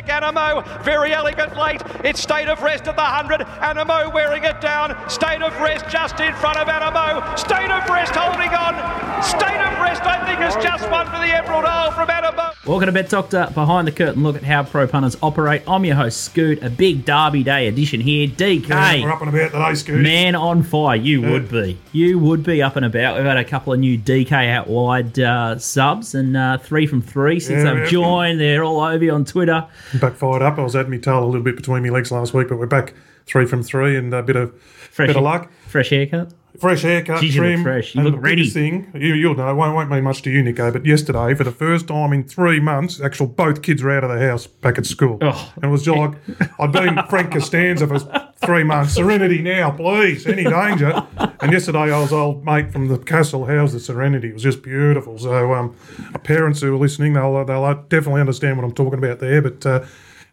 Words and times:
Anamoe, 0.00 0.64
very 0.82 1.12
elegant 1.12 1.56
late. 1.56 1.82
It's 2.02 2.20
state 2.20 2.48
of 2.48 2.62
rest 2.62 2.88
at 2.88 2.96
the 2.96 3.02
100. 3.02 3.40
Anamoe 3.40 4.12
wearing 4.12 4.42
it 4.44 4.60
down. 4.60 4.96
State 5.08 5.42
of 5.42 5.52
rest 5.60 5.86
just 5.88 6.18
in 6.18 6.34
front 6.34 6.56
of 6.58 6.66
Anamoe. 6.66 7.38
State 7.38 7.70
of 7.70 7.86
rest 7.88 8.14
holding 8.14 8.48
on. 8.50 9.22
State 9.22 9.60
of 9.60 9.78
rest, 9.80 10.02
I 10.04 10.24
think, 10.26 10.40
is 10.40 10.54
just 10.64 10.90
one 10.90 11.06
for 11.06 11.12
the 11.18 11.26
Emerald 11.26 11.66
Isle 11.66 11.90
from 11.92 12.08
Anamoe. 12.08 12.52
Welcome 12.66 12.86
to 12.86 12.92
Bet 12.92 13.10
Doctor, 13.10 13.50
behind 13.54 13.86
the 13.86 13.92
curtain 13.92 14.22
look 14.22 14.36
at 14.36 14.44
how 14.44 14.62
pro 14.64 14.86
punters 14.86 15.16
operate. 15.22 15.62
I'm 15.68 15.84
your 15.84 15.96
host, 15.96 16.22
Scoot, 16.22 16.62
a 16.62 16.70
big 16.70 17.04
Derby 17.04 17.42
Day 17.42 17.66
edition 17.66 18.00
here. 18.00 18.28
DK. 18.28 18.68
Yeah, 18.68 19.02
we're 19.04 19.10
up 19.12 19.20
and 19.20 19.28
about 19.34 19.50
today, 19.52 19.74
Scoot. 19.74 20.00
Man 20.00 20.34
on 20.34 20.62
fire, 20.62 20.96
you 20.96 21.20
would 21.22 21.50
be. 21.50 21.78
You 21.92 22.18
would 22.18 22.44
be 22.44 22.62
up 22.62 22.76
and 22.76 22.86
about. 22.86 23.16
We've 23.16 23.24
had 23.26 23.36
a 23.36 23.44
couple 23.44 23.72
of 23.74 23.80
new 23.80 23.98
DK 23.98 24.48
out 24.50 24.68
wide 24.68 25.18
uh, 25.18 25.58
subs 25.58 26.14
and 26.14 26.36
uh, 26.36 26.58
three 26.58 26.86
from 26.86 27.02
three 27.02 27.40
since 27.40 27.64
Yeah, 27.64 27.74
they've 27.74 27.84
yeah. 27.84 27.90
joined. 27.90 28.40
They're 28.40 28.64
all 28.64 28.80
over 28.80 29.04
you 29.04 29.12
on 29.12 29.24
Twitter. 29.24 29.66
Back 30.00 30.14
fired 30.14 30.42
up. 30.42 30.58
I 30.58 30.62
was 30.62 30.74
at 30.76 30.88
me 30.88 30.98
tail 30.98 31.24
a 31.24 31.26
little 31.26 31.42
bit 31.42 31.56
between 31.56 31.82
my 31.82 31.90
legs 31.90 32.10
last 32.10 32.34
week, 32.34 32.48
but 32.48 32.58
we're 32.58 32.66
back 32.66 32.94
three 33.26 33.46
from 33.46 33.62
three 33.62 33.96
and 33.96 34.12
a 34.14 34.22
bit 34.22 34.36
of 34.36 34.54
Fresh, 34.60 35.08
bit 35.08 35.16
of 35.16 35.22
luck. 35.22 35.50
Fresh 35.68 35.90
haircut. 35.90 36.32
Fresh 36.58 36.82
haircut, 36.82 37.22
you 37.22 37.32
trim. 37.32 37.62
fresh. 37.62 37.94
You 37.94 38.00
and 38.00 38.10
look 38.10 38.16
the 38.16 38.20
ready. 38.20 38.36
biggest 38.36 38.54
thing, 38.54 38.92
you, 38.94 39.14
you'll 39.14 39.34
know, 39.34 39.50
it 39.50 39.54
won't, 39.54 39.74
won't 39.74 39.90
mean 39.90 40.04
much 40.04 40.20
to 40.22 40.30
you, 40.30 40.42
Nico, 40.42 40.70
but 40.70 40.84
yesterday, 40.84 41.34
for 41.34 41.44
the 41.44 41.50
first 41.50 41.88
time 41.88 42.12
in 42.12 42.24
three 42.24 42.60
months, 42.60 43.00
actual 43.00 43.26
both 43.26 43.62
kids 43.62 43.82
were 43.82 43.90
out 43.90 44.04
of 44.04 44.10
the 44.10 44.20
house 44.20 44.46
back 44.46 44.76
at 44.76 44.84
school. 44.84 45.18
Oh. 45.22 45.52
And 45.56 45.64
it 45.64 45.68
was 45.68 45.82
just 45.82 45.96
like, 45.96 46.14
I'd 46.60 46.70
been 46.70 46.98
Frank 47.08 47.32
Costanza 47.32 47.86
for 47.86 47.98
three 48.44 48.64
months. 48.64 48.92
Serenity 48.92 49.40
now, 49.40 49.70
please. 49.70 50.26
Any 50.26 50.44
danger? 50.44 51.06
And 51.40 51.52
yesterday, 51.52 51.90
I 51.92 51.98
was 51.98 52.12
old 52.12 52.44
mate 52.44 52.70
from 52.70 52.88
the 52.88 52.98
castle. 52.98 53.46
house, 53.46 53.72
the 53.72 53.80
serenity? 53.80 54.28
It 54.28 54.34
was 54.34 54.42
just 54.42 54.62
beautiful. 54.62 55.18
So, 55.18 55.54
um, 55.54 55.74
parents 56.22 56.60
who 56.60 56.74
are 56.74 56.78
listening, 56.78 57.14
they'll, 57.14 57.44
they'll 57.46 57.74
definitely 57.88 58.20
understand 58.20 58.58
what 58.58 58.64
I'm 58.64 58.74
talking 58.74 58.98
about 58.98 59.20
there. 59.20 59.40
But, 59.40 59.64
uh, 59.64 59.84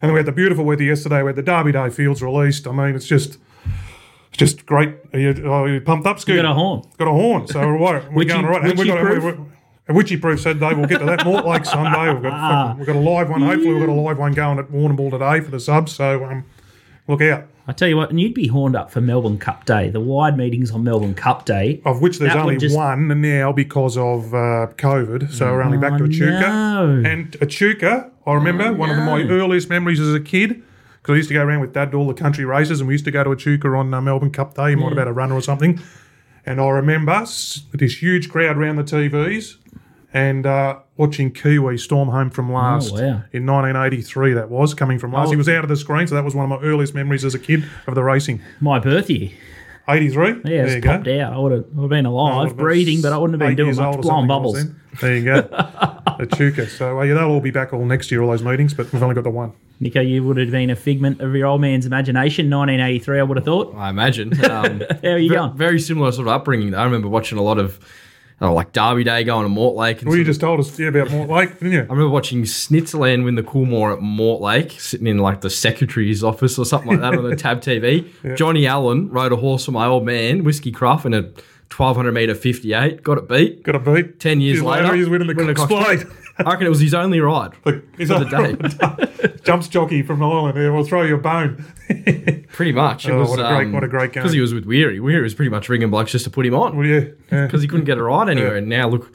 and 0.01 0.11
we 0.11 0.19
had 0.19 0.25
the 0.25 0.33
beautiful 0.33 0.65
weather 0.65 0.83
yesterday. 0.83 1.23
We 1.23 1.29
had 1.29 1.37
the 1.37 1.43
Derby 1.43 1.71
Day 1.71 1.89
fields 1.89 2.21
released. 2.21 2.67
I 2.67 2.71
mean, 2.73 2.95
it's 2.95 3.07
just. 3.07 3.37
Just 4.39 4.65
great. 4.65 4.95
Are 5.13 5.19
you, 5.19 5.51
are 5.51 5.67
you 5.67 5.81
pumped 5.81 6.07
up, 6.07 6.19
Scoot? 6.19 6.35
You 6.37 6.41
got 6.41 6.51
a 6.51 6.53
horn. 6.53 6.81
Got 6.97 7.07
a 7.09 7.11
horn. 7.11 7.47
So 7.47 7.59
we're, 7.59 7.77
we're 7.77 8.09
Witchy- 8.11 8.29
going 8.29 8.45
all 8.45 8.51
right. 8.51 8.63
And 8.69 8.77
we've 8.79 8.87
got 8.87 8.97
a, 8.99 9.03
witchy-proof? 9.03 9.37
we- 9.37 9.43
we- 9.43 9.49
a 9.89 9.93
witchy 9.93 10.17
proof 10.17 10.39
Saturday. 10.41 10.73
We'll 10.75 10.85
get 10.85 10.99
to 10.99 11.05
that. 11.05 11.19
Mortlake 11.21 11.65
Sunday. 11.65 12.13
We've 12.13 12.21
got 12.23 12.31
fucking- 12.67 12.77
we've 12.77 12.87
got 12.87 12.95
a 12.95 12.99
live 12.99 13.29
one. 13.29 13.41
Hopefully, 13.41 13.73
we've 13.73 13.85
got 13.85 13.89
a 13.91 14.01
live 14.01 14.17
one 14.19 14.33
going 14.33 14.59
at 14.59 14.67
Warrnambool 14.71 15.09
today 15.11 15.41
for 15.41 15.51
the 15.51 15.59
subs. 15.59 15.91
So 15.93 16.23
um, 16.25 16.45
look 17.07 17.21
out. 17.21 17.45
I 17.67 17.71
tell 17.71 17.87
you 17.87 17.97
what, 17.97 18.09
and 18.11 18.19
you'd 18.19 18.33
be 18.33 18.47
horned 18.47 18.75
up 18.75 18.89
for 18.91 19.01
Melbourne 19.01 19.37
Cup 19.39 19.65
Day. 19.65 19.89
The 19.89 19.99
wide 19.99 20.37
meetings 20.37 20.71
on 20.71 20.83
Melbourne 20.83 21.13
Cup 21.15 21.45
Day. 21.45 21.81
Of 21.85 22.01
which 22.01 22.17
there's 22.19 22.33
That 22.33 22.41
only 22.41 22.57
just- 22.57 22.75
one 22.75 23.07
now 23.21 23.51
because 23.51 23.97
of 23.97 24.33
uh, 24.33 24.67
COVID. 24.77 25.31
So 25.31 25.51
we're 25.51 25.61
only 25.63 25.77
back 25.77 25.97
to 25.97 26.03
Oh, 26.03 26.07
Echuca. 26.07 26.39
no. 26.47 27.03
And 27.05 27.35
Echuca, 27.41 28.11
I 28.25 28.33
remember 28.33 28.71
one 28.73 28.89
of 28.91 28.97
my 28.97 29.21
earliest 29.23 29.69
memories 29.69 29.99
as 29.99 30.13
a 30.15 30.19
kid. 30.19 30.63
Because 31.01 31.13
I 31.13 31.17
used 31.17 31.29
to 31.29 31.33
go 31.33 31.43
around 31.43 31.61
with 31.61 31.73
Dad 31.73 31.91
to 31.91 31.97
all 31.97 32.07
the 32.07 32.13
country 32.13 32.45
races, 32.45 32.79
and 32.81 32.87
we 32.87 32.93
used 32.93 33.05
to 33.05 33.11
go 33.11 33.23
to 33.23 33.29
a 33.31 33.33
Echuca 33.33 33.67
on 33.69 33.93
uh, 33.93 34.01
Melbourne 34.01 34.31
Cup 34.31 34.53
Day. 34.55 34.71
You 34.71 34.77
might 34.77 34.89
have 34.89 34.97
had 34.97 35.07
a 35.07 35.13
runner 35.13 35.35
or 35.35 35.41
something. 35.41 35.79
And 36.45 36.59
I 36.59 36.67
remember 36.69 37.19
this 37.73 38.01
huge 38.01 38.29
crowd 38.29 38.57
around 38.57 38.77
the 38.77 38.83
TVs 38.83 39.55
and 40.13 40.45
uh, 40.45 40.79
watching 40.97 41.31
Kiwi 41.31 41.77
storm 41.77 42.09
home 42.09 42.29
from 42.31 42.51
last 42.51 42.91
Oh, 42.93 42.95
wow. 42.95 43.21
in 43.31 43.45
1983. 43.45 44.33
That 44.33 44.49
was 44.49 44.73
coming 44.73 44.97
from 44.99 45.13
last. 45.13 45.27
Oh. 45.27 45.31
He 45.31 45.37
was 45.37 45.47
out 45.49 45.63
of 45.63 45.69
the 45.69 45.75
screen, 45.75 46.07
so 46.07 46.15
that 46.15 46.23
was 46.23 46.33
one 46.35 46.49
of 46.51 46.59
my 46.61 46.65
earliest 46.67 46.95
memories 46.95 47.23
as 47.23 47.35
a 47.35 47.39
kid 47.39 47.65
of 47.87 47.95
the 47.95 48.03
racing. 48.03 48.41
My 48.59 48.79
birth 48.79 49.09
year. 49.09 49.29
83. 49.89 50.27
Yeah, 50.27 50.33
there 50.43 50.65
it's 50.65 50.75
you 50.75 50.81
go. 50.81 50.89
popped 50.97 51.07
out. 51.07 51.33
I 51.33 51.37
would 51.37 51.51
have, 51.51 51.65
would 51.73 51.81
have 51.83 51.89
been 51.89 52.05
alive, 52.05 52.37
would've 52.37 52.57
been 52.57 52.63
breathing, 52.63 53.01
but 53.01 53.13
I 53.13 53.17
wouldn't 53.17 53.41
have 53.41 53.47
been 53.47 53.55
doing 53.55 53.67
years 53.69 53.77
much, 53.77 53.87
old 53.87 53.95
or 53.97 54.01
blowing 54.01 54.27
something 54.29 54.31
I 54.31 54.37
was 54.37 54.63
bubbles. 54.65 55.01
There 55.01 55.15
you 55.15 55.23
go. 55.25 55.99
Echuca. 56.19 56.67
So 56.69 56.99
uh, 56.99 57.03
yeah, 57.03 57.13
they'll 57.15 57.29
all 57.29 57.39
be 57.39 57.51
back 57.51 57.73
all 57.73 57.85
next 57.85 58.11
year, 58.11 58.21
all 58.21 58.31
those 58.31 58.43
meetings, 58.43 58.73
but 58.73 58.91
we've 58.91 59.01
only 59.01 59.15
got 59.15 59.23
the 59.23 59.29
one. 59.29 59.53
Nico, 59.79 60.01
you 60.01 60.23
would 60.25 60.35
have 60.37 60.51
been 60.51 60.69
a 60.69 60.75
figment 60.75 61.21
of 61.21 61.33
your 61.35 61.47
old 61.47 61.61
man's 61.61 61.85
imagination. 61.85 62.49
1983, 62.49 63.19
I 63.19 63.23
would 63.23 63.37
have 63.37 63.45
thought. 63.45 63.73
I 63.75 63.89
imagine. 63.89 64.33
Um, 64.43 64.81
How 65.03 65.09
are 65.11 65.17
you 65.17 65.29
ve- 65.29 65.35
going? 65.35 65.55
Very 65.57 65.79
similar 65.79 66.11
sort 66.11 66.27
of 66.27 66.33
upbringing. 66.33 66.75
I 66.75 66.83
remember 66.83 67.07
watching 67.07 67.37
a 67.37 67.41
lot 67.41 67.57
of 67.59 67.79
oh, 68.41 68.53
like 68.53 68.71
Derby 68.71 69.03
Day 69.03 69.23
going 69.23 69.43
to 69.43 69.49
Mortlake. 69.49 69.99
And 69.99 70.09
Well, 70.09 70.17
you 70.17 70.23
just 70.23 70.41
told 70.41 70.59
us 70.59 70.77
yeah, 70.79 70.87
about 70.87 71.07
Mortlake, 71.07 71.59
didn't 71.59 71.73
you? 71.73 71.79
I 71.79 71.83
remember 71.83 72.09
watching 72.09 72.43
Snitzerland 72.43 73.23
win 73.23 73.35
the 73.35 73.43
Coolmore 73.43 73.93
at 73.93 73.99
Mortlake, 73.99 74.79
sitting 74.79 75.07
in 75.07 75.17
like 75.17 75.41
the 75.41 75.49
secretary's 75.49 76.23
office 76.23 76.57
or 76.57 76.65
something 76.65 76.91
like 76.91 77.01
that 77.01 77.17
on 77.17 77.29
the 77.29 77.35
tab 77.37 77.61
TV. 77.61 78.07
Johnny 78.35 78.65
Allen 78.67 79.09
rode 79.09 79.31
a 79.31 79.37
horse 79.37 79.65
for 79.65 79.71
my 79.71 79.85
old 79.85 80.05
man, 80.05 80.43
Whiskey 80.43 80.71
Cruff, 80.71 81.05
in 81.05 81.13
a 81.13 81.21
1200 81.21 82.11
metre 82.11 82.35
58. 82.35 83.03
Got 83.03 83.17
it 83.19 83.27
beat. 83.27 83.63
Got 83.63 83.75
a 83.75 83.79
beat. 83.79 84.19
10 84.19 84.41
years 84.41 84.61
later, 84.61 84.95
he's 84.95 85.07
winning 85.07 85.27
the 85.27 85.35
winning 85.35 85.55
Cox 85.55 85.71
Plate. 85.71 86.03
I 86.39 86.51
reckon 86.51 86.65
it 86.67 86.69
was 86.69 86.79
his 86.79 86.93
only 86.93 87.19
ride 87.19 87.51
Look, 87.65 87.83
he's 87.97 88.09
for 88.09 88.19
the 88.23 88.25
day. 89.27 89.35
jumps 89.43 89.67
jockey 89.67 90.01
from 90.03 90.23
Ireland. 90.23 90.57
Yeah, 90.57 90.69
we'll 90.69 90.83
throw 90.85 91.03
you 91.03 91.15
a 91.15 91.17
bone. 91.17 91.65
Pretty 92.53 92.71
much. 92.71 93.05
It 93.07 93.11
Oh, 93.11 93.19
was, 93.19 93.29
what 93.31 93.39
a 93.39 93.55
great- 93.55 93.71
what 93.73 93.83
a 93.83 93.87
great 93.87 94.13
game. 94.13 94.23
Because 94.23 94.33
he 94.33 94.39
was 94.41 94.53
with 94.53 94.65
Weary. 94.65 94.99
Weary 94.99 95.21
was 95.23 95.33
pretty 95.33 95.49
much 95.49 95.69
ringing 95.69 95.89
blokes 95.89 96.11
just 96.11 96.25
to 96.25 96.31
put 96.31 96.45
him 96.45 96.53
on. 96.55 96.77
Well, 96.77 96.85
yeah, 96.87 97.05
yeah. 97.31 97.45
because 97.45 97.61
he 97.61 97.67
couldn't 97.67 97.85
get 97.85 97.97
a 97.97 98.03
ride 98.03 98.29
anywhere. 98.29 98.55
And 98.55 98.67
now 98.69 98.87
look, 98.87 99.11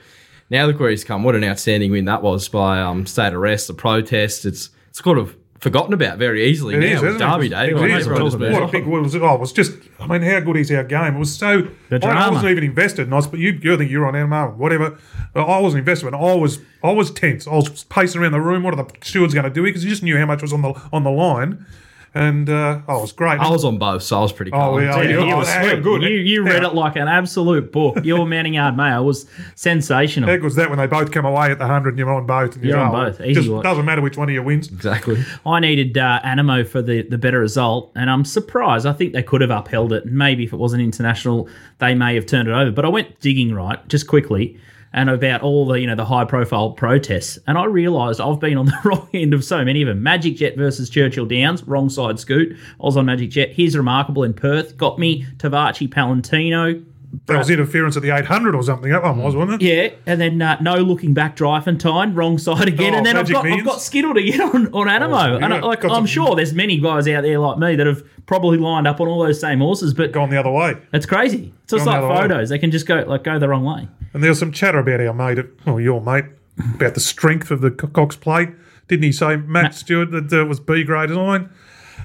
now 0.51 0.67
look 0.67 0.79
where 0.81 0.91
he's 0.91 1.05
come. 1.05 1.23
What 1.25 1.35
an 1.35 1.45
outstanding 1.45 1.91
win 1.91 2.05
that 2.07 2.23
was 2.23 2.49
by 2.49 2.81
um, 2.81 3.07
State 3.07 3.33
Of 3.33 3.41
Rest, 3.41 3.67
the 3.69 3.75
protest. 3.75 4.45
It's 4.45 4.71
it's 4.91 5.03
sort 5.03 5.19
of 5.19 5.37
forgotten 5.65 5.95
about 5.95 6.19
very 6.19 6.45
easily 6.45 6.75
It 6.75 6.81
now. 6.81 6.87
is, 6.87 7.03
with? 7.03 7.19
Derby 7.19 7.47
It 7.47 7.49
Day, 7.49 7.71
it 7.71 7.91
is. 7.91 8.07
What 8.07 8.63
a 8.63 8.69
big 8.69 8.87
was 8.87 9.15
it? 9.15 9.23
Oh, 9.23 9.35
it 9.35 9.41
was 9.41 9.53
just. 9.53 9.73
I 9.99 10.07
mean, 10.07 10.21
how 10.21 10.39
good 10.41 10.59
is 10.59 10.71
our 10.71 10.85
game? 10.85 11.17
It 11.17 11.19
was 11.19 11.35
so. 11.35 11.67
I, 11.91 12.31
wasn't 12.31 12.51
even 12.51 12.65
invested. 12.65 13.05
And 13.05 13.15
I 13.15 13.17
was, 13.17 13.27
but 13.27 13.41
you, 13.41 13.59
you 13.63 13.77
think 13.79 13.91
you're 13.91 14.07
on 14.07 14.13
MMO, 14.13 14.55
whatever. 14.57 14.99
But 15.33 15.47
I 15.47 15.59
wasn't 15.59 15.81
invested. 15.81 16.11
But 16.11 16.19
I 16.19 16.35
was. 16.35 16.61
I 16.85 16.93
was 16.93 17.11
tense. 17.11 17.49
I 17.49 17.55
was 17.55 17.85
pacing 17.85 18.21
around 18.21 18.33
the 18.33 18.43
room. 18.43 18.63
What 18.63 18.79
are 18.79 18.85
the 18.85 18.93
stewards 19.03 19.33
going 19.33 19.45
to 19.45 19.51
do? 19.51 19.63
Because 19.63 19.83
you 19.83 19.91
just 19.91 20.03
knew 20.03 20.19
how 20.19 20.27
much 20.27 20.43
was 20.43 20.53
on 20.53 20.61
the 20.61 20.81
on 20.93 21.03
the 21.03 21.11
line, 21.11 21.65
and 22.15 22.49
uh, 22.49 22.81
oh, 22.87 22.99
it 22.99 23.01
was 23.03 23.13
great. 23.13 23.41
I 23.41 23.51
was 23.51 23.65
on 23.65 23.79
both, 23.79 24.03
so 24.05 24.19
I 24.19 24.23
was 24.23 24.33
pretty. 24.33 24.53
Oh, 24.53 24.79
yeah, 24.79 24.97
Dude, 25.01 25.11
yeah, 25.11 25.25
you 25.25 25.33
oh, 25.33 25.39
were 25.39 25.45
sweet. 25.45 25.83
good. 25.83 26.03
You, 26.03 26.09
you 26.11 26.43
read 26.45 26.63
Yeah. 26.63 26.69
it 26.69 26.75
like 26.75 26.95
an 26.97 27.09
absolute 27.09 27.73
book. 27.73 28.05
Your 28.05 28.25
Mounting 28.35 28.55
Yard 28.55 28.77
Mail 28.77 29.05
was 29.05 29.27
sensational. 29.57 30.29
How 30.29 30.37
good 30.37 30.45
was 30.45 30.55
that 30.55 30.69
when 30.69 30.79
they 30.79 30.87
both 30.87 31.11
come 31.11 31.25
away 31.25 31.51
at 31.51 31.59
the 31.59 31.67
hundred 31.67 31.91
and 31.91 31.99
you're 31.99 32.13
on 32.13 32.27
both? 32.27 32.55
And 32.55 32.65
You're 32.65 32.79
on 32.79 32.95
oh, 32.95 33.11
both. 33.11 33.21
Easy 33.21 33.35
Just 33.35 33.49
watch. 33.51 33.65
doesn't 33.65 33.85
matter 33.85 34.01
which 34.01 34.17
one 34.17 34.29
of 34.29 34.35
you 34.35 34.43
wins. 34.43 34.69
exactly. 34.69 35.23
I 35.45 35.61
needed 35.61 35.99
uh, 35.99 36.21
Anamoe 36.25 36.67
for 36.67 36.83
the, 36.83 37.03
the 37.03 37.19
better 37.19 37.41
result, 37.41 37.93
and 37.97 38.09
I'm 38.09 38.25
surprised. 38.25 38.87
I 38.87 38.93
think 38.93 39.13
they 39.13 39.23
could 39.23 39.41
have 39.41 39.51
upheld 39.51 39.93
it. 39.93 40.07
Maybe 40.07 40.45
if 40.45 40.53
it 40.53 40.57
wasn't 40.57 40.83
international, 40.83 41.49
they 41.79 41.95
may 41.95 42.15
have 42.15 42.27
turned 42.27 42.49
it 42.49 42.53
over. 42.53 42.71
But 42.71 42.85
I 42.85 42.89
went 42.89 43.21
digging 43.21 43.55
right 43.55 43.87
just 43.89 44.07
quickly 44.07 44.59
and 44.95 45.11
about 45.11 45.43
all 45.43 45.67
the 45.67 45.75
you 45.75 45.87
know 45.87 45.97
the 45.97 46.05
high 46.05 46.25
profile 46.25 46.71
protests, 46.71 47.39
and 47.47 47.59
I 47.59 47.65
realised 47.65 48.21
I've 48.21 48.41
been 48.41 48.57
on 48.57 48.67
the 48.67 48.79
wrong 48.85 49.09
end 49.13 49.35
of 49.35 49.45
so 49.45 49.63
many 49.65 49.83
of 49.83 49.89
them. 49.89 50.03
Magic 50.03 50.37
Jet 50.37 50.57
versus 50.57 50.89
Churchill 50.89 51.27
Downs, 51.27 51.63
wrong 51.65 51.91
side 51.91 52.19
scoot. 52.19 52.57
I 52.81 52.85
was 52.85 52.97
on 52.97 53.05
Magic 53.05 53.31
Jet. 53.31 53.51
Here's 53.53 53.77
remarkable 53.77 54.23
in 54.23 54.33
Perth, 54.33 54.79
got 54.79 54.99
me 54.99 55.27
Tavachi 55.37 55.89
Palantino. 55.89 56.83
That 57.27 57.39
was 57.39 57.51
interference 57.51 57.97
at 57.97 58.03
the 58.03 58.11
800 58.11 58.55
or 58.55 58.63
something. 58.63 58.91
That 58.91 59.03
one 59.03 59.19
was, 59.19 59.35
wasn't 59.37 59.63
it? 59.63 59.67
Yeah, 59.67 59.91
and 60.07 60.21
then 60.21 60.41
uh, 60.43 60.59
no 60.61 60.77
looking 60.77 61.15
back, 61.15 61.37
Dreifentine, 61.37 62.15
wrong 62.17 62.39
side 62.39 62.69
again, 62.69 62.95
Oh, 62.95 62.97
and 62.99 63.07
then 63.07 63.17
I've 63.17 63.29
got, 63.31 63.47
I've 63.47 63.65
got 63.65 63.81
Skittle 63.81 64.15
to 64.15 64.23
get 64.23 64.41
on, 64.41 64.67
on 64.75 64.87
Anamoe, 64.89 65.35
Oh, 65.35 65.37
and 65.45 65.55
I, 65.55 65.61
like, 65.61 65.85
I'm 65.85 66.07
sure 66.07 66.35
there's 66.37 66.53
many 66.53 66.79
guys 66.79 67.07
out 67.09 67.23
there 67.23 67.39
like 67.39 67.59
me 67.59 67.77
that 67.77 67.87
have 67.87 68.03
probably 68.27 68.59
lined 68.59 68.87
up 68.87 69.01
on 69.01 69.09
all 69.09 69.23
those 69.23 69.41
same 69.41 69.61
horses, 69.61 69.95
but 69.95 70.13
Gone 70.13 70.31
the 70.31 70.39
other 70.39 70.51
way. 70.51 70.77
it's 70.93 71.07
crazy. 71.07 71.53
It's 71.65 71.73
just 71.73 71.85
Gone 71.85 71.95
like 71.95 72.01
the 72.03 72.07
other 72.07 72.15
way. 72.15 72.21
photos; 72.35 72.49
they 72.51 72.59
can 72.59 72.71
just 72.71 72.87
go 72.87 73.05
like 73.07 73.25
go 73.25 73.39
the 73.39 73.49
wrong 73.49 73.65
way. 73.65 73.89
And 74.13 74.23
there 74.23 74.31
was 74.31 74.39
some 74.39 74.53
chatter 74.53 74.79
about 74.79 75.01
our 75.01 75.13
mate, 75.13 75.45
well, 75.67 75.81
your 75.81 76.01
mate, 76.01 76.25
about 76.75 76.95
the 76.95 77.01
strength 77.01 77.51
of 77.51 77.61
the 77.61 77.71
Cox 77.71 78.17
plate. 78.17 78.51
Didn't 78.89 79.03
he 79.05 79.13
say, 79.13 79.37
Matt 79.37 79.75
Stewart, 79.75 80.11
that 80.11 80.33
uh, 80.33 80.45
was 80.45 80.61
B 80.61 80.85
grade 80.85 81.11
line? 81.11 81.49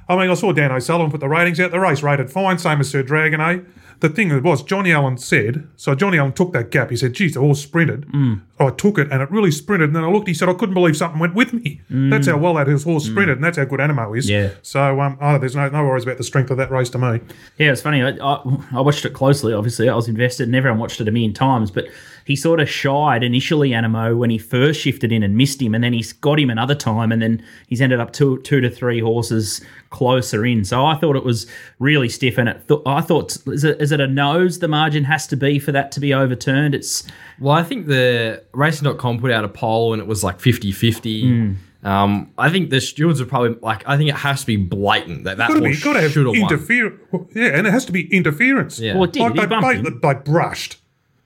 I 0.08 0.16
mean, 0.16 0.30
I 0.30 0.34
saw 0.34 0.52
Dan 0.53 0.72
O'Sullivan 0.72 1.12
put 1.12 1.20
the 1.20 1.28
ratings 1.28 1.59
out. 1.59 1.72
The 1.72 1.80
race 1.80 2.02
rated 2.02 2.31
fine, 2.31 2.58
same 2.58 2.80
as 2.80 2.90
Sir 2.90 3.03
Dragonet. 3.03 3.66
The 4.00 4.10
thing 4.10 4.30
that 4.30 4.44
was, 4.44 4.64
Johnny 4.64 4.94
Allen 4.94 5.18
said, 5.18 5.68
so 5.76 5.94
Johnny 5.94 6.18
Allen 6.18 6.32
took 6.32 6.54
that 6.54 6.72
gap. 6.72 6.90
He 6.90 6.96
said, 6.96 7.14
geez, 7.14 7.34
the 7.34 7.42
horse 7.42 7.62
sprinted. 7.62 8.08
Mm. 8.08 8.42
I 8.58 8.70
took 8.70 8.98
it 8.98 9.12
and 9.12 9.22
it 9.22 9.30
really 9.30 9.52
sprinted. 9.52 9.90
And 9.90 9.96
then 9.96 10.06
I 10.06 10.10
looked, 10.10 10.28
he 10.28 10.34
said, 10.34 10.48
I 10.48 10.54
couldn't 10.54 10.74
believe 10.74 10.96
something 10.96 11.20
went 11.20 11.36
with 11.36 11.52
me. 11.52 11.82
Mm. 11.92 12.09
That's 12.09 12.28
how 12.28 12.38
well 12.38 12.54
that 12.54 12.68
his 12.68 12.84
horse 12.84 13.06
mm. 13.06 13.12
sprinted 13.12 13.38
and 13.38 13.44
that's 13.44 13.58
how 13.58 13.66
good 13.66 13.80
Anamoe 13.82 14.18
is. 14.18 14.29
Yeah. 14.29 14.52
So, 14.62 15.02
um, 15.02 15.18
oh, 15.20 15.38
there's 15.38 15.56
no, 15.56 15.68
no 15.68 15.84
worries 15.84 16.03
about 16.03 16.18
the 16.18 16.23
strength 16.23 16.50
of 16.50 16.58
that 16.58 16.72
race 16.72 16.90
to 16.91 16.97
me. 16.97 17.20
Yeah, 17.58 17.72
it's 17.72 17.82
funny. 17.82 18.02
I, 18.02 18.12
I, 18.12 18.41
I 18.73 18.82
watched 18.82 19.03
it 19.03 19.14
closely. 19.14 19.52
Obviously, 19.53 19.90
I 19.90 19.96
was 19.96 20.08
invested, 20.08 20.47
and 20.47 20.56
everyone 20.56 20.79
watched 20.79 21.02
it 21.02 21.08
a 21.08 21.12
million 21.12 21.34
times. 21.34 21.70
But 21.70 21.88
he 22.29 22.35
sort 22.35 22.59
of 22.59 22.70
shied 22.70 23.23
initially, 23.23 23.72
Anamoe, 23.72 24.16
when 24.16 24.29
he 24.29 24.37
first 24.37 24.79
shifted 24.79 25.11
in 25.11 25.23
and 25.23 25.35
missed 25.35 25.59
him, 25.59 25.73
and 25.73 25.84
then 25.84 25.93
he's 25.93 26.14
got 26.14 26.40
him 26.40 26.52
another 26.52 26.76
time, 26.76 27.11
and 27.11 27.23
then 27.23 27.43
he's 27.66 27.81
ended 27.81 27.99
up 27.99 28.14
two, 28.14 28.40
two 28.43 28.61
to 28.61 28.70
three 28.70 28.99
horses 28.99 29.61
closer 29.90 30.46
in. 30.46 30.64
So 30.64 30.85
I 30.85 30.93
thought 30.93 31.16
it 31.16 31.23
was 31.23 31.47
really 31.79 32.08
stiff, 32.08 32.37
and 32.37 32.47
it 32.47 32.67
th- 32.67 32.81
I 32.85 33.02
thought, 33.02 33.35
is 33.47 33.64
it, 33.64 33.81
is 33.81 33.91
it 33.91 33.99
a 33.99 34.05
nose? 34.05 34.59
The 34.59 34.67
margin 34.67 35.05
has 35.05 35.26
to 35.26 35.35
be 35.35 35.58
for 35.58 35.72
that 35.72 35.91
to 35.93 35.99
be 35.99 36.14
overturned. 36.14 36.76
It's 36.76 37.03
Well, 37.40 37.55
I 37.55 37.64
think 37.64 37.87
the 37.87 38.43
racing.com 38.53 39.20
put 39.20 39.32
out 39.32 39.43
a 39.43 39.49
poll 39.49 39.93
and 39.93 39.99
it 39.99 40.08
was 40.08 40.23
like 40.23 40.40
50 40.40 40.72
50. 40.72 41.55
Um, 41.82 42.32
I 42.37 42.52
think 42.52 42.70
the 42.70 42.79
stewards 42.79 43.20
are 43.22 43.25
probably 43.25 43.58
like, 43.61 43.87
I 43.87 43.97
think 43.97 44.09
it 44.09 44.17
has 44.17 44.41
to 44.41 44.46
be 44.46 44.58
blatant 44.58 45.23
that 45.23 45.37
that 45.37 45.47
Got 45.47 45.55
to 45.55 45.59
horse 45.61 45.84
have 45.84 46.11
should 46.11 46.28
have 46.28 46.35
won. 46.35 46.35
interference. 46.35 46.99
Yeah, 47.34 47.58
and 47.58 47.66
it 47.66 47.72
has 47.72 47.85
to 47.85 47.91
be 47.91 48.14
interference. 48.14 48.79
Yeah. 48.79 48.93
well, 48.93 49.05
it 49.05 49.14
did. 49.14 49.22
Like 49.22 49.34
he 49.34 49.40
they, 49.40 49.46
bumped 49.47 49.84
they, 49.84 50.14
they 50.14 50.20
brushed. 50.20 50.78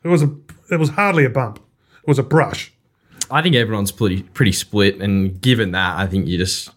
It 0.03 0.07
was 0.09 0.23
a. 0.23 0.35
It 0.73 0.79
was 0.79 0.89
hardly 0.89 1.25
a 1.25 1.29
bump. 1.29 1.59
It 2.01 2.07
was 2.07 2.19
a 2.19 2.23
brush. 2.23 2.71
I 3.31 3.41
think 3.41 3.55
everyone's 3.55 3.91
pretty 3.91 4.23
pretty 4.23 4.51
split, 4.51 5.01
and 5.01 5.41
given 5.41 5.71
that, 5.71 5.97
I 5.97 6.07
think 6.07 6.27
you 6.27 6.37
just 6.37 6.69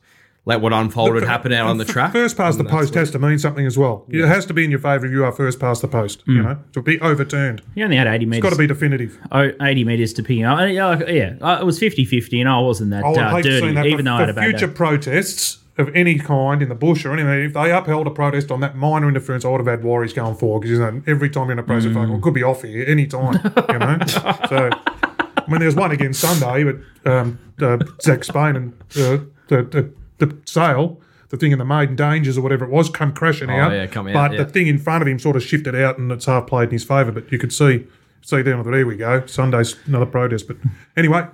let 0.47 0.61
what 0.61 0.73
unfolded 0.73 1.25
happen 1.25 1.53
out 1.53 1.67
on 1.67 1.79
the 1.79 1.85
track. 1.85 2.13
First 2.13 2.37
past 2.37 2.57
the 2.57 2.65
post 2.65 2.95
has 2.95 3.11
to 3.11 3.19
mean 3.19 3.39
something 3.39 3.67
as 3.67 3.77
well. 3.77 4.07
It 4.09 4.27
has 4.27 4.47
to 4.47 4.55
be 4.55 4.65
in 4.65 4.71
your 4.71 4.79
favour 4.79 5.07
if 5.07 5.13
you 5.13 5.25
are 5.25 5.33
first 5.33 5.59
past 5.59 5.83
the 5.83 5.89
post. 5.89 6.25
Mm. 6.27 6.35
You 6.37 6.43
know, 6.43 6.59
to 6.73 6.83
be 6.83 7.01
overturned. 7.01 7.63
You 7.75 7.85
only 7.85 7.97
had 7.97 8.07
80 8.07 8.27
metres. 8.27 8.39
It's 8.39 8.43
got 8.45 8.51
to 8.51 8.57
be 8.57 8.69
definitive. 8.69 9.19
oh, 9.33 9.51
80 9.61 9.85
metres 9.85 10.13
to 10.15 10.23
ping. 10.23 10.45
Oh, 10.45 10.65
yeah, 10.65 11.03
yeah, 11.09 11.35
uh, 11.41 11.59
it 11.61 11.65
was 11.65 11.81
50-50 11.81 12.41
and 12.41 12.49
I 12.49 12.61
wasn't 12.61 12.91
that 12.91 13.05
I 13.05 13.11
uh, 13.11 13.31
hate 13.35 13.43
to 13.43 13.53
see 13.55 13.61
dirty, 13.61 13.75
that 13.75 13.87
even 13.87 13.99
for, 13.99 14.03
though 14.05 14.15
I 14.15 14.21
had 14.21 14.31
a 14.31 14.35
bad 14.35 14.45
future 14.51 14.67
day. 14.69 14.73
protests 14.73 15.59
of 15.79 15.95
any 15.95 16.19
kind 16.19 16.63
in 16.63 16.69
the 16.69 16.75
bush 16.75 17.05
or 17.05 17.13
anything. 17.13 17.41
If 17.47 17.53
they 17.55 17.71
upheld 17.71 18.07
a 18.07 18.11
protest 18.11 18.51
on 18.51 18.61
that 18.61 18.77
minor 18.77 19.09
interference, 19.09 19.45
I 19.45 19.49
would 19.49 19.61
have 19.61 19.67
had 19.67 19.85
worries 19.85 20.13
going 20.13 20.35
forward 20.37 20.61
because 20.61 20.79
you 20.79 20.85
know 20.85 21.03
every 21.07 21.29
time 21.31 21.45
you're 21.45 21.53
in 21.53 21.59
a 21.59 21.63
protest, 21.63 21.89
Mm. 21.89 21.97
like, 21.97 22.09
well, 22.09 22.19
it 22.19 22.23
could 22.23 22.35
be 22.35 22.43
off 22.43 22.63
here 22.63 22.85
any 22.89 23.07
time. 23.07 23.35
You 23.69 23.79
know, 23.79 23.99
so 24.49 24.71
I 24.73 25.45
mean, 25.49 25.59
there 25.61 25.67
was 25.67 25.77
one 25.77 25.93
again 25.93 26.13
Sunday, 26.15 26.65
but 26.65 26.77
um, 27.11 27.39
uh, 27.61 27.79
Zac 28.03 28.25
Spain 28.25 28.57
and 28.57 28.73
uh, 28.97 29.19
the, 29.49 29.63
the 29.63 29.93
the 30.27 30.37
sale. 30.47 31.01
The 31.29 31.37
thing 31.37 31.51
in 31.51 31.59
the 31.59 31.65
maiden 31.65 31.97
dangers 31.97 32.39
or 32.39 32.41
whatever 32.43 32.65
it 32.65 32.71
was 32.71 32.89
come 32.89 33.13
crashing 33.13 33.51
out. 33.51 33.73
Oh, 33.73 33.75
yeah, 33.75 33.87
come 33.89 34.07
out, 34.07 34.15
But 34.15 34.33
yeah. 34.33 34.45
the 34.45 34.49
thing 34.49 34.69
in 34.69 34.79
front 34.79 35.03
of 35.03 35.09
him 35.09 35.19
sort 35.19 35.35
of 35.35 35.43
shifted 35.43 35.75
out 35.75 35.99
and 35.99 36.13
it's 36.13 36.27
half 36.27 36.47
played 36.47 36.67
in 36.69 36.71
his 36.71 36.85
favour. 36.85 37.11
But 37.11 37.33
you 37.33 37.39
could 37.39 37.53
see, 37.53 37.85
see 38.23 38.45
down 38.45 38.63
there 38.63 38.87
we 38.87 38.95
go. 38.97 39.27
Sunday's 39.27 39.75
another 39.87 40.07
protest. 40.07 40.47
But 40.47 40.57
anyway, 40.97 41.27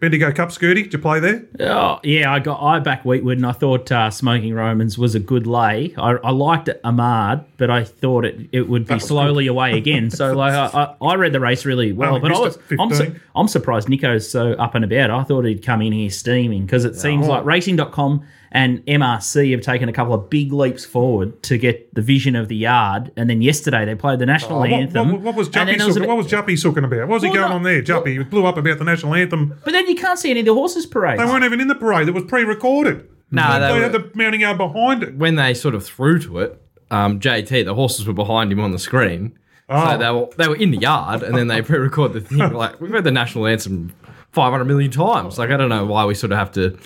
Bendigo 0.00 0.30
Cup, 0.32 0.50
Scurdy, 0.50 0.84
did 0.84 0.92
you 0.92 0.98
play 0.98 1.18
there? 1.18 1.44
Oh, 1.60 1.98
yeah, 2.04 2.32
I 2.32 2.38
got 2.38 2.62
I 2.62 2.78
back 2.78 3.04
Wentwood, 3.04 3.36
and 3.38 3.46
I 3.46 3.52
thought 3.52 3.90
uh, 3.90 4.10
Smoking 4.10 4.54
Romans 4.54 4.96
was 4.96 5.14
a 5.16 5.20
good 5.20 5.46
lay. 5.46 5.94
I, 5.98 6.12
I 6.12 6.30
liked 6.30 6.68
it, 6.68 6.80
Ahmad, 6.84 7.44
but 7.56 7.68
I 7.70 7.82
thought 7.84 8.24
it, 8.24 8.48
it 8.52 8.68
would 8.68 8.86
be 8.86 8.98
slowly 9.00 9.48
away 9.48 9.76
again. 9.76 10.10
So 10.10 10.32
like 10.36 10.52
I, 10.52 10.94
I, 11.00 11.06
I 11.06 11.14
read 11.16 11.32
the 11.32 11.40
race 11.40 11.64
really 11.64 11.92
well, 11.92 12.20
but 12.20 12.30
I 12.30 12.38
was 12.38 12.58
I'm, 12.78 12.94
su- 12.94 13.14
I'm 13.34 13.48
surprised 13.48 13.88
Nico's 13.88 14.30
so 14.30 14.52
up 14.52 14.74
and 14.76 14.84
about. 14.84 15.10
I 15.10 15.24
thought 15.24 15.44
he'd 15.44 15.64
come 15.64 15.82
in 15.82 15.92
here 15.92 16.10
steaming 16.10 16.62
because 16.64 16.84
it 16.84 16.94
seems 16.96 17.26
Oh. 17.26 17.30
like 17.30 17.44
Racing.com 17.44 18.24
and 18.50 18.84
MRC 18.86 19.50
have 19.52 19.60
taken 19.60 19.88
a 19.88 19.92
couple 19.92 20.14
of 20.14 20.30
big 20.30 20.52
leaps 20.52 20.84
forward 20.84 21.42
to 21.44 21.58
get 21.58 21.94
the 21.94 22.00
vision 22.02 22.34
of 22.34 22.48
the 22.48 22.56
yard. 22.56 23.12
And 23.16 23.28
then 23.28 23.42
yesterday 23.42 23.84
they 23.84 23.94
played 23.94 24.18
the 24.18 24.26
national 24.26 24.58
Oh, 24.58 24.60
what, 24.60 24.70
anthem. 24.72 25.12
what, 25.12 25.20
what 25.20 25.34
was 25.34 25.46
and 25.48 25.54
Juppy 25.56 25.66
then 25.66 25.78
there 25.78 25.86
was 25.86 25.96
a 25.96 26.00
sooking, 26.00 26.02
bit- 26.02 26.08
what 26.08 26.16
was 26.16 26.26
Juppy 26.28 26.58
sooking 26.58 26.84
about? 26.84 27.00
What 27.08 27.08
was 27.08 27.22
he 27.22 27.28
going 27.28 27.50
no, 27.50 27.56
on 27.56 27.62
there? 27.62 27.82
Juppy 27.82 28.16
he 28.18 28.24
blew 28.24 28.46
up 28.46 28.56
about 28.56 28.78
the 28.78 28.84
national 28.84 29.14
anthem. 29.14 29.58
But 29.64 29.72
then 29.72 29.86
you 29.86 29.94
can't 29.94 30.18
see 30.18 30.30
any 30.30 30.40
of 30.40 30.46
the 30.46 30.54
horses 30.54 30.86
parade. 30.86 31.18
They 31.18 31.24
weren't 31.24 31.44
even 31.44 31.60
in 31.60 31.68
the 31.68 31.74
parade. 31.74 32.08
It 32.08 32.14
was 32.14 32.24
pre-recorded. 32.24 33.06
No, 33.30 33.52
they, 33.54 33.58
they 33.74 33.80
had 33.82 33.92
were- 33.92 33.98
the 33.98 34.10
mounting 34.14 34.40
yard 34.40 34.56
behind 34.58 35.02
it. 35.02 35.14
when 35.16 35.34
they 35.34 35.52
sort 35.52 35.74
of 35.74 35.84
threw 35.84 36.18
to 36.20 36.38
it, 36.38 36.62
um, 36.90 37.20
JT, 37.20 37.66
the 37.66 37.74
horses 37.74 38.06
were 38.06 38.14
behind 38.14 38.50
him 38.50 38.60
on 38.60 38.70
the 38.72 38.78
screen. 38.78 39.38
Oh. 39.68 39.90
So 39.92 39.98
they 39.98 40.10
were 40.10 40.28
they 40.38 40.48
were 40.48 40.56
in 40.56 40.70
the 40.70 40.78
yard, 40.78 41.22
and 41.22 41.36
then 41.36 41.48
they 41.48 41.60
pre-record 41.70 42.14
the 42.14 42.22
thing. 42.22 42.38
Like 42.38 42.80
we've 42.80 42.90
heard 42.90 43.04
the 43.04 43.10
national 43.10 43.46
anthem 43.46 43.92
500 44.32 44.64
million 44.64 44.90
times. 44.90 45.38
Like 45.38 45.50
I 45.50 45.58
don't 45.58 45.68
know 45.68 45.84
why 45.84 46.06
we 46.06 46.14
sort 46.14 46.32
of 46.32 46.38
have 46.38 46.52
to 46.52 46.78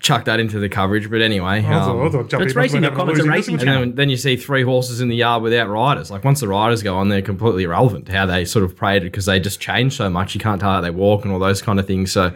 chuck 0.00 0.24
that 0.26 0.40
into 0.40 0.58
the 0.58 0.68
coverage, 0.68 1.10
but 1.10 1.20
anyway. 1.20 1.58
I 1.58 1.62
thought, 1.62 1.90
um, 1.90 2.06
I 2.06 2.10
thought 2.10 2.28
Juppy 2.28 2.46
It's 2.46 2.54
must 2.54 2.72
have 2.72 2.82
been 2.82 2.82
racing.com, 2.82 2.98
having 2.98 3.16
it's 3.16 3.24
a 3.24 3.30
racing 3.30 3.54
listen, 3.54 3.66
channel. 3.66 3.82
and 3.82 3.92
then, 3.92 3.96
then 3.96 4.10
you 4.10 4.16
see 4.16 4.36
three 4.36 4.62
horses 4.62 5.00
in 5.00 5.08
the 5.08 5.16
yard 5.16 5.42
without 5.42 5.68
riders. 5.68 6.10
Like 6.10 6.24
once 6.24 6.40
the 6.40 6.48
riders 6.48 6.82
go 6.82 6.96
on, 6.96 7.08
they're 7.08 7.22
completely 7.22 7.64
irrelevant 7.64 8.06
to 8.06 8.12
how 8.12 8.26
they 8.26 8.44
sort 8.44 8.64
of 8.64 8.76
paraded 8.76 9.10
because 9.10 9.26
they 9.26 9.40
just 9.40 9.60
change 9.60 9.96
so 9.96 10.08
much. 10.08 10.34
You 10.34 10.40
can't 10.40 10.60
tell 10.60 10.70
how 10.70 10.80
they 10.80 10.90
walk 10.90 11.24
and 11.24 11.32
all 11.32 11.38
those 11.38 11.62
kind 11.62 11.78
of 11.80 11.86
things. 11.86 12.12
So, 12.12 12.32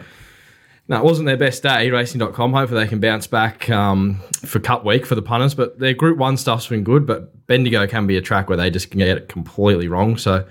no, 0.87 0.97
it 0.97 1.03
wasn't 1.03 1.27
their 1.27 1.37
best 1.37 1.63
day, 1.63 1.89
racing.com. 1.89 2.53
Hopefully 2.53 2.83
they 2.83 2.89
can 2.89 2.99
bounce 2.99 3.27
back 3.27 3.69
um, 3.69 4.19
for 4.45 4.59
Cup 4.59 4.83
Week 4.83 5.05
for 5.05 5.15
the 5.15 5.21
punters. 5.21 5.55
But 5.55 5.79
their 5.79 5.93
Group 5.93 6.17
1 6.17 6.37
stuff's 6.37 6.67
been 6.67 6.83
good, 6.83 7.05
but 7.05 7.47
Bendigo 7.47 7.87
can 7.87 8.05
be 8.07 8.17
a 8.17 8.21
track 8.21 8.49
where 8.49 8.57
they 8.57 8.69
just 8.69 8.91
can 8.91 8.99
get 8.99 9.17
it 9.17 9.29
completely 9.29 9.87
wrong. 9.87 10.17
So, 10.17 10.45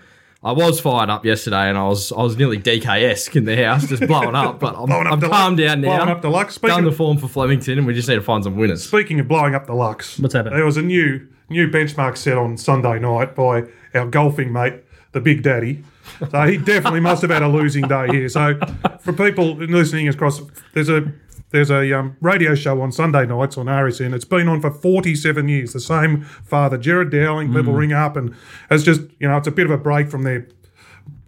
I 0.45 0.51
was 0.53 0.81
fired 0.81 1.09
up 1.09 1.25
yesterday 1.25 1.69
and 1.69 1.79
I 1.79 1.85
was 1.87 2.11
I 2.11 2.23
was 2.23 2.37
nearly 2.37 2.59
DK-esque 2.59 3.37
in 3.37 3.45
the 3.45 3.57
house, 3.65 3.87
just 3.87 4.07
blowing 4.07 4.35
up. 4.35 4.59
But 4.59 4.75
I'm, 4.77 4.87
Blowing 4.87 5.07
up 5.07 5.13
I'm 5.15 5.21
calmed 5.21 5.59
luck. 5.59 5.67
down 5.69 5.81
now. 5.83 5.97
Blowing 5.97 6.11
up 6.11 6.23
the 6.23 6.31
luck. 6.31 6.51
Speaking 6.51 6.75
Done 6.77 6.85
the 6.85 6.91
of- 6.91 6.97
form 6.97 7.19
for 7.19 7.29
Flemington 7.29 7.79
and 7.79 7.87
we 7.87 7.95
just 7.95 8.09
need 8.09 8.17
to 8.17 8.23
find 8.23 8.43
some 8.43 8.57
winners. 8.57 8.83
Speaking 8.85 9.21
of 9.21 9.29
blowing 9.29 9.55
up 9.55 9.67
the 9.67 9.75
Lux, 9.75 10.19
What's 10.19 10.35
happened? 10.35 10.57
There 10.57 10.65
was 10.65 10.77
a 10.77 10.83
new 10.83 11.27
new 11.49 11.69
benchmark 11.69 12.17
set 12.17 12.37
on 12.39 12.57
Sunday 12.57 12.99
night 12.99 13.35
by 13.37 13.65
our 13.95 14.07
golfing 14.07 14.53
mate, 14.53 14.75
the 15.13 15.21
Big 15.21 15.43
Daddy. 15.43 15.85
So 16.31 16.43
he 16.47 16.57
definitely 16.57 17.01
must 17.01 17.23
have 17.23 17.31
had 17.31 17.43
a 17.43 17.49
losing 17.49 17.87
day 17.87 18.09
here. 18.09 18.29
So 18.29 18.59
for 19.01 19.13
people 19.13 19.55
listening 19.55 20.09
across, 20.09 20.41
there's 20.75 20.89
a 20.89 21.13
there's 21.53 21.71
a 21.71 21.93
um, 21.93 22.17
radio 22.21 22.55
show 22.55 22.81
on 22.81 22.91
Sunday 22.91 23.27
nights 23.27 23.57
on 23.57 23.67
RSN. 23.67 24.15
It's 24.15 24.25
been 24.25 24.49
on 24.49 24.61
for 24.61 24.71
47 24.71 25.49
years. 25.49 25.73
The 25.73 25.81
same 25.81 26.23
father, 26.23 26.79
Gerard 26.79 27.11
Dowling. 27.11 27.53
People 27.53 27.75
ring 27.75 27.93
up 27.93 28.17
and 28.17 28.35
it's 28.71 28.83
just 28.83 29.03
you 29.21 29.29
know 29.29 29.37
it's 29.37 29.47
a 29.47 29.53
bit 29.53 29.67
of 29.67 29.71
a 29.71 29.79
break 29.79 30.09
from 30.09 30.23
their 30.25 30.49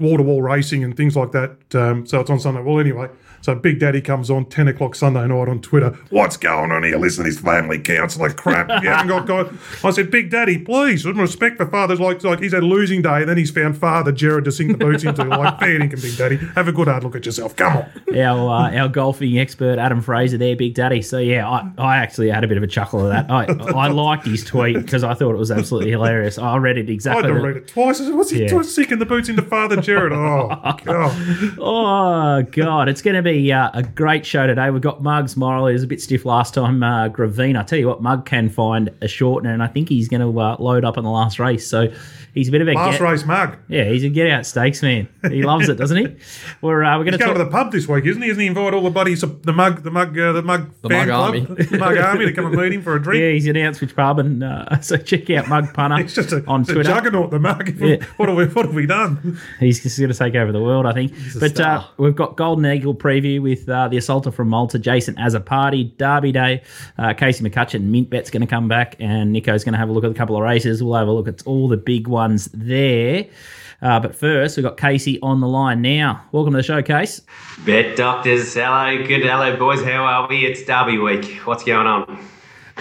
wall 0.00 0.16
to 0.16 0.22
wall 0.22 0.42
racing 0.42 0.82
and 0.82 0.96
things 0.96 1.14
like 1.16 1.32
that. 1.32 1.74
Um, 1.74 2.06
so 2.06 2.20
it's 2.20 2.30
on 2.30 2.40
Sunday. 2.40 2.62
Well, 2.62 2.80
anyway, 2.80 3.08
so 3.44 3.54
Big 3.54 3.78
Daddy 3.78 4.00
comes 4.00 4.30
on 4.30 4.46
10 4.46 4.68
o'clock 4.68 4.94
Sunday 4.94 5.26
night 5.26 5.48
on 5.48 5.60
Twitter. 5.60 5.90
What's 6.08 6.38
going 6.38 6.72
on 6.72 6.82
here? 6.82 6.96
Listen, 6.96 7.26
his 7.26 7.38
family 7.38 7.78
counts 7.78 8.16
like 8.18 8.36
crap. 8.36 8.82
You 8.82 8.88
haven't 8.88 9.08
got 9.08 9.26
God. 9.26 9.58
I 9.84 9.90
said, 9.90 10.10
Big 10.10 10.30
Daddy, 10.30 10.56
please, 10.56 11.04
with 11.04 11.18
respect 11.18 11.58
for 11.58 11.66
fathers, 11.66 12.00
like 12.00 12.24
like 12.24 12.40
he's 12.40 12.54
had 12.54 12.62
a 12.62 12.66
losing 12.66 13.02
day, 13.02 13.20
and 13.20 13.28
then 13.28 13.36
he's 13.36 13.50
found 13.50 13.76
father 13.76 14.12
Gerard 14.12 14.46
to 14.46 14.50
sink 14.52 14.72
the 14.72 14.78
boots 14.78 15.04
into. 15.04 15.24
Like, 15.24 15.58
fair 15.60 15.78
dinkum, 15.78 16.00
Big 16.00 16.16
Daddy. 16.16 16.36
Have 16.54 16.68
a 16.68 16.72
good 16.72 16.88
hard 16.88 17.04
look 17.04 17.16
at 17.16 17.26
yourself. 17.26 17.54
Come 17.54 17.76
on. 17.76 18.18
our 18.18 18.48
uh, 18.70 18.78
our 18.78 18.88
golfing 18.88 19.38
expert 19.38 19.78
Adam 19.78 20.00
Fraser 20.00 20.38
there, 20.38 20.56
Big 20.56 20.72
Daddy. 20.72 21.02
So 21.02 21.18
yeah, 21.18 21.46
I, 21.46 21.70
I 21.76 21.96
actually 21.98 22.30
had 22.30 22.44
a 22.44 22.48
bit 22.48 22.56
of 22.56 22.62
a 22.62 22.66
chuckle 22.66 23.12
at 23.12 23.28
that. 23.28 23.30
I 23.30 23.44
I 23.74 23.88
liked 23.88 24.24
his 24.24 24.42
tweet 24.42 24.76
because 24.76 25.04
I 25.04 25.12
thought 25.12 25.34
it 25.34 25.38
was 25.38 25.50
absolutely 25.50 25.90
hilarious. 25.90 26.38
I 26.38 26.56
read 26.56 26.78
it 26.78 26.88
I 26.88 26.92
exactly. 26.92 27.24
had 27.30 27.36
to 27.38 27.46
read 27.46 27.58
it 27.58 27.68
twice. 27.68 28.00
I 28.00 28.04
said, 28.04 28.14
What's 28.14 28.30
he 28.30 28.40
Yeah. 28.40 28.48
doing 28.48 28.64
sinking 28.64 29.00
the 29.00 29.06
boots 29.06 29.28
into 29.28 29.42
father 29.42 29.76
Gerard? 29.82 30.14
Oh, 30.14 30.48
God. 30.84 31.58
Oh 31.58 32.42
god, 32.50 32.88
it's 32.88 33.02
going 33.02 33.16
to 33.16 33.22
be 33.22 33.33
uh, 33.52 33.70
a 33.74 33.82
great 33.82 34.24
show 34.26 34.46
today. 34.46 34.70
We've 34.70 34.82
got 34.82 35.02
Muggs 35.02 35.36
Morley. 35.36 35.72
He 35.72 35.74
was 35.74 35.82
a 35.82 35.86
bit 35.86 36.00
stiff 36.00 36.24
last 36.24 36.54
time. 36.54 36.82
Uh, 36.82 37.08
Gravine, 37.08 37.56
I 37.56 37.62
tell 37.62 37.78
you 37.78 37.88
what, 37.88 38.02
Mug 38.02 38.26
can 38.26 38.48
find 38.48 38.88
a 38.88 39.06
shortener, 39.06 39.52
and 39.52 39.62
I 39.62 39.66
think 39.66 39.88
he's 39.88 40.08
going 40.08 40.20
to 40.20 40.40
uh, 40.40 40.56
load 40.58 40.84
up 40.84 40.96
in 40.96 41.04
the 41.04 41.10
last 41.10 41.38
race. 41.38 41.66
So 41.68 41.92
he's 42.34 42.48
a 42.48 42.50
bit 42.52 42.60
of 42.62 42.68
a 42.68 42.72
Last 42.72 42.98
get, 42.98 43.00
race 43.04 43.24
mug. 43.24 43.56
yeah, 43.68 43.84
he's 43.84 44.04
a 44.04 44.08
get 44.08 44.30
out 44.30 44.46
stakes 44.46 44.82
man. 44.82 45.08
He 45.28 45.42
loves 45.42 45.68
it, 45.68 45.76
doesn't 45.76 45.96
he? 45.96 46.16
We're 46.60 46.82
uh, 46.84 46.98
we're 46.98 47.04
going 47.04 47.12
to 47.12 47.18
going 47.18 47.30
talk. 47.34 47.38
to 47.38 47.44
the 47.44 47.50
pub 47.50 47.72
this 47.72 47.86
week, 47.88 48.04
isn't 48.06 48.22
he? 48.22 48.28
Isn't 48.30 48.40
he 48.40 48.46
invite 48.46 48.74
all 48.74 48.82
the 48.82 48.90
buddies, 48.90 49.20
the 49.20 49.52
mug, 49.52 49.82
the 49.82 49.90
mug, 49.90 50.18
uh, 50.18 50.32
the 50.32 50.42
mug, 50.42 50.70
The 50.82 50.88
fan 50.88 51.08
Mug 51.08 51.08
club, 51.08 51.24
Army. 51.26 51.40
the 51.64 51.78
mug 51.78 51.96
army 51.98 52.26
to 52.26 52.32
come 52.32 52.46
and 52.46 52.56
meet 52.56 52.72
him 52.72 52.82
for 52.82 52.96
a 52.96 53.02
drink? 53.02 53.20
yeah, 53.22 53.30
he's 53.30 53.46
announced 53.46 53.80
which 53.80 53.94
pub, 53.94 54.18
and 54.18 54.42
uh, 54.42 54.80
so 54.80 54.96
check 54.96 55.28
out 55.30 55.48
Mug 55.48 55.72
Punter 55.74 56.00
It's 56.00 56.14
just 56.14 56.32
a, 56.32 56.44
on 56.46 56.62
it's 56.62 56.70
a 56.70 56.74
Twitter. 56.74 56.88
juggernaut, 56.90 57.30
the 57.30 57.38
mug. 57.38 57.68
Yeah. 57.78 57.96
What 58.16 58.28
have 58.28 58.36
we 58.38 58.46
what 58.46 58.66
have 58.66 58.74
we 58.74 58.86
done? 58.86 59.38
He's 59.60 59.82
just 59.82 59.98
going 59.98 60.10
to 60.12 60.18
take 60.18 60.34
over 60.34 60.52
the 60.52 60.60
world, 60.62 60.86
I 60.86 60.92
think. 60.92 61.12
But 61.38 61.52
uh, 61.52 61.54
star. 61.82 61.88
we've 61.98 62.16
got 62.16 62.36
Golden 62.36 62.66
Eagle 62.66 62.94
preview 62.94 63.23
with 63.24 63.68
uh, 63.68 63.88
the 63.88 63.96
assaulter 63.96 64.30
from 64.30 64.48
Malta, 64.48 64.78
Jason 64.78 65.14
Azzopardi, 65.16 65.96
Derby 65.96 66.32
Day. 66.32 66.62
Uh, 66.98 67.12
Casey 67.14 67.42
McCutcheon, 67.48 67.82
Mint 67.82 68.10
Bet's 68.10 68.30
going 68.30 68.40
to 68.42 68.46
come 68.46 68.68
back, 68.68 68.96
and 69.00 69.32
Nico's 69.32 69.64
going 69.64 69.72
to 69.72 69.78
have 69.78 69.88
a 69.88 69.92
look 69.92 70.04
at 70.04 70.10
a 70.10 70.14
couple 70.14 70.36
of 70.36 70.42
races. 70.42 70.82
We'll 70.82 70.94
have 70.94 71.08
a 71.08 71.12
look 71.12 71.28
at 71.28 71.42
all 71.46 71.68
the 71.68 71.76
big 71.76 72.06
ones 72.08 72.48
there. 72.54 73.26
Uh, 73.82 74.00
but 74.00 74.14
first, 74.14 74.56
we've 74.56 74.64
got 74.64 74.76
Casey 74.78 75.20
on 75.20 75.40
the 75.40 75.48
line 75.48 75.82
now. 75.82 76.22
Welcome 76.32 76.52
to 76.54 76.58
the 76.58 76.62
show, 76.62 76.80
Case. 76.82 77.20
Bet 77.66 77.96
doctors, 77.96 78.54
hello, 78.54 79.04
good, 79.06 79.22
hello, 79.22 79.56
boys. 79.56 79.82
How 79.84 80.04
are 80.04 80.28
we? 80.28 80.46
It's 80.46 80.64
Derby 80.64 80.96
week. 80.98 81.24
What's 81.44 81.64
going 81.64 81.86
on? 81.86 82.24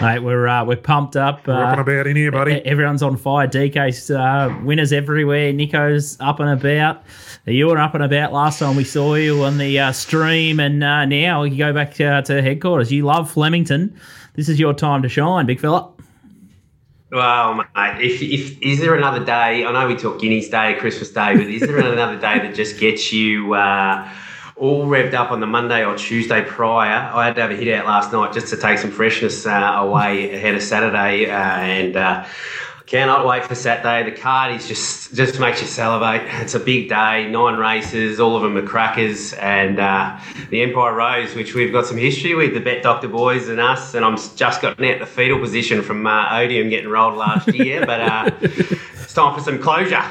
Mate, 0.00 0.20
we're 0.20 0.48
uh, 0.48 0.64
we're 0.64 0.76
pumped 0.76 1.14
up. 1.16 1.46
Rocking 1.46 1.78
Uh, 1.78 1.82
about 1.82 2.06
in 2.08 2.16
here, 2.16 2.32
buddy. 2.32 2.54
everyone's 2.66 3.00
on 3.02 3.16
fire. 3.16 3.46
DK's 3.46 4.10
uh, 4.10 4.52
winners 4.64 4.92
everywhere. 4.92 5.52
Nico's 5.52 6.16
up 6.20 6.40
and 6.40 6.50
about. 6.50 7.02
You 7.46 7.66
were 7.66 7.76
up 7.76 7.94
and 7.94 8.02
about 8.02 8.32
last 8.32 8.58
time 8.58 8.74
we 8.74 8.84
saw 8.84 9.16
you 9.16 9.44
on 9.44 9.58
the 9.58 9.78
uh, 9.78 9.92
stream, 9.92 10.58
and 10.58 10.82
uh, 10.82 11.04
now 11.04 11.42
you 11.42 11.58
go 11.58 11.74
back 11.74 12.00
uh, 12.00 12.22
to 12.22 12.40
headquarters. 12.40 12.90
You 12.90 13.04
love 13.04 13.30
Flemington. 13.30 14.00
This 14.32 14.48
is 14.48 14.58
your 14.58 14.72
time 14.72 15.02
to 15.02 15.10
shine, 15.10 15.44
big 15.44 15.60
fella. 15.60 15.92
Well, 17.12 17.56
mate, 17.56 18.00
if, 18.00 18.22
if 18.22 18.62
is 18.62 18.80
there 18.80 18.94
another 18.94 19.22
day? 19.22 19.62
I 19.62 19.72
know 19.72 19.86
we 19.86 19.94
talk 19.94 20.22
Guineas 20.22 20.48
Day, 20.48 20.74
Christmas 20.80 21.10
Day, 21.10 21.36
but 21.36 21.46
is 21.46 21.60
there 21.60 21.76
another 21.76 22.18
day 22.18 22.38
that 22.38 22.54
just 22.54 22.80
gets 22.80 23.12
you 23.12 23.52
uh, 23.52 24.10
all 24.56 24.86
revved 24.86 25.12
up 25.12 25.30
on 25.30 25.40
the 25.40 25.46
Monday 25.46 25.84
or 25.84 25.98
Tuesday 25.98 26.42
prior? 26.42 27.12
I 27.14 27.26
had 27.26 27.34
to 27.34 27.42
have 27.42 27.50
a 27.50 27.56
hit 27.56 27.74
out 27.74 27.84
last 27.84 28.10
night 28.10 28.32
just 28.32 28.48
to 28.48 28.56
take 28.56 28.78
some 28.78 28.90
freshness 28.90 29.44
uh, 29.44 29.50
away 29.50 30.34
ahead 30.34 30.54
of 30.54 30.62
Saturday, 30.62 31.30
uh, 31.30 31.34
and 31.36 31.94
uh, 31.94 32.24
cannot 32.86 33.26
wait 33.26 33.44
for 33.44 33.54
Saturday. 33.54 34.08
The 34.08 34.16
card 34.16 34.54
is 34.54 34.68
just 34.68 35.14
just 35.14 35.38
makes 35.40 35.60
you 35.60 35.66
salivate. 35.66 36.22
It's 36.42 36.54
a 36.54 36.60
big 36.60 36.88
day, 36.88 37.30
nine 37.30 37.56
races, 37.56 38.20
all 38.20 38.36
of 38.36 38.42
them 38.42 38.56
are 38.56 38.66
crackers, 38.66 39.32
and 39.34 39.78
uh, 39.78 40.18
the 40.50 40.62
Empire 40.62 40.94
Rose, 40.94 41.34
which 41.34 41.54
we've 41.54 41.72
got 41.72 41.86
some 41.86 41.96
history 41.96 42.34
with, 42.34 42.54
the 42.54 42.60
Bet 42.60 42.82
Doctor 42.82 43.08
boys 43.08 43.48
and 43.48 43.60
us, 43.60 43.94
and 43.94 44.04
I'm 44.04 44.16
just 44.16 44.60
gotten 44.60 44.84
out 44.84 44.98
the 44.98 45.06
fetal 45.06 45.38
position 45.38 45.82
from 45.82 46.06
uh, 46.06 46.28
Odium 46.30 46.68
getting 46.68 46.90
rolled 46.90 47.14
last 47.14 47.48
year, 47.54 47.86
but 47.86 48.00
uh, 48.00 48.30
it's 48.40 49.14
time 49.14 49.34
for 49.34 49.40
some 49.40 49.58
closure. 49.60 50.04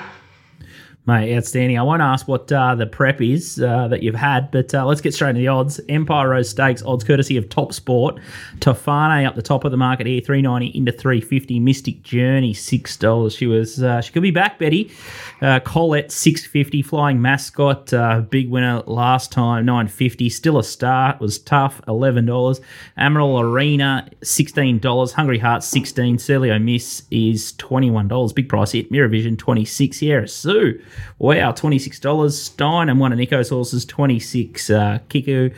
Mate, 1.06 1.36
outstanding. 1.36 1.78
I 1.78 1.84
won't 1.84 2.02
ask 2.02 2.30
what 2.30 2.50
uh, 2.50 2.76
the 2.76 2.86
prep 2.86 3.22
is 3.22 3.62
uh, 3.62 3.90
that 3.90 4.04
you've 4.04 4.16
had, 4.16 4.50
but 4.52 4.74
uh, 4.74 4.86
let's 4.86 5.02
get 5.02 5.14
straight 5.14 5.32
into 5.32 5.42
the 5.42 5.50
odds. 5.50 5.82
Empire 5.90 6.30
Rose 6.30 6.50
Stakes 6.50 6.82
odds 6.82 7.04
courtesy 7.04 7.36
of 7.36 7.50
Top 7.50 7.74
Sport. 7.74 8.22
Tofane 8.60 9.28
up 9.28 9.36
the 9.36 9.42
top 9.42 9.66
of 9.66 9.72
the 9.72 9.78
market 9.78 10.08
here, 10.08 10.22
three 10.22 10.42
ninety 10.42 10.68
into 10.68 10.94
three 10.94 11.20
fifty. 11.20 11.60
Mystic 11.60 12.04
Journey 12.04 12.54
six 12.54 12.96
dollars. 12.96 13.36
She 13.36 13.48
was 13.48 13.84
uh, 13.84 14.00
she 14.00 14.14
could 14.14 14.24
be 14.24 14.32
back, 14.32 14.58
Betty. 14.60 14.94
Uh, 15.42 15.60
Colette 15.60 16.10
six 16.10 16.46
fifty. 16.46 16.82
Flying 16.82 17.22
Mascot, 17.22 17.92
uh, 17.92 18.22
big 18.22 18.50
winner 18.50 18.82
last 18.86 19.30
time 19.30 19.66
nine 19.66 19.90
fifty. 19.90 20.30
Still 20.30 20.58
a 20.58 20.64
start 20.64 21.20
was 21.20 21.38
tough 21.38 21.82
eleven 21.86 22.26
dollars. 22.26 22.62
Amaral 22.98 23.42
Arena 23.42 24.10
sixteen 24.24 24.80
dollars. 24.80 25.12
Hungry 25.12 25.40
Heart 25.40 25.66
sixteen. 25.66 26.16
Celio 26.16 26.64
Miss 26.64 27.04
is 27.12 27.52
twenty 27.58 27.92
one 27.92 28.08
dollars. 28.08 28.32
Big 28.32 28.48
price 28.48 28.72
hit. 28.72 28.90
Mirror 28.90 29.10
Vision 29.10 29.36
twenty 29.36 29.66
six. 29.66 29.98
Sierra 29.98 30.30
Sue. 30.30 30.82
Wow, 31.20 31.52
$26. 31.52 32.32
Stein 32.32 32.90
and 32.90 33.00
one 33.00 33.12
of 33.12 33.18
Nico's 33.18 33.50
horses, 33.50 33.86
26 33.86 34.70
uh, 34.70 35.00
Kiku, 35.10 35.50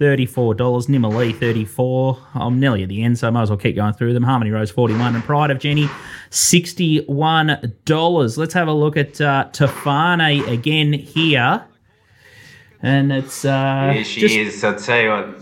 $34. 0.00 0.56
Nimalee, 0.56 1.38
34 1.38 2.18
I'm 2.34 2.58
nearly 2.60 2.82
at 2.82 2.88
the 2.88 3.02
end, 3.02 3.18
so 3.18 3.28
I 3.28 3.30
might 3.30 3.42
as 3.42 3.50
well 3.50 3.58
keep 3.58 3.76
going 3.76 3.92
through 3.94 4.12
them. 4.14 4.22
Harmony 4.24 4.50
Rose, 4.50 4.70
41 4.70 5.14
And 5.14 5.24
Pride 5.24 5.50
of 5.50 5.58
Jenni, 5.58 5.88
$61. 6.30 8.38
Let's 8.38 8.54
have 8.54 8.68
a 8.68 8.72
look 8.72 8.96
at 8.96 9.20
uh, 9.20 9.48
Tofane 9.52 10.46
again 10.48 10.92
here. 10.92 11.64
And 12.82 13.12
it's. 13.12 13.44
Uh, 13.44 13.90
Here 13.94 14.04
she 14.04 14.20
just- 14.20 14.34
is. 14.36 14.64
I'll 14.64 14.78
tell 14.78 15.00
you 15.00 15.08
what. 15.10 15.40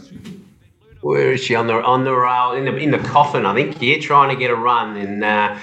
Where 1.00 1.32
is 1.32 1.40
she 1.42 1.56
on 1.56 1.66
the 1.66 1.82
on 1.82 2.04
the 2.04 2.14
rail 2.14 2.52
in 2.52 2.64
the 2.64 2.76
in 2.76 2.92
the 2.92 2.98
coffin? 3.00 3.44
I 3.44 3.52
think 3.54 3.78
here 3.78 3.98
trying 3.98 4.28
to 4.28 4.36
get 4.36 4.52
a 4.52 4.54
run, 4.54 4.96
and 4.96 5.24
uh, 5.24 5.58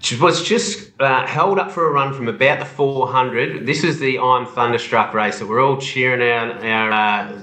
she 0.00 0.18
was 0.18 0.42
just 0.42 0.85
uh, 0.98 1.26
held 1.26 1.58
up 1.58 1.70
for 1.70 1.88
a 1.88 1.90
run 1.90 2.14
from 2.14 2.28
about 2.28 2.58
the 2.58 2.64
400. 2.64 3.66
This 3.66 3.84
is 3.84 3.98
the 3.98 4.18
I'm 4.18 4.46
Thunderstruck 4.46 5.12
race 5.12 5.38
that 5.38 5.46
we're 5.46 5.62
all 5.62 5.76
cheering 5.78 6.22
our 6.22 6.52
our 6.64 6.92
uh, 6.92 7.40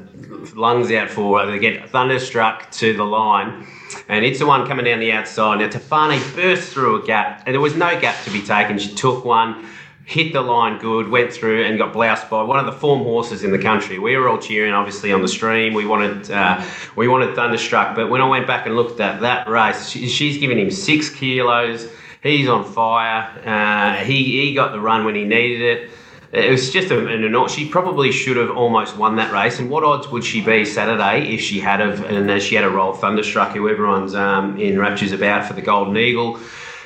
lungs 0.55 0.91
out 0.91 1.09
for. 1.09 1.45
They 1.45 1.59
get 1.59 1.89
thunderstruck 1.89 2.71
to 2.71 2.93
the 2.93 3.03
line, 3.03 3.67
and 4.07 4.25
it's 4.25 4.39
the 4.39 4.45
one 4.45 4.67
coming 4.67 4.85
down 4.85 4.99
the 4.99 5.11
outside. 5.11 5.59
Now 5.59 5.69
Tofane 5.69 6.35
burst 6.35 6.73
through 6.73 7.03
a 7.03 7.05
gap, 7.05 7.43
and 7.45 7.53
there 7.53 7.61
was 7.61 7.75
no 7.75 7.99
gap 7.99 8.23
to 8.25 8.31
be 8.31 8.41
taken. 8.41 8.77
She 8.79 8.93
took 8.95 9.23
one 9.23 9.67
hit 10.05 10.33
the 10.33 10.41
line 10.41 10.77
good, 10.79 11.07
went 11.07 11.31
through 11.31 11.63
and 11.63 11.77
got 11.77 11.93
bloused 11.93 12.29
by 12.29 12.43
one 12.43 12.59
of 12.59 12.65
the 12.65 12.73
form 12.73 13.03
horses 13.03 13.43
in 13.43 13.51
the 13.51 13.57
country. 13.57 13.99
We 13.99 14.17
were 14.17 14.27
all 14.27 14.37
cheering, 14.37 14.73
obviously, 14.73 15.13
on 15.13 15.21
the 15.21 15.29
stream. 15.29 15.73
We 15.73 15.85
wanted 15.85 16.29
uh, 16.29 16.65
we 16.95 17.07
wanted 17.07 17.35
Thunderstruck, 17.35 17.95
but 17.95 18.09
when 18.09 18.19
I 18.19 18.27
went 18.27 18.47
back 18.47 18.65
and 18.65 18.75
looked 18.75 18.99
at 18.99 19.21
that 19.21 19.47
race, 19.47 19.89
she, 19.89 20.09
she's 20.09 20.37
given 20.39 20.57
him 20.57 20.71
six 20.71 21.09
kilos. 21.09 21.87
He's 22.23 22.47
on 22.47 22.63
fire. 22.63 23.29
Uh, 23.45 24.03
he 24.03 24.45
he 24.45 24.53
got 24.53 24.71
the 24.71 24.79
run 24.79 25.03
when 25.03 25.13
he 25.13 25.25
needed 25.25 25.61
it. 25.61 25.91
It 26.31 26.49
was 26.49 26.71
just 26.71 26.89
an 26.89 27.07
enormous. 27.09 27.53
She 27.53 27.69
probably 27.69 28.11
should 28.11 28.37
have 28.37 28.49
almost 28.49 28.97
won 28.97 29.17
that 29.17 29.31
race. 29.31 29.59
And 29.59 29.69
what 29.69 29.83
odds 29.83 30.07
would 30.07 30.23
she 30.23 30.41
be 30.41 30.65
Saturday 30.65 31.35
if 31.35 31.41
she 31.41 31.59
had 31.59 31.79
have 31.81 32.03
and 32.05 32.41
she 32.41 32.55
had 32.55 32.63
a 32.63 32.69
roll 32.69 32.93
Thunderstruck, 32.93 33.51
who 33.51 33.69
everyone's 33.69 34.15
um, 34.15 34.59
in 34.59 34.79
raptures 34.79 35.11
about 35.11 35.45
for 35.45 35.53
the 35.53 35.61
Golden 35.61 35.95
Eagle. 35.97 36.39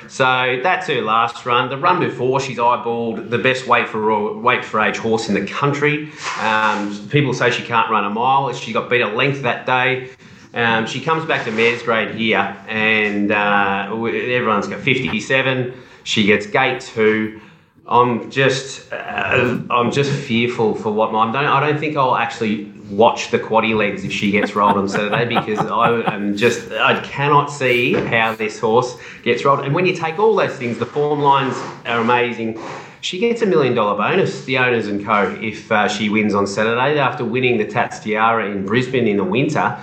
So 0.08 0.60
that's 0.62 0.86
her 0.88 1.02
last 1.02 1.46
run. 1.46 1.70
The 1.70 1.76
run 1.76 2.00
before, 2.00 2.40
she's 2.40 2.58
eyeballed 2.58 3.30
the 3.30 3.38
best 3.38 3.66
weight 3.66 3.88
for 3.88 4.38
weight 4.38 4.64
for 4.64 4.80
age 4.80 4.96
horse 4.96 5.28
in 5.28 5.34
the 5.34 5.46
country. 5.46 6.10
Um, 6.40 7.08
people 7.10 7.32
say 7.32 7.50
she 7.50 7.62
can't 7.62 7.90
run 7.90 8.04
a 8.04 8.10
mile. 8.10 8.52
She 8.52 8.72
got 8.72 8.90
beat 8.90 9.02
a 9.02 9.08
length 9.08 9.42
that 9.42 9.66
day. 9.66 10.10
Um, 10.54 10.86
she 10.86 11.00
comes 11.00 11.24
back 11.24 11.44
to 11.44 11.52
mares 11.52 11.82
grade 11.82 12.14
here, 12.14 12.56
and 12.68 13.30
uh, 13.30 13.88
everyone's 13.90 14.66
got 14.66 14.80
57. 14.80 15.74
She 16.04 16.24
gets 16.24 16.46
gate 16.46 16.80
two. 16.80 17.40
I'm 17.86 18.30
just, 18.30 18.92
uh, 18.92 19.58
I'm 19.70 19.90
just 19.90 20.10
fearful 20.10 20.74
for 20.74 20.92
what 20.92 21.12
my. 21.12 21.28
I 21.28 21.32
don't, 21.32 21.44
I 21.44 21.60
don't 21.60 21.78
think 21.78 21.96
I'll 21.96 22.16
actually 22.16 22.70
watch 22.90 23.30
the 23.30 23.38
quaddy 23.38 23.76
legs 23.76 24.04
if 24.04 24.12
she 24.12 24.30
gets 24.30 24.54
rolled 24.54 24.76
on 24.76 24.88
Saturday 24.88 25.24
because 25.34 25.58
I 25.58 26.14
am 26.14 26.36
just, 26.36 26.70
I 26.72 27.00
cannot 27.02 27.46
see 27.46 27.94
how 27.94 28.34
this 28.34 28.58
horse 28.58 28.96
gets 29.22 29.44
rolled. 29.44 29.60
And 29.60 29.74
when 29.74 29.86
you 29.86 29.94
take 29.94 30.18
all 30.18 30.34
those 30.36 30.56
things, 30.56 30.78
the 30.78 30.86
form 30.86 31.20
lines 31.20 31.56
are 31.86 32.00
amazing. 32.00 32.60
She 33.00 33.18
gets 33.18 33.42
a 33.42 33.46
million 33.46 33.74
dollar 33.74 33.96
bonus, 33.96 34.44
the 34.44 34.58
owners 34.58 34.86
and 34.86 35.04
co, 35.04 35.38
if 35.40 35.70
uh, 35.70 35.88
she 35.88 36.08
wins 36.08 36.34
on 36.34 36.46
Saturday 36.46 36.98
after 36.98 37.24
winning 37.24 37.56
the 37.58 37.66
Tats 37.66 38.00
Tiara 38.00 38.50
in 38.50 38.66
Brisbane 38.66 39.06
in 39.06 39.16
the 39.16 39.24
winter. 39.24 39.78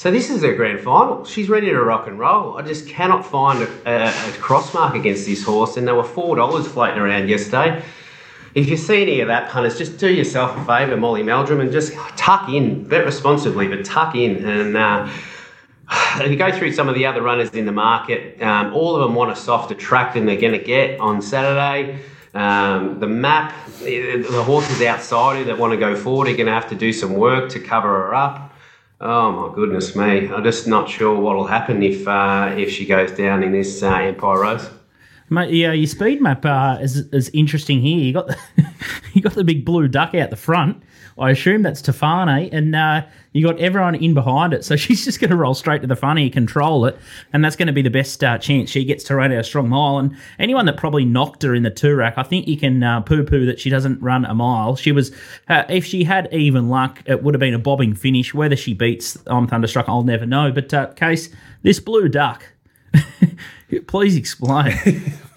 So 0.00 0.10
this 0.10 0.30
is 0.30 0.40
her 0.40 0.54
grand 0.54 0.80
final. 0.80 1.26
She's 1.26 1.50
ready 1.50 1.66
to 1.66 1.78
rock 1.78 2.06
and 2.06 2.18
roll. 2.18 2.56
I 2.56 2.62
just 2.62 2.88
cannot 2.88 3.20
find 3.20 3.62
a, 3.62 3.68
a, 3.84 4.30
a 4.30 4.32
cross 4.38 4.72
mark 4.72 4.94
against 4.94 5.26
this 5.26 5.44
horse, 5.44 5.76
and 5.76 5.86
there 5.86 5.94
were 5.94 6.02
four 6.02 6.36
dollars 6.36 6.66
floating 6.66 6.98
around 6.98 7.28
yesterday. 7.28 7.84
If 8.54 8.70
you 8.70 8.78
see 8.78 9.02
any 9.02 9.20
of 9.20 9.28
that, 9.28 9.50
punters, 9.50 9.76
just 9.76 9.98
do 9.98 10.10
yourself 10.10 10.56
a 10.56 10.64
favour, 10.64 10.96
Molly 10.96 11.22
Meldrum, 11.22 11.60
and 11.60 11.70
just 11.70 11.92
tuck 12.16 12.48
in, 12.48 12.84
bet 12.84 13.04
responsibly, 13.04 13.68
but 13.68 13.84
tuck 13.84 14.14
in. 14.14 14.42
And 14.42 14.74
uh, 14.74 15.06
if 16.22 16.30
you 16.30 16.36
go 16.36 16.50
through 16.50 16.72
some 16.72 16.88
of 16.88 16.94
the 16.94 17.04
other 17.04 17.20
runners 17.20 17.50
in 17.50 17.66
the 17.66 17.72
market, 17.72 18.40
um, 18.40 18.72
all 18.72 18.96
of 18.96 19.02
them 19.02 19.14
want 19.14 19.30
a 19.30 19.36
softer 19.36 19.74
track 19.74 20.14
than 20.14 20.24
they're 20.24 20.40
going 20.40 20.58
to 20.58 20.64
get 20.64 20.98
on 20.98 21.20
Saturday. 21.20 22.00
Um, 22.32 23.00
the 23.00 23.06
map, 23.06 23.54
the 23.80 24.42
horses 24.46 24.80
outside 24.80 25.40
her 25.40 25.44
that 25.44 25.58
want 25.58 25.74
to 25.74 25.76
go 25.76 25.94
forward 25.94 26.28
are 26.28 26.36
going 26.36 26.46
to 26.46 26.52
have 26.52 26.70
to 26.70 26.74
do 26.74 26.90
some 26.90 27.12
work 27.12 27.50
to 27.50 27.60
cover 27.60 27.88
her 27.88 28.14
up. 28.14 28.49
Oh 29.02 29.32
my 29.32 29.54
goodness 29.54 29.96
me! 29.96 30.28
I'm 30.28 30.44
just 30.44 30.66
not 30.66 30.86
sure 30.86 31.18
what 31.18 31.34
will 31.34 31.46
happen 31.46 31.82
if 31.82 32.06
uh, 32.06 32.54
if 32.54 32.70
she 32.70 32.84
goes 32.84 33.10
down 33.12 33.42
in 33.42 33.50
this 33.50 33.82
uh, 33.82 33.94
Empire 33.94 34.40
Rose. 34.40 34.68
Mate, 35.30 35.54
yeah, 35.54 35.72
your 35.72 35.86
speed 35.86 36.20
map 36.20 36.44
uh, 36.44 36.76
is, 36.82 37.06
is 37.12 37.30
interesting 37.32 37.80
here. 37.80 37.98
You 37.98 38.12
got 38.12 38.26
the, 38.26 38.36
you 39.14 39.22
got 39.22 39.32
the 39.34 39.44
big 39.44 39.64
blue 39.64 39.88
duck 39.88 40.14
out 40.14 40.28
the 40.28 40.36
front. 40.36 40.82
I 41.20 41.30
assume 41.30 41.62
that's 41.62 41.82
Tofane, 41.82 42.48
and 42.50 42.74
uh, 42.74 43.06
you 43.32 43.46
got 43.46 43.60
everyone 43.60 43.94
in 43.94 44.14
behind 44.14 44.54
it. 44.54 44.64
So 44.64 44.74
she's 44.76 45.04
just 45.04 45.20
going 45.20 45.30
to 45.30 45.36
roll 45.36 45.54
straight 45.54 45.82
to 45.82 45.86
the 45.86 45.96
funny, 45.96 46.30
control 46.30 46.86
it, 46.86 46.96
and 47.32 47.44
that's 47.44 47.56
going 47.56 47.66
to 47.66 47.72
be 47.72 47.82
the 47.82 47.90
best 47.90 48.24
uh, 48.24 48.38
chance 48.38 48.70
she 48.70 48.84
gets 48.84 49.04
to 49.04 49.16
run 49.16 49.32
out 49.32 49.38
a 49.38 49.44
strong 49.44 49.68
mile. 49.68 49.98
And 49.98 50.16
anyone 50.38 50.66
that 50.66 50.76
probably 50.76 51.04
knocked 51.04 51.42
her 51.42 51.54
in 51.54 51.62
the 51.62 51.70
two 51.70 51.94
rack, 51.94 52.14
I 52.16 52.22
think 52.22 52.48
you 52.48 52.56
can 52.56 52.82
uh, 52.82 53.02
poo 53.02 53.24
poo 53.24 53.46
that 53.46 53.60
she 53.60 53.70
doesn't 53.70 54.00
run 54.00 54.24
a 54.24 54.34
mile. 54.34 54.76
She 54.76 54.92
was, 54.92 55.12
uh, 55.48 55.64
if 55.68 55.84
she 55.84 56.04
had 56.04 56.28
even 56.32 56.68
luck, 56.68 57.02
it 57.06 57.22
would 57.22 57.34
have 57.34 57.40
been 57.40 57.54
a 57.54 57.58
bobbing 57.58 57.94
finish. 57.94 58.32
Whether 58.32 58.56
she 58.56 58.74
beats 58.74 59.18
I'm 59.26 59.46
Thunderstruck, 59.46 59.88
I'll 59.88 60.02
never 60.02 60.26
know. 60.26 60.50
But 60.50 60.72
uh, 60.72 60.86
case 60.94 61.28
this 61.62 61.80
blue 61.80 62.08
duck. 62.08 62.44
Please 63.86 64.16
explain. 64.16 65.12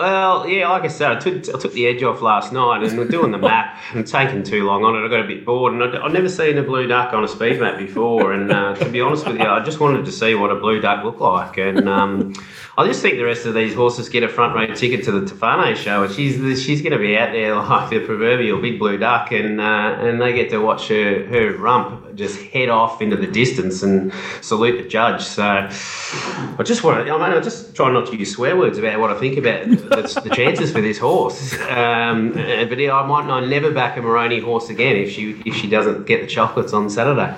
Well, 0.00 0.48
yeah, 0.48 0.66
like 0.70 0.84
I 0.84 0.88
said, 0.88 1.10
I 1.12 1.20
took, 1.20 1.54
I 1.54 1.58
took 1.58 1.74
the 1.74 1.86
edge 1.86 2.02
off 2.02 2.22
last 2.22 2.54
night 2.54 2.82
and 2.82 2.96
we're 2.96 3.06
doing 3.06 3.32
the 3.32 3.38
map 3.52 3.78
and 3.92 4.06
taking 4.06 4.42
too 4.42 4.64
long 4.64 4.82
on 4.82 4.96
it. 4.96 5.04
I 5.04 5.10
got 5.10 5.20
a 5.20 5.26
bit 5.26 5.44
bored 5.44 5.74
and 5.74 5.82
I'd, 5.82 5.94
I'd 5.94 6.14
never 6.14 6.30
seen 6.30 6.56
a 6.56 6.62
blue 6.62 6.86
duck 6.86 7.12
on 7.12 7.22
a 7.22 7.28
speed 7.28 7.60
map 7.60 7.76
before. 7.76 8.32
And 8.32 8.50
uh, 8.50 8.74
to 8.76 8.88
be 8.88 9.02
honest 9.02 9.26
with 9.26 9.38
you, 9.38 9.44
I 9.44 9.62
just 9.62 9.78
wanted 9.78 10.06
to 10.06 10.10
see 10.10 10.34
what 10.34 10.50
a 10.50 10.54
blue 10.54 10.80
duck 10.80 11.04
looked 11.04 11.20
like. 11.20 11.58
And 11.58 11.86
um, 11.86 12.32
I 12.78 12.86
just 12.86 13.02
think 13.02 13.16
the 13.16 13.24
rest 13.24 13.44
of 13.44 13.52
these 13.52 13.74
horses 13.74 14.08
get 14.08 14.22
a 14.22 14.28
front 14.30 14.54
row 14.54 14.74
ticket 14.74 15.04
to 15.04 15.12
the 15.12 15.20
Tofane 15.20 15.76
show. 15.76 16.04
And 16.04 16.14
she's 16.14 16.62
she's 16.62 16.80
going 16.80 16.92
to 16.92 16.98
be 16.98 17.18
out 17.18 17.32
there 17.32 17.54
like 17.54 17.90
the 17.90 18.00
proverbial 18.00 18.58
big 18.58 18.78
blue 18.78 18.96
duck, 18.96 19.32
and 19.32 19.60
uh, 19.60 19.96
and 19.98 20.18
they 20.18 20.32
get 20.32 20.48
to 20.48 20.60
watch 20.60 20.88
her 20.88 21.26
her 21.26 21.58
rump 21.58 22.09
just 22.14 22.40
head 22.40 22.68
off 22.68 23.00
into 23.00 23.16
the 23.16 23.26
distance 23.26 23.82
and 23.82 24.12
salute 24.40 24.82
the 24.82 24.88
judge. 24.88 25.22
So 25.22 25.42
I 25.44 26.62
just 26.64 26.82
want 26.84 27.06
to, 27.06 27.12
I 27.12 27.28
mean, 27.28 27.36
I 27.36 27.40
just 27.40 27.74
try 27.74 27.92
not 27.92 28.06
to 28.08 28.16
use 28.16 28.32
swear 28.34 28.56
words 28.56 28.78
about 28.78 29.00
what 29.00 29.10
I 29.10 29.18
think 29.18 29.38
about 29.38 29.68
the, 29.68 30.20
the 30.24 30.30
chances 30.34 30.72
for 30.72 30.80
this 30.80 30.98
horse. 30.98 31.54
Um, 31.68 32.32
but 32.32 32.78
yeah, 32.78 32.94
I 32.94 33.06
might 33.06 33.26
not 33.26 33.46
never 33.48 33.70
back 33.72 33.96
a 33.96 34.02
Moroni 34.02 34.40
horse 34.40 34.70
again 34.70 34.96
if 34.96 35.10
she 35.10 35.40
if 35.46 35.54
she 35.54 35.68
doesn't 35.68 36.06
get 36.06 36.20
the 36.20 36.26
chocolates 36.26 36.72
on 36.72 36.90
Saturday. 36.90 37.34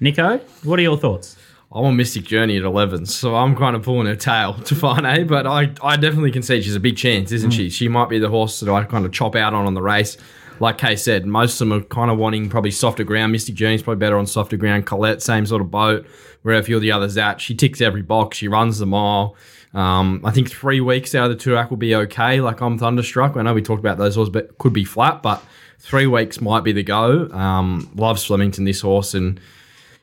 Nico, 0.00 0.38
what 0.62 0.78
are 0.78 0.82
your 0.82 0.98
thoughts? 0.98 1.36
I'm 1.74 1.86
on 1.86 1.96
Mystic 1.96 2.22
Journey 2.22 2.56
at 2.56 2.62
11, 2.62 3.06
so 3.06 3.34
I'm 3.34 3.56
kind 3.56 3.74
of 3.74 3.82
pulling 3.82 4.06
her 4.06 4.14
tail 4.14 4.54
to 4.64 4.74
Fine, 4.76 5.26
but 5.26 5.44
I, 5.44 5.72
I 5.82 5.96
definitely 5.96 6.30
can 6.30 6.42
see 6.42 6.62
she's 6.62 6.76
a 6.76 6.80
big 6.80 6.96
chance, 6.96 7.32
isn't 7.32 7.50
she? 7.50 7.68
She 7.68 7.88
might 7.88 8.08
be 8.08 8.20
the 8.20 8.28
horse 8.28 8.60
that 8.60 8.72
I 8.72 8.84
kind 8.84 9.04
of 9.04 9.12
chop 9.12 9.34
out 9.34 9.54
on 9.54 9.66
on 9.66 9.74
the 9.74 9.82
race. 9.82 10.16
Like 10.60 10.78
Kay 10.78 10.96
said, 10.96 11.26
most 11.26 11.60
of 11.60 11.68
them 11.68 11.78
are 11.78 11.82
kind 11.84 12.10
of 12.10 12.18
wanting 12.18 12.48
probably 12.48 12.70
softer 12.70 13.04
ground. 13.04 13.32
Mystic 13.32 13.54
Journey's 13.54 13.82
probably 13.82 13.98
better 13.98 14.16
on 14.16 14.26
softer 14.26 14.56
ground. 14.56 14.86
Colette, 14.86 15.22
same 15.22 15.46
sort 15.46 15.60
of 15.60 15.70
boat. 15.70 16.06
Where 16.42 16.56
a 16.56 16.62
few 16.62 16.76
of 16.76 16.82
the 16.82 16.92
others 16.92 17.16
at, 17.16 17.40
she 17.40 17.54
ticks 17.54 17.80
every 17.80 18.02
box. 18.02 18.36
She 18.36 18.48
runs 18.48 18.78
the 18.78 18.86
mile. 18.86 19.34
Um, 19.72 20.20
I 20.24 20.30
think 20.30 20.50
three 20.50 20.80
weeks 20.80 21.14
out 21.14 21.30
of 21.30 21.36
the 21.36 21.42
Toorak 21.42 21.70
will 21.70 21.78
be 21.78 21.94
okay. 21.94 22.40
Like 22.40 22.60
I'm 22.60 22.78
thunderstruck. 22.78 23.36
I 23.36 23.42
know 23.42 23.54
we 23.54 23.62
talked 23.62 23.80
about 23.80 23.98
those 23.98 24.14
horses, 24.14 24.30
but 24.30 24.58
could 24.58 24.72
be 24.72 24.84
flat. 24.84 25.22
But 25.22 25.42
three 25.78 26.06
weeks 26.06 26.40
might 26.40 26.62
be 26.62 26.72
the 26.72 26.82
go. 26.82 27.30
Um, 27.30 27.90
loves 27.96 28.24
Flemington 28.24 28.64
this 28.64 28.82
horse 28.82 29.14
and 29.14 29.40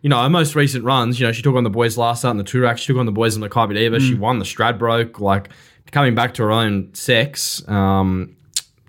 you 0.02 0.10
know, 0.10 0.22
her 0.22 0.30
most 0.30 0.56
recent 0.56 0.84
runs, 0.84 1.20
you 1.20 1.28
know, 1.28 1.32
she 1.32 1.44
took 1.44 1.56
on 1.56 1.64
the 1.64 1.70
boys 1.70 1.96
last 1.96 2.26
out 2.26 2.32
in 2.32 2.38
the 2.38 2.44
Toorak. 2.44 2.78
She 2.78 2.88
took 2.88 2.98
on 2.98 3.06
the 3.06 3.12
boys 3.12 3.36
in 3.36 3.42
the 3.42 3.50
Kybadeva. 3.50 4.00
She 4.00 4.16
won 4.16 4.40
the 4.40 4.46
Stradbroke. 4.46 5.20
Like, 5.20 5.50
coming 5.92 6.16
back 6.16 6.34
to 6.36 6.44
her 6.44 6.52
own 6.52 6.94
sex, 6.96 7.68
um, 7.70 8.36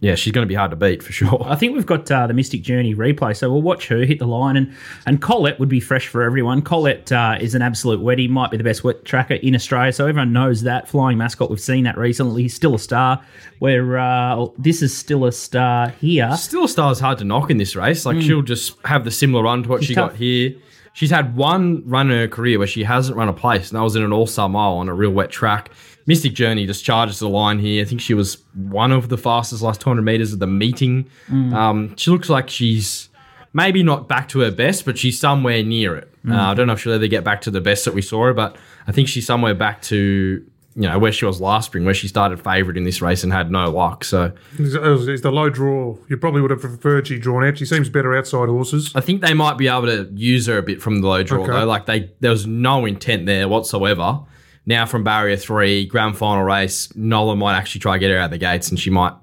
yeah, 0.03 0.17
she's 0.17 0.33
going 0.33 0.45
to 0.45 0.49
be 0.49 0.57
hard 0.57 0.73
to 0.73 0.77
beat 0.77 1.01
for 1.01 1.13
sure. 1.13 1.41
I 1.47 1.55
think 1.55 1.75
we've 1.75 1.87
got 1.87 2.11
uh, 2.11 2.27
the 2.27 2.35
Mystic 2.35 2.63
Journey 2.63 2.93
replay, 2.93 3.37
so 3.37 3.53
we'll 3.53 3.63
watch 3.63 3.87
her 3.87 3.99
hit 3.99 4.19
the 4.19 4.27
line. 4.27 4.57
And, 4.57 4.75
and 5.07 5.23
Colette 5.23 5.61
would 5.61 5.69
be 5.69 5.79
fresh 5.79 6.09
for 6.09 6.23
everyone. 6.23 6.61
Colette 6.61 7.13
uh, 7.13 7.39
is 7.41 7.55
an 7.55 7.63
absolute 7.63 8.01
wetty, 8.01 8.29
might 8.29 8.51
be 8.51 8.57
the 8.57 8.65
best 8.65 8.83
wet 8.83 9.05
tracker 9.05 9.35
in 9.35 9.55
Australia, 9.55 9.93
so 9.93 10.09
everyone 10.09 10.33
knows 10.33 10.63
that. 10.63 10.89
Flying 10.89 11.19
mascot, 11.19 11.51
we've 11.51 11.61
seen 11.61 11.85
that 11.85 11.97
recently. 11.97 12.43
He's 12.43 12.55
still 12.55 12.75
a 12.75 12.81
star. 12.81 13.25
Where 13.61 13.97
uh, 13.97 14.47
this 14.59 14.83
is 14.83 14.97
still 14.97 15.25
a 15.25 15.31
star 15.31 15.91
here. 15.91 16.37
Still, 16.37 16.67
Star's 16.67 16.99
hard 16.99 17.19
to 17.19 17.25
knock 17.25 17.49
in 17.49 17.59
this 17.59 17.77
race. 17.77 18.05
Like 18.05 18.21
she'll 18.21 18.43
just 18.43 18.75
have 18.85 19.05
the 19.05 19.13
similar 19.13 19.45
run 19.45 19.63
to 19.63 19.69
what 19.69 19.85
she 19.85 19.95
tough. 19.95 20.11
got 20.11 20.19
here. 20.19 20.57
She's 20.95 21.11
had 21.11 21.37
one 21.37 21.89
run 21.89 22.11
in 22.11 22.19
her 22.19 22.29
career 22.29 22.59
where 22.59 22.67
she 22.67 22.83
hasn't 22.83 23.17
run 23.17 23.29
a 23.29 23.33
place, 23.33 23.71
and 23.71 23.79
that 23.79 23.85
was 23.85 23.95
in 23.95 24.03
an 24.03 24.13
All 24.13 24.27
Star 24.27 24.49
Mile 24.49 24.73
on 24.73 24.89
a 24.89 24.95
real 24.95 25.13
wet 25.13 25.31
track. 25.31 25.71
Mystic 26.07 26.35
Journey 26.35 26.67
just 26.67 26.85
charges 26.85 27.19
the 27.21 27.29
line 27.29 27.59
here. 27.59 27.83
I 27.83 27.87
think 27.87 28.01
she 28.01 28.15
was 28.15 28.39
one 28.55 28.93
of 28.93 29.09
the 29.09 29.17
fastest 29.19 29.63
last 29.63 29.81
200 29.81 30.03
meters 30.03 30.33
of 30.33 30.39
the 30.41 30.47
meeting. 30.47 31.09
Um, 31.31 31.95
she 31.97 32.11
looks 32.11 32.29
like 32.29 32.51
she's 32.51 33.09
maybe 33.53 33.83
not 33.83 34.09
back 34.09 34.29
to 34.31 34.41
her 34.41 34.51
best, 34.51 34.85
but 34.85 34.99
she's 34.99 35.19
somewhere 35.19 35.63
near 35.63 35.97
it. 35.97 36.13
Uh, 36.29 36.35
I 36.37 36.55
don't 36.55 36.67
know 36.69 36.73
if 36.75 36.81
she'll 36.81 36.93
ever 36.93 37.07
get 37.09 37.25
back 37.25 37.41
to 37.43 37.51
the 37.51 37.61
best 37.61 37.85
that 37.85 37.95
we 37.95 38.03
saw 38.03 38.27
her, 38.27 38.33
but 38.35 38.57
I 38.87 38.93
think 38.93 39.09
she's 39.09 39.27
somewhere 39.27 39.55
back 39.55 39.83
to 39.83 40.45
you 40.75 40.89
know 40.89 40.99
where 40.99 41.13
she 41.13 41.27
was 41.27 41.39
last 41.41 41.67
spring, 41.67 41.85
where 41.85 41.93
she 41.93 42.09
started 42.09 42.43
favourite 42.43 42.79
in 42.79 42.85
this 42.85 43.03
race 43.03 43.23
and 43.25 43.31
had 43.33 43.51
no 43.51 43.71
luck. 43.71 44.05
So 44.05 44.33
is 44.59 44.73
the 45.21 45.31
low 45.31 45.51
draw? 45.51 45.97
You 46.09 46.17
probably 46.17 46.41
would 46.41 46.51
have 46.51 46.61
preferred 46.61 47.07
she 47.09 47.19
drawn 47.19 47.45
out. 47.45 47.59
She 47.59 47.67
seems 47.67 47.91
better 47.91 48.17
outside 48.17 48.49
horses. 48.49 48.91
I 48.95 49.01
think 49.03 49.21
they 49.21 49.35
might 49.35 49.59
be 49.59 49.69
able 49.69 49.87
to 49.87 50.09
use 50.15 50.47
her 50.47 50.57
a 50.57 50.63
bit 50.63 50.81
from 50.81 51.01
the 51.03 51.09
low 51.09 51.23
draw 51.23 51.43
Okay. 51.43 51.53
though. 51.53 51.67
Like 51.67 51.85
they, 51.87 52.11
there 52.21 52.31
was 52.31 52.47
no 52.47 52.87
intent 52.87 53.27
there 53.27 53.49
whatsoever. 53.49 54.21
Now 54.65 54.87
from 54.87 55.03
barrier 55.05 55.37
three, 55.37 55.87
grand 55.87 56.17
final 56.17 56.45
race, 56.45 56.95
Nola 56.95 57.35
might 57.37 57.57
actually 57.57 57.81
try 57.81 57.95
to 57.97 57.99
get 57.99 58.11
her 58.11 58.19
out 58.19 58.31
the 58.31 58.39
gates, 58.39 58.69
and 58.71 58.79
she 58.79 58.91
might 58.91 59.15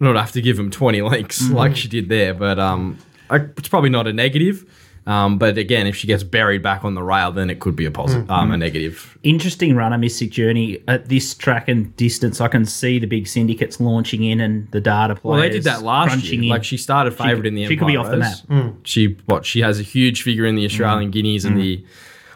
not 0.00 0.16
have 0.16 0.32
to 0.32 0.42
give 0.42 0.58
him 0.58 0.70
twenty 0.70 1.00
links 1.02 1.48
like 1.50 1.76
she 1.76 1.88
did 1.88 2.08
there. 2.08 2.34
But 2.34 2.58
um, 2.58 2.98
it's 3.30 3.68
probably 3.68 3.90
not 3.90 4.06
a 4.06 4.12
negative. 4.12 4.66
Um, 5.04 5.36
but 5.36 5.58
again, 5.58 5.88
if 5.88 5.96
she 5.96 6.06
gets 6.06 6.22
buried 6.22 6.62
back 6.62 6.84
on 6.84 6.94
the 6.94 7.02
rail, 7.02 7.32
then 7.32 7.50
it 7.50 7.58
could 7.58 7.74
be 7.74 7.86
a 7.86 7.90
positive, 7.90 8.30
um, 8.30 8.52
a 8.52 8.56
negative. 8.56 9.18
Interesting 9.24 9.74
runner, 9.74 9.98
Mystic 9.98 10.30
Journey. 10.30 10.80
At 10.86 11.08
this 11.08 11.34
track 11.34 11.66
and 11.66 11.96
distance, 11.96 12.40
I 12.40 12.46
can 12.46 12.64
see 12.64 13.00
the 13.00 13.08
big 13.08 13.26
syndicates 13.26 13.80
launching 13.80 14.22
in 14.22 14.40
and 14.40 14.70
the 14.70 14.80
data 14.80 15.16
players. 15.16 15.24
Well, 15.24 15.40
they 15.40 15.48
did 15.48 15.64
that 15.64 15.82
last 15.82 16.22
year. 16.26 16.42
in. 16.44 16.48
Like 16.48 16.62
she 16.62 16.76
started 16.76 17.14
favourite 17.14 17.46
in 17.46 17.56
the 17.56 17.66
she 17.66 17.76
could 17.76 17.88
be 17.88 17.96
Empire 17.96 18.22
off 18.22 18.44
the 18.46 18.54
map. 18.58 18.74
She 18.84 19.16
what 19.26 19.44
she 19.44 19.60
has 19.62 19.80
a 19.80 19.82
huge 19.82 20.22
figure 20.22 20.46
in 20.46 20.54
the 20.54 20.64
Australian 20.64 21.10
Mm. 21.10 21.14
Guineas 21.14 21.44
and 21.46 21.58
the 21.58 21.84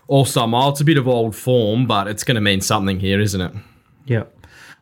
All 0.09 0.25
Star. 0.25 0.49
It's 0.71 0.81
a 0.81 0.85
bit 0.85 0.99
of 0.99 1.09
old 1.09 1.35
form, 1.35 1.87
but 1.87 2.07
it's 2.07 2.25
going 2.25 2.37
to 2.37 2.41
mean 2.41 2.61
something 2.61 3.01
here, 3.01 3.21
isn't 3.21 3.41
it? 3.41 3.53
Yep. 4.07 4.33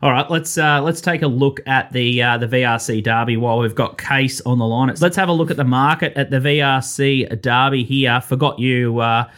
All 0.03 0.13
right, 0.13 0.31
let's 0.31 0.59
uh, 0.59 0.83
let's 0.83 1.01
take 1.01 1.23
a 1.23 1.27
look 1.27 1.61
at 1.67 1.91
the 1.93 2.23
uh, 2.23 2.37
the 2.37 2.47
VRC 2.47 3.03
Derby 3.03 3.39
while 3.39 3.59
we've 3.59 3.75
got 3.75 3.97
Case 3.97 4.41
on 4.43 4.59
the 4.59 4.67
line. 4.67 4.95
Let's 5.01 5.17
have 5.17 5.31
a 5.31 5.33
look 5.33 5.51
at 5.51 5.57
the 5.57 5.65
market 5.65 6.13
at 6.15 6.31
the 6.31 6.37
VRC 6.41 7.41
Derby 7.41 7.85
here. 7.85 8.21
Forgot 8.21 8.59
you. 8.59 8.99
Uh, 8.99 9.31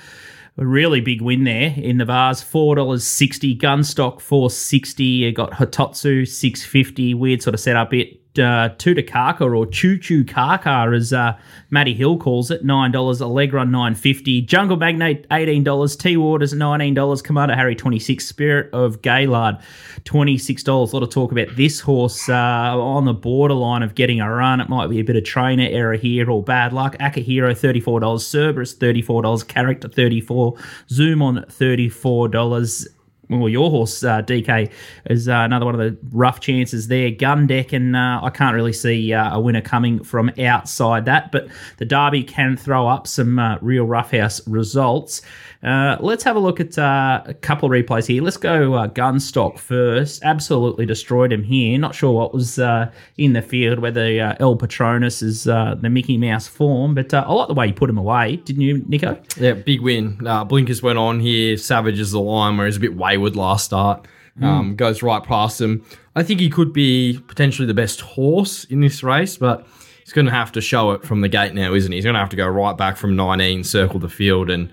a 0.59 0.67
really 0.67 1.01
big 1.01 1.21
win 1.21 1.45
there 1.45 1.73
in 1.77 1.99
the 1.99 2.05
Vase. 2.05 2.43
Four 2.43 2.75
dollars 2.75 3.07
sixty. 3.07 3.57
Gunstock 3.57 4.21
four 4.21 4.51
sixty. 4.51 5.05
You 5.05 5.31
got 5.31 5.53
Hitotsu 5.53 6.27
six 6.27 6.65
fifty. 6.65 7.15
Weird 7.15 7.43
sort 7.43 7.55
of 7.55 7.61
setup. 7.61 7.95
It 7.95 8.21
uh, 8.39 8.71
Tutakaka 8.77 9.43
or 9.43 9.67
Choo 9.67 9.99
Choo 9.99 10.25
Kaka 10.25 10.91
as 10.95 11.13
uh, 11.13 11.37
Matty 11.71 11.95
Hill 11.95 12.19
calls 12.19 12.51
it. 12.51 12.65
Nine 12.65 12.93
dollars. 12.93 13.21
Allegra 13.21 13.65
nine 13.65 13.95
fifty. 13.95 14.41
Jungle 14.43 14.77
Magnate 14.77 15.27
eighteen 15.31 15.65
dollars. 15.65 15.97
T 15.97 16.17
Waters 16.17 16.53
nineteen 16.53 16.95
dollars. 16.95 17.23
Commander 17.23 17.55
Harry 17.55 17.75
twenty 17.75 17.99
six. 17.99 18.27
Spirit 18.27 18.73
of 18.73 19.03
Gaylard 19.03 19.61
twenty 20.05 20.39
six 20.39 20.63
dollars. 20.63 20.93
A 20.93 20.97
lot 20.97 21.03
of 21.03 21.11
talk 21.11 21.33
about 21.33 21.55
this 21.57 21.81
horse 21.81 22.29
uh, 22.29 22.33
on 22.33 23.05
the 23.05 23.15
borderline 23.15 23.83
of 23.83 23.95
getting 23.95 24.21
a 24.21 24.31
run. 24.31 24.61
It 24.61 24.69
might 24.69 24.89
be 24.89 25.01
a 25.01 25.05
bit 25.05 25.17
of 25.17 25.25
trainer 25.25 25.67
error 25.69 25.97
here 25.97 26.31
or 26.31 26.43
bad 26.43 26.73
luck. 26.73 26.97
Akahiro 26.99 27.57
thirty 27.57 27.81
four 27.81 28.01
dollars. 28.01 28.27
Cerberus 28.27 28.75
thirty 28.75 29.03
four 29.03 29.23
dollars. 29.23 29.43
Character 29.43 29.89
thirty 29.89 30.21
four. 30.21 30.57
Zoom 30.89 31.23
on 31.23 31.45
thirty 31.49 31.89
four 31.89 32.29
dollars 32.29 32.87
well, 33.29 33.49
your 33.49 33.71
horse, 33.71 34.05
uh, 34.05 34.23
DK, 34.23 34.71
is 35.07 35.29
uh, 35.29 35.33
another 35.33 35.67
one 35.67 35.75
of 35.75 35.81
the 35.81 35.97
rough 36.17 36.41
chances 36.41 36.89
there. 36.89 37.11
Gun 37.11 37.47
deck, 37.47 37.73
and 37.73 37.97
uh, 37.97 38.21
I 38.23 38.31
can't 38.31 38.55
really 38.55 38.73
see 38.73 39.13
uh, 39.13 39.37
a 39.37 39.41
winner 39.41 39.61
coming 39.61 40.03
from 40.05 40.31
outside 40.39 41.05
that, 41.07 41.33
but 41.33 41.49
the 41.79 41.85
Derby 41.85 42.23
can 42.23 42.57
throw 42.57 42.87
up 42.87 43.07
some 43.07 43.39
uh, 43.39 43.59
real 43.61 43.85
roughhouse 43.85 44.47
results. 44.47 45.23
Uh, 45.67 45.97
let's 45.99 46.23
have 46.23 46.37
a 46.37 46.39
look 46.39 46.61
at 46.61 46.79
uh, 46.79 47.23
a 47.27 47.35
couple 47.35 47.67
of 47.67 47.73
replays 47.73 48.07
here. 48.07 48.23
Let's 48.23 48.37
go 48.37 48.75
uh, 48.75 48.87
Gunstock 48.87 49.59
first. 49.59 50.23
Absolutely 50.23 50.87
destroyed 50.87 51.33
him 51.33 51.43
here. 51.43 51.77
Not 51.77 51.93
sure 51.93 52.13
what 52.13 52.33
was 52.33 52.61
uh, 52.61 52.93
in 53.19 53.33
the 53.33 53.43
field, 53.43 53.81
whether 53.81 54.21
uh, 54.21 54.37
El 54.39 54.55
Patronus 54.55 55.23
is 55.23 55.49
uh, 55.49 55.75
the 55.75 55.91
Mickey 55.91 56.19
Mouse 56.19 56.47
form, 56.47 56.95
but 56.95 57.13
uh, 57.13 57.25
I 57.27 57.33
like 57.33 57.49
the 57.49 57.55
way 57.55 57.67
you 57.67 57.75
put 57.75 57.91
him 57.91 57.99
away, 57.99 58.37
didn't 58.37 58.63
you, 58.63 58.85
Nico? 58.87 59.21
Yeah, 59.37 59.55
big 59.55 59.81
win. 59.81 60.25
Uh, 60.25 60.45
blinkers 60.45 60.85
went 60.85 60.99
on 60.99 61.19
here. 61.19 61.57
Savage 61.57 61.99
is 61.99 62.13
the 62.13 62.21
line 62.21 62.57
where 62.57 62.67
he's 62.67 62.77
a 62.77 62.81
bit 62.81 62.97
wayward 62.97 63.35
last 63.35 63.65
start. 63.65 64.07
Um, 64.41 64.77
Goes 64.77 65.03
right 65.03 65.23
past 65.23 65.61
him. 65.61 65.85
I 66.15 66.23
think 66.23 66.41
he 66.41 66.51
could 66.51 66.73
be 66.73 67.19
potentially 67.27 67.67
the 67.67 67.75
best 67.75 68.03
horse 68.03 68.65
in 68.65 68.81
this 68.81 69.03
race, 69.03 69.37
but 69.37 69.67
he's 70.05 70.13
going 70.13 70.27
to 70.27 70.33
have 70.33 70.53
to 70.53 70.61
show 70.61 70.93
it 70.93 71.03
from 71.03 71.23
the 71.23 71.29
gate 71.29 71.55
now, 71.55 71.73
isn't 71.75 71.91
he? 71.91 71.97
He's 71.97 72.05
going 72.05 72.15
to 72.15 72.21
have 72.21 72.29
to 72.29 72.37
go 72.37 72.47
right 72.47 72.77
back 72.77 72.99
from 72.99 73.17
19, 73.17 73.65
circle 73.65 73.99
the 73.99 74.11
field, 74.11 74.51
and 74.51 74.71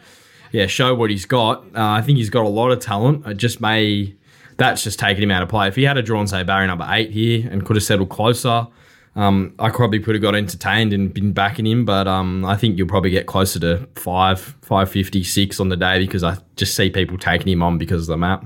yeah, 0.53 0.67
show 0.67 0.95
what 0.95 1.09
he's 1.09 1.25
got. 1.25 1.65
Uh, 1.75 1.89
I 1.89 2.01
think 2.01 2.19
he's 2.19 2.29
got 2.29 2.45
a 2.45 2.49
lot 2.49 2.71
of 2.71 2.79
talent. 2.79 3.25
It 3.27 3.37
just 3.37 3.59
may 3.59 4.15
that's 4.57 4.83
just 4.83 4.99
taking 4.99 5.23
him 5.23 5.31
out 5.31 5.41
of 5.41 5.49
play. 5.49 5.67
If 5.67 5.75
he 5.75 5.83
had 5.83 5.97
a 5.97 6.03
drawn, 6.03 6.27
say, 6.27 6.43
barrier 6.43 6.67
number 6.67 6.85
eight 6.89 7.09
here 7.11 7.49
and 7.51 7.65
could 7.65 7.75
have 7.75 7.83
settled 7.83 8.09
closer, 8.09 8.67
um, 9.15 9.53
I 9.57 9.69
probably 9.69 9.99
could 9.99 10.13
have 10.15 10.21
got 10.21 10.35
entertained 10.35 10.93
and 10.93 11.13
been 11.13 11.33
backing 11.33 11.65
him, 11.65 11.85
but 11.85 12.07
um, 12.07 12.45
I 12.45 12.55
think 12.55 12.77
you'll 12.77 12.87
probably 12.87 13.09
get 13.09 13.25
closer 13.25 13.59
to 13.59 13.87
five, 13.95 14.39
five 14.61 14.89
fifty 14.89 15.23
six 15.23 15.59
on 15.59 15.69
the 15.69 15.77
day 15.77 15.99
because 15.99 16.23
I 16.23 16.37
just 16.55 16.75
see 16.75 16.89
people 16.89 17.17
taking 17.17 17.51
him 17.51 17.61
on 17.61 17.77
because 17.77 18.03
of 18.03 18.07
the 18.07 18.17
map. 18.17 18.45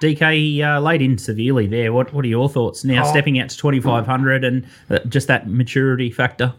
DK 0.00 0.62
uh, 0.64 0.80
laid 0.80 1.02
in 1.02 1.18
severely 1.18 1.66
there. 1.66 1.92
What 1.92 2.12
What 2.12 2.24
are 2.24 2.28
your 2.28 2.48
thoughts 2.48 2.84
now? 2.84 3.04
Oh. 3.04 3.10
Stepping 3.10 3.40
out 3.40 3.50
to 3.50 3.56
twenty 3.56 3.80
five 3.80 4.06
hundred 4.06 4.44
and 4.44 4.66
uh, 4.90 5.00
just 5.08 5.26
that 5.28 5.48
maturity 5.48 6.10
factor. 6.10 6.54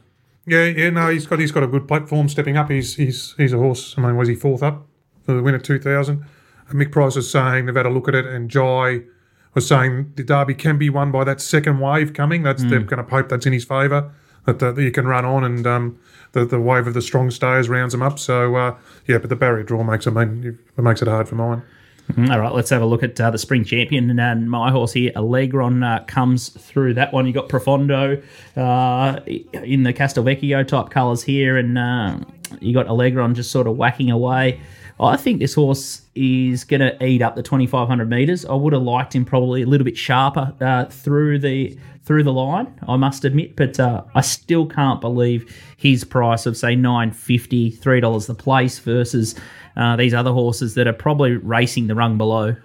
Yeah, 0.51 0.65
yeah, 0.65 0.89
no, 0.89 1.07
he's 1.07 1.25
got 1.25 1.39
he's 1.39 1.53
got 1.53 1.63
a 1.63 1.67
good 1.67 1.87
platform 1.87 2.27
stepping 2.27 2.57
up. 2.57 2.69
He's 2.69 2.95
he's 2.95 3.33
he's 3.37 3.53
a 3.53 3.57
horse. 3.57 3.95
I 3.97 4.01
mean, 4.01 4.17
was 4.17 4.27
he 4.27 4.35
fourth 4.35 4.61
up 4.61 4.85
for 5.23 5.33
the 5.33 5.41
win 5.41 5.55
at 5.55 5.63
two 5.63 5.79
thousand? 5.79 6.25
Mick 6.71 6.91
Price 6.91 7.15
is 7.15 7.31
saying 7.31 7.67
they've 7.67 7.75
had 7.75 7.85
a 7.85 7.89
look 7.89 8.09
at 8.09 8.15
it, 8.15 8.25
and 8.25 8.49
Jai 8.49 9.03
was 9.53 9.65
saying 9.65 10.11
the 10.15 10.23
Derby 10.23 10.53
can 10.53 10.77
be 10.77 10.89
won 10.89 11.09
by 11.09 11.23
that 11.23 11.39
second 11.39 11.79
wave 11.79 12.11
coming. 12.11 12.43
That's 12.43 12.63
they're 12.63 12.81
going 12.81 13.01
to 13.01 13.09
hope 13.09 13.29
that's 13.29 13.45
in 13.45 13.53
his 13.53 13.63
favour. 13.63 14.13
That, 14.45 14.59
that 14.59 14.77
you 14.77 14.91
can 14.91 15.07
run 15.07 15.23
on, 15.23 15.45
and 15.45 15.65
um, 15.65 15.99
the 16.33 16.43
the 16.43 16.59
wave 16.59 16.85
of 16.85 16.95
the 16.95 17.01
strong 17.01 17.31
stayers 17.31 17.69
rounds 17.69 17.93
them 17.93 18.01
up. 18.01 18.19
So 18.19 18.57
uh, 18.57 18.75
yeah, 19.07 19.19
but 19.19 19.29
the 19.29 19.37
barrier 19.37 19.63
draw 19.63 19.83
makes 19.83 20.05
it 20.05 20.11
mean 20.11 20.59
it 20.77 20.81
makes 20.81 21.01
it 21.01 21.07
hard 21.07 21.29
for 21.29 21.35
mine. 21.35 21.63
All 22.17 22.39
right, 22.39 22.53
let's 22.53 22.69
have 22.69 22.81
a 22.81 22.85
look 22.85 23.03
at 23.03 23.19
uh, 23.19 23.31
the 23.31 23.37
spring 23.37 23.63
champion 23.63 24.09
and, 24.09 24.19
and 24.19 24.49
my 24.49 24.71
horse 24.71 24.93
here. 24.93 25.11
Allegron 25.15 25.83
uh, 25.83 26.03
comes 26.05 26.49
through 26.49 26.95
that 26.95 27.13
one. 27.13 27.25
You 27.25 27.33
got 27.33 27.49
Profondo 27.49 28.21
uh, 28.55 29.19
in 29.25 29.83
the 29.83 29.93
Castelvecchio 29.93 30.67
type 30.67 30.89
colours 30.89 31.23
here, 31.23 31.57
and 31.57 31.77
uh, 31.77 32.19
you 32.59 32.73
got 32.73 32.87
Allegron 32.87 33.33
just 33.33 33.51
sort 33.51 33.67
of 33.67 33.77
whacking 33.77 34.11
away. 34.11 34.59
I 34.99 35.17
think 35.17 35.39
this 35.39 35.55
horse 35.55 36.03
is 36.13 36.63
going 36.63 36.81
to 36.81 37.03
eat 37.03 37.23
up 37.23 37.35
the 37.35 37.41
2,500 37.41 38.07
metres. 38.07 38.45
I 38.45 38.53
would 38.53 38.73
have 38.73 38.83
liked 38.83 39.15
him 39.15 39.25
probably 39.25 39.63
a 39.63 39.65
little 39.65 39.85
bit 39.85 39.97
sharper 39.97 40.53
uh, 40.61 40.85
through 40.85 41.39
the 41.39 41.77
through 42.03 42.23
the 42.23 42.33
line. 42.33 42.73
I 42.87 42.95
must 42.97 43.25
admit, 43.25 43.55
but 43.55 43.79
uh, 43.79 44.03
I 44.15 44.21
still 44.21 44.65
can't 44.65 44.99
believe 45.01 45.55
his 45.77 46.03
price 46.03 46.45
of 46.45 46.55
say 46.57 46.75
nine 46.75 47.11
fifty, 47.11 47.71
three 47.71 47.99
dollars 47.99 48.27
the 48.27 48.35
place 48.35 48.79
versus 48.79 49.35
uh, 49.75 49.95
these 49.95 50.13
other 50.13 50.31
horses 50.31 50.75
that 50.75 50.87
are 50.87 50.93
probably 50.93 51.37
racing 51.37 51.87
the 51.87 51.95
rung 51.95 52.17
below. 52.17 52.55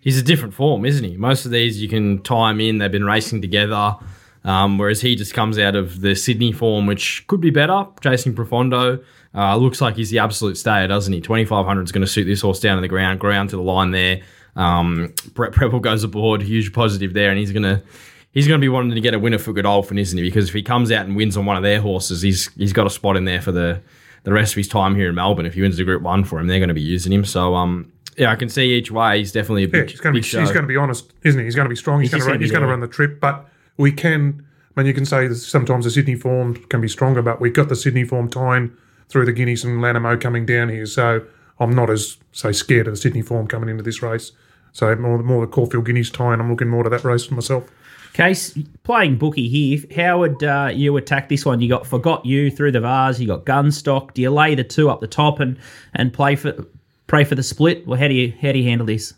He's 0.00 0.18
a 0.18 0.22
different 0.22 0.54
form, 0.54 0.84
isn't 0.84 1.04
he? 1.04 1.16
Most 1.16 1.44
of 1.44 1.50
these 1.50 1.80
you 1.80 1.88
can 1.88 2.22
tie 2.22 2.50
him 2.50 2.60
in. 2.60 2.78
They've 2.78 2.90
been 2.90 3.04
racing 3.04 3.42
together. 3.42 3.96
Um, 4.44 4.78
whereas 4.78 5.00
he 5.00 5.16
just 5.16 5.34
comes 5.34 5.58
out 5.58 5.76
of 5.76 6.00
the 6.00 6.14
Sydney 6.14 6.52
form, 6.52 6.86
which 6.86 7.26
could 7.26 7.40
be 7.40 7.50
better. 7.50 7.86
Chasing 8.02 8.34
Profondo. 8.34 9.04
Uh, 9.34 9.56
looks 9.56 9.80
like 9.80 9.96
he's 9.96 10.10
the 10.10 10.18
absolute 10.18 10.56
stayer, 10.56 10.88
doesn't 10.88 11.12
he? 11.12 11.20
2,500 11.20 11.82
is 11.82 11.92
going 11.92 12.00
to 12.00 12.06
suit 12.06 12.24
this 12.24 12.40
horse 12.40 12.58
down 12.58 12.76
to 12.76 12.80
the 12.80 12.88
ground, 12.88 13.20
ground 13.20 13.50
to 13.50 13.56
the 13.56 13.62
line 13.62 13.90
there. 13.90 14.22
Um, 14.56 15.14
Brett 15.34 15.52
Prebble 15.52 15.80
goes 15.80 16.02
aboard, 16.02 16.42
huge 16.42 16.72
positive 16.72 17.12
there, 17.12 17.30
and 17.30 17.38
he's 17.38 17.52
going 17.52 17.62
to. 17.62 17.82
He's 18.32 18.46
going 18.46 18.60
to 18.60 18.64
be 18.64 18.68
wanting 18.68 18.94
to 18.94 19.00
get 19.00 19.12
a 19.12 19.18
winner 19.18 19.38
for 19.38 19.52
Godolphin, 19.52 19.98
isn't 19.98 20.16
he? 20.16 20.22
Because 20.22 20.46
if 20.46 20.54
he 20.54 20.62
comes 20.62 20.92
out 20.92 21.04
and 21.04 21.16
wins 21.16 21.36
on 21.36 21.46
one 21.46 21.56
of 21.56 21.64
their 21.64 21.80
horses, 21.80 22.22
he's 22.22 22.48
he's 22.54 22.72
got 22.72 22.86
a 22.86 22.90
spot 22.90 23.16
in 23.16 23.24
there 23.24 23.40
for 23.40 23.50
the 23.50 23.82
the 24.22 24.32
rest 24.32 24.52
of 24.52 24.56
his 24.56 24.68
time 24.68 24.94
here 24.96 25.08
in 25.08 25.14
Melbourne. 25.14 25.46
If 25.46 25.54
he 25.54 25.62
wins 25.62 25.76
the 25.76 25.84
Group 25.84 26.02
One 26.02 26.24
for 26.24 26.38
him, 26.38 26.46
they're 26.46 26.58
going 26.58 26.68
to 26.68 26.74
be 26.74 26.80
using 26.80 27.12
him. 27.12 27.24
So, 27.24 27.54
um, 27.54 27.92
yeah, 28.16 28.30
I 28.30 28.36
can 28.36 28.48
see 28.48 28.72
each 28.72 28.90
way. 28.90 29.18
He's 29.18 29.32
definitely 29.32 29.64
a 29.64 29.68
Yeah, 29.68 29.84
he's 29.90 30.00
going 30.00 30.14
to 30.14 30.18
big 30.18 30.22
be 30.24 30.28
show. 30.28 30.40
he's 30.40 30.50
going 30.50 30.62
to 30.62 30.68
be 30.68 30.76
honest, 30.76 31.12
isn't 31.24 31.38
he? 31.38 31.44
He's 31.44 31.54
going 31.54 31.66
to 31.66 31.70
be 31.70 31.76
strong. 31.76 32.00
He's, 32.00 32.10
He's 32.12 32.20
going 32.22 32.26
to 32.28 32.32
run, 32.32 32.40
he's 32.40 32.50
going 32.50 32.62
to 32.62 32.68
run 32.68 32.80
the 32.80 32.88
trip, 32.88 33.20
but 33.20 33.48
we 33.76 33.92
can. 33.92 34.44
I 34.76 34.80
mean, 34.80 34.86
you 34.86 34.94
can 34.94 35.04
say 35.04 35.32
sometimes 35.34 35.84
the 35.84 35.90
Sydney 35.90 36.14
form 36.14 36.54
can 36.68 36.80
be 36.80 36.88
stronger, 36.88 37.22
but 37.22 37.40
we've 37.40 37.52
got 37.52 37.68
the 37.68 37.76
Sydney 37.76 38.04
form 38.04 38.28
tying 38.30 38.70
through 39.08 39.26
the 39.26 39.32
Guineas 39.32 39.64
and 39.64 39.80
Lanamo 39.80 40.20
coming 40.20 40.46
down 40.46 40.68
here, 40.68 40.86
so 40.86 41.24
I'm 41.58 41.74
not 41.74 41.90
as 41.90 42.16
say 42.32 42.52
scared 42.52 42.86
of 42.86 42.92
the 42.94 42.96
Sydney 42.96 43.22
form 43.22 43.46
coming 43.48 43.68
into 43.68 43.82
this 43.82 44.00
race. 44.02 44.32
So 44.72 44.94
more 44.96 45.18
more 45.22 45.44
the 45.44 45.50
Caulfield 45.50 45.86
Guineas 45.86 46.10
tying. 46.10 46.40
I'm 46.40 46.50
looking 46.50 46.68
more 46.68 46.84
to 46.84 46.90
that 46.90 47.02
race 47.04 47.24
for 47.24 47.34
myself. 47.34 47.68
Case 48.12 48.58
playing 48.82 49.18
bookie 49.18 49.48
here. 49.48 49.78
How 49.94 50.18
would 50.18 50.42
uh, 50.42 50.70
you 50.72 50.96
attack 50.96 51.28
this 51.28 51.44
one? 51.44 51.60
You 51.60 51.68
got 51.68 51.86
forgot 51.86 52.26
you 52.26 52.50
through 52.50 52.72
the 52.72 52.80
vase. 52.80 53.20
You 53.20 53.28
got 53.28 53.44
gunstock. 53.44 54.14
Do 54.14 54.22
you 54.22 54.30
lay 54.30 54.54
the 54.54 54.64
two 54.64 54.90
up 54.90 55.00
the 55.00 55.06
top 55.06 55.38
and 55.40 55.58
and 55.94 56.12
play 56.12 56.36
for 56.36 56.54
pray 57.06 57.24
for 57.24 57.34
the 57.36 57.42
split? 57.42 57.86
Well, 57.86 57.98
how 57.98 58.08
do 58.08 58.14
you 58.14 58.32
how 58.42 58.52
do 58.52 58.58
you 58.58 58.68
handle 58.68 58.86
this? 58.86 59.14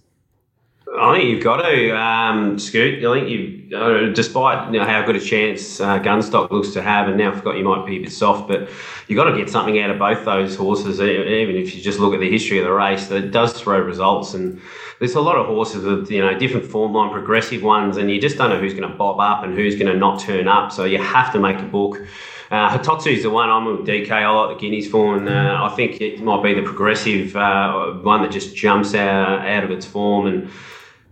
I 0.98 1.16
think 1.16 1.30
you've 1.30 1.42
got 1.42 1.56
to, 1.62 1.96
um, 1.96 2.58
Scoot. 2.58 3.02
I 3.02 3.18
think 3.18 3.28
you, 3.30 3.76
uh, 3.76 4.12
despite 4.12 4.70
you 4.72 4.78
know, 4.78 4.84
how 4.84 5.02
good 5.06 5.16
a 5.16 5.20
chance 5.20 5.80
uh, 5.80 5.98
Gunstock 5.98 6.50
looks 6.50 6.70
to 6.72 6.82
have, 6.82 7.08
and 7.08 7.16
now 7.16 7.32
I 7.32 7.34
forgot 7.34 7.56
you 7.56 7.64
might 7.64 7.86
be 7.86 7.96
a 7.96 8.00
bit 8.00 8.12
soft, 8.12 8.46
but 8.46 8.68
you've 9.08 9.16
got 9.16 9.24
to 9.24 9.36
get 9.36 9.48
something 9.48 9.78
out 9.78 9.88
of 9.88 9.98
both 9.98 10.24
those 10.26 10.54
horses, 10.54 11.00
even 11.00 11.56
if 11.56 11.74
you 11.74 11.80
just 11.80 11.98
look 11.98 12.12
at 12.12 12.20
the 12.20 12.30
history 12.30 12.58
of 12.58 12.64
the 12.64 12.72
race. 12.72 13.06
That 13.06 13.30
does 13.30 13.58
throw 13.58 13.80
results, 13.80 14.34
and 14.34 14.60
there's 14.98 15.14
a 15.14 15.20
lot 15.20 15.36
of 15.36 15.46
horses 15.46 15.82
with 15.82 16.10
you 16.10 16.20
know 16.20 16.38
different 16.38 16.66
form 16.66 16.92
line, 16.92 17.10
progressive 17.10 17.62
ones, 17.62 17.96
and 17.96 18.10
you 18.10 18.20
just 18.20 18.36
don't 18.36 18.50
know 18.50 18.60
who's 18.60 18.74
going 18.74 18.88
to 18.88 18.94
bob 18.94 19.18
up 19.18 19.44
and 19.44 19.54
who's 19.54 19.76
going 19.76 19.90
to 19.90 19.96
not 19.96 20.20
turn 20.20 20.46
up. 20.46 20.72
So 20.72 20.84
you 20.84 20.98
have 20.98 21.32
to 21.32 21.40
make 21.40 21.58
a 21.58 21.62
book. 21.62 21.98
Uh, 22.50 22.78
is 23.06 23.22
the 23.22 23.30
one 23.30 23.48
I'm 23.48 23.64
with 23.64 23.86
DK. 23.86 24.10
I 24.10 24.28
like 24.28 24.58
the 24.58 24.60
Guineas 24.60 24.86
for, 24.86 25.16
and 25.16 25.26
uh, 25.26 25.58
I 25.62 25.74
think 25.74 26.02
it 26.02 26.20
might 26.20 26.42
be 26.42 26.52
the 26.52 26.60
progressive 26.60 27.34
uh, 27.34 27.92
one 27.92 28.20
that 28.20 28.30
just 28.30 28.54
jumps 28.54 28.94
out, 28.94 29.48
out 29.48 29.64
of 29.64 29.70
its 29.70 29.86
form. 29.86 30.26
And 30.26 30.50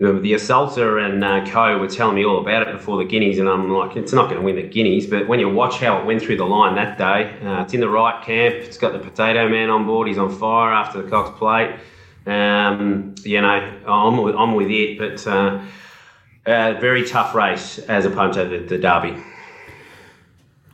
you 0.01 0.19
the 0.21 0.33
Assaulter 0.33 0.99
and 0.99 1.23
uh, 1.23 1.45
Co 1.47 1.79
were 1.79 1.87
telling 1.87 2.17
me 2.17 2.25
all 2.25 2.41
about 2.41 2.67
it 2.67 2.73
before 2.73 2.97
the 2.97 3.05
Guineas, 3.05 3.39
and 3.39 3.49
I'm 3.49 3.71
like, 3.71 3.97
it's 3.97 4.15
not 4.15 4.31
going 4.31 4.37
to 4.37 4.43
win 4.43 4.57
the 4.57 4.63
Guineas. 4.63 5.07
But 5.07 5.29
when 5.29 5.39
you 5.41 5.49
watch 5.51 5.77
how 5.77 6.01
it 6.01 6.07
went 6.07 6.23
through 6.23 6.39
the 6.39 6.47
line 6.47 6.75
that 6.77 6.97
day, 6.97 7.39
uh, 7.47 7.63
it's 7.63 7.75
in 7.75 7.81
the 7.81 7.89
right 7.89 8.25
camp. 8.25 8.55
It's 8.55 8.79
got 8.79 8.95
the 8.95 8.99
Potato 8.99 9.49
Man 9.49 9.69
on 9.69 9.85
board. 9.87 10.09
He's 10.09 10.17
on 10.17 10.35
fire 10.35 10.73
after 10.73 11.03
the 11.03 11.11
Cox 11.11 11.39
Plate. 11.39 11.77
Um, 12.27 13.15
you 13.25 13.41
know, 13.43 13.49
I'm 13.87 14.17
with, 14.17 14.35
I'm 14.37 14.55
with 14.55 14.71
it, 14.71 14.99
but 14.99 15.27
uh, 15.27 15.63
uh, 16.47 16.81
very 16.81 17.07
tough 17.07 17.35
race 17.35 17.79
as 17.81 18.07
opposed 18.07 18.35
to 18.35 18.45
the, 18.47 18.59
the 18.59 18.79
Derby. 18.79 19.23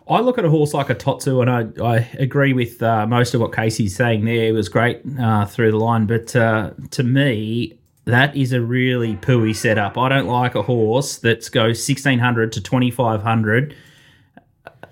I 0.08 0.20
look 0.20 0.38
at 0.38 0.44
a 0.44 0.50
horse 0.50 0.72
like 0.72 0.86
Hitotsu, 0.86 1.42
and 1.42 1.50
I, 1.50 1.84
I 1.84 2.08
agree 2.20 2.52
with 2.52 2.80
uh, 2.80 3.08
most 3.08 3.34
of 3.34 3.40
what 3.40 3.52
Casey's 3.52 3.96
saying 3.96 4.24
there. 4.24 4.46
It 4.46 4.52
was 4.52 4.68
great 4.68 5.02
uh, 5.18 5.46
through 5.46 5.72
the 5.72 5.78
line, 5.78 6.06
but 6.06 6.36
uh, 6.36 6.70
to 6.92 7.02
me, 7.02 7.76
that 8.06 8.36
is 8.36 8.52
a 8.52 8.60
really 8.60 9.14
pooey 9.16 9.54
setup. 9.54 9.98
I 9.98 10.08
don't 10.08 10.26
like 10.26 10.54
a 10.54 10.62
horse 10.62 11.16
that's 11.18 11.48
goes 11.48 11.86
1600 11.86 12.52
to 12.52 12.60
2500 12.60 13.74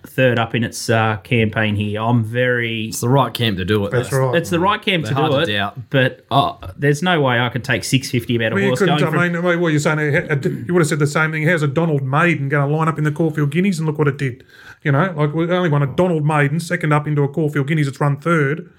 third 0.07 0.39
up 0.39 0.55
in 0.55 0.63
its 0.63 0.91
uh, 0.91 1.17
campaign 1.25 1.75
here. 1.77 2.01
I'm 2.01 2.23
very. 2.23 2.87
It's 2.87 3.01
the 3.01 3.09
right 3.09 3.33
camp 3.33 3.57
to 3.57 3.65
do 3.65 3.85
it. 3.87 3.91
That's 3.91 4.11
though. 4.11 4.27
right. 4.29 4.37
It's 4.37 4.51
the 4.51 4.61
right 4.61 4.81
camp 4.81 5.07
to 5.07 5.15
They're 5.15 5.25
do 5.25 5.31
hard 5.33 5.43
it, 5.45 5.47
to 5.47 5.53
doubt. 5.55 5.91
but 5.91 6.25
uh, 6.31 6.73
there's 6.77 7.03
no 7.03 7.21
way 7.21 7.41
I 7.41 7.49
could 7.49 7.65
take 7.65 7.85
650 7.85 8.37
about 8.37 8.53
a 8.53 8.55
Well, 8.55 8.63
you 8.63 8.69
horse 8.69 8.79
couldn't. 8.81 8.99
going 8.99 9.15
I 9.15 9.29
from. 9.33 9.45
mean, 9.45 9.61
what 9.61 9.69
you're 9.69 9.81
saying, 9.81 9.99
uh, 9.99 10.37
you 10.67 10.75
would 10.75 10.81
have 10.81 10.89
said 10.89 10.99
the 10.99 11.07
same 11.07 11.33
thing. 11.33 11.47
How's 11.47 11.63
a 11.63 11.67
Donald 11.69 12.03
Maiden 12.03 12.49
going 12.49 12.69
to 12.69 12.77
line 12.77 12.87
up 12.87 12.99
in 12.99 13.05
the 13.05 13.13
Caulfield 13.13 13.51
Guineas 13.51 13.79
and 13.79 13.87
look 13.89 13.99
what 13.99 14.07
it 14.09 14.19
did? 14.19 14.45
You 14.83 14.93
know, 14.93 15.13
like 15.17 15.33
we 15.35 15.51
only 15.51 15.71
won 15.71 15.83
a 15.83 15.87
Donald 15.87 16.25
Maiden, 16.25 16.61
second 16.61 16.93
up 16.93 17.07
into 17.07 17.23
a 17.23 17.29
Caulfield 17.29 17.67
Guineas. 17.67 17.89
It's 17.89 18.01
run 18.01 18.21
third. 18.21 18.71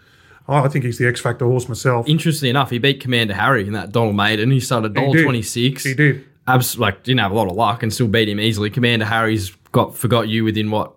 Oh, 0.47 0.55
I 0.55 0.67
think 0.67 0.85
he's 0.85 0.97
the 0.97 1.07
X 1.07 1.19
Factor 1.21 1.45
horse 1.45 1.67
myself. 1.67 2.07
Interestingly 2.07 2.49
enough, 2.51 2.69
he 2.69 2.77
beat 2.77 2.99
Commander 2.99 3.33
Harry 3.33 3.65
in 3.65 3.73
that 3.73 3.91
Donald 3.91 4.15
Maiden. 4.15 4.51
He 4.51 4.59
started 4.59 4.93
dollar 4.93 5.23
twenty 5.23 5.41
six. 5.41 5.83
He 5.83 5.93
did. 5.93 6.23
Abs- 6.47 6.77
like 6.77 7.03
didn't 7.03 7.19
have 7.21 7.31
a 7.31 7.35
lot 7.35 7.47
of 7.49 7.55
luck 7.55 7.81
and 7.81 7.91
still 7.91 8.07
beat 8.07 8.29
him 8.29 8.39
easily. 8.39 8.69
Commander 8.69 9.05
Harry's 9.05 9.49
got 9.71 9.97
forgot 9.97 10.27
you 10.27 10.43
within 10.43 10.69
what 10.69 10.93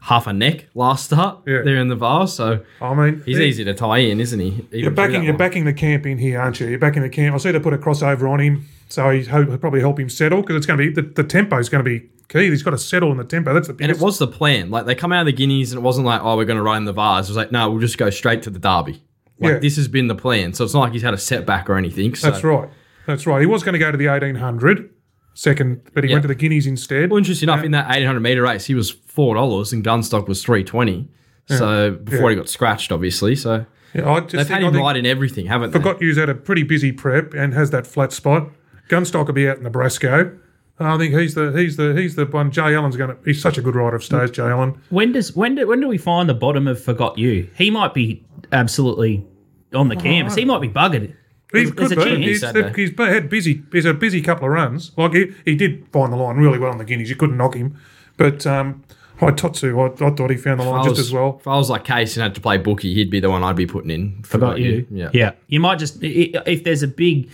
half 0.00 0.26
a 0.26 0.32
neck 0.32 0.66
last 0.74 1.04
start 1.06 1.38
Yeah. 1.46 1.62
there 1.62 1.76
in 1.76 1.88
the 1.88 1.94
vase. 1.96 2.34
So 2.34 2.60
I 2.82 2.92
mean, 2.94 3.22
he's 3.24 3.38
he- 3.38 3.44
easy 3.44 3.64
to 3.64 3.72
tie 3.72 3.98
in, 3.98 4.20
isn't 4.20 4.38
he? 4.40 4.48
Even 4.48 4.66
You're 4.72 4.90
backing, 4.90 5.22
you're 5.22 5.32
one. 5.32 5.38
backing 5.38 5.64
the 5.64 5.72
camp 5.72 6.04
in 6.06 6.18
here, 6.18 6.40
aren't 6.40 6.60
you? 6.60 6.66
You're 6.68 6.78
backing 6.78 7.02
the 7.02 7.08
camp. 7.08 7.34
I 7.34 7.38
see 7.38 7.50
they 7.52 7.60
put 7.60 7.72
a 7.72 7.78
crossover 7.78 8.28
on 8.28 8.40
him, 8.40 8.66
so 8.88 9.08
he'll 9.10 9.56
probably 9.58 9.80
help 9.80 9.98
him 9.98 10.10
settle 10.10 10.40
because 10.42 10.56
it's 10.56 10.66
going 10.66 10.78
to 10.78 10.86
be 10.88 10.92
the, 10.92 11.02
the 11.22 11.24
tempo 11.24 11.56
is 11.58 11.68
going 11.70 11.82
to 11.84 11.88
be 11.88 12.08
key. 12.32 12.48
He's 12.50 12.62
got 12.62 12.70
to 12.70 12.78
settle 12.78 13.10
in 13.12 13.18
the 13.18 13.24
tempo. 13.24 13.52
That's 13.54 13.68
the 13.68 13.76
And 13.80 13.90
it 13.90 13.98
was 14.00 14.18
the 14.18 14.26
plan. 14.26 14.70
Like 14.70 14.86
they 14.86 14.94
come 14.94 15.12
out 15.12 15.20
of 15.20 15.26
the 15.26 15.32
Guineas, 15.32 15.72
and 15.72 15.78
it 15.78 15.82
wasn't 15.82 16.06
like, 16.06 16.20
oh, 16.22 16.36
we're 16.36 16.44
going 16.44 16.56
to 16.56 16.62
run 16.62 16.84
the 16.84 16.92
vase. 16.92 17.26
It 17.26 17.30
was 17.30 17.36
like, 17.36 17.52
no, 17.52 17.70
we'll 17.70 17.80
just 17.80 17.98
go 17.98 18.10
straight 18.10 18.42
to 18.44 18.50
the 18.50 18.58
Derby. 18.58 19.02
Like 19.38 19.52
Yeah. 19.54 19.58
this 19.58 19.76
has 19.76 19.88
been 19.88 20.06
the 20.08 20.14
plan. 20.14 20.52
So 20.54 20.64
it's 20.64 20.74
not 20.74 20.80
like 20.80 20.92
he's 20.92 21.02
had 21.02 21.14
a 21.14 21.18
setback 21.18 21.68
or 21.68 21.76
anything. 21.76 22.14
So. 22.14 22.30
That's 22.30 22.42
right. 22.44 22.68
That's 23.06 23.26
right. 23.26 23.40
He 23.40 23.46
was 23.46 23.62
going 23.62 23.72
to 23.74 23.78
go 23.78 23.90
to 23.90 23.96
the 23.98 24.06
1800 24.08 24.90
second, 25.34 25.80
but 25.94 26.04
he 26.04 26.10
Yeah. 26.10 26.16
went 26.16 26.22
to 26.22 26.28
the 26.28 26.34
Guineas 26.34 26.66
instead. 26.66 27.10
Well, 27.10 27.18
interesting 27.18 27.48
enough, 27.48 27.64
in 27.64 27.72
that 27.72 27.86
800 27.94 28.20
meter 28.20 28.42
race, 28.42 28.66
he 28.66 28.74
was 28.74 28.90
four 28.90 29.34
dollars, 29.34 29.72
and 29.72 29.84
Gunstock 29.84 30.28
was 30.28 30.42
three 30.42 30.62
twenty. 30.64 31.08
So 31.46 31.90
before 31.90 32.30
he 32.30 32.36
got 32.36 32.48
scratched, 32.48 32.92
obviously. 32.92 33.34
So 33.36 33.66
Yeah, 33.94 34.08
I 34.10 34.20
just 34.20 34.32
they've 34.32 34.48
had 34.48 34.62
him 34.62 34.74
right 34.76 34.96
in 34.96 35.04
everything, 35.04 35.46
haven't 35.46 35.70
they? 35.72 35.78
Forgot 35.78 36.00
you's 36.00 36.16
had 36.16 36.28
a 36.30 36.34
pretty 36.34 36.62
busy 36.62 36.92
prep 36.92 37.34
and 37.34 37.52
has 37.52 37.70
that 37.70 37.86
flat 37.86 38.12
spot. 38.12 38.50
Gunstock 38.88 39.26
will 39.26 39.34
be 39.34 39.48
out 39.48 39.58
in 39.58 39.64
Nebraska. 39.64 40.32
I 40.78 40.98
think 40.98 41.14
he's 41.14 41.34
the 41.34 41.52
he's 41.52 41.76
the 41.76 41.94
he's 41.94 42.16
the 42.16 42.26
one. 42.26 42.50
Jay 42.50 42.74
Allen's 42.74 42.96
going 42.96 43.10
to. 43.10 43.16
He's 43.24 43.40
such 43.40 43.58
a 43.58 43.62
good 43.62 43.74
rider 43.74 43.96
of 43.96 44.04
stays. 44.04 44.30
Jay 44.30 44.42
Allen. 44.42 44.80
When 44.90 45.12
does 45.12 45.36
when 45.36 45.54
do, 45.54 45.66
when 45.66 45.80
do 45.80 45.88
we 45.88 45.98
find 45.98 46.28
the 46.28 46.34
bottom 46.34 46.66
of 46.66 46.82
Forgot 46.82 47.18
You? 47.18 47.48
He 47.56 47.70
might 47.70 47.94
be 47.94 48.24
absolutely 48.50 49.26
on 49.72 49.88
the 49.88 49.96
canvas. 49.96 50.34
He 50.34 50.44
might 50.44 50.60
be 50.60 50.68
buggered. 50.68 51.14
He 51.52 51.64
There's 51.66 51.90
could 51.92 51.98
a 51.98 52.04
be. 52.04 52.22
He's, 52.22 52.40
Saturday. 52.40 52.72
he's 52.74 52.98
had 52.98 53.28
busy. 53.28 53.62
He's 53.70 53.84
had 53.84 53.96
a 53.96 53.98
busy 53.98 54.22
couple 54.22 54.46
of 54.46 54.52
runs. 54.52 54.92
Like 54.96 55.12
he, 55.12 55.32
he 55.44 55.54
did 55.54 55.86
find 55.92 56.12
the 56.12 56.16
line 56.16 56.36
really 56.36 56.58
well 56.58 56.72
on 56.72 56.78
the 56.78 56.84
Guineas. 56.84 57.10
You 57.10 57.16
couldn't 57.16 57.36
knock 57.36 57.54
him. 57.54 57.78
But 58.16 58.46
um, 58.46 58.82
Totsu, 59.20 59.78
I, 59.78 60.06
I 60.06 60.10
thought 60.10 60.30
he 60.30 60.36
found 60.36 60.60
the 60.60 60.64
line 60.64 60.80
If 60.80 60.86
I 60.86 60.88
just 60.88 61.00
as 61.00 61.12
well. 61.12 61.38
If 61.40 61.46
I 61.46 61.56
was 61.56 61.70
like 61.70 61.84
Case 61.84 62.16
and 62.16 62.22
had 62.22 62.34
to 62.34 62.40
play 62.40 62.56
bookie, 62.56 62.94
he'd 62.94 63.10
be 63.10 63.20
the 63.20 63.30
one 63.30 63.44
I'd 63.44 63.56
be 63.56 63.66
putting 63.66 63.90
in. 63.90 64.22
Forgot 64.22 64.60
You. 64.60 64.86
Yeah. 64.90 65.10
yeah. 65.12 65.32
You 65.48 65.60
might 65.60 65.78
just 65.78 66.02
if 66.02 66.64
there's 66.64 66.82
a 66.82 66.88
big 66.88 67.30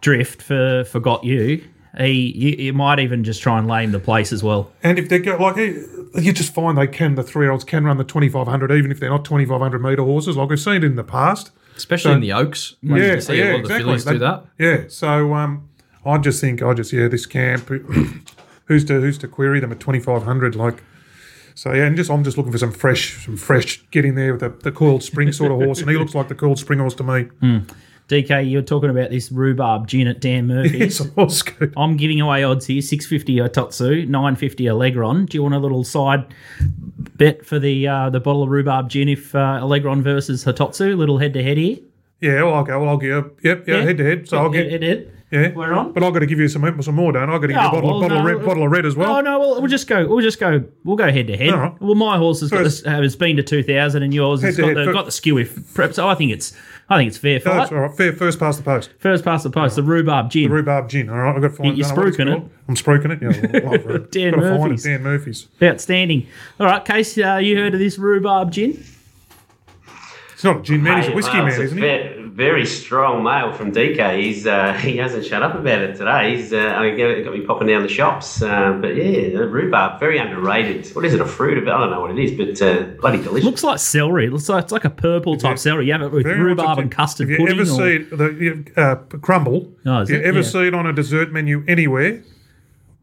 drift 0.00 0.42
for 0.42 0.84
Forgot 0.84 1.24
You, 1.24 1.64
he 1.98 2.32
you, 2.36 2.64
you 2.64 2.72
might 2.72 2.98
even 2.98 3.24
just 3.24 3.42
try 3.42 3.58
and 3.58 3.66
lame 3.66 3.92
the 3.92 4.00
place 4.00 4.32
as 4.32 4.42
well. 4.42 4.70
And 4.82 4.98
if 4.98 5.08
they 5.08 5.18
go 5.18 5.36
like 5.36 5.56
eh, 5.56 5.82
you 6.14 6.32
just 6.32 6.54
find 6.54 6.78
they 6.78 6.86
can 6.86 7.14
the 7.14 7.22
three 7.22 7.46
year 7.46 7.52
olds 7.52 7.64
can 7.64 7.84
run 7.84 7.96
the 7.96 8.04
twenty 8.04 8.28
five 8.28 8.46
hundred 8.46 8.72
even 8.72 8.90
if 8.90 9.00
they're 9.00 9.10
not 9.10 9.24
twenty 9.24 9.44
five 9.44 9.60
hundred 9.60 9.82
meter 9.82 10.02
horses. 10.02 10.36
Like 10.36 10.48
we've 10.48 10.60
seen 10.60 10.76
it 10.76 10.84
in 10.84 10.96
the 10.96 11.04
past. 11.04 11.50
Especially 11.76 12.12
in 12.12 12.20
the 12.20 12.32
Oaks. 12.32 12.76
Yeah, 12.82 13.14
you 13.14 13.20
see 13.20 13.38
yeah, 13.38 13.44
a 13.44 13.46
lot 13.46 13.54
of 13.54 13.60
exactly. 13.60 13.78
the 13.78 13.84
fillies 13.84 14.04
do 14.04 14.18
that. 14.18 14.44
Yeah, 14.58 14.84
so 14.88 15.32
um, 15.34 15.70
I 16.04 16.18
just 16.18 16.40
think 16.40 16.62
I 16.62 16.74
just 16.74 16.92
yeah 16.92 17.08
this 17.08 17.26
camp. 17.26 17.68
who's 18.70 18.84
to 18.84 19.00
who's 19.00 19.18
to 19.18 19.28
query 19.28 19.60
them 19.60 19.72
at 19.72 19.80
twenty 19.80 19.98
five 20.00 20.22
hundred? 20.22 20.54
Like, 20.54 20.82
so 21.54 21.72
yeah, 21.72 21.86
and 21.86 21.96
just 21.96 22.10
I'm 22.10 22.22
just 22.22 22.36
looking 22.36 22.52
for 22.52 22.58
some 22.58 22.72
fresh, 22.72 23.24
some 23.24 23.36
fresh 23.36 23.82
get 23.90 24.04
in 24.04 24.14
there 24.14 24.32
with 24.32 24.40
the, 24.40 24.50
the 24.50 24.72
coiled 24.72 25.02
spring 25.02 25.32
sort 25.32 25.50
of 25.52 25.58
horse, 25.58 25.80
and 25.80 25.90
he 25.90 25.96
looks 25.96 26.14
like 26.14 26.28
the 26.28 26.34
coiled 26.34 26.58
spring 26.58 26.78
horse 26.78 26.94
to 26.94 27.02
me. 27.02 27.28
DK, 28.10 28.50
you're 28.50 28.60
talking 28.62 28.90
about 28.90 29.10
this 29.10 29.30
rhubarb 29.30 29.86
gin 29.86 30.08
at 30.08 30.20
Dan 30.20 30.48
Murphy's. 30.48 30.98
Good. 31.58 31.72
I'm 31.76 31.96
giving 31.96 32.20
away 32.20 32.42
odds 32.42 32.66
here: 32.66 32.82
six 32.82 33.06
fifty 33.06 33.36
Hitotsu, 33.36 34.08
nine 34.08 34.34
fifty 34.34 34.66
a 34.66 34.72
Legron. 34.72 35.28
Do 35.28 35.38
you 35.38 35.42
want 35.44 35.54
a 35.54 35.58
little 35.58 35.84
side 35.84 36.34
bet 37.16 37.46
for 37.46 37.60
the 37.60 37.86
uh, 37.86 38.10
the 38.10 38.18
bottle 38.18 38.42
of 38.42 38.48
rhubarb 38.50 38.90
gin 38.90 39.08
if 39.08 39.32
uh, 39.34 39.60
Allegron 39.62 40.02
versus 40.02 40.44
Hitotsu? 40.44 40.96
Little 40.98 41.18
head 41.18 41.32
to 41.34 41.42
head 41.42 41.56
here. 41.56 41.78
Yeah, 42.20 42.42
well, 42.42 42.54
I'll 42.54 42.64
go. 42.64 42.80
Well, 42.80 42.88
I'll 42.90 42.96
give. 42.98 43.30
Yep, 43.44 43.68
yeah, 43.68 43.82
head 43.82 43.96
to 43.98 44.04
head. 44.04 44.28
So 44.28 44.38
I'll 44.38 44.52
head, 44.52 44.68
get. 44.70 44.82
head, 44.82 44.82
head. 44.82 45.12
Yeah, 45.30 45.52
We're 45.52 45.72
on. 45.72 45.92
But 45.92 46.02
I've 46.02 46.12
got 46.12 46.18
to 46.18 46.26
give 46.26 46.40
you 46.40 46.48
some 46.48 46.82
some 46.82 46.96
more, 46.96 47.12
don't 47.12 47.30
I? 47.30 47.34
I've 47.36 47.40
got 47.40 47.46
to 47.46 47.52
give 47.52 47.62
you 47.62 47.68
a 47.68 47.68
Oh, 47.68 47.72
bottle, 47.72 47.90
well, 47.90 48.00
bottle, 48.00 48.16
no, 48.16 48.28
of 48.28 48.36
red, 48.36 48.44
bottle 48.44 48.64
of 48.64 48.72
red 48.72 48.84
as 48.84 48.96
well. 48.96 49.16
Oh 49.16 49.20
no, 49.20 49.38
well, 49.38 49.60
we'll 49.60 49.70
just 49.70 49.86
go. 49.86 50.08
We'll 50.08 50.20
just 50.22 50.40
go. 50.40 50.64
We'll 50.82 50.96
go 50.96 51.10
head 51.12 51.28
to 51.28 51.36
head. 51.36 51.52
Right. 51.52 51.80
Well, 51.80 51.94
my 51.94 52.18
horse 52.18 52.40
has 52.40 52.50
got 52.50 52.64
this, 52.64 52.84
uh, 52.84 52.90
has 53.00 53.14
been 53.14 53.36
to 53.36 53.42
two 53.44 53.62
thousand, 53.62 54.02
and 54.02 54.12
yours 54.12 54.42
has 54.42 54.56
got 54.56 54.74
the, 54.74 54.92
got 54.92 55.04
the 55.04 55.12
skew 55.12 55.44
prep. 55.72 55.94
So 55.94 56.08
I 56.08 56.16
think 56.16 56.32
it's 56.32 56.52
I 56.92 56.96
think 56.98 57.08
it's 57.08 57.18
fair 57.18 57.38
No, 57.38 57.44
fight. 57.44 57.54
that's 57.56 57.72
all 57.72 57.78
right. 57.78 57.96
Fair, 57.96 58.12
first 58.12 58.38
past 58.40 58.58
the 58.58 58.64
post. 58.64 58.90
First 58.98 59.24
past 59.24 59.44
the 59.44 59.50
post, 59.50 59.76
the 59.76 59.82
rhbarb 59.82 60.28
gin. 60.28 60.48
The 60.50 60.54
rhubarb 60.56 60.88
gin. 60.88 61.08
All 61.08 61.16
right, 61.18 61.36
I've 61.36 61.40
got 61.40 61.48
to 61.52 61.54
find. 61.54 61.78
You're 61.78 61.86
don't 61.86 61.96
know 61.96 62.02
what 62.02 62.08
it's 62.08 62.16
spruiking 62.18 62.36
it. 62.36 62.50
I'm 62.68 62.74
spruiking 62.74 63.12
it. 63.12 63.22
Yeah, 63.62 63.70
love 63.70 63.90
it. 63.90 64.10
Dan 64.10 64.32
Gotta 64.32 64.42
find 64.42 64.56
it. 64.56 64.60
Murphy's. 64.64 64.82
Dan 64.82 65.02
Murphy's. 65.02 65.48
Outstanding. 65.62 66.26
All 66.58 66.66
right, 66.66 66.84
Case, 66.84 67.16
uh, 67.16 67.36
you 67.36 67.56
heard 67.56 67.74
of 67.74 67.78
this 67.80 67.96
rhubarb 67.96 68.50
gin? 68.50 68.84
It's 70.32 70.42
not 70.42 70.58
a 70.58 70.62
gin 70.62 70.82
man. 70.82 71.02
He's 71.02 71.12
a 71.12 71.14
whiskey 71.14 71.36
well, 71.36 71.46
man, 71.46 71.60
isn't 71.60 71.78
he? 71.78 71.82
Ve- 72.40 72.44
Very 72.50 72.66
strong 72.66 73.22
male 73.22 73.52
from 73.52 73.72
DK. 73.72 74.20
He's 74.22 74.46
uh, 74.46 74.72
he 74.86 74.96
hasn't 74.96 75.24
shut 75.24 75.42
up 75.42 75.54
about 75.54 75.82
it 75.82 75.96
today. 75.96 76.36
He's 76.36 76.52
uh, 76.52 76.56
I 76.58 76.90
mean, 76.90 77.24
got 77.24 77.32
me 77.32 77.40
popping 77.42 77.68
down 77.68 77.82
the 77.82 77.88
shops. 77.88 78.42
Uh, 78.42 78.78
but 78.80 78.96
yeah, 78.96 79.30
the 79.38 79.46
rhubarb 79.48 80.00
very 80.00 80.18
underrated. 80.18 80.88
What 80.94 81.04
is 81.04 81.14
it? 81.14 81.20
A 81.20 81.26
fruit? 81.26 81.58
Of, 81.58 81.68
I 81.68 81.78
don't 81.78 81.90
know 81.90 82.00
what 82.00 82.10
it 82.10 82.18
is, 82.18 82.32
but 82.36 82.60
uh, 82.66 82.82
bloody 83.00 83.22
delicious. 83.22 83.44
Looks 83.44 83.62
like 83.64 83.78
celery. 83.78 84.26
It 84.26 84.32
looks 84.32 84.48
like 84.48 84.64
it's 84.64 84.72
like 84.72 84.84
a 84.84 84.90
purple 84.90 85.36
type 85.36 85.58
celery. 85.58 85.86
You 85.86 85.92
have 85.92 86.02
it 86.02 86.12
with 86.12 86.24
Very 86.24 86.40
rhubarb 86.40 86.78
and 86.78 86.90
custard 86.90 87.30
If 87.30 87.38
you 87.38 87.46
pudding. 87.46 87.60
ever 87.60 87.70
or- 87.70 87.76
see 87.76 87.98
the 88.04 88.72
uh, 88.76 88.96
crumble, 89.18 89.72
Oh, 89.86 90.00
you 90.06 90.16
it? 90.16 90.24
ever 90.24 90.38
Yeah. 90.40 90.44
see 90.44 90.66
it 90.66 90.74
on 90.74 90.86
a 90.86 90.92
dessert 90.92 91.32
menu 91.32 91.64
anywhere, 91.68 92.22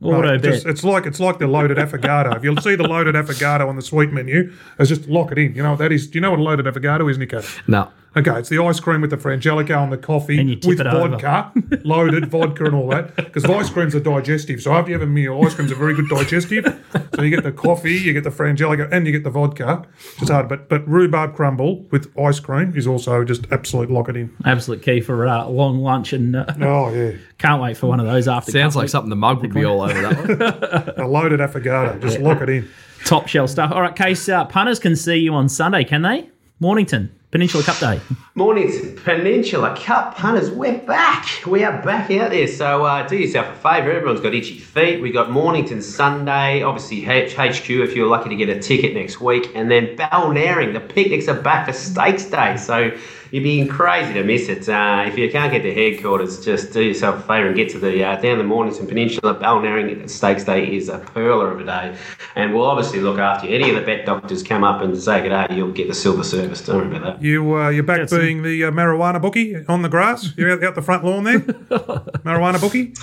Auto 0.01 0.21
right, 0.21 0.41
bet. 0.41 0.53
just- 0.53 0.65
it's 0.67 0.83
like 0.83 1.05
it's 1.07 1.19
like 1.19 1.39
the 1.39 1.47
loaded 1.47 1.77
affogato. 1.77 2.35
if 2.35 2.43
you'll 2.43 2.57
see 2.61 2.75
the 2.75 2.87
loaded 2.87 3.15
affogato 3.15 3.67
on 3.67 3.75
the 3.75 3.81
sweet 3.81 4.11
menu, 4.11 4.51
it's 4.77 4.89
just 4.89 5.07
lock 5.07 5.31
it 5.31 5.37
in. 5.39 5.55
You 5.55 5.63
know 5.63 5.71
what 5.71 5.79
that 5.79 5.91
is? 5.91 6.07
Do 6.07 6.17
you 6.17 6.21
know 6.21 6.31
what 6.31 6.39
a 6.39 6.43
loaded 6.43 6.65
affogato 6.67 7.09
is, 7.09 7.17
Nico? 7.17 7.41
No. 7.67 7.89
Okay, 8.17 8.39
it's 8.39 8.49
the 8.49 8.57
ice 8.57 8.79
cream 8.79 9.01
with 9.01 9.11
the 9.11 9.17
frangelico 9.17 9.83
and 9.83 9.93
the 9.93 9.97
coffee 9.97 10.39
And 10.39 10.49
you 10.49 10.55
tip 10.55 10.69
with 10.69 10.81
it 10.81 10.89
vodka, 10.91 11.51
loaded 11.83 12.25
vodka 12.25 12.65
and 12.65 12.73
all 12.73 12.87
that. 12.89 13.15
Because 13.15 13.45
ice 13.45 13.69
creams 13.69 13.93
are 13.93 13.99
digestive. 13.99 14.59
So 14.59 14.73
after 14.73 14.89
you 14.89 14.97
have 14.97 15.07
a 15.07 15.11
meal, 15.11 15.39
ice 15.45 15.53
creams 15.53 15.71
are 15.71 15.75
very 15.75 15.93
good 15.93 16.09
digestive. 16.09 16.65
So 17.13 17.21
you 17.21 17.29
get 17.29 17.43
the 17.43 17.51
coffee, 17.51 17.93
you 17.93 18.13
get 18.13 18.23
the 18.23 18.31
frangelico, 18.31 18.91
and 18.91 19.05
you 19.05 19.11
get 19.11 19.23
the 19.23 19.29
vodka. 19.29 19.85
It's 20.19 20.31
hard, 20.31 20.49
but 20.49 20.67
but 20.67 20.87
rhubarb 20.87 21.35
crumble 21.35 21.83
with 21.91 22.11
ice 22.17 22.39
cream 22.39 22.73
is 22.75 22.87
also 22.87 23.23
just 23.23 23.45
absolute 23.51 23.91
lock 23.91 24.09
it 24.09 24.17
in. 24.17 24.35
Absolute 24.45 24.81
key 24.81 24.99
for 24.99 25.27
uh, 25.27 25.45
a 25.45 25.49
long 25.49 25.79
lunch, 25.79 26.11
and 26.11 26.35
uh, 26.35 26.45
Oh 26.59 26.91
yeah, 26.91 27.11
can't 27.37 27.61
wait 27.61 27.77
for 27.77 27.85
one 27.85 27.99
of 27.99 28.07
those 28.07 28.27
after. 28.27 28.51
Sounds 28.51 28.73
cup 28.73 28.77
like 28.77 28.83
week. 28.85 28.89
something 28.89 29.09
the 29.11 29.15
mug 29.15 29.41
would 29.41 29.53
be 29.53 29.63
all 29.63 29.81
over 29.81 30.01
that 30.01 30.95
one. 30.97 31.05
a 31.05 31.07
loaded 31.07 31.39
affogato. 31.39 32.01
Just 32.01 32.17
lock 32.19 32.41
it 32.41 32.49
in. 32.49 32.67
top 33.05 33.27
shelf 33.27 33.51
stuff. 33.51 33.71
All 33.71 33.81
right, 33.81 33.95
Case, 33.95 34.27
uh, 34.27 34.45
punters 34.45 34.79
can 34.79 34.95
see 34.95 35.17
you 35.17 35.35
on 35.35 35.49
Sunday, 35.49 35.83
can 35.83 36.01
they? 36.01 36.29
Mornington, 36.59 37.11
Peninsula 37.29 37.61
Cup 37.61 37.77
Day. 37.79 37.99
Mornings, 38.35 39.01
Peninsula 39.01 39.75
Cup 39.77 40.15
punters, 40.15 40.49
we're 40.49 40.77
back. 40.77 41.25
We 41.45 41.61
are 41.65 41.81
back 41.81 42.09
out 42.11 42.31
there. 42.31 42.47
So 42.47 42.85
uh, 42.85 43.05
do 43.05 43.17
yourself 43.17 43.47
a 43.47 43.53
favour. 43.55 43.91
Everyone's 43.91 44.21
got 44.21 44.33
itchy 44.33 44.57
feet. 44.59 45.01
We 45.01 45.11
got 45.11 45.29
Mornington 45.29 45.81
Sunday, 45.81 46.63
obviously 46.63 47.05
H- 47.05 47.33
HQ 47.35 47.69
if 47.69 47.97
you're 47.97 48.07
lucky 48.07 48.29
to 48.29 48.35
get 48.37 48.47
a 48.47 48.57
ticket 48.61 48.93
next 48.93 49.19
week, 49.19 49.51
and 49.55 49.69
then 49.69 49.97
Balnarring. 49.97 50.71
The 50.71 50.79
picnics 50.79 51.27
are 51.27 51.41
back 51.41 51.65
for 51.67 51.73
Stakes 51.73 52.23
Day. 52.25 52.55
So 52.55 52.91
you'd 53.31 53.43
be 53.43 53.65
crazy 53.67 54.13
to 54.13 54.23
miss 54.23 54.49
it. 54.49 54.67
Uh, 54.69 55.05
if 55.07 55.17
you 55.17 55.29
can't 55.31 55.51
get 55.51 55.61
to 55.63 55.73
headquarters, 55.73 56.43
just 56.43 56.73
do 56.73 56.81
yourself 56.81 57.15
a 57.15 57.21
favour 57.21 57.47
and 57.47 57.55
get 57.55 57.69
to 57.69 57.79
the 57.79 58.03
uh, 58.03 58.15
down 58.21 58.37
the 58.37 58.43
Mornington 58.43 58.87
Peninsula. 58.87 59.35
Balnarring 59.35 60.09
Stakes 60.09 60.43
Day 60.43 60.75
is 60.75 60.89
a 60.89 60.99
perler 60.99 61.51
of 61.51 61.59
a 61.59 61.65
day, 61.65 61.97
and 62.35 62.53
we'll 62.53 62.65
obviously 62.65 62.99
look 62.99 63.19
after 63.19 63.47
you. 63.47 63.55
Any 63.55 63.69
of 63.69 63.75
the 63.75 63.81
bet 63.81 64.05
doctors 64.05 64.43
come 64.43 64.63
up 64.63 64.81
and 64.81 64.97
say 64.97 65.21
good 65.21 65.29
day, 65.29 65.55
you'll 65.55 65.71
get 65.71 65.87
the 65.87 65.93
silver 65.93 66.23
service. 66.23 66.65
Don't 66.65 66.77
worry 66.77 66.97
about 66.97 67.19
that. 67.19 67.21
You 67.23 67.55
uh, 67.57 67.69
you're 67.69 67.83
back 67.83 67.99
That's 67.99 68.13
it. 68.13 68.19
being 68.21 68.43
the 68.43 68.65
uh, 68.65 68.71
marijuana 68.71 69.21
bookie 69.21 69.65
on 69.67 69.81
the 69.81 69.89
grass. 69.89 70.33
You're 70.37 70.51
out, 70.51 70.63
out 70.63 70.75
the 70.75 70.81
front 70.81 71.03
lawn 71.03 71.23
there. 71.23 71.39
marijuana 71.39 72.59
bookie. 72.59 72.93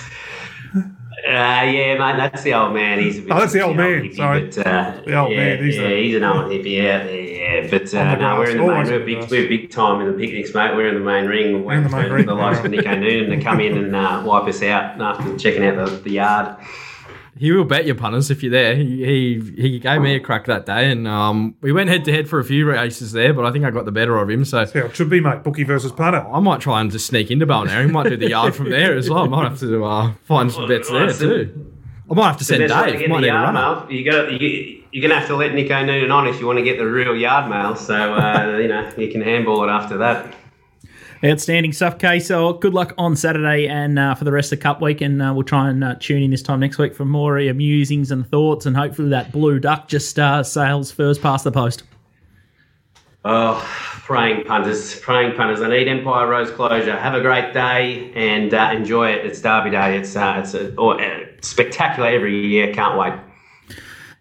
Uh, 1.25 1.31
yeah, 1.31 1.97
mate, 1.97 2.17
that's 2.17 2.43
the 2.43 2.53
old 2.53 2.73
man. 2.73 2.99
He's 2.99 3.17
a 3.17 3.21
bit 3.23 3.31
Oh, 3.31 3.39
that's 3.39 3.53
the 3.53 3.61
old 3.61 3.75
man, 3.75 4.03
hippie, 4.03 4.15
sorry. 4.15 4.45
But, 4.45 4.57
uh, 4.67 5.01
The 5.05 5.17
old 5.19 5.31
yeah, 5.31 5.37
man, 5.37 5.63
he's 5.63 5.75
yeah, 5.75 5.81
the- 5.87 5.95
he's 6.03 6.15
an 6.17 6.23
old 6.23 6.51
hippie 6.51 6.79
out 6.87 7.03
there. 7.05 7.61
Yeah, 7.61 7.67
but 7.71 7.93
uh, 7.95 8.15
no, 8.15 8.37
we're 8.39 8.49
in 8.51 8.57
the 8.57 8.63
main. 8.67 8.85
We're 8.85 9.05
big, 9.05 9.29
we're 9.31 9.47
big 9.49 9.71
time 9.71 10.01
in 10.01 10.07
the 10.11 10.13
picnics, 10.17 10.53
mate. 10.53 10.75
We're 10.75 10.89
in 10.89 10.95
the 10.95 10.99
main 10.99 11.25
ring, 11.25 11.63
waiting 11.63 11.83
the 11.85 11.89
main 11.89 12.11
ring, 12.11 12.25
the 12.27 12.35
likes 12.35 12.59
of 12.63 12.69
Nico 12.69 12.95
Noonan 12.95 13.29
to 13.37 13.43
come 13.43 13.59
in 13.59 13.75
and 13.77 13.95
uh, 13.95 14.21
wipe 14.23 14.43
us 14.47 14.61
out 14.61 15.01
after 15.01 15.35
checking 15.37 15.65
out 15.65 15.77
the, 15.83 15.95
the 15.97 16.11
yard. 16.11 16.57
He 17.37 17.51
will 17.51 17.65
bet 17.65 17.85
your 17.85 17.95
punters 17.95 18.31
if 18.31 18.41
you're 18.43 18.51
there. 18.51 18.75
He, 18.77 19.03
he 19.05 19.61
he 19.61 19.79
gave 19.79 20.01
me 20.01 20.15
a 20.15 20.21
crack 20.21 20.45
that 20.45 20.65
day, 20.65 20.89
and 20.89 21.05
um, 21.05 21.55
we 21.59 21.73
went 21.73 21.89
head 21.89 22.05
to 22.05 22.11
head 22.13 22.29
for 22.29 22.39
a 22.39 22.45
few 22.45 22.65
races 22.65 23.11
there, 23.11 23.33
but 23.33 23.43
I 23.45 23.51
think 23.51 23.65
I 23.65 23.71
got 23.71 23.83
the 23.83 23.91
better 23.91 24.17
of 24.17 24.29
him. 24.29 24.45
So 24.45 24.61
Yeah, 24.73 24.85
it 24.85 24.95
should 24.95 25.09
be, 25.09 25.19
mate. 25.19 25.43
Bookie 25.43 25.63
versus 25.63 25.91
punter. 25.91 26.25
I 26.31 26.39
might 26.39 26.61
try 26.61 26.79
and 26.79 26.89
just 26.89 27.07
sneak 27.07 27.31
into 27.31 27.45
Balnarring. 27.45 27.91
Might 27.91 28.07
do 28.09 28.15
the 28.15 28.29
yard 28.29 28.55
from 28.55 28.69
there 28.69 28.95
as 28.95 29.09
well. 29.09 29.23
I 29.23 29.27
might 29.27 29.49
have 29.49 29.59
to 29.59 29.83
uh, 29.83 30.13
find 30.23 30.49
some 30.49 30.67
bets 30.69 30.89
there 30.89 31.11
too. 31.11 31.71
I 32.09 32.13
might 32.13 32.27
have 32.27 32.37
to 32.37 32.45
send 32.45 32.67
Best 32.67 32.85
to 32.85 32.97
Dave. 32.99 33.09
Might 33.09 33.21
the 33.21 33.27
need 33.27 33.33
a 33.33 33.33
runner. 33.33 33.91
you 33.91 34.09
got 34.09 34.31
you, 34.31 34.83
you're 34.91 35.01
gonna 35.01 35.19
have 35.19 35.27
to 35.27 35.35
let 35.35 35.53
Nico 35.53 35.83
Noonan 35.83 36.11
on 36.11 36.27
if 36.27 36.39
you 36.39 36.45
want 36.47 36.59
to 36.59 36.63
get 36.63 36.77
the 36.77 36.85
real 36.87 37.15
yard 37.15 37.49
mail. 37.49 37.75
So 37.75 37.95
uh, 37.95 38.59
you 38.61 38.69
know 38.69 38.93
you 38.97 39.11
can 39.11 39.21
handball 39.21 39.63
it 39.63 39.67
after 39.71 39.97
that. 39.97 40.33
Outstanding 41.23 41.73
stuff, 41.73 41.97
Case. 41.97 42.27
So 42.27 42.53
good 42.53 42.73
luck 42.73 42.93
on 42.97 43.15
Saturday 43.15 43.67
and 43.67 43.97
uh, 43.97 44.15
for 44.15 44.25
the 44.25 44.31
rest 44.31 44.51
of 44.51 44.59
the 44.59 44.63
Cup 44.63 44.81
week. 44.81 45.01
And 45.01 45.21
uh, 45.21 45.31
we'll 45.33 45.43
try 45.43 45.69
and 45.69 45.83
uh, 45.83 45.95
tune 45.99 46.21
in 46.21 46.31
this 46.31 46.43
time 46.43 46.59
next 46.59 46.77
week 46.77 46.93
for 46.93 47.05
more 47.05 47.39
uh, 47.39 47.53
musings 47.53 48.11
and 48.11 48.29
thoughts. 48.29 48.65
And 48.65 48.75
hopefully 48.75 49.09
that 49.09 49.31
blue 49.31 49.59
duck 49.59 49.87
just 49.87 50.19
uh, 50.19 50.43
sails 50.43 50.91
first 50.91 51.21
past 51.21 51.43
the 51.43 51.51
post. 51.51 51.83
Oh, 53.23 53.59
praying 54.03 54.43
punters, 54.45 54.99
praying 54.99 55.35
punters. 55.35 55.61
I 55.61 55.69
need 55.69 55.87
Empire 55.87 56.27
Rose 56.27 56.51
closure. 56.51 56.95
Have 56.95 57.15
a 57.15 57.21
great 57.21 57.53
day 57.53 58.11
and 58.13 58.53
uh, 58.53 58.69
enjoy 58.71 59.09
it. 59.09 59.25
It's 59.25 59.41
Derby 59.41 59.71
Day. 59.71 59.97
It's 59.97 60.15
uh, 60.15 60.41
it's 60.43 60.53
a, 60.53 60.75
oh, 60.77 60.99
spectacular 61.41 62.09
every 62.09 62.45
year. 62.45 62.71
Can't 62.71 62.99
wait. 62.99 63.13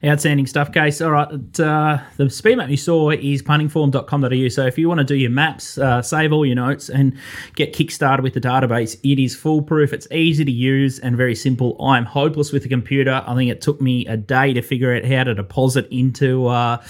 Outstanding 0.05 0.47
stuff, 0.47 0.71
Case. 0.71 1.01
All 1.01 1.13
right. 1.13 1.61
Uh, 1.61 1.99
the 2.19 2.29
speed 2.29 2.57
map 2.57 2.69
you 2.69 2.77
saw 2.77 3.11
is 3.11 3.43
puntingform.com.au. 3.43 4.49
So 4.49 4.67
if 4.67 4.77
you 4.77 4.87
want 4.87 4.99
to 4.99 5.05
do 5.05 5.15
your 5.15 5.31
maps, 5.31 5.79
uh, 5.79 6.03
save 6.03 6.31
all 6.31 6.45
your 6.45 6.57
notes, 6.57 6.91
and 6.91 7.17
get 7.55 7.73
kickstarted 7.73 8.23
with 8.23 8.35
the 8.35 8.41
database, 8.41 8.99
it 9.03 9.19
is 9.19 9.35
foolproof. 9.35 9.95
It's 9.95 10.07
easy 10.11 10.45
to 10.45 10.51
use 10.53 10.99
and 10.99 11.17
very 11.17 11.35
simple. 11.35 11.83
I'm 11.83 12.05
hopeless 12.05 12.53
with 12.53 12.65
the 12.65 12.69
computer. 12.69 13.23
I 13.27 13.35
think 13.35 13.51
it 13.51 13.63
took 13.63 13.81
me 13.81 14.05
a 14.07 14.17
day 14.17 14.53
to 14.53 14.61
figure 14.61 14.95
out 14.95 15.07
how 15.07 15.25
to 15.25 15.35
deposit 15.35 15.89
into 15.91 16.49
uh, 16.49 16.83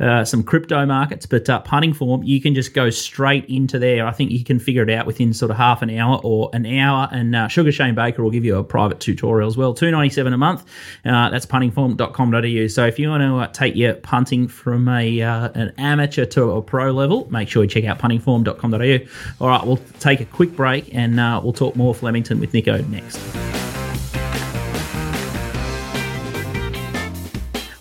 uh, 0.00 0.24
some 0.24 0.42
crypto 0.42 0.86
markets. 0.86 1.26
But 1.26 1.50
uh, 1.50 1.60
Punting 1.60 1.92
Form, 1.92 2.22
you 2.22 2.40
can 2.40 2.54
just 2.54 2.72
go 2.72 2.88
straight 2.88 3.44
into 3.44 3.78
there. 3.78 4.06
I 4.06 4.12
think 4.12 4.30
you 4.30 4.42
can 4.42 4.58
figure 4.58 4.84
it 4.84 4.90
out 4.90 5.04
within 5.04 5.34
sort 5.34 5.50
of 5.50 5.58
half 5.58 5.82
an 5.82 5.90
hour 5.90 6.18
or 6.24 6.48
an 6.54 6.64
hour. 6.64 7.10
And 7.12 7.36
uh, 7.36 7.48
Sugar 7.48 7.72
Shane 7.72 7.94
Baker 7.94 8.22
will 8.22 8.30
give 8.30 8.46
you 8.46 8.56
a 8.56 8.64
private 8.64 9.00
tutorial 9.00 9.48
as 9.48 9.58
well. 9.58 9.74
Two 9.74 9.90
ninety 9.90 10.14
seven 10.14 10.32
a 10.32 10.38
month. 10.38 10.64
That's 11.04 11.44
puntingform.com.au. 11.44 12.53
So 12.68 12.86
if 12.86 12.98
you 12.98 13.08
want 13.08 13.22
to 13.22 13.36
uh, 13.36 13.46
take 13.48 13.74
your 13.74 13.94
punting 13.94 14.48
from 14.48 14.88
a 14.88 15.20
uh, 15.20 15.48
an 15.54 15.72
amateur 15.76 16.24
to 16.26 16.52
a 16.52 16.62
pro 16.62 16.92
level, 16.92 17.26
make 17.30 17.48
sure 17.48 17.64
you 17.64 17.68
check 17.68 17.84
out 17.84 17.98
puntingform.com.au. 17.98 19.44
All 19.44 19.48
right, 19.48 19.66
we'll 19.66 19.80
take 19.98 20.20
a 20.20 20.24
quick 20.24 20.54
break 20.54 20.94
and 20.94 21.18
uh, 21.18 21.40
we'll 21.42 21.52
talk 21.52 21.74
more 21.76 21.94
Flemington 21.94 22.40
with 22.40 22.54
Nico 22.54 22.80
next. 22.82 23.18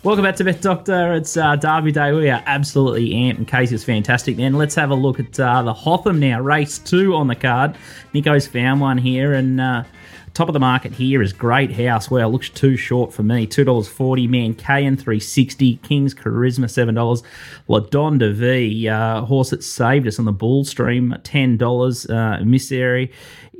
Welcome 0.04 0.24
back 0.24 0.36
to 0.36 0.44
Bet 0.44 0.62
Doctor. 0.62 1.14
It's 1.14 1.38
uh, 1.38 1.56
Derby 1.56 1.94
Day. 1.94 2.12
We 2.12 2.30
are 2.30 2.44
absolutely 2.46 3.12
amped, 3.12 3.38
and 3.38 3.48
Casey's 3.48 3.86
fantastic. 3.86 4.36
Then 4.36 4.54
let's 4.56 4.76
have 4.76 4.90
a 4.90 4.96
look 4.96 5.18
at 5.18 5.40
uh, 5.40 5.62
the 5.62 5.74
Hotham 5.74 6.20
now. 6.20 6.42
Race 6.42 6.78
two 6.78 7.16
on 7.16 7.28
the 7.28 7.36
card. 7.36 7.78
Nico's 8.14 8.46
found 8.46 8.82
one 8.82 8.98
here, 8.98 9.34
and 9.34 9.62
uh, 9.62 9.84
top 10.34 10.50
of 10.50 10.54
the 10.54 10.60
market 10.60 10.94
here 10.94 11.22
is 11.22 11.34
Great 11.34 11.72
House. 11.72 12.10
Well, 12.10 12.32
looks 12.32 12.50
too 12.50 12.76
short 12.76 13.14
for 13.14 13.24
me. 13.24 13.46
Two 13.46 13.64
dollars 13.64 13.88
forty. 13.88 14.28
Man, 14.28 14.54
Cayen 14.56 15.00
three 15.00 15.20
sixty. 15.20 15.78
King's 15.78 16.14
Charisma 16.14 16.70
seven 16.70 16.96
dollars. 16.96 17.24
Ladon 17.68 18.18
de 18.18 18.34
V, 18.34 18.88
uh, 18.88 19.22
horse 19.22 19.52
that 19.52 19.64
saved 19.64 20.08
us 20.08 20.20
on 20.20 20.26
the 20.26 20.32
Bull 20.32 20.66
Stream 20.66 21.16
ten 21.24 21.58
dollars. 21.58 22.06
Uh, 22.06 22.40
Missary 22.44 23.12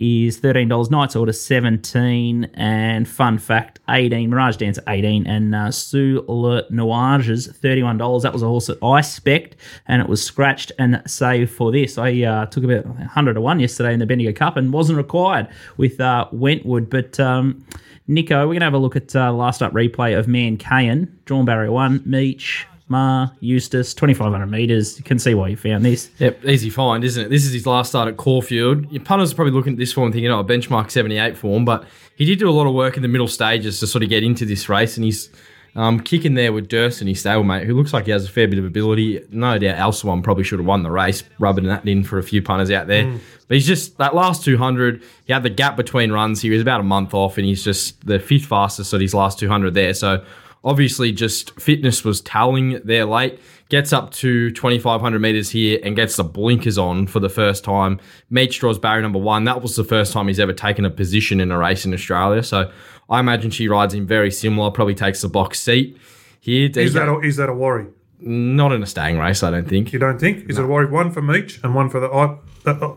is 0.04 0.38
thirteen 0.38 0.68
dollars. 0.68 0.92
Knights 0.92 1.16
Order 1.16 1.32
seventeen, 1.32 2.50
and 2.56 3.08
Fun 3.08 3.38
Fact 3.38 3.80
eighteen. 3.90 4.30
Mirage 4.30 4.58
Dancer 4.58 4.84
eighteen, 4.88 5.26
and 5.26 5.56
uh, 5.56 5.72
Sous 5.72 6.22
Le 6.28 6.70
Nuages 6.70 7.56
thirty 7.56 7.82
one 7.84 7.98
dollars. 7.98 8.24
That 8.24 8.34
was 8.34 8.42
a 8.42 8.48
horse 8.48 8.68
that 8.68 8.78
I 8.84 9.00
specced, 9.00 9.54
and 9.88 10.02
it 10.02 10.10
was 10.10 10.24
scratched 10.24 10.74
and 10.78 11.02
saved 11.08 11.52
for 11.52 11.72
this. 11.72 11.98
I 11.98 12.22
uh, 12.24 12.46
took 12.48 12.66
about 12.66 12.86
hundred 12.86 13.36
to 13.36 13.42
one 13.42 13.60
yesterday 13.62 13.94
in 13.94 14.00
the 14.00 14.06
Bendigo 14.06 14.34
Cup, 14.34 14.58
and 14.58 14.74
wasn't 14.74 14.98
required 14.98 15.48
with 15.78 16.00
uh, 16.00 16.28
Wentwood, 16.32 16.90
but. 16.90 17.20
Um, 17.20 17.66
Nico, 18.06 18.40
we're 18.40 18.48
going 18.48 18.60
to 18.60 18.66
have 18.66 18.74
a 18.74 18.78
look 18.78 18.98
at 18.98 19.16
uh, 19.16 19.32
last 19.32 19.64
up 19.64 19.72
replay 19.72 20.20
of 20.20 20.28
Man 20.28 20.58
Cayen, 20.58 21.08
drawn 21.24 21.46
barrier 21.46 21.72
one, 21.72 22.04
Meech, 22.06 22.68
Maher, 22.88 23.32
Eustace, 23.40 23.94
2,500 23.94 24.46
metres. 24.48 24.98
You 24.98 25.04
can 25.04 25.18
see 25.20 25.34
why 25.34 25.50
you 25.50 25.58
found 25.58 25.86
this. 25.86 26.10
Yep, 26.20 26.46
easy 26.46 26.70
find, 26.70 27.04
isn't 27.04 27.26
it? 27.26 27.30
This 27.30 27.46
is 27.46 27.54
his 27.54 27.66
last 27.66 27.90
start 27.90 28.08
at 28.08 28.18
Caulfield. 28.18 28.92
Your 28.92 29.04
punters 29.04 29.32
are 29.32 29.36
probably 29.36 29.54
looking 29.54 29.74
at 29.74 29.80
this 29.80 29.94
form 29.94 30.12
thinking, 30.12 30.32
oh, 30.32 30.44
benchmark 30.44 30.92
78 30.92 31.38
form, 31.38 31.66
but 31.66 31.86
he 32.16 32.26
did 32.26 32.40
do 32.40 32.50
a 32.50 32.52
lot 32.52 32.68
of 32.68 32.74
work 32.74 32.96
in 32.96 33.02
the 33.02 33.08
middle 33.08 33.28
stages 33.28 33.80
to 33.80 33.88
sort 33.88 34.04
of 34.04 34.10
get 34.10 34.24
into 34.24 34.46
this 34.46 34.68
race, 34.70 34.98
and 34.98 35.06
he's 35.06 35.30
um, 35.76 36.00
kicking 36.00 36.36
there 36.36 36.54
with 36.54 36.68
Durston, 36.68 37.08
his 37.08 37.24
stablemate, 37.24 37.66
who 37.66 37.74
looks 37.76 37.94
like 37.94 38.06
he 38.06 38.12
has 38.12 38.26
a 38.26 38.30
fair 38.30 38.48
bit 38.48 38.60
of 38.60 38.66
ability. 38.66 39.26
No 39.32 39.58
doubt 39.58 39.80
Elsa 39.80 40.06
probably 40.22 40.44
should 40.44 40.60
have 40.60 40.68
won 40.68 40.84
the 40.84 40.92
race, 40.92 41.24
rubbing 41.40 41.66
that 41.66 41.88
in 41.88 42.04
for 42.04 42.20
a 42.20 42.24
few 42.24 42.44
punters 42.44 42.70
out 42.70 42.88
there. 42.88 43.12
But 43.48 43.56
he's 43.56 43.66
just, 43.66 43.98
that 43.98 44.14
last 44.14 44.44
200, 44.44 45.02
he 45.26 45.34
had 45.34 45.42
the 45.42 45.50
gap 45.50 45.76
between 45.76 46.12
runs. 46.12 46.42
He 46.42 46.50
was 46.50 46.62
about 46.62 46.80
a 46.80 46.84
month 46.84 47.14
off, 47.14 47.38
and 47.38 47.46
he's 47.48 47.64
just 47.64 48.06
the 48.06 48.20
fifth 48.20 48.46
fastest 48.46 48.94
at 48.94 49.02
his 49.02 49.16
last 49.16 49.40
200 49.40 49.74
there. 49.74 49.94
So 49.96 50.24
obviously 50.64 51.12
just 51.12 51.60
fitness 51.60 52.04
was 52.04 52.22
telling 52.22 52.82
there 52.84 53.06
late. 53.06 53.40
Gets 53.70 53.92
up 53.92 54.12
to 54.12 54.52
2,500 54.52 55.20
metres 55.20 55.50
here 55.50 55.80
and 55.84 55.96
gets 55.96 56.16
the 56.16 56.24
blinkers 56.24 56.78
on 56.78 57.08
for 57.08 57.20
the 57.20 57.30
first 57.30 57.64
time. 57.64 58.00
Meech 58.30 58.60
draws 58.60 58.78
barrier 58.78 59.02
number 59.02 59.20
one. 59.20 59.46
That 59.46 59.62
was 59.62 59.76
the 59.76 59.84
first 59.84 60.14
time 60.14 60.28
he's 60.28 60.40
ever 60.40 60.54
taken 60.54 60.86
a 60.86 60.92
position 60.92 61.40
in 61.40 61.52
a 61.52 61.58
race 61.58 61.86
in 61.86 61.94
Australia. 61.94 62.44
So 62.44 62.72
I 63.10 63.20
imagine 63.20 63.52
she 63.52 63.68
rides 63.68 63.94
him 63.94 64.06
very 64.06 64.32
similar, 64.32 64.70
probably 64.70 64.96
takes 64.96 65.22
the 65.22 65.30
box 65.30 65.60
seat 65.60 65.98
here. 66.40 66.70
Is 66.76 66.94
that 66.94 67.08
a, 67.08 67.20
is 67.20 67.38
that 67.38 67.50
a 67.50 67.54
worry? 67.54 67.88
Not 68.20 68.72
in 68.72 68.84
a 68.84 68.86
staying 68.86 69.18
race, 69.18 69.44
I 69.44 69.52
don't 69.52 69.68
think. 69.68 69.92
You 69.92 70.00
don't 70.00 70.20
think? 70.20 70.50
Is 70.50 70.58
it 70.58 70.64
a 70.64 70.68
worry? 70.68 70.86
One 70.86 71.12
for 71.12 71.22
Meech 71.22 71.60
and 71.64 71.74
one 71.74 71.90
for 71.90 72.00
the. 72.00 72.08
I, 72.08 72.38
uh, 72.70 72.96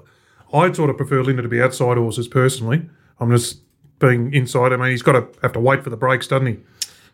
I'd 0.53 0.77
sort 0.77 0.91
of 0.91 0.97
prefer 0.97 1.23
Linda 1.23 1.43
to 1.43 1.49
be 1.49 1.61
outside 1.61 1.97
horses 1.97 2.29
personally. 2.29 2.89
I'm 3.19 3.31
just 3.31 3.63
being 3.99 4.33
inside. 4.33 4.73
I 4.73 4.77
mean, 4.77 4.91
he's 4.91 5.03
got 5.03 5.13
to 5.13 5.27
have 5.43 5.53
to 5.55 5.61
wait 5.61 5.83
for 5.83 5.91
the 5.91 5.97
breaks, 5.97 6.29
doesn't 6.29 6.47
he? 6.47 6.59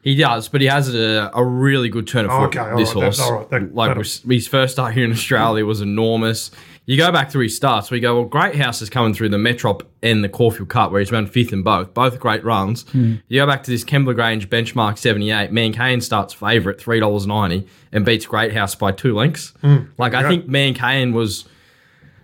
He 0.03 0.17
does, 0.17 0.49
but 0.49 0.61
he 0.61 0.67
has 0.67 0.93
a, 0.95 1.31
a 1.33 1.45
really 1.45 1.88
good 1.88 2.07
turn 2.09 2.25
of 2.25 2.33
foot. 2.33 2.57
Okay, 2.57 2.77
this 2.77 2.95
right, 2.95 3.03
horse, 3.05 3.19
that- 3.19 3.23
all 3.25 3.38
right, 3.38 3.51
that- 3.51 3.75
like 3.75 3.91
that'll- 3.91 4.31
his 4.31 4.49
first 4.49 4.73
start 4.75 4.95
here 4.95 5.05
in 5.05 5.12
Australia 5.12 5.65
was 5.65 5.81
enormous. 5.81 6.51
You 6.85 6.97
go 6.97 7.12
back 7.12 7.31
through 7.31 7.45
his 7.45 7.55
starts, 7.57 7.93
we 7.93 8.01
go, 8.01 8.17
well, 8.17 8.25
Great 8.25 8.57
House 8.57 8.83
is 8.83 8.91
coming 8.91 9.15
through 9.15 9.29
the 9.29 9.37
Metrop 9.37 9.83
and 10.03 10.25
the 10.25 10.29
Caulfield 10.29 10.69
Cup, 10.69 10.91
where 10.91 10.99
he's 10.99 11.12
run 11.12 11.29
fifth 11.29 11.53
in 11.53 11.62
both, 11.62 11.95
both 11.95 12.19
great 12.19 12.43
runs. 12.45 12.83
Hmm. 12.91 13.15
You 13.29 13.41
go 13.41 13.47
back 13.47 13.62
to 13.62 13.71
this 13.71 13.85
Kembla 13.85 14.17
Grange 14.17 14.51
benchmark 14.51 14.99
78, 14.99 15.53
Mancaine 15.53 16.03
starts 16.03 16.35
favourite, 16.35 16.79
$3.90, 16.81 17.69
and 17.93 18.05
beats 18.05 18.27
Great 18.27 18.53
House 18.53 18.75
by 18.75 18.91
two 18.91 19.15
lengths. 19.15 19.53
Like, 19.97 20.15
I 20.15 20.29
think 20.29 20.47
Mancaine 20.49 21.12
was 21.12 21.45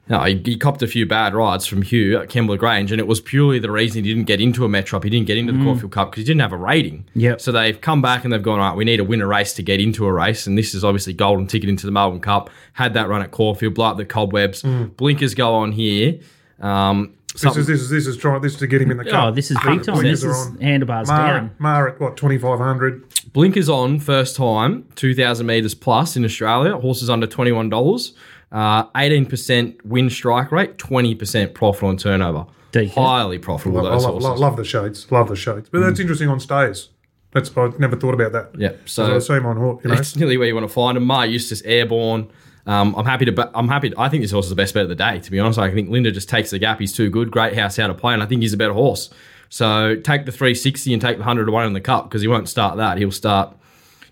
No, 0.09 0.23
he, 0.25 0.41
he 0.45 0.57
copped 0.57 0.83
a 0.83 0.87
few 0.87 1.05
bad 1.07 1.35
rides 1.35 1.67
from 1.67 1.83
Hugh 1.83 2.19
at 2.19 2.29
Kembla 2.29 2.59
Grange, 2.59 2.91
and 2.93 3.01
it 3.01 3.07
was 3.07 3.21
purely 3.21 3.59
the 3.59 3.71
reason 3.71 4.03
he 4.05 4.09
didn't 4.13 4.27
get 4.27 4.41
into 4.41 4.65
a 4.65 4.69
Metrop. 4.69 5.05
He 5.05 5.11
didn't 5.11 5.27
get 5.27 5.37
into 5.37 5.53
the 5.53 5.63
Caulfield 5.63 5.93
Cup 5.93 6.11
because 6.11 6.23
he 6.23 6.25
didn't 6.27 6.41
have 6.41 6.53
a 6.53 6.57
rating. 6.57 7.05
Yep. 7.15 7.41
So 7.41 7.53
they've 7.53 7.79
come 7.81 8.01
back 8.01 8.25
and 8.25 8.33
they've 8.33 8.43
gone, 8.43 8.59
all 8.59 8.69
right, 8.71 8.77
we 8.77 8.85
need 8.85 8.97
to 8.99 9.05
win 9.05 9.21
a 9.21 9.27
race 9.27 9.53
to 9.55 9.63
get 9.63 9.81
into 9.81 10.07
a 10.07 10.13
race. 10.13 10.47
And 10.47 10.57
this 10.57 10.73
is 10.75 10.83
obviously 10.85 11.13
golden 11.13 11.47
ticket 11.47 11.69
into 11.69 11.85
the 11.85 11.93
Melbourne 11.93 12.21
Cup. 12.21 12.49
Had 12.73 12.95
that 12.95 13.09
run 13.09 13.21
at 13.23 13.31
Caulfield, 13.33 13.75
blow 13.75 13.87
up 13.87 13.97
the 13.99 14.05
cobwebs. 14.07 14.63
Blinkers 14.63 15.35
go 15.35 15.55
on 15.55 15.73
here. 15.73 16.19
Um, 16.61 17.15
This 17.35 17.57
is 17.57 17.67
this 17.67 17.81
is 17.83 17.91
this 17.91 18.07
is 18.07 18.17
trying 18.17 18.41
this 18.41 18.55
is 18.55 18.59
to 18.61 18.67
get 18.67 18.81
him 18.83 18.91
in 18.91 18.97
the 18.97 19.05
cup. 19.05 19.25
Oh, 19.25 19.31
this 19.31 19.51
is 19.51 19.59
big 19.59 19.85
time. 19.85 19.95
Blinkers 19.97 20.23
This 20.23 20.31
is 20.31 20.47
on. 20.47 20.59
handlebars 20.61 21.07
Mar, 21.09 21.27
down. 21.29 21.51
Mar 21.59 21.89
at 21.89 22.01
what 22.01 22.17
twenty 22.17 22.39
five 22.39 22.59
hundred. 22.59 23.05
Blinkers 23.35 23.69
on 23.69 24.01
first 24.01 24.35
time, 24.37 24.87
2,000 24.97 25.45
metres 25.47 25.75
plus 25.75 26.17
in 26.17 26.25
Australia. 26.25 26.77
Horses 26.79 27.11
under 27.11 27.27
$21. 27.27 28.13
Uh, 28.51 28.85
18% 28.93 29.85
win 29.85 30.09
strike 30.09 30.51
rate, 30.53 30.79
20% 30.79 31.55
profit 31.55 31.83
on 31.85 31.97
turnover. 31.97 32.47
Decent. 32.73 32.93
Highly 32.93 33.39
profitable, 33.39 33.87
I 33.87 33.91
those 33.91 34.05
love, 34.05 34.13
horses. 34.13 34.29
love, 34.29 34.39
love 34.39 34.57
the 34.57 34.65
shades. 34.65 35.11
Love 35.11 35.29
the 35.29 35.37
shades. 35.37 35.69
But 35.71 35.81
that's 35.81 36.01
interesting 36.01 36.29
on 36.29 36.41
stays. 36.41 36.89
That's 37.33 37.55
I 37.57 37.71
never 37.79 37.97
thought 37.97 38.15
about 38.15 38.33
that. 38.33 38.51
Yeah, 38.59 38.73
So 38.87 39.07
so 39.07 39.17
I 39.17 39.19
see 39.19 39.33
him 39.35 39.47
on 39.47 39.57
horse. 39.59 39.85
You 39.85 39.91
know, 39.91 39.97
it's 39.97 40.17
nearly 40.17 40.39
where 40.39 40.49
you 40.49 40.55
want 40.55 40.67
to 40.67 40.73
find 40.73 40.97
him. 40.97 41.05
Maher 41.05 41.27
Eustace 41.27 41.63
Airborne. 41.63 42.31
Um, 42.67 42.95
I'm 42.97 43.05
happy 43.07 43.25
to. 43.27 43.51
I'm 43.55 43.69
happy. 43.69 43.93
I 43.97 44.09
think 44.09 44.23
this 44.23 44.31
horse 44.31 44.47
is 44.47 44.51
the 44.51 44.57
best 44.57 44.75
bet 44.75 44.83
of 44.83 44.89
the 44.89 44.95
day. 44.95 45.21
To 45.21 45.31
be 45.31 45.39
honest, 45.39 45.59
I 45.59 45.71
think 45.71 45.91
Linda 45.91 46.11
just 46.11 46.29
takes 46.29 46.51
the 46.51 46.59
gap. 46.59 46.79
He's 46.81 46.93
too 46.93 47.09
good. 47.11 47.31
Great 47.31 47.55
house 47.55 47.77
how 47.77 47.87
to 47.87 47.95
play, 47.95 48.13
and 48.15 48.23
I 48.23 48.27
think 48.27 48.43
he's 48.43 48.53
a 48.53 48.57
better 48.59 48.73
horse. 48.75 49.11
So 49.51 49.97
take 49.97 50.27
the 50.27 50.33
360 50.33 50.93
and 50.93 51.01
take 51.01 51.17
the 51.17 51.21
100 51.21 51.47
to 51.47 51.53
one 51.53 51.67
in 51.67 51.73
the 51.73 51.81
cup 51.81 52.05
because 52.09 52.21
he 52.21 52.29
won't 52.29 52.49
start 52.49 52.77
that. 52.77 52.99
He'll 52.99 53.11
start 53.11 53.57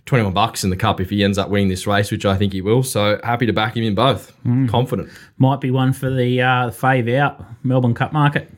21 0.06 0.32
bucks 0.32 0.64
in 0.64 0.70
the 0.70 0.76
cup 0.76 1.00
if 1.00 1.10
he 1.10 1.22
ends 1.24 1.36
up 1.36 1.50
winning 1.50 1.68
this 1.68 1.86
race, 1.86 2.10
which 2.10 2.24
I 2.24 2.36
think 2.36 2.52
he 2.52 2.60
will. 2.60 2.82
So 2.82 3.20
happy 3.24 3.44
to 3.46 3.52
back 3.52 3.76
him 3.76 3.82
in 3.84 3.94
both. 3.94 4.32
Confident. 4.68 5.10
Might 5.38 5.60
be 5.60 5.70
one 5.70 5.92
for 5.92 6.10
the 6.10 6.40
uh, 6.40 6.70
fave 6.70 7.12
out 7.16 7.44
Melbourne 7.64 7.94
Cup 7.94 8.12
market. 8.12 8.50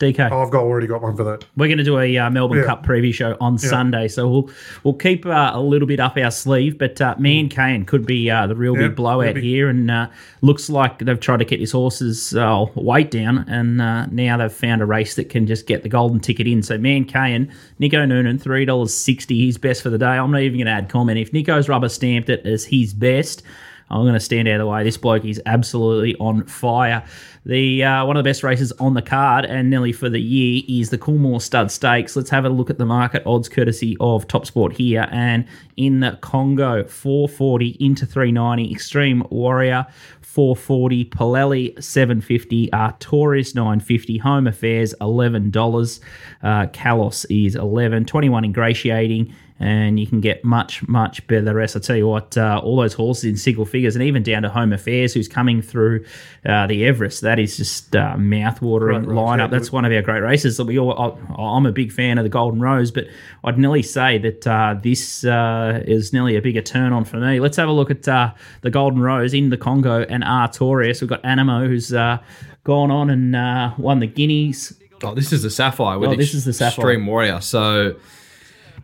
DK. 0.00 0.30
oh, 0.32 0.42
I've 0.42 0.50
got 0.50 0.62
already 0.62 0.86
got 0.86 1.02
one 1.02 1.14
for 1.16 1.24
that. 1.24 1.44
We're 1.56 1.68
going 1.68 1.78
to 1.78 1.84
do 1.84 1.98
a 1.98 2.16
uh, 2.16 2.30
Melbourne 2.30 2.58
Yeah. 2.58 2.64
Cup 2.64 2.84
preview 2.84 3.12
show 3.14 3.36
on 3.40 3.58
Sunday, 3.58 4.08
so 4.08 4.28
we'll 4.28 4.50
we'll 4.82 4.94
keep 4.94 5.26
uh, 5.26 5.50
a 5.54 5.60
little 5.60 5.86
bit 5.86 6.00
up 6.00 6.16
our 6.16 6.30
sleeve. 6.30 6.78
But 6.78 7.00
uh, 7.00 7.14
Man 7.18 7.48
Kane 7.50 7.84
could 7.84 8.06
be 8.06 8.30
uh, 8.30 8.46
the 8.46 8.56
real 8.56 8.74
Yeah, 8.76 8.88
big 8.88 8.96
blowout 8.96 9.34
maybe. 9.36 9.42
here, 9.42 9.68
and 9.68 9.90
uh, 9.90 10.08
looks 10.40 10.68
like 10.70 10.98
they've 11.00 11.20
tried 11.20 11.38
to 11.38 11.44
get 11.44 11.60
his 11.60 11.72
horse's 11.72 12.34
uh, 12.34 12.64
weight 12.74 13.10
down, 13.10 13.44
and 13.48 13.80
uh, 13.80 14.06
now 14.06 14.36
they've 14.38 14.50
found 14.52 14.80
a 14.82 14.86
race 14.86 15.14
that 15.16 15.28
can 15.28 15.46
just 15.46 15.66
get 15.66 15.82
the 15.82 15.88
golden 15.88 16.18
ticket 16.18 16.46
in. 16.46 16.62
So 16.62 16.78
Man 16.78 17.04
Kane, 17.04 17.52
Nico 17.78 18.04
Noonan, 18.04 18.38
three 18.38 18.64
dollars 18.64 18.94
sixty, 18.94 19.44
his 19.46 19.58
best 19.58 19.82
for 19.82 19.90
the 19.90 19.98
day. 19.98 20.06
I'm 20.06 20.30
not 20.30 20.40
even 20.40 20.58
going 20.58 20.66
to 20.66 20.72
add 20.72 20.88
comment. 20.88 21.18
If 21.18 21.32
Nico's 21.32 21.68
rubber 21.68 21.88
stamped 21.90 22.30
it 22.30 22.46
as 22.46 22.64
his 22.64 22.94
best. 22.94 23.42
I'm 23.90 24.02
going 24.02 24.14
to 24.14 24.20
stand 24.20 24.48
out 24.48 24.54
of 24.54 24.60
the 24.60 24.66
way. 24.66 24.84
This 24.84 24.96
bloke 24.96 25.24
is 25.24 25.40
absolutely 25.46 26.14
on 26.16 26.44
fire. 26.44 27.04
The 27.44 27.82
uh, 27.82 28.04
one 28.04 28.16
of 28.16 28.22
the 28.22 28.28
best 28.28 28.42
races 28.42 28.70
on 28.72 28.94
the 28.94 29.02
card 29.02 29.46
and 29.46 29.70
nearly 29.70 29.92
for 29.92 30.08
the 30.08 30.20
year 30.20 30.62
is 30.68 30.90
the 30.90 30.98
Coolmore 30.98 31.40
Stud 31.40 31.70
Stakes. 31.70 32.14
Let's 32.14 32.30
have 32.30 32.44
a 32.44 32.50
look 32.50 32.70
at 32.70 32.78
the 32.78 32.86
market 32.86 33.22
odds 33.26 33.48
courtesy 33.48 33.96
of 33.98 34.28
Top 34.28 34.46
Sport 34.46 34.74
here. 34.74 35.08
And 35.10 35.46
in 35.76 36.00
the 36.00 36.18
Congo, 36.20 36.84
440 36.84 37.76
into 37.80 38.06
390, 38.06 38.72
Extreme 38.72 39.26
Warrior 39.30 39.86
440, 40.20 41.06
Palelli 41.06 41.82
750, 41.82 42.68
Artorius 42.70 43.54
950, 43.54 44.18
Home 44.18 44.46
Affairs 44.46 44.94
$11, 45.00 46.00
uh, 46.42 46.66
Kalos 46.66 47.26
is 47.28 47.56
11, 47.56 48.04
21 48.04 48.44
Ingratiating 48.44 49.34
and 49.60 50.00
you 50.00 50.06
can 50.06 50.20
get 50.20 50.42
much, 50.42 50.86
much 50.88 51.24
better 51.26 51.54
rest. 51.54 51.76
I 51.76 51.80
tell 51.80 51.94
you 51.96 52.08
what, 52.08 52.36
uh, 52.38 52.60
all 52.64 52.76
those 52.78 52.94
horses 52.94 53.24
in 53.24 53.36
single 53.36 53.66
figures, 53.66 53.94
and 53.94 54.02
even 54.02 54.22
down 54.22 54.42
to 54.42 54.48
Home 54.48 54.72
Affairs, 54.72 55.12
who's 55.12 55.28
coming 55.28 55.60
through 55.60 56.04
uh, 56.46 56.66
the 56.66 56.86
Everest. 56.86 57.20
That 57.20 57.38
is 57.38 57.58
just 57.58 57.94
uh, 57.94 58.16
mouth-watering 58.16 59.04
Great 59.04 59.16
lineup. 59.16 59.38
yeah, 59.38 59.46
That's 59.48 59.70
one 59.70 59.84
of 59.84 59.92
our 59.92 60.00
great 60.00 60.20
races 60.22 60.56
that 60.56 60.64
we 60.64 60.78
all. 60.78 60.98
I, 60.98 61.42
I'm 61.42 61.66
a 61.66 61.72
big 61.72 61.92
fan 61.92 62.16
of 62.16 62.24
the 62.24 62.30
Golden 62.30 62.60
Rose, 62.60 62.90
but 62.90 63.04
I'd 63.44 63.58
nearly 63.58 63.82
say 63.82 64.16
that 64.18 64.46
uh, 64.46 64.76
this 64.82 65.24
uh, 65.24 65.82
is 65.86 66.12
nearly 66.12 66.36
a 66.36 66.42
bigger 66.42 66.62
turn 66.62 66.94
on 66.94 67.04
for 67.04 67.18
me. 67.18 67.38
Let's 67.38 67.58
have 67.58 67.68
a 67.68 67.72
look 67.72 67.90
at 67.90 68.08
uh, 68.08 68.32
the 68.62 68.70
Golden 68.70 69.02
Rose 69.02 69.34
in 69.34 69.50
the 69.50 69.58
Congo 69.58 70.02
and 70.08 70.24
Artorius. 70.24 71.02
We've 71.02 71.10
got 71.10 71.22
Animo, 71.24 71.66
who's 71.68 71.92
uh, 71.92 72.18
gone 72.64 72.90
on 72.90 73.10
and 73.10 73.36
uh, 73.36 73.74
won 73.76 73.98
the 74.00 74.06
Guineas. 74.06 74.74
Oh, 75.02 75.14
this 75.14 75.32
is 75.32 75.42
the 75.42 75.50
Sapphire. 75.50 75.98
With 75.98 76.10
Oh, 76.10 76.16
this 76.16 76.32
is 76.34 76.44
the 76.46 76.52
Sapphire. 76.54 76.84
Extreme 76.92 77.06
Warrior. 77.06 77.40
So 77.40 77.96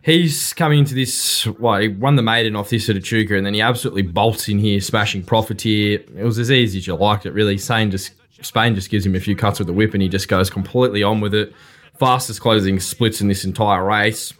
he's 0.07 0.53
coming 0.53 0.79
into 0.79 0.95
this. 0.95 1.45
Well, 1.45 1.79
he 1.79 1.89
won 1.89 2.15
the 2.15 2.23
maiden 2.23 2.55
off 2.55 2.69
this 2.69 2.89
at 2.89 2.95
Echuca, 2.95 3.35
and 3.35 3.45
then 3.45 3.53
he 3.53 3.61
absolutely 3.61 4.01
bolts 4.01 4.47
in 4.47 4.57
here, 4.57 4.79
smashing 4.79 5.23
Profiteer. 5.23 5.99
It 6.15 6.23
was 6.23 6.39
as 6.39 6.49
easy 6.49 6.79
as 6.79 6.87
you 6.87 6.95
liked 6.95 7.25
it, 7.25 7.33
really. 7.33 7.57
Spain 7.57 7.91
just 7.91 8.13
Spain 8.41 8.75
just 8.75 8.89
gives 8.89 9.05
him 9.05 9.15
a 9.15 9.19
few 9.19 9.35
cuts 9.35 9.59
with 9.59 9.67
the 9.67 9.73
whip, 9.73 9.93
and 9.93 10.01
he 10.01 10.09
just 10.09 10.27
goes 10.27 10.49
completely 10.49 11.03
on 11.03 11.21
with 11.21 11.33
it. 11.33 11.53
Fastest 11.99 12.41
closing 12.41 12.79
splits 12.79 13.21
in 13.21 13.27
this 13.27 13.43
entire 13.43 13.83
race. 13.83 14.33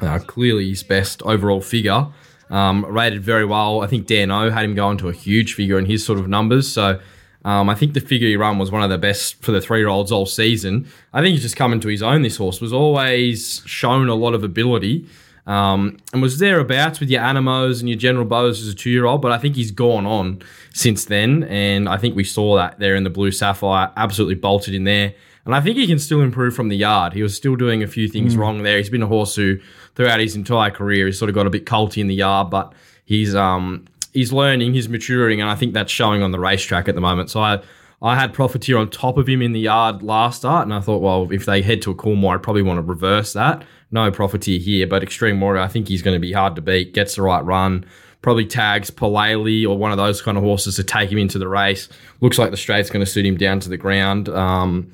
Uh, 0.00 0.18
clearly 0.18 0.68
his 0.68 0.82
best 0.82 1.22
overall 1.22 1.60
figure. 1.60 2.06
Um, 2.50 2.84
rated 2.84 3.22
very 3.22 3.44
well. 3.44 3.80
I 3.80 3.86
think 3.86 4.06
Dan 4.06 4.30
O 4.30 4.50
had 4.50 4.64
him 4.64 4.74
going 4.74 4.98
to 4.98 5.08
a 5.08 5.12
huge 5.12 5.54
figure 5.54 5.78
in 5.78 5.86
his 5.86 6.04
sort 6.04 6.18
of 6.18 6.28
numbers. 6.28 6.70
So 6.70 7.00
um, 7.44 7.68
I 7.68 7.74
think 7.74 7.92
the 7.92 8.00
figure 8.00 8.28
he 8.28 8.36
run 8.36 8.58
was 8.58 8.70
one 8.70 8.82
of 8.82 8.90
the 8.90 8.98
best 8.98 9.42
for 9.42 9.52
the 9.52 9.60
three 9.60 9.78
year 9.78 9.88
olds 9.88 10.10
all 10.10 10.26
season. 10.26 10.88
I 11.12 11.20
think 11.20 11.34
he's 11.34 11.42
just 11.42 11.56
come 11.56 11.72
into 11.72 11.88
his 11.88 12.02
own. 12.02 12.22
This 12.22 12.36
horse 12.36 12.60
was 12.60 12.72
always 12.72 13.62
shown 13.66 14.08
a 14.08 14.14
lot 14.14 14.34
of 14.34 14.42
ability. 14.42 15.06
Um, 15.46 15.98
and 16.14 16.22
was 16.22 16.38
thereabouts 16.38 17.00
with 17.00 17.10
your 17.10 17.20
Animos 17.20 17.80
and 17.80 17.88
your 17.88 17.98
General 17.98 18.24
Bows 18.24 18.62
as 18.62 18.68
a 18.68 18.74
two 18.74 18.88
year 18.88 19.04
old, 19.04 19.20
but 19.20 19.30
I 19.30 19.36
think 19.36 19.56
he's 19.56 19.70
gone 19.70 20.06
on 20.06 20.40
since 20.72 21.04
then. 21.04 21.42
And 21.44 21.86
I 21.86 21.98
think 21.98 22.16
we 22.16 22.24
saw 22.24 22.56
that 22.56 22.78
there 22.78 22.94
in 22.94 23.04
the 23.04 23.10
Blue 23.10 23.30
Sapphire, 23.30 23.92
absolutely 23.94 24.36
bolted 24.36 24.72
in 24.72 24.84
there. 24.84 25.14
And 25.44 25.54
I 25.54 25.60
think 25.60 25.76
he 25.76 25.86
can 25.86 25.98
still 25.98 26.22
improve 26.22 26.56
from 26.56 26.70
the 26.70 26.76
yard. 26.76 27.12
He 27.12 27.22
was 27.22 27.36
still 27.36 27.56
doing 27.56 27.82
a 27.82 27.86
few 27.86 28.08
things 28.08 28.34
wrong 28.38 28.62
there. 28.62 28.78
He's 28.78 28.88
been 28.88 29.02
a 29.02 29.06
horse 29.06 29.36
who, 29.36 29.58
throughout 29.94 30.20
his 30.20 30.34
entire 30.34 30.70
career, 30.70 31.04
he's 31.04 31.18
sort 31.18 31.28
of 31.28 31.34
got 31.34 31.46
a 31.46 31.50
bit 31.50 31.66
culty 31.66 31.98
in 31.98 32.06
the 32.06 32.14
yard, 32.14 32.48
but 32.48 32.72
he's 33.04 33.34
um 33.34 33.84
he's 34.14 34.32
learning, 34.32 34.72
he's 34.72 34.88
maturing, 34.88 35.42
and 35.42 35.50
I 35.50 35.54
think 35.54 35.74
that's 35.74 35.92
showing 35.92 36.22
on 36.22 36.30
the 36.30 36.40
racetrack 36.40 36.88
at 36.88 36.94
the 36.94 37.02
moment. 37.02 37.28
So 37.28 37.40
I 37.40 37.60
I 38.00 38.16
had 38.16 38.32
Profiteer 38.32 38.76
on 38.76 38.90
top 38.90 39.16
of 39.16 39.26
him 39.26 39.40
in 39.42 39.52
the 39.52 39.60
yard 39.60 40.02
last 40.02 40.38
start, 40.38 40.64
and 40.64 40.74
I 40.74 40.80
thought, 40.80 41.00
well, 41.00 41.28
if 41.30 41.46
they 41.46 41.62
head 41.62 41.82
to 41.82 41.90
a 41.90 41.94
Coolmore, 41.94 42.34
I'd 42.34 42.42
probably 42.42 42.62
want 42.62 42.78
to 42.78 42.82
reverse 42.82 43.32
that. 43.32 43.64
No 43.90 44.10
Profiteer 44.10 44.58
here, 44.58 44.86
but 44.86 45.02
Extreme 45.02 45.40
Warrior, 45.40 45.62
I 45.62 45.68
think 45.68 45.88
he's 45.88 46.02
going 46.02 46.14
to 46.14 46.20
be 46.20 46.32
hard 46.32 46.54
to 46.56 46.62
beat. 46.62 46.92
Gets 46.92 47.16
the 47.16 47.22
right 47.22 47.44
run. 47.44 47.86
Probably 48.20 48.46
tags 48.46 48.90
Palele 48.90 49.68
or 49.68 49.76
one 49.78 49.90
of 49.90 49.98
those 49.98 50.22
kind 50.22 50.36
of 50.36 50.44
horses 50.44 50.76
to 50.76 50.84
take 50.84 51.10
him 51.10 51.18
into 51.18 51.38
the 51.38 51.48
race. 51.48 51.88
Looks 52.20 52.38
like 52.38 52.50
the 52.50 52.56
straight's 52.56 52.90
going 52.90 53.04
to 53.04 53.10
suit 53.10 53.26
him 53.26 53.36
down 53.36 53.60
to 53.60 53.68
the 53.68 53.76
ground. 53.76 54.28
Um, 54.28 54.92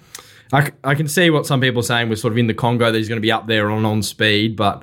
I, 0.53 0.71
I 0.83 0.95
can 0.95 1.09
see 1.09 1.31
what 1.31 1.47
some 1.47 1.61
people 1.61 1.81
are 1.81 1.85
saying. 1.85 2.09
We're 2.09 2.17
sort 2.17 2.33
of 2.33 2.39
in 2.39 2.49
the 2.49 2.55
Congo 2.55 2.91
that 2.91 2.99
he's 2.99 3.09
going 3.09 3.21
to 3.21 3.23
be 3.23 3.33
up 3.33 3.47
there 3.47 3.71
on 3.71 3.85
on 3.85 4.03
speed, 4.03 4.57
but 4.57 4.83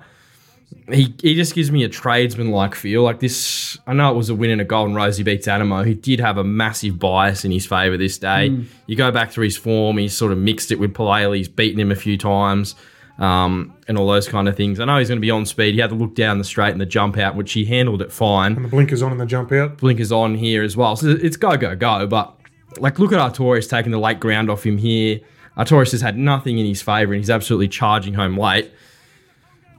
he 0.91 1.13
he 1.21 1.36
just 1.36 1.53
gives 1.53 1.71
me 1.71 1.84
a 1.84 1.89
tradesman 1.89 2.51
like 2.51 2.75
feel. 2.75 3.03
Like 3.03 3.19
this, 3.19 3.77
I 3.88 3.93
know 3.93 4.12
it 4.12 4.15
was 4.15 4.30
a 4.30 4.36
win 4.36 4.49
in 4.51 4.60
a 4.60 4.65
Golden 4.65 4.95
Rose. 4.95 5.17
He 5.17 5.23
beats 5.23 5.47
Animo. 5.47 5.84
He 5.84 5.93
did 5.93 6.19
have 6.19 6.38
a 6.38 6.43
massive 6.43 6.99
bias 6.99 7.45
in 7.45 7.51
his 7.51 7.65
favour 7.65 7.97
this 7.97 8.17
day. 8.17 8.65
You 8.86 8.95
go 8.95 9.12
back 9.12 9.32
through 9.32 9.45
his 9.45 9.58
form, 9.58 9.97
he's 9.97 10.15
sort 10.15 10.32
of 10.32 10.38
mixed 10.38 10.71
it 10.71 10.80
with 10.80 10.93
Palele. 10.93 11.36
He's 11.36 11.47
beaten 11.49 11.80
him 11.80 11.91
a 11.91 11.95
few 11.95 12.17
times. 12.17 12.75
Um, 13.17 13.73
and 13.88 13.97
all 13.97 14.06
those 14.08 14.27
kind 14.27 14.47
of 14.47 14.56
things. 14.56 14.80
I 14.80 14.86
know 14.86 14.99
he's 14.99 15.08
going 15.08 15.17
to 15.17 15.21
be 15.21 15.32
on 15.32 15.47
speed. 15.47 15.73
He 15.73 15.82
had 15.82 15.89
to 15.89 15.95
look 15.95 16.13
down 16.13 16.38
the 16.38 16.43
straight 16.43 16.71
and 16.71 16.80
the 16.80 16.86
jump 16.86 17.17
out, 17.17 17.36
which 17.36 17.51
he 17.51 17.65
handled 17.65 18.03
it 18.03 18.12
fine 18.12 18.56
And 18.56 18.63
the 18.63 18.69
blinkers 18.69 19.01
on 19.01 19.12
in 19.12 19.17
the 19.17 19.25
jump 19.25 19.51
out. 19.53 19.77
blinkers 19.77 20.12
on 20.12 20.36
here 20.36 20.62
as 20.62 20.77
well. 20.77 20.95
So 20.95 21.10
it's 21.10 21.36
go, 21.36 21.58
go, 21.58 21.75
go. 21.75 22.06
But 22.06 22.39
like, 22.77 22.99
look 22.99 23.12
at 23.12 23.19
Artorius 23.19 23.67
taking 23.67 23.91
the 23.91 23.97
late 23.97 24.19
ground 24.19 24.51
off 24.51 24.63
him 24.63 24.77
here. 24.77 25.19
Artorius 25.58 25.93
has 25.93 26.01
had 26.01 26.15
nothing 26.15 26.60
in 26.60 26.67
his 26.67 26.84
favour 26.84 27.12
and 27.13 27.19
he's 27.19 27.32
absolutely 27.32 27.69
charging 27.69 28.13
home 28.13 28.38
late. 28.38 28.71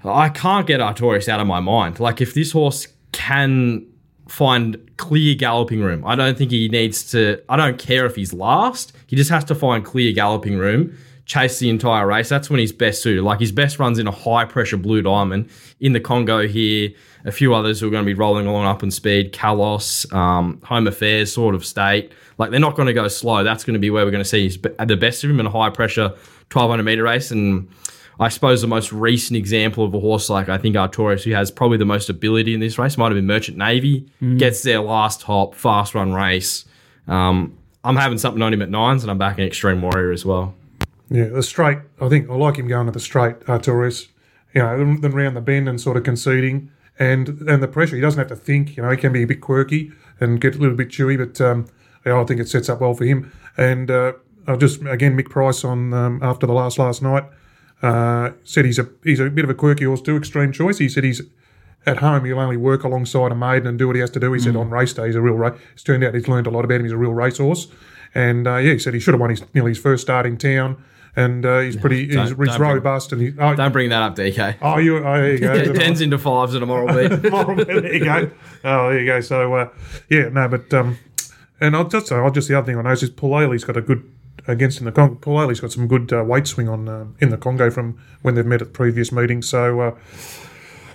I 0.04 0.28
can't 0.28 0.66
get 0.66 0.80
Artorius 0.80 1.28
out 1.28 1.40
of 1.40 1.46
my 1.46 1.61
mind. 1.61 2.00
Like, 2.00 2.20
if 2.20 2.34
this 2.34 2.52
horse 2.52 2.88
can 3.12 3.87
find 4.28 4.78
clear 4.96 5.34
galloping 5.34 5.80
room, 5.80 6.04
I 6.06 6.14
don't 6.14 6.37
think 6.37 6.50
he 6.50 6.68
needs 6.68 7.11
to. 7.12 7.42
I 7.48 7.56
don't 7.56 7.78
care 7.78 8.06
if 8.06 8.16
he's 8.16 8.32
last. 8.32 8.92
He 9.06 9.16
just 9.16 9.30
has 9.30 9.44
to 9.44 9.54
find 9.54 9.84
clear 9.84 10.12
galloping 10.12 10.58
room, 10.58 10.96
chase 11.24 11.58
the 11.58 11.68
entire 11.68 12.06
race. 12.06 12.28
That's 12.28 12.48
when 12.48 12.61
he's 12.61 12.72
best 12.72 13.02
suited. 13.02 13.22
Like, 13.22 13.40
his 13.40 13.52
best 13.52 13.78
runs 13.78 13.98
in 13.98 14.06
a 14.06 14.12
high 14.12 14.44
pressure 14.44 14.76
blue 14.76 15.02
diamond 15.02 15.50
in 15.80 15.92
the 15.92 16.00
Congo 16.00 16.46
here. 16.46 16.90
A 17.24 17.32
few 17.32 17.52
others 17.52 17.80
who 17.80 17.88
are 17.88 17.90
going 17.90 18.04
to 18.04 18.06
be 18.06 18.14
rolling 18.14 18.46
along 18.46 18.64
up 18.66 18.82
in 18.82 18.92
speed. 18.92 19.32
Kalos, 19.32 20.11
um, 20.14 20.61
Home 20.64 20.87
Affairs 20.87 21.32
sort 21.32 21.54
of 21.54 21.66
state. 21.66 22.12
Like, 22.38 22.50
they're 22.50 22.61
not 22.61 22.76
going 22.76 22.87
to 22.87 22.92
go 22.92 23.08
slow. 23.08 23.42
That's 23.42 23.64
going 23.64 23.74
to 23.74 23.80
be 23.80 23.90
where 23.90 24.04
we're 24.04 24.12
going 24.12 24.22
to 24.22 24.28
see 24.28 24.44
his, 24.44 24.58
the 24.58 24.96
best 24.96 25.24
of 25.24 25.30
him 25.30 25.40
in 25.40 25.46
a 25.46 25.50
high 25.50 25.70
pressure 25.70 26.11
1200 26.52 26.84
meter 26.84 27.02
race. 27.02 27.32
And 27.32 27.68
I 28.20 28.28
suppose 28.28 28.61
the 28.61 28.66
most 28.66 28.92
recent 28.92 29.37
example 29.37 29.85
of 29.85 29.94
a 29.94 30.00
horse 30.00 30.28
like 30.28 30.48
I 30.48 30.59
think 30.59 30.74
Artorius, 30.74 31.22
who 31.22 31.33
has 31.33 31.50
probably 31.50 31.78
the 31.78 31.85
most 31.85 32.11
ability 32.11 32.52
in 32.52 32.61
this 32.61 32.78
race, 32.78 32.98
might 32.98 33.07
have 33.07 33.14
been 33.16 33.26
Merchant 33.26 33.57
Navy. 33.57 34.07
Gets 34.37 34.62
their 34.62 34.81
last 34.81 35.22
hop, 35.22 35.54
fast 35.54 35.94
run 35.94 36.12
race. 36.12 36.64
Um, 37.07 37.57
I'm 37.85 37.96
having 37.96 38.18
something 38.18 38.42
on 38.42 38.52
him 38.52 38.61
at 38.61 38.70
nines, 38.70 39.04
and 39.04 39.11
I'm 39.11 39.18
back 39.18 39.38
in 39.38 39.44
Extreme 39.46 39.83
Warrior 39.83 40.11
as 40.11 40.24
well. 40.24 40.54
Yeah, 41.11 41.26
the 41.28 41.42
straight. 41.42 41.78
I 42.00 42.09
think 42.09 42.28
I 42.28 42.35
like 42.35 42.57
him 42.57 42.66
going 42.68 42.87
to 42.87 42.92
the 42.92 43.00
straight, 43.00 43.38
Artorius. 43.40 44.09
You 44.54 44.62
know, 44.62 44.96
then- 44.96 45.12
round 45.12 45.37
the 45.37 45.40
bend 45.40 45.68
and 45.68 45.81
sort 45.81 45.96
of 45.96 46.02
conceding, 46.02 46.70
and 46.98 47.28
and 47.48 47.62
the 47.62 47.68
pressure. 47.68 47.94
He 47.94 48.02
doesn't 48.02 48.18
have 48.18 48.28
to 48.28 48.37
think. 48.37 48.76
You 48.76 48.83
know, 48.83 48.90
he 48.90 48.96
can 48.96 49.12
be 49.12 49.22
a 49.22 49.26
bit 49.26 49.40
quirky 49.40 49.92
and 50.20 50.40
get 50.40 50.57
a 50.57 50.59
little 50.59 50.76
bit 50.76 50.88
chewy, 50.88 51.16
but 51.16 51.40
um, 51.40 51.66
yeah, 52.04 52.20
I 52.20 52.24
think 52.24 52.40
it 52.40 52.48
sets 52.48 52.68
up 52.68 52.81
well 52.81 52.94
for 52.94 53.04
him. 53.04 53.33
And 53.57 53.90
uh, 53.90 54.14
I 54.46 54.57
just 54.57 54.81
again 54.83 55.16
Mick 55.16 55.31
Price 55.31 55.64
on 55.64 55.94
um, 55.94 56.18
after 56.22 56.46
the 56.46 56.52
last 56.52 56.78
last 56.78 57.00
night 57.02 57.24
uh, 57.83 58.31
said 58.45 58.64
he's 58.64 58.79
a 58.79 58.88
he's 59.05 59.21
a 59.21 59.31
bit 59.31 59.45
of 59.45 59.51
a 59.51 59.55
quirky 59.55 59.85
horse 59.85 60.01
too, 60.03 60.17
extreme 60.17 60.53
choice. 60.53 60.79
He 60.79 60.88
said 60.88 61.05
he's 61.05 61.23
at 61.87 61.99
home 61.99 62.25
he'll 62.25 62.41
only 62.41 62.57
work 62.57 62.83
alongside 62.85 63.31
a 63.33 63.35
maiden 63.35 63.66
and 63.68 63.79
do 63.79 63.87
what 63.87 63.97
he 63.97 64.01
has 64.01 64.11
to 64.11 64.20
do. 64.20 64.33
He 64.33 64.41
said 64.41 64.57
on 64.57 64.68
race 64.70 64.93
day 64.93 65.07
he's 65.07 65.14
a 65.16 65.20
real 65.20 65.35
race. 65.37 65.59
It's 65.74 65.83
turned 65.83 66.03
out 66.05 66.14
he's 66.14 66.29
learned 66.29 66.47
a 66.47 66.51
lot 66.51 66.64
about 66.64 66.76
him. 66.76 66.85
He's 66.85 66.93
a 66.93 66.97
real 66.97 67.14
racehorse, 67.14 67.68
and 68.14 68.47
uh, 68.47 68.57
yeah, 68.57 68.72
he 68.72 68.79
said 68.79 68.95
he 68.95 69.01
should 69.01 69.14
have 69.14 69.20
won 69.20 69.31
his 69.31 69.43
nearly 69.55 69.70
his 69.70 69.79
first 69.79 70.03
start 70.03 70.26
in 70.26 70.37
town. 70.37 70.83
And 71.16 71.45
uh, 71.45 71.61
he's 71.61 71.76
pretty, 71.76 72.07
he's, 72.07 72.14
he's 72.14 72.33
bring- 72.35 72.51
robust, 72.61 73.11
and 73.12 73.20
he. 73.20 73.33
Oh, 73.41 73.53
Don't 73.57 73.72
bring 73.72 73.89
that 73.91 74.03
up, 74.03 74.14
DK. 74.14 74.57
oh, 74.62 74.79
you, 74.79 74.99
oh, 74.99 75.03
there 75.03 75.33
you 75.33 75.39
go. 75.39 75.53
It 75.57 75.81
ends 75.81 76.01
into 76.01 76.16
fives 76.16 76.55
and 76.55 76.62
a 76.62 76.66
moral 76.72 76.87
beat. 76.87 77.09
there 77.22 77.93
you 77.95 78.05
go. 78.05 78.31
Oh, 78.62 78.91
there 78.91 79.01
you 79.01 79.07
go. 79.07 79.20
So, 79.20 79.53
uh, 79.55 79.68
yeah, 80.09 80.29
no, 80.29 80.47
but 80.47 80.72
um, 80.74 80.97
and 81.61 81.74
I'll 81.74 81.89
just 81.89 82.07
say, 82.07 82.14
I'll 82.14 82.31
just 82.31 82.47
the 82.47 82.57
other 82.57 82.66
thing 82.66 82.79
I 82.79 82.83
know 82.83 82.91
is 82.93 83.11
Paul 83.11 83.33
Ailey's 83.33 83.64
got 83.64 83.76
a 83.76 83.81
good 83.81 84.09
against 84.47 84.78
in 84.78 84.84
the 84.84 84.93
Congo. 84.93 85.16
Paul 85.16 85.36
Ailey's 85.39 85.61
got 85.61 85.72
some 85.72 85.86
good 85.89 86.12
uh, 86.12 86.22
weight 86.24 86.47
swing 86.47 86.68
on 86.68 86.89
uh, 86.89 87.07
in 87.20 87.30
the 87.30 87.36
Congo 87.36 87.70
from 87.70 87.99
when 88.22 88.34
they've 88.34 88.47
met 88.47 88.62
at 88.62 88.68
the 88.68 88.72
previous 88.74 89.11
meetings. 89.12 89.49
So, 89.49 89.80
uh, 89.80 89.95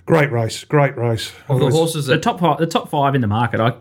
great 0.05 0.31
race, 0.31 0.63
great 0.63 0.97
race. 0.97 1.31
Of 1.49 1.59
the 1.59 1.69
horses 1.69 2.05
The 2.07 2.17
top 2.17 2.39
five, 2.39 2.59
the 2.59 2.67
top 2.67 2.89
five 2.89 3.15
in 3.15 3.21
the 3.21 3.27
market, 3.27 3.59
I, 3.59 3.73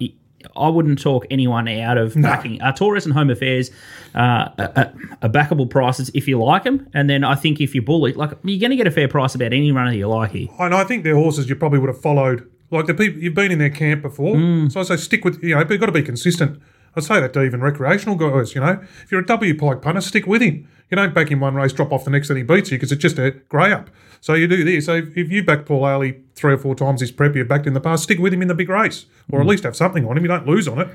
I 0.57 0.69
wouldn't 0.69 1.01
talk 1.01 1.27
anyone 1.31 1.69
out 1.69 1.99
of 1.99 2.15
backing. 2.21 2.61
Uh, 2.61 2.73
Taurus 2.73 3.05
and 3.05 3.15
Home 3.15 3.31
Affairs 3.31 3.71
uh, 4.15 4.19
are, 4.19 4.53
are- 4.77 4.93
are 5.23 5.29
backable 5.29 5.69
prices 5.71 6.11
if 6.15 6.27
you 6.29 6.43
like 6.43 6.65
them, 6.65 6.89
and 6.95 7.09
then 7.09 7.25
I 7.25 7.35
think 7.35 7.61
if 7.61 7.75
you 7.75 7.83
bully, 7.83 8.13
bullish, 8.13 8.31
like 8.31 8.39
you're 8.45 8.61
going 8.61 8.71
to 8.71 8.77
get 8.77 8.87
a 8.87 8.91
fair 8.91 9.09
price 9.09 9.35
about 9.35 9.53
any 9.53 9.71
runner 9.73 9.93
you 9.93 10.09
like 10.09 10.33
here. 10.33 10.49
And 10.59 10.75
I 10.75 10.85
think 10.85 11.05
they're 11.05 11.15
horses 11.17 11.49
you 11.49 11.57
probably 11.57 11.79
would 11.79 11.89
have 11.89 12.01
followed. 12.01 12.49
Like 12.71 12.87
the 12.87 12.95
people 12.95 13.21
you've 13.23 13.35
been 13.35 13.53
in 13.53 13.59
their 13.59 13.69
camp 13.69 14.01
before, 14.01 14.35
so 14.71 14.81
I 14.81 14.83
say 14.85 14.97
stick 14.97 15.27
with 15.27 15.43
you 15.43 15.55
know, 15.55 15.63
but 15.63 15.73
you've 15.73 15.81
got 15.81 15.87
to 15.87 15.93
be 15.93 16.03
consistent. 16.03 16.59
I'd 16.95 17.05
say 17.05 17.21
that 17.21 17.33
to 17.33 17.43
even 17.43 17.61
recreational 17.61 18.17
guys. 18.17 18.55
You 18.55 18.61
know, 18.61 18.81
if 19.03 19.11
you're 19.11 19.21
a 19.21 19.27
W 19.27 19.57
Pike 19.59 19.83
punter, 19.83 20.01
stick 20.01 20.27
with 20.27 20.43
him. 20.43 20.69
You 20.91 20.97
don't 20.97 21.15
back 21.15 21.31
him 21.31 21.41
one 21.41 21.55
race, 21.55 21.73
drop 21.73 21.91
off 21.91 22.05
the 22.05 22.11
next, 22.11 22.29
and 22.29 22.37
he 22.37 22.43
beats 22.45 22.71
you 22.71 22.77
because 22.77 22.93
it's 22.93 23.01
just 23.01 23.19
a 23.19 23.31
grey 23.49 23.73
up. 23.73 23.89
So 24.21 24.35
you 24.35 24.47
do 24.47 24.63
this. 24.63 24.87
So 24.87 24.97
if, 24.97 25.17
if 25.17 25.31
you 25.31 25.43
back 25.43 25.65
Paul 25.65 25.83
Ailey 25.83 26.21
three 26.35 26.53
or 26.53 26.59
four 26.59 26.75
times 26.75 27.01
this 27.01 27.11
prep 27.11 27.35
you've 27.35 27.49
backed 27.49 27.67
in 27.67 27.73
the 27.73 27.81
past, 27.81 28.03
stick 28.03 28.19
with 28.19 28.33
him 28.35 28.43
in 28.43 28.49
the 28.49 28.55
big 28.55 28.69
race, 28.69 29.07
or 29.31 29.41
at 29.41 29.47
least 29.47 29.65
have 29.65 29.75
something 29.75 30.07
on 30.07 30.17
him. 30.19 30.23
You 30.25 30.29
don't 30.29 30.47
lose 30.47 30.69
on 30.69 30.81
it. 30.81 30.89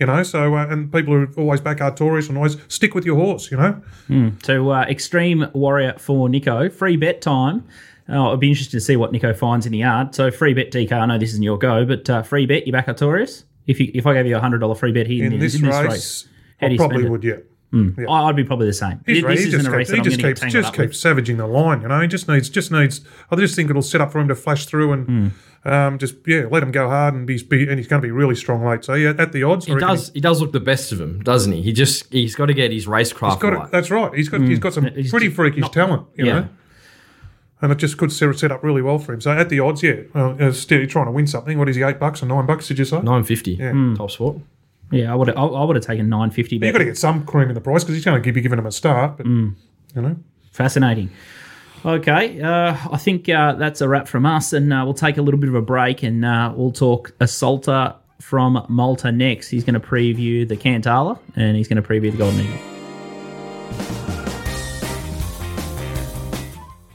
You 0.00 0.06
know, 0.06 0.22
so 0.22 0.56
uh, 0.56 0.66
and 0.68 0.90
people 0.90 1.26
who 1.26 1.32
always 1.36 1.60
back 1.60 1.76
Artorius 1.78 2.28
and 2.28 2.38
always 2.38 2.56
stick 2.68 2.94
with 2.94 3.04
your 3.04 3.16
horse. 3.16 3.50
You 3.50 3.58
know, 3.58 4.32
So 4.42 4.70
uh, 4.70 4.84
Extreme 4.88 5.48
Warrior 5.52 5.96
for 5.98 6.28
Nico, 6.30 6.70
free 6.70 6.96
bet 6.96 7.20
time. 7.20 7.64
Oh, 8.08 8.32
I'd 8.32 8.40
be 8.40 8.48
interested 8.48 8.72
to 8.78 8.80
see 8.80 8.96
what 8.96 9.12
Nico 9.12 9.32
finds 9.32 9.64
in 9.66 9.72
the 9.72 9.78
yard. 9.78 10.14
So 10.14 10.30
free 10.30 10.54
bet, 10.54 10.72
DK. 10.72 10.90
I 10.92 11.06
know 11.06 11.18
this 11.18 11.30
isn't 11.30 11.42
your 11.42 11.58
go, 11.58 11.84
but 11.84 12.08
uh, 12.10 12.22
free 12.22 12.46
bet, 12.46 12.66
you 12.66 12.72
back 12.72 12.86
Artorius. 12.86 13.44
If 13.66 13.80
you 13.80 13.90
if 13.94 14.06
I 14.06 14.14
gave 14.14 14.26
you 14.26 14.36
a 14.36 14.40
hundred 14.40 14.58
dollar 14.58 14.74
free 14.74 14.92
bet 14.92 15.06
here 15.06 15.24
in 15.24 15.38
this 15.38 15.60
race, 15.60 16.28
how 16.60 16.66
do 16.68 16.70
I 16.70 16.72
you 16.72 16.76
probably 16.78 16.96
spend 16.98 17.06
it? 17.06 17.10
would. 17.10 17.24
Yeah. 17.24 17.36
I- 18.06 18.24
I'd 18.24 18.36
be 18.36 18.44
probably 18.44 18.66
the 18.66 18.72
same. 18.74 19.00
He's 19.06 19.22
This. 19.22 19.44
He 19.44 19.50
just 19.50 19.66
a 19.66 19.70
race 19.70 19.90
keeps, 19.90 19.96
he 20.06 20.10
just 20.10 20.20
going 20.20 20.34
to 20.34 20.40
get 20.40 20.40
keeps, 20.42 20.52
just 20.52 20.68
up 20.68 20.76
with. 20.76 20.90
keeps 20.90 21.00
savaging 21.00 21.38
the 21.38 21.46
line. 21.46 21.80
You 21.80 21.88
know, 21.88 22.00
he 22.00 22.06
just 22.06 22.28
needs 22.28 22.50
just 22.50 22.70
needs. 22.70 23.00
I 23.30 23.36
just 23.36 23.56
think 23.56 23.70
it'll 23.70 23.80
set 23.80 24.00
up 24.02 24.12
for 24.12 24.20
him 24.20 24.28
to 24.28 24.34
flash 24.34 24.66
through 24.66 24.92
and 24.92 25.06
Hmm. 25.64 25.68
um, 25.68 25.98
just 25.98 26.16
yeah, 26.26 26.44
let 26.50 26.62
him 26.62 26.70
go 26.70 26.88
hard 26.90 27.14
and 27.14 27.26
be, 27.26 27.42
be 27.42 27.66
and 27.68 27.78
he's 27.78 27.86
going 27.88 28.02
to 28.02 28.06
be 28.06 28.10
really 28.12 28.34
strong 28.34 28.62
late. 28.64 28.84
So 28.84 28.92
yeah, 28.94 29.14
at 29.18 29.32
the 29.32 29.42
odds, 29.44 29.64
he 29.64 29.74
does 29.74 30.10
he 30.12 30.20
does 30.20 30.40
look 30.42 30.52
the 30.52 30.60
best 30.60 30.92
of 30.92 31.00
him, 31.00 31.22
doesn't 31.22 31.50
he? 31.52 31.62
He 31.62 31.72
just 31.72 32.12
he's 32.12 32.34
got 32.34 32.46
to 32.46 32.54
get 32.54 32.72
his 32.72 32.86
racecraft 32.86 33.34
He's 33.42 33.42
right. 33.52 33.70
That's 33.70 33.90
right. 33.90 34.12
He's 34.14 34.28
got 34.28 34.42
he's 34.42 34.58
got 34.58 34.74
some 34.74 34.84
Hmm. 34.88 34.96
He's 34.98 35.10
pretty 35.10 35.30
freakish 35.30 35.62
not- 35.62 35.72
talent. 35.72 36.06
You 36.16 36.26
yeah. 36.26 36.32
know. 36.40 36.48
And 37.62 37.70
it 37.72 37.76
just 37.76 37.96
could 37.96 38.10
set 38.12 38.36
set 38.38 38.50
up 38.52 38.62
really 38.64 38.82
well 38.82 38.98
for 38.98 39.14
him. 39.14 39.20
So 39.20 39.30
at 39.30 39.48
the 39.48 39.60
odds, 39.60 39.82
yeah, 39.84 40.00
well, 40.14 40.36
uh, 40.40 40.50
still 40.52 40.78
you're 40.78 40.88
trying 40.88 41.06
to 41.06 41.12
win 41.12 41.26
something. 41.28 41.56
What 41.58 41.68
is 41.68 41.76
he? 41.76 41.82
Eight 41.84 41.98
bucks 42.00 42.22
or 42.22 42.26
nine 42.26 42.44
bucks? 42.44 42.66
Did 42.68 42.78
you 42.80 42.84
say? 42.84 43.00
Nine 43.00 43.22
fifty, 43.24 43.54
Hmm. 43.56 43.94
top 43.94 44.10
sport. 44.10 44.38
Yeah, 44.90 45.12
I 45.12 45.14
would 45.14 45.30
I, 45.30 45.42
I 45.42 45.64
would 45.64 45.76
have 45.76 45.84
taken 45.86 46.08
nine 46.08 46.30
fifty. 46.30 46.56
You've 46.56 46.72
got 46.72 46.78
to 46.80 46.84
get 46.84 46.98
some 46.98 47.24
cream 47.24 47.48
in 47.48 47.54
the 47.54 47.60
price 47.60 47.84
because 47.84 47.94
he's 47.94 48.04
going 48.04 48.20
to 48.22 48.32
be 48.32 48.40
giving 48.42 48.58
him 48.58 48.66
a 48.66 48.72
start. 48.72 49.16
But 49.16 49.26
Hmm. 49.26 49.48
you 49.94 50.02
know, 50.02 50.16
Fascinating. 50.50 51.08
Okay, 51.84 52.40
uh, 52.40 52.76
I 52.92 52.96
think 52.98 53.28
uh, 53.28 53.54
that's 53.54 53.80
a 53.80 53.88
wrap 53.88 54.06
from 54.06 54.26
us, 54.26 54.52
and 54.52 54.72
uh, 54.72 54.82
we'll 54.84 54.94
take 54.94 55.16
a 55.16 55.22
little 55.22 55.40
bit 55.40 55.48
of 55.48 55.54
a 55.54 55.62
break, 55.62 56.02
and 56.02 56.24
uh, 56.24 56.52
we'll 56.54 56.70
talk 56.72 57.12
Assaulter 57.20 57.94
from 58.20 58.64
Malta 58.68 59.10
next. 59.10 59.48
He's 59.48 59.64
going 59.64 59.80
to 59.80 59.80
preview 59.80 60.46
the 60.46 60.56
Cantala, 60.56 61.18
and 61.36 61.56
he's 61.56 61.66
going 61.68 61.82
to 61.82 61.88
preview 61.88 62.12
the 62.12 62.18
Golden 62.18 62.40
Eagle. 62.40 62.71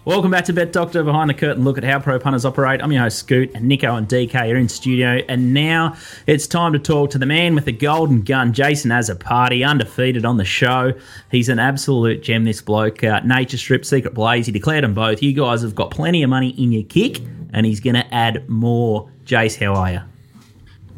Welcome 0.08 0.32
back 0.32 0.46
to 0.46 0.54
Bet 0.54 0.72
Doctor 0.72 1.04
Behind 1.04 1.30
the 1.30 1.34
Curtain. 1.34 1.66
Look 1.66 1.78
at 1.78 1.84
how 1.84 2.00
pro 2.00 2.18
punters 2.18 2.46
operate. 2.46 2.82
I'm 2.82 2.94
your 2.94 3.02
host 3.02 3.20
Scoot, 3.20 3.52
and 3.54 3.68
Nico 3.68 3.94
and 3.94 4.08
DK 4.08 4.54
are 4.54 4.56
in 4.56 4.70
studio. 4.70 5.22
And 5.28 5.54
now 5.54 5.98
it's 6.28 6.48
time 6.48 6.72
to 6.72 6.80
talk 6.80 7.10
to 7.10 7.18
the 7.18 7.26
man 7.26 7.56
with 7.56 7.66
the 7.66 7.74
golden 7.74 8.22
gun, 8.22 8.54
Jason 8.54 8.90
Azzopardi, 8.90 9.68
undefeated 9.68 10.24
on 10.24 10.38
the 10.38 10.46
show. 10.46 10.94
He's 11.30 11.50
an 11.50 11.60
absolute 11.60 12.24
gem. 12.24 12.46
This 12.46 12.62
bloke, 12.62 13.04
uh, 13.04 13.20
Nature 13.26 13.58
Strip, 13.58 13.84
Secret 13.84 14.14
Blaze. 14.14 14.46
He 14.46 14.54
declared 14.54 14.86
them 14.86 14.94
both. 14.94 15.22
You 15.22 15.34
guys 15.34 15.62
have 15.62 15.76
got 15.76 15.92
plenty 15.92 16.24
of 16.24 16.30
money 16.30 16.52
in 16.52 16.72
your 16.72 16.84
kick, 16.84 17.20
and 17.52 17.66
he's 17.66 17.82
going 17.82 17.96
to 17.96 18.14
add 18.16 18.48
more. 18.48 19.12
Jace, 19.26 19.60
how 19.60 19.74
are 19.74 19.92
you? 19.92 20.00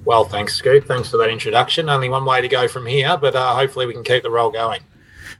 Well, 0.05 0.25
thanks, 0.25 0.53
Scoot. 0.53 0.85
Thanks 0.85 1.09
for 1.09 1.17
that 1.17 1.31
introduction. 1.31 1.89
Only 1.89 2.09
one 2.09 2.25
way 2.25 2.41
to 2.41 2.47
go 2.47 2.67
from 2.67 2.85
here, 2.85 3.17
but 3.17 3.35
uh, 3.35 3.55
hopefully 3.55 3.87
we 3.87 3.93
can 3.93 4.03
keep 4.03 4.21
the 4.21 4.29
roll 4.29 4.51
going. 4.51 4.81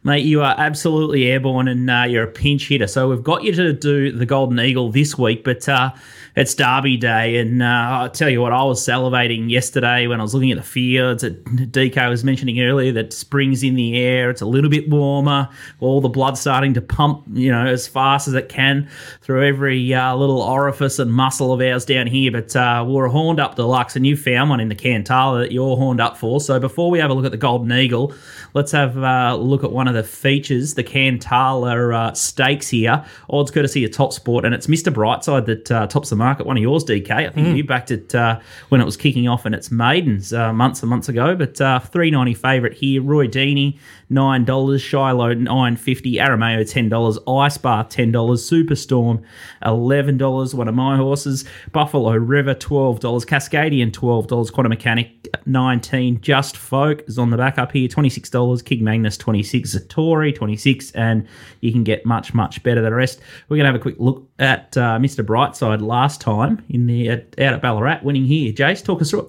Mate, 0.02 0.24
you 0.24 0.42
are 0.42 0.56
absolutely 0.58 1.30
airborne 1.30 1.68
and 1.68 1.90
uh, 1.90 2.06
you're 2.08 2.24
a 2.24 2.32
pinch 2.32 2.70
hitter. 2.70 2.88
So 2.88 3.10
we've 3.10 3.22
got 3.22 3.44
you 3.44 3.52
to 3.52 3.74
do 3.74 4.14
the 4.14 4.26
Golden 4.26 4.58
Eagle 4.58 4.90
this 4.90 5.18
week, 5.18 5.44
but 5.44 5.68
uh, 5.68 5.92
it's 6.38 6.56
Derby 6.56 6.96
Day. 6.96 7.38
And 7.38 7.62
uh, 7.62 7.66
I'll 7.66 8.10
tell 8.10 8.30
you 8.30 8.40
what, 8.40 8.54
I 8.54 8.64
was 8.64 8.80
salivating 8.80 9.50
yesterday 9.50 10.08
when 10.08 10.22
I 10.22 10.24
was 10.24 10.34
looking 10.34 10.52
at 10.52 10.58
the 10.58 10.64
fields. 10.64 11.26
At, 11.26 11.44
DK 11.44 12.10
was 12.10 12.24
mentioning 12.24 12.62
earlier 12.62 12.94
that 12.94 13.12
spring's 13.12 13.62
in 13.62 13.76
the 13.76 13.98
air. 13.98 14.30
It's 14.30 14.40
a 14.40 14.46
little 14.46 14.70
bit 14.70 14.90
warmer. 14.90 15.50
All 15.82 16.00
the 16.00 16.08
blood 16.08 16.38
starting 16.38 16.74
to 16.76 16.82
pump, 16.82 17.26
you 17.34 17.52
know, 17.52 17.66
as 17.66 17.86
fast 17.86 18.30
as 18.30 18.36
it 18.36 18.48
can 18.48 18.88
through 19.22 19.46
every 19.46 19.94
uh, 19.94 20.16
little 20.16 20.42
orifice 20.42 21.00
and 21.00 21.12
muscle 21.12 21.52
of 21.52 21.60
ours 21.60 21.84
down 21.84 22.08
here. 22.08 22.32
But 22.32 22.56
uh, 22.56 22.86
we're 22.88 23.10
horned 23.10 23.42
up 23.42 23.56
deluxe, 23.56 23.98
and 23.98 24.08
you 24.08 24.16
found 24.16 24.50
one 24.50 24.62
in 24.62 24.70
the 24.70 24.76
Cantala 24.76 25.42
that 25.42 25.52
you're 25.52 25.76
horned 25.76 26.00
up 26.00 26.16
for. 26.16 26.40
So 26.40 26.58
before 26.58 26.90
we 26.90 27.00
have 27.00 27.10
a 27.10 27.14
look 27.14 27.26
at 27.26 27.32
the 27.32 27.38
Golden 27.38 27.74
Eagle, 27.74 28.14
let's 28.54 28.72
have 28.72 28.98
uh, 28.98 29.32
a 29.34 29.38
look 29.38 29.66
at 29.66 29.74
one 29.74 29.89
of 29.90 29.96
the 29.96 30.04
features, 30.10 30.76
the 30.76 30.84
Cantala 30.84 31.94
uh, 31.94 32.14
stakes 32.14 32.68
here. 32.70 33.04
Odds 33.30 33.52
courtesy 33.52 33.84
of 33.86 33.92
Top 33.92 34.14
Sport, 34.14 34.46
and 34.46 34.54
it's 34.54 34.68
Mr. 34.68 34.94
Brightside 34.94 35.46
that 35.48 35.72
uh, 35.72 35.88
tops 35.88 36.10
the 36.10 36.16
market. 36.16 36.46
One 36.46 36.58
of 36.58 36.64
yours, 36.64 36.84
DK. 36.84 37.12
I 37.12 37.30
think 37.30 37.56
you 37.56 37.64
backed 37.64 37.92
it 37.92 38.14
uh, 38.14 38.40
when 38.70 38.82
it 38.82 38.86
was 38.86 38.98
kicking 38.98 39.28
off 39.28 39.46
in 39.46 39.54
its 39.54 39.72
maidens 39.72 40.34
uh, 40.34 40.54
months 40.54 40.82
and 40.82 40.90
months 40.90 41.10
ago. 41.10 41.36
But 41.36 41.60
uh, 41.60 41.80
three 41.80 42.12
ninety 42.12 42.34
favourite 42.34 42.76
here. 42.78 43.02
Roy 43.02 43.28
Deeney 43.28 43.78
nine 44.10 44.46
dollars. 44.46 44.82
Shiloh 44.82 45.34
nine 45.34 45.76
fifty. 45.76 46.16
Aramayo 46.16 46.70
ten 46.70 46.90
dollars. 46.90 47.18
Ice 47.28 47.58
Bath 47.58 47.90
ten 47.90 48.12
dollars. 48.12 48.50
Superstorm 48.50 49.24
eleven 49.66 50.18
dollars. 50.18 50.54
One 50.54 50.68
of 50.68 50.76
my 50.76 50.98
horses. 50.98 51.46
Buffalo 51.72 52.14
River 52.14 52.54
twelve 52.54 53.00
dollars. 53.00 53.26
Cascadian 53.26 53.92
twelve 53.92 54.28
dollars. 54.28 54.52
Quantum 54.52 54.70
Mechanic 54.70 55.28
nineteen. 55.46 56.22
Just 56.22 56.58
Folk 56.58 57.04
is 57.08 57.18
on 57.18 57.30
the 57.30 57.38
back 57.38 57.58
up 57.58 57.72
here 57.72 57.88
twenty 57.88 58.10
six 58.10 58.30
dollars. 58.30 58.62
King 58.62 58.84
Magnus 58.84 59.18
twenty 59.18 59.44
six. 59.44 59.78
Twenty 59.88 60.58
six, 60.58 60.92
and 60.92 61.28
you 61.62 61.72
can 61.72 61.84
get 61.84 62.06
much 62.06 62.34
much 62.34 62.62
better 62.64 62.82
than 62.82 62.92
the 62.92 62.96
rest. 62.96 63.20
We're 63.48 63.58
gonna 63.58 63.70
have 63.70 63.76
a 63.76 63.80
quick 63.80 63.96
look 63.98 64.28
at 64.40 64.76
uh, 64.78 64.98
Mr. 65.00 65.26
Brightside 65.26 65.82
last 65.82 66.22
time 66.22 66.64
in 66.70 66.88
the 66.88 67.10
out 67.12 67.22
at 67.38 67.62
Ballarat, 67.62 68.00
winning 68.04 68.26
here. 68.26 68.52
Jace, 68.54 68.84
talk 68.84 69.02
us 69.02 69.12
through 69.12 69.22
it. 69.22 69.28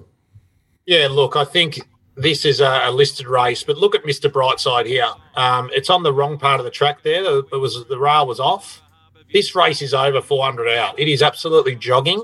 Yeah, 0.85 1.07
look, 1.09 1.35
I 1.35 1.45
think 1.45 1.79
this 2.15 2.45
is 2.45 2.59
a, 2.59 2.81
a 2.85 2.91
listed 2.91 3.27
race, 3.27 3.63
but 3.63 3.77
look 3.77 3.95
at 3.95 4.03
Mr. 4.03 4.31
Brightside 4.31 4.85
here. 4.85 5.07
Um, 5.35 5.69
it's 5.73 5.89
on 5.89 6.03
the 6.03 6.13
wrong 6.13 6.37
part 6.37 6.59
of 6.59 6.65
the 6.65 6.71
track 6.71 7.03
there. 7.03 7.23
It 7.23 7.51
was 7.59 7.85
the 7.87 7.99
rail 7.99 8.27
was 8.27 8.39
off. 8.39 8.81
This 9.31 9.55
race 9.55 9.81
is 9.81 9.93
over 9.93 10.21
400 10.21 10.67
out. 10.67 10.99
It 10.99 11.07
is 11.07 11.21
absolutely 11.21 11.75
jogging. 11.75 12.21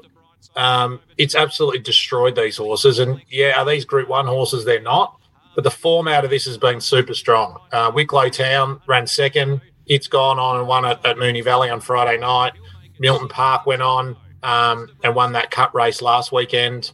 Um, 0.55 0.99
it's 1.17 1.35
absolutely 1.35 1.79
destroyed 1.79 2.35
these 2.35 2.57
horses. 2.57 2.99
And 2.99 3.21
yeah, 3.29 3.59
are 3.59 3.65
these 3.65 3.85
Group 3.85 4.09
One 4.09 4.25
horses? 4.25 4.65
They're 4.65 4.81
not. 4.81 5.19
But 5.57 5.63
the 5.63 5.71
form 5.71 6.07
out 6.07 6.23
of 6.23 6.29
this 6.29 6.45
has 6.45 6.55
been 6.59 6.79
super 6.79 7.15
strong. 7.15 7.57
Uh, 7.71 7.91
Wicklow 7.91 8.29
Town 8.29 8.79
ran 8.85 9.07
second. 9.07 9.59
It's 9.87 10.07
gone 10.07 10.37
on 10.37 10.59
and 10.59 10.67
won 10.67 10.85
at, 10.85 11.03
at 11.03 11.17
Moonee 11.17 11.43
Valley 11.43 11.71
on 11.71 11.81
Friday 11.81 12.19
night. 12.19 12.53
Milton 12.99 13.27
Park 13.27 13.65
went 13.65 13.81
on 13.81 14.15
um, 14.43 14.87
and 15.03 15.15
won 15.15 15.31
that 15.33 15.49
cut 15.49 15.73
race 15.73 15.99
last 16.03 16.31
weekend. 16.31 16.91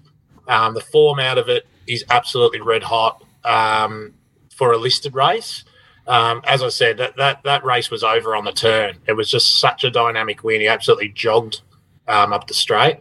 Um, 0.47 0.75
the 0.75 0.79
form 0.79 1.19
out 1.19 1.37
of 1.37 1.49
it 1.49 1.67
is 1.87 2.05
absolutely 2.09 2.61
red 2.61 2.83
hot 2.83 3.21
um, 3.43 4.13
for 4.49 4.71
a 4.71 4.77
listed 4.77 5.13
race. 5.13 5.65
Um, 6.07 6.39
as 6.45 6.63
I 6.63 6.69
said, 6.69 6.95
that, 6.99 7.17
that 7.17 7.43
that 7.43 7.65
race 7.65 7.91
was 7.91 8.01
over 8.01 8.33
on 8.33 8.45
the 8.45 8.53
turn. 8.53 8.95
It 9.05 9.13
was 9.13 9.29
just 9.29 9.59
such 9.59 9.83
a 9.83 9.91
dynamic 9.91 10.41
win. 10.41 10.61
He 10.61 10.69
absolutely 10.69 11.09
jogged 11.09 11.59
um, 12.07 12.31
up 12.31 12.47
the 12.47 12.53
straight. 12.53 12.99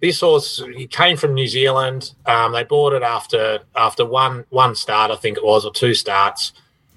This 0.00 0.20
horse, 0.20 0.62
came 0.90 1.16
from 1.16 1.34
New 1.34 1.48
Zealand. 1.48 2.14
Um, 2.26 2.52
they 2.52 2.62
bought 2.62 2.92
it 2.92 3.02
after 3.02 3.60
after 3.74 4.04
one 4.04 4.44
one 4.50 4.74
start, 4.74 5.10
I 5.10 5.16
think 5.16 5.36
it 5.36 5.44
was, 5.44 5.64
or 5.64 5.72
two 5.72 5.94
starts. 5.94 6.52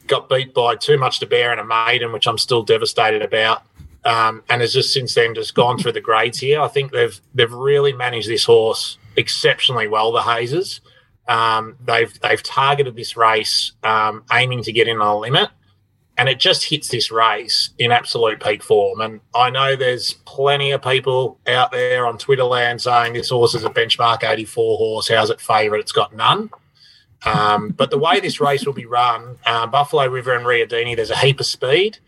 Got 0.07 0.29
beat 0.29 0.53
by 0.53 0.75
too 0.75 0.97
much 0.97 1.19
to 1.19 1.25
bear 1.25 1.51
and 1.51 1.59
a 1.59 1.65
maiden, 1.65 2.11
which 2.11 2.27
I'm 2.27 2.37
still 2.37 2.63
devastated 2.63 3.21
about. 3.21 3.63
Um, 4.03 4.43
and 4.49 4.61
has 4.61 4.73
just 4.73 4.93
since 4.93 5.13
then 5.13 5.35
just 5.35 5.53
gone 5.53 5.77
through 5.77 5.91
the 5.91 6.01
grades 6.01 6.39
here. 6.39 6.61
I 6.61 6.67
think 6.67 6.91
they've 6.91 7.19
they've 7.33 7.51
really 7.51 7.93
managed 7.93 8.29
this 8.29 8.45
horse 8.45 8.97
exceptionally 9.15 9.87
well, 9.87 10.11
the 10.11 10.21
Hazes. 10.21 10.81
Um, 11.27 11.77
they've 11.83 12.19
they've 12.19 12.41
targeted 12.41 12.95
this 12.95 13.15
race, 13.15 13.73
um, 13.83 14.23
aiming 14.31 14.63
to 14.63 14.71
get 14.71 14.87
in 14.87 14.99
on 15.01 15.07
a 15.07 15.17
limit, 15.17 15.49
and 16.17 16.29
it 16.29 16.39
just 16.39 16.65
hits 16.65 16.89
this 16.89 17.11
race 17.11 17.69
in 17.79 17.91
absolute 17.91 18.41
peak 18.43 18.61
form. 18.61 19.01
And 19.01 19.21
I 19.33 19.49
know 19.49 19.75
there's 19.75 20.13
plenty 20.25 20.71
of 20.71 20.81
people 20.81 21.39
out 21.47 21.71
there 21.71 22.05
on 22.05 22.17
Twitter 22.17 22.43
land 22.43 22.81
saying 22.81 23.13
this 23.13 23.29
horse 23.29 23.55
is 23.55 23.63
a 23.63 23.69
benchmark 23.69 24.23
84 24.23 24.77
horse. 24.77 25.07
How's 25.07 25.29
it 25.29 25.41
favourite? 25.41 25.81
It's 25.81 25.91
got 25.91 26.15
none. 26.15 26.49
Um, 27.25 27.69
but 27.69 27.91
the 27.91 27.97
way 27.97 28.19
this 28.19 28.41
race 28.41 28.65
will 28.65 28.73
be 28.73 28.85
run, 28.85 29.37
uh, 29.45 29.67
Buffalo 29.67 30.07
River 30.07 30.35
and 30.35 30.45
Riadini, 30.45 30.95
there's 30.95 31.11
a 31.11 31.17
heap 31.17 31.39
of 31.39 31.45
speed. 31.45 31.99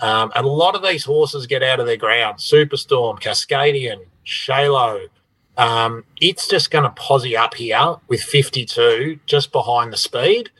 Um, 0.00 0.32
and 0.34 0.44
a 0.44 0.50
lot 0.50 0.74
of 0.74 0.82
these 0.82 1.04
horses 1.04 1.46
get 1.46 1.62
out 1.62 1.78
of 1.78 1.86
their 1.86 1.96
ground. 1.96 2.38
Superstorm, 2.38 3.20
Cascadian, 3.20 4.06
Shalo. 4.26 5.08
Um, 5.56 6.04
it's 6.20 6.48
just 6.48 6.70
going 6.70 6.84
to 6.84 6.90
posse 6.90 7.36
up 7.36 7.54
here 7.54 7.96
with 8.08 8.22
52 8.22 9.20
just 9.26 9.52
behind 9.52 9.92
the 9.92 9.96
speed. 9.96 10.50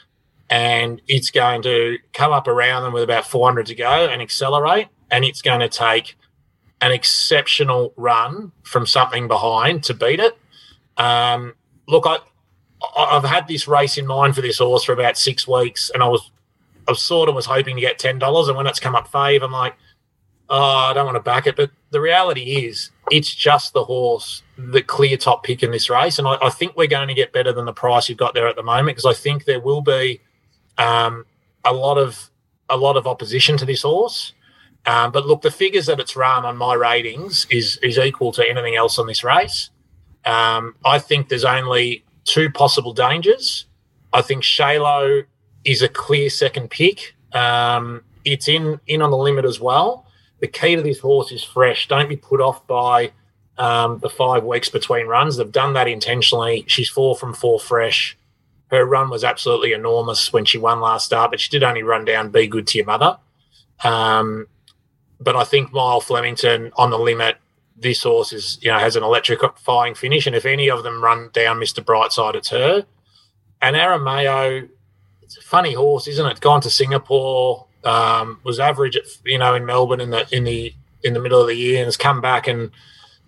And 0.53 1.00
it's 1.09 1.30
going 1.30 1.62
to 1.62 1.96
come 2.12 2.30
up 2.30 2.46
around 2.46 2.82
them 2.82 2.92
with 2.92 3.03
about 3.03 3.26
400 3.26 3.64
to 3.66 3.74
go 3.74 4.07
and 4.07 4.20
accelerate. 4.20 4.88
And 5.11 5.24
it's 5.24 5.40
going 5.40 5.61
to 5.61 5.68
take 5.68 6.14
an 6.82 6.92
exceptional 6.92 7.94
run 7.96 8.53
from 8.62 8.84
something 8.84 9.28
behind 9.28 9.82
to 9.84 9.94
beat 9.94 10.20
it. 10.20 10.36
Um, 10.98 11.55
look, 11.88 12.05
I, 12.07 12.18
I've 12.98 13.24
had 13.24 13.48
this 13.48 13.66
race 13.66 13.96
in 13.96 14.07
mind 14.07 14.34
for 14.34 14.42
this 14.42 14.59
horse 14.59 14.84
for 14.84 14.92
about 14.92 15.16
six 15.16 15.48
weeks, 15.48 15.90
and 15.94 16.03
I 16.03 16.09
was, 16.09 16.30
I 16.86 16.92
sort 16.92 17.28
of 17.28 17.34
was 17.34 17.46
hoping 17.46 17.76
to 17.76 17.80
get 17.80 17.98
ten 17.98 18.18
dollars, 18.18 18.48
and 18.48 18.57
when 18.57 18.66
it's 18.66 18.80
come 18.80 18.94
up 18.94 19.09
fave, 19.09 19.42
I'm 19.42 19.53
like, 19.53 19.74
oh, 20.50 20.61
I 20.61 20.92
don't 20.92 21.07
want 21.07 21.16
to 21.16 21.22
back 21.22 21.46
it. 21.46 21.57
But 21.57 21.70
the 21.90 22.00
reality 22.00 22.66
is, 22.66 22.90
it's 23.11 23.34
just 23.34 23.72
the 23.72 23.84
horse, 23.84 24.42
the 24.59 24.82
clear 24.82 25.16
top 25.16 25.44
pick 25.44 25.62
in 25.62 25.70
this 25.70 25.88
race, 25.88 26.18
and 26.18 26.26
I, 26.26 26.36
I 26.42 26.50
think 26.50 26.76
we're 26.76 26.88
going 26.88 27.09
to 27.09 27.14
get 27.14 27.32
better 27.32 27.53
than 27.53 27.64
the 27.64 27.72
price 27.72 28.09
you've 28.09 28.18
got 28.18 28.34
there 28.34 28.48
at 28.48 28.57
the 28.57 28.62
moment 28.62 28.96
because 28.96 29.07
I 29.07 29.14
think 29.14 29.44
there 29.44 29.61
will 29.61 29.82
be 29.82 30.20
um, 30.78 31.26
a 31.64 31.72
lot 31.72 31.98
of 31.98 32.30
a 32.68 32.76
lot 32.76 32.96
of 32.96 33.06
opposition 33.06 33.56
to 33.58 33.64
this 33.64 33.82
horse. 33.82 34.32
Um, 34.86 35.12
but 35.12 35.26
look, 35.26 35.42
the 35.42 35.50
figures 35.50 35.86
that 35.86 36.00
it's 36.00 36.16
run 36.16 36.44
on 36.44 36.56
my 36.56 36.74
ratings 36.74 37.46
is 37.50 37.78
is 37.82 37.98
equal 37.98 38.32
to 38.32 38.48
anything 38.48 38.74
else 38.76 38.98
on 38.98 39.06
this 39.06 39.22
race. 39.22 39.70
Um, 40.24 40.74
I 40.84 40.98
think 40.98 41.28
there's 41.28 41.44
only 41.44 42.04
two 42.24 42.50
possible 42.50 42.92
dangers. 42.92 43.66
I 44.12 44.22
think 44.22 44.42
Shalo 44.42 45.24
is 45.64 45.82
a 45.82 45.88
clear 45.88 46.30
second 46.30 46.70
pick. 46.70 47.14
Um, 47.32 48.02
it's 48.24 48.48
in 48.48 48.80
in 48.86 49.02
on 49.02 49.10
the 49.10 49.16
limit 49.16 49.44
as 49.44 49.60
well. 49.60 50.06
The 50.40 50.48
key 50.48 50.74
to 50.74 50.82
this 50.82 50.98
horse 50.98 51.30
is 51.30 51.44
fresh. 51.44 51.86
Don't 51.86 52.08
be 52.08 52.16
put 52.16 52.40
off 52.40 52.66
by 52.66 53.12
um, 53.58 54.00
the 54.00 54.10
five 54.10 54.42
weeks 54.42 54.68
between 54.68 55.06
runs. 55.06 55.36
They've 55.36 55.50
done 55.50 55.74
that 55.74 55.86
intentionally. 55.86 56.64
She's 56.66 56.88
four 56.88 57.16
from 57.16 57.34
four 57.34 57.60
fresh. 57.60 58.18
Her 58.72 58.86
run 58.86 59.10
was 59.10 59.22
absolutely 59.22 59.74
enormous 59.74 60.32
when 60.32 60.46
she 60.46 60.56
won 60.56 60.80
last 60.80 61.04
start, 61.04 61.30
but 61.30 61.40
she 61.40 61.50
did 61.50 61.62
only 61.62 61.82
run 61.82 62.06
down 62.06 62.30
Be 62.30 62.46
Good 62.46 62.66
to 62.68 62.78
Your 62.78 62.86
Mother. 62.86 63.18
Um, 63.84 64.46
but 65.20 65.36
I 65.36 65.44
think 65.44 65.72
Mile 65.72 66.00
Flemington 66.00 66.72
on 66.76 66.90
the 66.90 66.98
limit 66.98 67.36
this 67.76 68.02
horse 68.02 68.32
is 68.32 68.58
you 68.62 68.70
know 68.70 68.78
has 68.78 68.96
an 68.96 69.02
electrifying 69.02 69.94
finish, 69.94 70.26
and 70.26 70.34
if 70.34 70.46
any 70.46 70.70
of 70.70 70.82
them 70.82 71.04
run 71.04 71.30
down 71.32 71.58
Mister 71.58 71.82
Brightside, 71.82 72.34
it's 72.34 72.48
her. 72.48 72.86
And 73.60 73.76
Aramayo, 73.76 74.68
it's 75.22 75.36
a 75.36 75.42
funny 75.42 75.74
horse, 75.74 76.08
isn't 76.08 76.26
it? 76.26 76.40
Gone 76.40 76.60
to 76.62 76.70
Singapore, 76.70 77.66
um, 77.84 78.40
was 78.42 78.58
average 78.58 78.96
at 78.96 79.04
you 79.24 79.38
know 79.38 79.54
in 79.54 79.66
Melbourne 79.66 80.00
in 80.00 80.10
the 80.10 80.26
in 80.34 80.44
the 80.44 80.74
in 81.04 81.12
the 81.12 81.20
middle 81.20 81.40
of 81.40 81.46
the 81.46 81.54
year, 81.54 81.78
and 81.78 81.86
has 81.86 81.96
come 81.96 82.20
back 82.20 82.48
and 82.48 82.70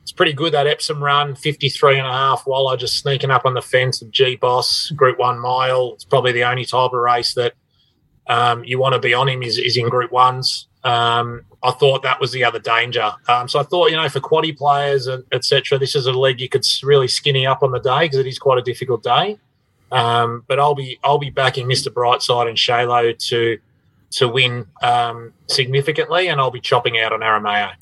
it's 0.05 0.13
pretty 0.13 0.35
good 0.35 0.53
that 0.53 0.67
Epsom 0.67 1.03
run, 1.03 1.35
53 1.35 1.99
and 1.99 2.07
a 2.07 2.13
half, 2.13 2.43
while 2.45 2.69
I 2.69 2.77
just 2.77 2.99
sneaking 2.99 3.31
up 3.31 3.47
on 3.47 3.55
the 3.55 3.63
fence 3.63 4.03
of 4.03 4.11
G 4.11 4.37
Boss, 4.37 4.91
Group 4.91 5.19
One 5.19 5.39
mile. 5.39 5.95
It's 5.95 6.05
probably 6.05 6.33
the 6.33 6.45
only 6.45 6.67
type 6.67 6.93
of 6.93 7.01
race 7.01 7.33
that 7.33 7.55
um, 8.27 8.65
you 8.65 8.79
want 8.79 8.93
to 8.93 8.99
be 8.99 9.15
on 9.15 9.31
him 9.31 9.43
is, 9.43 9.57
is 9.57 9.79
in 9.79 9.89
Group 9.89 10.13
Ones. 10.13 10.69
Um, 10.85 11.47
I 11.63 11.71
thought 11.71 12.03
that 12.03 12.21
was 12.21 12.33
the 12.33 12.45
other 12.45 12.59
danger. 12.59 13.13
Um, 13.29 13.49
so 13.49 13.59
I 13.59 13.63
thought, 13.63 13.91
you 13.91 13.97
know, 13.97 14.07
for 14.11 14.21
quaddy 14.21 14.55
players 14.55 15.07
and 15.07 15.25
etc., 15.33 15.79
this 15.79 15.97
is 15.97 16.07
a 16.07 16.13
leg 16.13 16.39
you 16.39 16.51
could 16.51 16.67
really 16.83 17.09
skinny 17.09 17.47
up 17.47 17.63
on 17.63 17.73
the 17.73 17.81
day 17.81 18.01
because 18.01 18.19
it 18.19 18.27
is 18.27 18.39
quite 18.39 18.59
a 18.59 18.63
difficult 18.63 19.03
day. 19.03 19.39
Um, 19.91 20.45
but 20.47 20.61
I'll 20.61 20.75
be 20.75 20.99
I'll 21.03 21.17
be 21.17 21.31
backing 21.31 21.67
Mr. 21.67 21.91
Brightside 21.91 22.47
and 22.47 22.59
Shalo 22.59 23.17
to 23.29 23.59
to 24.11 24.29
win 24.29 24.67
um, 24.83 25.33
significantly, 25.47 26.29
and 26.29 26.43
I'll 26.43 26.51
be 26.51 26.61
chopping 26.61 26.99
out 26.99 27.15
on 27.15 27.21
Aramayo. 27.21 27.73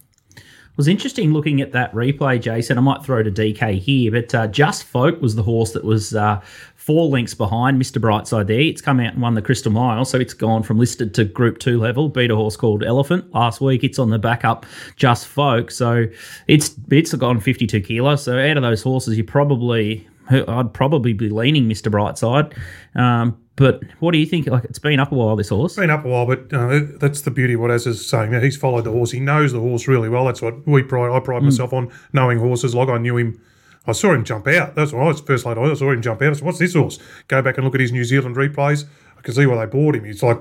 Was 0.77 0.89
interesting 0.89 1.35
looking 1.35 1.61
at 1.61 1.73
that 1.73 1.93
replay, 1.93 2.41
Jason. 2.41 2.79
I 2.79 2.81
might 2.81 3.05
throw 3.05 3.23
to 3.23 3.31
DK 3.31 3.79
here, 3.79 4.11
but 4.11 4.35
uh, 4.35 4.47
Just 4.47 4.85
Folk 4.85 5.21
was 5.21 5.35
the 5.35 5.43
horse 5.43 5.73
that 5.73 5.85
was 5.85 6.15
uh, 6.15 6.41
four 6.77 7.11
lengths 7.11 7.35
behind 7.35 7.81
Mr. 7.81 8.01
Brightside 8.01 8.47
there. 8.47 8.61
It's 8.61 8.81
come 8.81 8.99
out 8.99 9.13
and 9.13 9.21
won 9.21 9.35
the 9.35 9.43
Crystal 9.43 9.71
Mile, 9.71 10.07
so 10.07 10.19
it's 10.19 10.33
gone 10.33 10.63
from 10.63 10.79
listed 10.79 11.13
to 11.15 11.27
Group 11.27 11.59
2 11.59 11.79
level. 11.79 12.09
Beat 12.09 12.31
a 12.31 12.37
horse 12.37 12.57
called 12.57 12.83
Elephant 12.83 13.35
last 13.35 13.61
week. 13.61 13.85
It's 13.85 13.99
on 13.99 14.09
the 14.09 14.19
backup 14.19 14.65
Just 14.97 15.27
Folk, 15.27 15.71
so 15.71 16.07
it's 16.47 16.75
it's 16.91 17.13
gone 17.15 17.39
52 17.39 17.81
kilos. 17.83 18.23
So 18.23 18.39
out 18.39 18.57
of 18.57 18.63
those 18.63 18.83
horses, 18.83 19.19
you 19.19 19.25
probably 19.25 20.09
I'd 20.31 20.73
probably 20.73 21.13
be 21.13 21.29
leaning 21.29 21.69
Mr. 21.69 21.93
Brightside. 21.93 22.57
Um, 22.99 23.37
but 23.57 23.83
what 24.01 24.13
do 24.13 24.19
you 24.19 24.27
think? 24.27 24.47
Like 24.47 24.65
it's 24.65 24.79
been 24.79 24.99
up 24.99 25.13
a 25.13 25.15
while, 25.15 25.37
this 25.37 25.51
horse. 25.51 25.77
Been 25.77 25.91
up 25.91 26.05
a 26.05 26.09
while, 26.09 26.27
but 26.27 26.53
uh, 26.53 26.81
that's 26.99 27.21
the 27.23 27.31
beauty 27.31 27.55
of 27.55 27.61
what 27.61 27.71
Az 27.71 27.87
is 27.87 28.09
saying. 28.09 28.33
He's 28.41 28.57
followed 28.57 28.85
the 28.85 28.91
horse. 28.91 29.11
He 29.11 29.21
knows 29.21 29.53
the 29.53 29.61
horse 29.61 29.87
really 29.87 30.09
well. 30.09 30.25
That's 30.25 30.41
what 30.41 30.67
we 30.67 30.83
pride. 30.83 31.15
I 31.15 31.21
pride 31.21 31.43
mm. 31.43 31.47
myself 31.47 31.73
on 31.73 31.93
knowing 32.13 32.39
horses. 32.39 32.75
Like 32.75 32.89
I 32.89 32.99
knew 32.99 33.17
him. 33.17 33.41
I 33.87 33.93
saw 33.93 34.13
him 34.13 34.25
jump 34.25 34.47
out. 34.47 34.75
That's 34.75 34.93
what 34.93 35.03
I 35.03 35.09
was 35.09 35.21
first 35.21 35.45
late. 35.45 35.59
I 35.59 35.75
saw 35.75 35.91
him 35.91 36.01
jump 36.01 36.23
out. 36.23 36.31
I 36.31 36.33
said, 36.33 36.45
"What's 36.45 36.59
this 36.59 36.75
horse?" 36.75 36.99
Go 37.29 37.43
back 37.43 37.57
and 37.57 37.65
look 37.65 37.75
at 37.75 37.81
his 37.81 37.93
New 37.93 38.05
Zealand 38.05 38.37
replays. 38.37 38.87
I 39.19 39.21
can 39.21 39.35
see 39.35 39.45
why 39.45 39.65
they 39.65 39.71
bought 39.71 39.97
him. 39.97 40.05
He's 40.05 40.23
like 40.23 40.39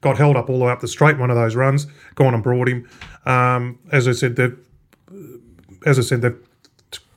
got 0.00 0.18
held 0.18 0.36
up 0.36 0.50
all 0.50 0.58
the 0.58 0.64
way 0.64 0.72
up 0.72 0.80
the 0.80 0.88
straight 0.88 1.18
one 1.18 1.30
of 1.30 1.36
those 1.36 1.56
runs. 1.56 1.86
Gone 2.14 2.34
and 2.34 2.42
brought 2.42 2.68
him. 2.68 2.88
Um, 3.24 3.78
as 3.90 4.06
I 4.06 4.12
said, 4.12 4.38
as 5.86 5.98
I 5.98 6.02
said, 6.02 6.36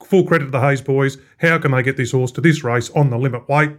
full 0.04 0.26
credit 0.26 0.46
to 0.46 0.52
the 0.52 0.62
Hayes 0.62 0.82
boys. 0.82 1.18
How 1.40 1.58
can 1.58 1.72
they 1.72 1.84
get 1.84 1.98
this 1.98 2.12
horse 2.12 2.32
to 2.34 2.42
this 2.42 2.64
race 2.64 2.90
on 2.92 3.10
the 3.10 3.18
limit 3.18 3.48
weight? 3.50 3.72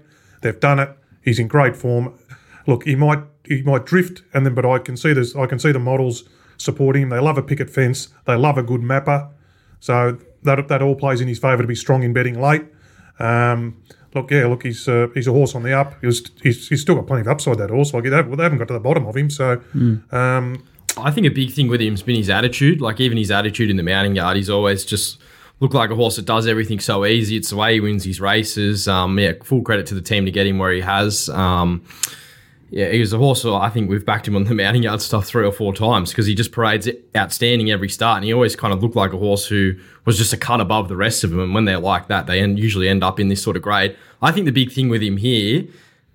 They've 0.42 0.58
done 0.58 0.78
it. 0.80 0.96
He's 1.26 1.38
in 1.38 1.48
great 1.48 1.76
form. 1.76 2.14
Look, 2.66 2.84
he 2.84 2.96
might 2.96 3.18
he 3.44 3.60
might 3.62 3.84
drift, 3.84 4.22
and 4.32 4.46
then 4.46 4.54
but 4.54 4.64
I 4.64 4.78
can 4.78 4.96
see 4.96 5.12
this. 5.12 5.36
I 5.36 5.44
can 5.44 5.58
see 5.58 5.72
the 5.72 5.78
models 5.78 6.24
supporting 6.56 7.02
him. 7.02 7.08
They 7.10 7.18
love 7.18 7.36
a 7.36 7.42
picket 7.42 7.68
fence. 7.68 8.08
They 8.24 8.36
love 8.36 8.56
a 8.56 8.62
good 8.62 8.82
mapper. 8.82 9.28
So 9.80 10.18
that 10.44 10.68
that 10.68 10.80
all 10.80 10.94
plays 10.94 11.20
in 11.20 11.28
his 11.28 11.38
favour 11.38 11.62
to 11.62 11.68
be 11.68 11.74
strong 11.74 12.02
in 12.02 12.14
betting 12.14 12.40
late. 12.40 12.64
Um, 13.18 13.82
look, 14.14 14.30
yeah, 14.30 14.46
look, 14.46 14.62
he's 14.62 14.88
uh, 14.88 15.08
he's 15.14 15.26
a 15.26 15.32
horse 15.32 15.54
on 15.54 15.62
the 15.62 15.72
up. 15.72 15.94
He's, 16.00 16.22
he's, 16.42 16.68
he's 16.68 16.80
still 16.80 16.94
got 16.94 17.06
plenty 17.06 17.22
of 17.22 17.28
upside. 17.28 17.58
That 17.58 17.70
horse, 17.70 17.92
like 17.92 18.04
they 18.04 18.10
haven't, 18.10 18.36
they 18.36 18.42
haven't 18.42 18.58
got 18.58 18.68
to 18.68 18.74
the 18.74 18.80
bottom 18.80 19.06
of 19.06 19.16
him. 19.16 19.30
So, 19.30 19.56
mm. 19.74 20.12
um, 20.12 20.64
I 20.96 21.10
think 21.10 21.26
a 21.26 21.30
big 21.30 21.52
thing 21.52 21.68
with 21.68 21.80
him's 21.80 22.02
been 22.02 22.16
his 22.16 22.30
attitude. 22.30 22.80
Like 22.80 23.00
even 23.00 23.18
his 23.18 23.30
attitude 23.30 23.70
in 23.70 23.76
the 23.76 23.82
mounting 23.82 24.16
yard, 24.16 24.36
he's 24.36 24.50
always 24.50 24.84
just 24.84 25.18
look 25.60 25.74
like 25.74 25.90
a 25.90 25.94
horse 25.94 26.16
that 26.16 26.26
does 26.26 26.46
everything 26.46 26.80
so 26.80 27.04
easy. 27.06 27.36
It's 27.36 27.50
the 27.50 27.56
way 27.56 27.74
he 27.74 27.80
wins 27.80 28.04
his 28.04 28.20
races. 28.20 28.88
Um, 28.88 29.18
yeah, 29.18 29.32
full 29.42 29.62
credit 29.62 29.86
to 29.86 29.94
the 29.94 30.02
team 30.02 30.24
to 30.26 30.30
get 30.30 30.46
him 30.46 30.58
where 30.58 30.72
he 30.72 30.80
has. 30.80 31.28
Um, 31.30 31.84
yeah, 32.70 32.90
he 32.90 32.98
was 32.98 33.12
a 33.12 33.18
horse. 33.18 33.44
I 33.44 33.68
think 33.70 33.88
we've 33.88 34.04
backed 34.04 34.26
him 34.26 34.36
on 34.36 34.44
the 34.44 34.54
mounting 34.54 34.82
yard 34.82 35.00
stuff 35.00 35.24
three 35.26 35.46
or 35.46 35.52
four 35.52 35.72
times 35.72 36.10
because 36.10 36.26
he 36.26 36.34
just 36.34 36.52
parades 36.52 36.88
outstanding 37.16 37.70
every 37.70 37.88
start, 37.88 38.16
and 38.16 38.24
he 38.24 38.32
always 38.32 38.56
kind 38.56 38.74
of 38.74 38.82
looked 38.82 38.96
like 38.96 39.12
a 39.12 39.18
horse 39.18 39.46
who 39.46 39.74
was 40.04 40.18
just 40.18 40.32
a 40.32 40.36
cut 40.36 40.60
above 40.60 40.88
the 40.88 40.96
rest 40.96 41.24
of 41.24 41.30
them. 41.30 41.40
And 41.40 41.54
when 41.54 41.64
they're 41.64 41.78
like 41.78 42.08
that, 42.08 42.26
they 42.26 42.44
usually 42.44 42.88
end 42.88 43.04
up 43.04 43.20
in 43.20 43.28
this 43.28 43.42
sort 43.42 43.56
of 43.56 43.62
grade. 43.62 43.96
I 44.20 44.32
think 44.32 44.46
the 44.46 44.52
big 44.52 44.72
thing 44.72 44.88
with 44.88 45.02
him 45.02 45.16
here 45.16 45.64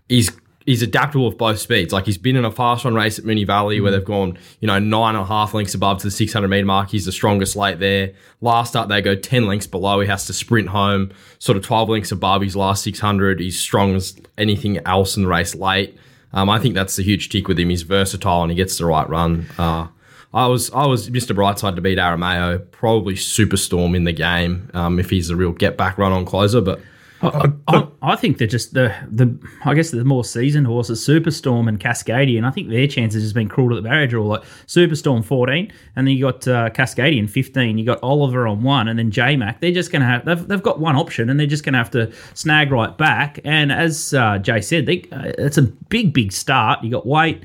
is 0.10 0.32
he's 0.66 0.82
adaptable 0.82 1.28
with 1.28 1.38
both 1.38 1.60
speeds. 1.60 1.94
Like 1.94 2.06
he's 2.06 2.18
been 2.18 2.36
in 2.36 2.46
a 2.46 2.52
fast 2.52 2.86
run 2.86 2.96
race 2.96 3.20
at 3.20 3.26
Moonee 3.26 3.46
Valley 3.46 3.80
mm. 3.80 3.84
where 3.84 3.92
they've 3.92 4.04
gone, 4.04 4.38
you 4.60 4.68
know, 4.68 4.80
nine 4.80 5.16
and 5.16 5.24
a 5.24 5.26
half 5.26 5.54
lengths 5.54 5.74
above 5.74 6.00
to 6.00 6.08
the 6.08 6.12
600 6.12 6.48
meter 6.48 6.66
mark. 6.66 6.90
He's 6.90 7.06
the 7.06 7.12
strongest 7.12 7.56
late 7.56 7.80
there. 7.80 8.14
Last 8.42 8.70
start, 8.70 8.90
they 8.90 9.02
go 9.02 9.16
10 9.16 9.46
lengths 9.46 9.68
below. 9.68 10.00
He 10.00 10.08
has 10.08 10.26
to 10.28 10.34
sprint 10.34 10.70
home, 10.70 11.12
sort 11.40 11.58
of 11.58 11.64
12 11.64 11.90
lengths 11.90 12.12
above 12.12 12.42
his 12.42 12.56
last 12.56 12.84
600. 12.84 13.40
He's 13.40 13.60
strong 13.60 13.96
as 13.96 14.20
anything 14.38 14.78
else 14.80 15.18
in 15.18 15.24
the 15.24 15.30
race 15.30 15.56
late. 15.56 15.98
Um, 16.34 16.50
I 16.50 16.60
think 16.60 16.76
that's 16.76 16.96
the 16.96 17.04
huge 17.04 17.30
tick 17.30 17.48
with 17.48 17.60
him. 17.60 17.70
He's 17.70 17.82
versatile 17.82 18.44
and 18.44 18.52
he 18.52 18.56
gets 18.56 18.78
the 18.78 18.86
right 18.86 19.08
run. 19.10 19.48
Uh, 19.58 19.88
I 20.34 20.48
was 20.48 20.72
I 20.72 20.86
was 20.86 21.10
Mr. 21.10 21.36
Brightside 21.36 21.76
to 21.76 21.82
beat 21.82 21.98
Aramayo, 21.98 22.72
probably 22.72 23.16
Superstorm 23.16 23.96
in 23.96 24.06
the 24.06 24.14
game 24.14 24.70
um, 24.74 24.98
if 24.98 25.10
he's 25.10 25.30
a 25.30 25.36
real 25.36 25.52
get 25.52 25.78
back 25.78 25.98
run 25.98 26.14
on 26.14 26.24
closer, 26.24 26.62
but 26.62 26.80
I, 27.22 27.52
I, 27.68 27.88
I, 28.02 28.16
think 28.16 28.38
they're 28.38 28.48
just 28.48 28.74
the 28.74 28.94
the 29.10 29.38
I 29.64 29.74
guess 29.74 29.92
the 29.92 30.04
more 30.04 30.24
seasoned 30.24 30.68
horses, 30.68 31.06
Superstorm 31.06 31.68
and 31.68 31.80
Cascadian. 31.80 32.46
I 32.46 32.52
think 32.52 32.70
their 32.70 32.88
chances 32.88 33.22
has 33.24 33.34
been 33.34 33.48
cruel 33.48 33.70
to 33.70 33.76
the 33.76 33.82
barrier 33.82 34.08
draw. 34.08 34.26
Like 34.26 34.44
Superstorm 34.68 35.24
fourteen, 35.24 35.72
and 35.96 36.08
then 36.08 36.16
you 36.16 36.26
got 36.26 36.48
uh, 36.48 36.70
Cascadian 36.70 37.30
fifteen. 37.30 37.78
You 37.78 37.86
got 37.86 38.02
Oliver 38.02 38.48
on 38.48 38.64
one, 38.64 38.88
and 38.88 38.98
then 38.98 39.12
J 39.12 39.36
Mac. 39.36 39.62
They're 39.62 39.72
just 39.72 39.92
going 39.92 40.02
to 40.02 40.08
have 40.08 40.26
they've, 40.26 40.48
they've 40.48 40.64
got 40.64 40.80
one 40.80 40.96
option, 40.96 41.30
and 41.30 41.40
they're 41.40 41.48
just 41.48 41.64
going 41.64 41.74
to 41.74 41.80
have 41.80 41.92
to 41.92 42.12
snag 42.34 42.72
right 42.72 42.98
back. 42.98 43.40
And 43.44 43.72
as 43.72 44.14
uh, 44.14 44.40
Jay 44.40 44.62
said, 44.62 44.86
they, 44.86 45.04
uh, 45.12 45.32
it's 45.38 45.58
a 45.58 45.64
big 45.64 46.14
big 46.14 46.32
start. 46.32 46.84
You 46.84 46.92
got 46.92 47.06
weight 47.06 47.44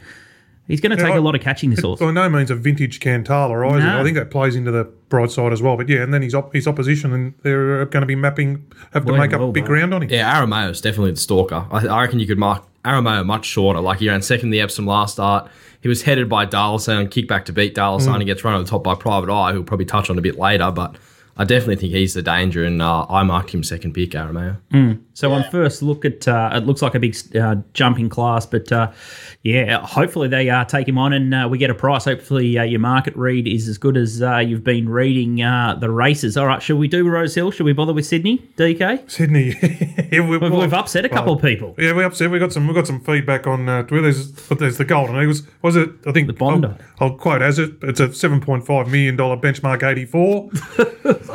He's 0.68 0.80
going 0.80 0.96
to 0.96 1.02
take 1.02 1.12
I- 1.14 1.16
a 1.16 1.20
lot 1.20 1.34
of 1.34 1.40
catching 1.40 1.70
this 1.70 1.80
horse. 1.84 2.00
By 2.00 2.10
no 2.10 2.28
means 2.28 2.50
a 2.50 2.56
vintage 2.56 2.98
Cantala 3.00 3.70
either. 3.70 3.78
No. 3.84 4.00
I 4.00 4.02
think 4.02 4.16
that 4.16 4.30
plays 4.30 4.56
into 4.56 4.70
the 4.70 4.84
bright 5.08 5.30
side 5.30 5.52
as 5.52 5.62
well. 5.62 5.76
But 5.76 5.88
yeah, 5.88 6.02
and 6.02 6.12
then 6.12 6.22
his 6.22 6.34
op- 6.34 6.52
his 6.52 6.66
opposition, 6.66 7.12
and 7.12 7.34
they're 7.42 7.84
going 7.86 8.00
to 8.02 8.06
be 8.06 8.16
mapping, 8.16 8.66
have 8.92 9.06
to 9.06 9.12
make 9.16 9.32
up 9.32 9.40
well, 9.40 9.52
big 9.52 9.64
bro. 9.64 9.74
ground 9.76 9.94
on 9.94 10.02
him. 10.02 10.10
Yeah, 10.10 10.32
Aramayo's 10.40 10.80
definitely 10.80 11.12
the 11.12 11.20
stalker. 11.20 11.66
I, 11.70 11.86
I 11.86 12.02
reckon 12.02 12.18
you 12.18 12.26
could 12.26 12.38
mark 12.38 12.64
Aramayo 12.84 13.24
much 13.24 13.44
shorter. 13.46 13.80
Like 13.80 13.98
he 14.00 14.08
ran 14.08 14.22
second 14.22 14.46
in 14.46 14.50
the 14.50 14.60
Epsom 14.60 14.86
last 14.86 15.14
start. 15.14 15.50
He 15.80 15.88
was 15.88 16.02
headed 16.02 16.28
by 16.28 16.46
Darlison 16.46 17.00
and 17.00 17.10
kickback 17.10 17.44
to 17.44 17.52
beat 17.52 17.74
Darlison. 17.76 18.14
Mm. 18.14 18.18
He 18.20 18.24
gets 18.24 18.42
run 18.42 18.54
over 18.54 18.64
the 18.64 18.70
top 18.70 18.82
by 18.82 18.94
Private 18.96 19.32
Eye, 19.32 19.52
who'll 19.52 19.62
probably 19.62 19.86
touch 19.86 20.10
on 20.10 20.18
a 20.18 20.20
bit 20.22 20.36
later. 20.36 20.70
But 20.72 20.96
I 21.38 21.44
definitely 21.44 21.76
think 21.76 21.92
he's 21.92 22.14
the 22.14 22.22
danger, 22.22 22.64
and 22.64 22.80
uh, 22.80 23.06
I 23.08 23.22
marked 23.22 23.50
him 23.50 23.62
second 23.62 23.92
pick, 23.92 24.10
Aramayo. 24.10 24.56
So 25.16 25.32
on 25.32 25.44
first 25.50 25.82
look 25.82 26.04
at, 26.04 26.28
uh, 26.28 26.50
it 26.52 26.66
looks 26.66 26.82
like 26.82 26.94
a 26.94 26.98
big 27.00 27.16
uh, 27.34 27.56
jump 27.72 27.98
in 27.98 28.10
class, 28.10 28.44
but 28.44 28.70
uh, 28.70 28.92
yeah, 29.42 29.80
hopefully 29.80 30.28
they 30.28 30.50
uh, 30.50 30.66
take 30.66 30.86
him 30.86 30.98
on 30.98 31.14
and 31.14 31.34
uh, 31.34 31.48
we 31.50 31.56
get 31.56 31.70
a 31.70 31.74
price. 31.74 32.04
Hopefully 32.04 32.58
uh, 32.58 32.64
your 32.64 32.80
market 32.80 33.16
read 33.16 33.48
is 33.48 33.66
as 33.66 33.78
good 33.78 33.96
as 33.96 34.20
uh, 34.20 34.36
you've 34.36 34.62
been 34.62 34.90
reading 34.90 35.42
uh, 35.42 35.74
the 35.74 35.90
races. 35.90 36.36
All 36.36 36.46
right, 36.46 36.62
should 36.62 36.76
we 36.76 36.86
do 36.86 37.08
Rose 37.08 37.34
Hill? 37.34 37.50
Should 37.50 37.64
we 37.64 37.72
bother 37.72 37.94
with 37.94 38.04
Sydney, 38.04 38.46
DK? 38.58 39.10
Sydney, 39.10 39.54
yeah, 40.12 40.20
we, 40.28 40.36
We've, 40.36 40.52
we've 40.52 40.74
upset 40.74 41.06
a 41.06 41.08
couple 41.08 41.32
of 41.32 41.40
people. 41.40 41.74
Yeah, 41.78 41.94
we 41.94 42.04
upset. 42.04 42.30
We 42.30 42.38
got 42.38 42.52
some. 42.52 42.68
We 42.68 42.74
got 42.74 42.86
some 42.86 43.00
feedback 43.00 43.46
on 43.46 43.68
uh, 43.68 43.84
Twitter. 43.84 44.02
There's, 44.02 44.30
but 44.32 44.58
there's 44.58 44.76
the 44.76 44.84
Golden 44.84 45.16
Eagles. 45.16 45.44
Was 45.62 45.76
it? 45.76 45.90
I 46.06 46.12
think 46.12 46.26
the 46.26 46.34
Bondi. 46.34 46.68
I'll, 46.68 46.78
I'll 47.00 47.14
quote 47.16 47.40
as 47.40 47.58
it. 47.58 47.72
It's 47.82 48.00
a 48.00 48.12
seven 48.12 48.40
point 48.42 48.66
five 48.66 48.88
million 48.88 49.16
dollar 49.16 49.38
benchmark 49.38 49.82
eighty 49.82 50.04
four. 50.04 50.50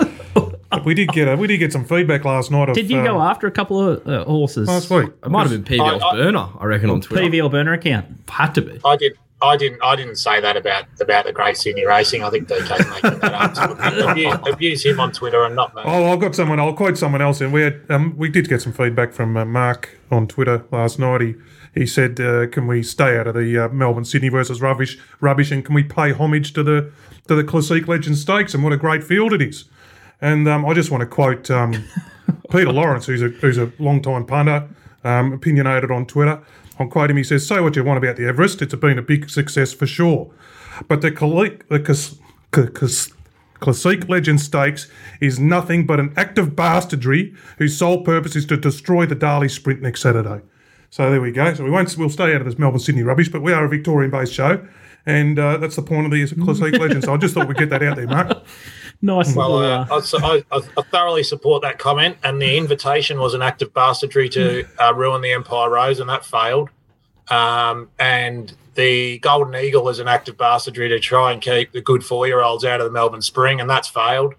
we 0.85 0.93
did 0.93 1.09
get 1.09 1.27
a, 1.27 1.35
we 1.35 1.47
did 1.47 1.57
get 1.57 1.71
some 1.73 1.85
feedback 1.85 2.25
last 2.25 2.51
night. 2.51 2.69
Of, 2.69 2.75
Did 2.75 2.89
you 2.89 3.03
go 3.03 3.19
uh, 3.19 3.29
after 3.29 3.47
a 3.47 3.51
couple 3.51 3.79
of 3.79 4.07
uh, 4.07 4.23
horses? 4.25 4.67
last 4.67 4.89
week? 4.89 5.09
It 5.23 5.29
might 5.29 5.47
have 5.47 5.51
been 5.51 5.63
PVL's 5.63 6.03
I- 6.03 6.07
I- 6.07 6.15
burner, 6.15 6.49
I 6.59 6.65
reckon, 6.65 6.89
on 6.89 7.01
Twitter. 7.01 7.23
PVL 7.25 7.51
burner 7.51 7.73
account. 7.73 8.05
Had 8.29 8.53
to 8.55 8.61
be. 8.61 8.79
I 8.85 8.95
did. 8.95 9.17
I 9.43 9.57
didn't. 9.57 9.81
I 9.81 9.95
didn't 9.95 10.17
say 10.17 10.39
that 10.39 10.55
about 10.55 10.85
about 10.99 11.25
the 11.25 11.33
Great 11.33 11.57
Sydney 11.57 11.83
Racing. 11.85 12.23
I 12.23 12.29
think 12.29 12.47
DK's 12.47 12.87
making 13.03 13.19
that 13.21 13.33
up. 13.33 13.55
So 13.55 14.07
abuse, 14.07 14.35
abuse 14.45 14.85
him 14.85 14.99
on 14.99 15.11
Twitter 15.11 15.43
and 15.43 15.55
not 15.55 15.73
me. 15.73 15.81
Oh, 15.83 16.11
I've 16.11 16.19
got 16.19 16.35
someone. 16.35 16.59
I'll 16.59 16.73
quote 16.73 16.95
someone 16.97 17.23
else. 17.23 17.41
And 17.41 17.51
we 17.51 17.61
had, 17.63 17.81
um, 17.89 18.15
we 18.17 18.29
did 18.29 18.47
get 18.47 18.61
some 18.61 18.71
feedback 18.71 19.13
from 19.13 19.35
uh, 19.35 19.43
Mark 19.45 19.97
on 20.11 20.27
Twitter 20.27 20.63
last 20.71 20.99
night. 20.99 21.21
He 21.21 21.35
he 21.73 21.87
said, 21.87 22.19
uh, 22.19 22.47
"Can 22.47 22.67
we 22.67 22.83
stay 22.83 23.17
out 23.17 23.25
of 23.25 23.33
the 23.33 23.57
uh, 23.65 23.69
Melbourne 23.69 24.05
Sydney 24.05 24.29
versus 24.29 24.61
rubbish 24.61 24.99
rubbish, 25.21 25.49
and 25.51 25.65
can 25.65 25.73
we 25.73 25.83
pay 25.83 26.11
homage 26.11 26.53
to 26.53 26.61
the 26.61 26.91
to 27.27 27.33
the 27.33 27.43
Classique 27.43 27.87
Legend 27.87 28.17
Stakes 28.19 28.53
and 28.53 28.63
what 28.63 28.73
a 28.73 28.77
great 28.77 29.03
field 29.03 29.33
it 29.33 29.41
is?" 29.41 29.65
And 30.21 30.47
um, 30.47 30.65
I 30.65 30.73
just 30.73 30.91
want 30.91 31.01
to 31.01 31.07
quote 31.07 31.49
um, 31.49 31.83
Peter 32.51 32.71
Lawrence, 32.71 33.05
who's 33.07 33.21
a 33.21 33.29
who's 33.29 33.57
a 33.57 33.71
long 33.79 34.01
time 34.01 34.25
punter, 34.25 34.69
um, 35.03 35.33
opinionated 35.33 35.91
on 35.91 36.05
Twitter. 36.05 36.41
I'll 36.79 36.87
quote 36.87 37.09
him. 37.11 37.17
He 37.17 37.23
says, 37.23 37.47
"Say 37.47 37.59
what 37.59 37.75
you 37.75 37.83
want 37.83 37.97
about 37.97 38.15
the 38.15 38.27
Everest. 38.27 38.61
It's 38.61 38.75
been 38.75 38.99
a 38.99 39.03
big 39.03 39.29
success 39.29 39.73
for 39.73 39.87
sure, 39.87 40.31
but 40.87 41.01
the 41.01 41.11
Classique 41.11 41.67
the 41.69 41.79
Cas- 41.79 42.15
Cas- 42.51 43.11
Classique 43.59 44.09
Legend 44.09 44.41
Stakes 44.41 44.89
is 45.19 45.39
nothing 45.39 45.85
but 45.85 45.99
an 45.99 46.13
act 46.15 46.37
of 46.37 46.55
bastardry 46.55 47.35
whose 47.57 47.77
sole 47.77 48.03
purpose 48.03 48.35
is 48.35 48.45
to 48.47 48.57
destroy 48.57 49.05
the 49.05 49.15
Darley 49.15 49.49
Sprint 49.49 49.81
next 49.81 50.01
Saturday." 50.01 50.41
So 50.91 51.09
there 51.09 51.21
we 51.21 51.31
go. 51.31 51.53
So 51.53 51.63
we 51.63 51.71
won't 51.71 51.97
we'll 51.97 52.09
stay 52.09 52.35
out 52.35 52.41
of 52.41 52.45
this 52.45 52.59
Melbourne 52.59 52.79
Sydney 52.79 53.03
rubbish, 53.03 53.29
but 53.29 53.41
we 53.41 53.53
are 53.53 53.63
a 53.63 53.69
Victorian-based 53.69 54.33
show. 54.33 54.67
And 55.05 55.39
uh, 55.39 55.57
that's 55.57 55.77
the 55.77 55.81
point 55.81 56.05
of 56.05 56.11
the 56.11 56.27
Classique 56.43 56.77
Legend. 56.77 57.05
So 57.05 57.13
I 57.13 57.17
just 57.17 57.33
thought 57.33 57.47
we'd 57.47 57.57
get 57.57 57.69
that 57.69 57.81
out 57.81 57.95
there, 57.95 58.07
Mark. 58.07 58.43
Nice. 59.01 59.35
Well, 59.35 59.57
uh, 59.57 59.85
I, 59.89 60.43
I, 60.51 60.61
I 60.77 60.81
thoroughly 60.83 61.23
support 61.23 61.63
that 61.63 61.79
comment, 61.79 62.17
and 62.23 62.41
the 62.41 62.55
invitation 62.57 63.19
was 63.19 63.33
an 63.33 63.41
act 63.41 63.61
of 63.63 63.73
bastardry 63.73 64.29
to 64.29 64.65
uh, 64.79 64.93
ruin 64.93 65.21
the 65.21 65.31
Empire 65.31 65.71
Rose, 65.71 65.99
and 65.99 66.09
that 66.09 66.23
failed. 66.23 66.69
Um, 67.29 67.89
and 67.97 68.53
the 68.75 69.17
Golden 69.19 69.55
Eagle 69.55 69.89
is 69.89 69.99
an 69.99 70.07
act 70.07 70.29
of 70.29 70.37
bastardry 70.37 70.87
to 70.89 70.99
try 70.99 71.31
and 71.31 71.41
keep 71.41 71.71
the 71.71 71.81
good 71.81 72.03
four-year-olds 72.03 72.63
out 72.63 72.79
of 72.79 72.85
the 72.85 72.91
Melbourne 72.91 73.21
Spring, 73.21 73.59
and 73.59 73.69
that's 73.69 73.87
failed. 73.87 74.35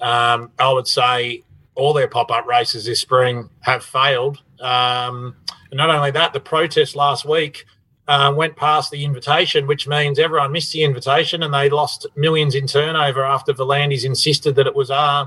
Um, 0.00 0.52
I 0.58 0.72
would 0.72 0.88
say 0.88 1.42
all 1.74 1.92
their 1.92 2.08
pop-up 2.08 2.46
races 2.46 2.86
this 2.86 3.00
spring 3.00 3.50
have 3.60 3.84
failed. 3.84 4.40
Um, 4.60 5.36
and 5.70 5.76
not 5.76 5.90
only 5.90 6.10
that, 6.12 6.32
the 6.32 6.40
protest 6.40 6.96
last 6.96 7.24
week 7.24 7.66
uh, 8.08 8.32
went 8.34 8.56
past 8.56 8.90
the 8.90 9.04
invitation, 9.04 9.66
which 9.66 9.86
means 9.86 10.18
everyone 10.18 10.50
missed 10.50 10.72
the 10.72 10.82
invitation 10.82 11.42
and 11.42 11.52
they 11.52 11.68
lost 11.68 12.06
millions 12.16 12.54
in 12.54 12.66
turnover 12.66 13.24
after 13.24 13.52
V'landys 13.52 14.04
insisted 14.04 14.54
that 14.56 14.66
it 14.66 14.74
was 14.74 14.90
uh, 14.90 15.26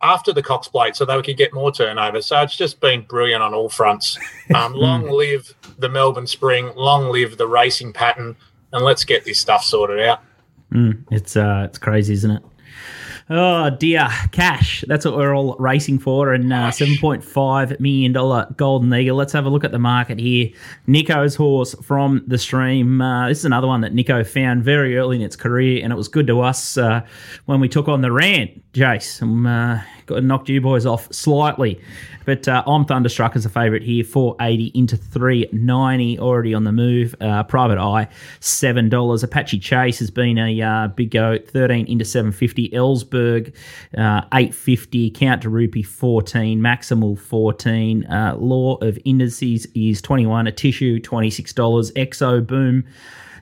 after 0.00 0.32
the 0.32 0.42
Cox 0.42 0.66
Plate 0.66 0.96
so 0.96 1.04
they 1.04 1.20
could 1.20 1.36
get 1.36 1.52
more 1.52 1.70
turnover. 1.70 2.22
So 2.22 2.40
it's 2.40 2.56
just 2.56 2.80
been 2.80 3.02
brilliant 3.02 3.42
on 3.42 3.54
all 3.54 3.68
fronts. 3.68 4.18
Um, 4.54 4.74
long 4.74 5.08
live 5.08 5.54
the 5.78 5.88
Melbourne 5.88 6.26
Spring, 6.26 6.72
long 6.76 7.08
live 7.08 7.38
the 7.38 7.46
racing 7.46 7.94
pattern, 7.94 8.36
and 8.72 8.84
let's 8.84 9.02
get 9.02 9.24
this 9.24 9.40
stuff 9.40 9.64
sorted 9.64 10.00
out. 10.00 10.20
It's 11.10 11.36
uh, 11.36 11.62
it's 11.64 11.78
crazy, 11.78 12.12
isn't 12.12 12.30
it? 12.32 12.42
Oh 13.34 13.70
dear, 13.70 14.10
cash. 14.30 14.84
That's 14.86 15.06
what 15.06 15.16
we're 15.16 15.34
all 15.34 15.56
racing 15.58 16.00
for, 16.00 16.34
and 16.34 16.52
uh, 16.52 16.70
seven 16.70 16.98
point 16.98 17.24
five 17.24 17.80
million 17.80 18.12
dollar 18.12 18.46
golden 18.58 18.92
eagle. 18.92 19.16
Let's 19.16 19.32
have 19.32 19.46
a 19.46 19.48
look 19.48 19.64
at 19.64 19.72
the 19.72 19.78
market 19.78 20.18
here. 20.18 20.50
Nico's 20.86 21.34
horse 21.34 21.74
from 21.82 22.24
the 22.26 22.36
stream. 22.36 23.00
Uh, 23.00 23.28
this 23.28 23.38
is 23.38 23.46
another 23.46 23.68
one 23.68 23.80
that 23.80 23.94
Nico 23.94 24.22
found 24.22 24.62
very 24.62 24.98
early 24.98 25.16
in 25.16 25.22
its 25.22 25.34
career, 25.34 25.82
and 25.82 25.90
it 25.94 25.96
was 25.96 26.08
good 26.08 26.26
to 26.26 26.42
us 26.42 26.76
uh, 26.76 27.00
when 27.46 27.58
we 27.58 27.70
took 27.70 27.88
on 27.88 28.02
the 28.02 28.12
rant. 28.12 28.70
Jace, 28.74 29.22
um, 29.22 29.46
uh, 29.46 29.80
knocked 30.20 30.48
you 30.48 30.60
boys 30.60 30.86
off 30.86 31.12
slightly, 31.12 31.80
but 32.24 32.46
uh, 32.48 32.62
I'm 32.66 32.84
thunderstruck 32.84 33.36
as 33.36 33.44
a 33.44 33.48
favourite 33.48 33.82
here. 33.82 34.04
Four 34.04 34.36
eighty 34.40 34.70
into 34.74 34.96
three 34.96 35.48
ninety, 35.52 36.18
already 36.18 36.54
on 36.54 36.64
the 36.64 36.72
move. 36.72 37.14
Uh, 37.20 37.42
Private 37.44 37.78
Eye, 37.78 38.08
seven 38.40 38.88
dollars. 38.88 39.22
Apache 39.22 39.58
Chase 39.58 39.98
has 39.98 40.10
been 40.10 40.38
a 40.38 40.60
uh, 40.62 40.88
big 40.88 41.10
go. 41.10 41.38
Thirteen 41.38 41.86
into 41.86 42.04
seven 42.04 42.32
fifty. 42.32 42.68
Ellsberg, 42.70 43.54
uh, 43.96 44.22
eight 44.34 44.54
fifty. 44.54 45.10
Count 45.10 45.42
De 45.42 45.48
Rupee, 45.48 45.82
fourteen. 45.82 46.60
Maximal, 46.60 47.18
fourteen. 47.18 48.04
Uh, 48.06 48.36
Law 48.38 48.76
of 48.76 48.98
Indices 49.04 49.66
is 49.74 50.00
twenty 50.02 50.26
one. 50.26 50.46
Atishu, 50.46 51.02
twenty 51.02 51.30
six 51.30 51.52
dollars. 51.52 51.90
Exo 51.92 52.46
Boom. 52.46 52.84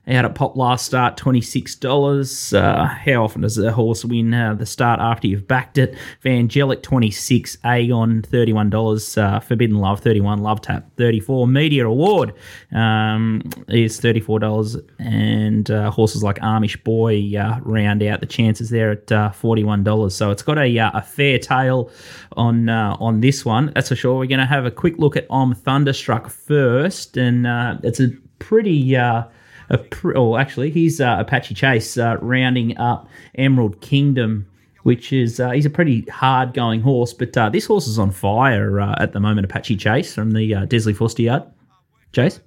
Out 0.09 0.25
at 0.25 0.35
Pop 0.35 0.57
last 0.57 0.87
start, 0.87 1.19
twenty 1.19 1.43
six 1.43 1.77
dollars. 1.77 2.55
Uh, 2.55 2.87
how 2.87 3.23
often 3.23 3.43
does 3.43 3.59
a 3.59 3.71
horse 3.71 4.03
win 4.03 4.33
uh, 4.33 4.55
the 4.55 4.65
start 4.65 4.99
after 4.99 5.29
you've 5.29 5.47
backed 5.47 5.77
it? 5.77 5.95
Vangelic 6.25 6.83
twenty 6.83 7.11
six, 7.11 7.57
Aegon 7.59 8.25
thirty 8.25 8.55
one 8.55 8.71
dollars, 8.71 9.19
uh, 9.19 9.41
Forbidden 9.41 9.77
Love 9.77 10.01
thirty 10.01 10.23
one, 10.23 10.39
Love 10.39 10.63
Tap 10.63 10.91
thirty 10.97 11.21
four, 11.21 11.47
Media 11.47 11.87
Award 11.87 12.33
um, 12.73 13.43
is 13.69 14.01
thirty 14.01 14.21
four 14.21 14.39
dollars, 14.39 14.77
and 14.99 15.71
uh, 15.71 15.91
horses 15.91 16.23
like 16.23 16.39
Amish 16.39 16.83
Boy 16.83 17.39
uh, 17.39 17.61
round 17.61 18.03
out 18.03 18.21
the 18.21 18.27
chances 18.27 18.71
there 18.71 18.93
at 18.93 19.13
uh, 19.13 19.31
forty 19.31 19.65
one 19.65 19.85
dollars. 19.85 20.15
So 20.15 20.31
it's 20.31 20.43
got 20.43 20.59
a 20.59 20.79
a 20.79 21.03
fair 21.03 21.39
tail 21.39 21.91
on 22.33 22.71
on 22.71 23.21
this 23.21 23.45
one, 23.45 23.71
that's 23.75 23.91
for 23.91 23.97
sure. 23.97 24.19
We're 24.19 24.27
going 24.27 24.41
to 24.41 24.47
have 24.47 24.65
a 24.65 24.71
quick 24.71 24.97
look 24.97 25.15
at 25.15 25.27
Om 25.29 25.55
Thunderstruck 25.55 26.31
first, 26.31 27.19
and 27.19 27.47
it's 27.85 28.01
a 28.01 28.09
pretty. 28.39 28.97
Uh, 28.97 29.25
a 29.71 29.79
pr- 29.79 30.17
oh, 30.17 30.37
actually, 30.37 30.71
he's 30.71 31.01
uh, 31.01 31.17
Apache 31.21 31.55
Chase 31.55 31.97
uh, 31.97 32.17
rounding 32.21 32.77
up 32.77 33.09
Emerald 33.37 33.81
Kingdom, 33.81 34.47
which 34.83 35.13
is 35.13 35.41
uh, 35.41 35.51
he's 35.51 35.67
a 35.67 35.71
pretty 35.71 36.03
hard 36.03 36.53
going 36.53 36.81
horse, 36.81 37.13
but 37.13 37.37
uh, 37.37 37.49
this 37.49 37.67
horse 37.67 37.87
is 37.87 37.99
on 37.99 38.11
fire 38.11 38.81
uh, 38.81 38.97
at 38.99 39.13
the 39.13 39.21
moment. 39.21 39.45
Apache 39.45 39.77
Chase 39.77 40.15
from 40.15 40.33
the 40.33 40.55
uh, 40.55 40.67
Desleigh 40.67 40.97
Forster 40.97 41.23
Yard. 41.23 41.45
Chase, 42.13 42.41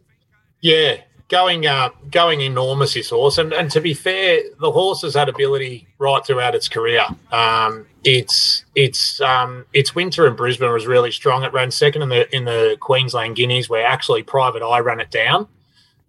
Yeah, 0.59 0.97
going 1.29 1.65
going 2.11 2.41
enormous 2.41 2.93
this 2.95 3.09
horse, 3.09 3.37
and 3.37 3.53
and 3.53 3.71
to 3.71 3.79
be 3.79 3.93
fair, 3.93 4.41
the 4.59 4.71
horse 4.71 5.01
has 5.03 5.15
had 5.15 5.29
ability 5.29 5.87
right 5.99 6.25
throughout 6.25 6.53
its 6.53 6.67
career. 6.67 7.05
Um, 7.31 7.87
it's 8.03 8.65
it's 8.75 9.21
um, 9.21 9.65
its 9.71 9.95
winter 9.95 10.27
in 10.27 10.35
Brisbane 10.35 10.73
was 10.73 10.85
really 10.85 11.11
strong. 11.11 11.43
It 11.43 11.53
ran 11.53 11.71
second 11.71 12.01
in 12.01 12.09
the 12.09 12.35
in 12.35 12.43
the 12.43 12.75
Queensland 12.81 13.37
Guineas, 13.37 13.69
where 13.69 13.85
actually 13.85 14.23
Private 14.23 14.61
Eye 14.61 14.79
ran 14.79 14.99
it 14.99 15.09
down. 15.09 15.47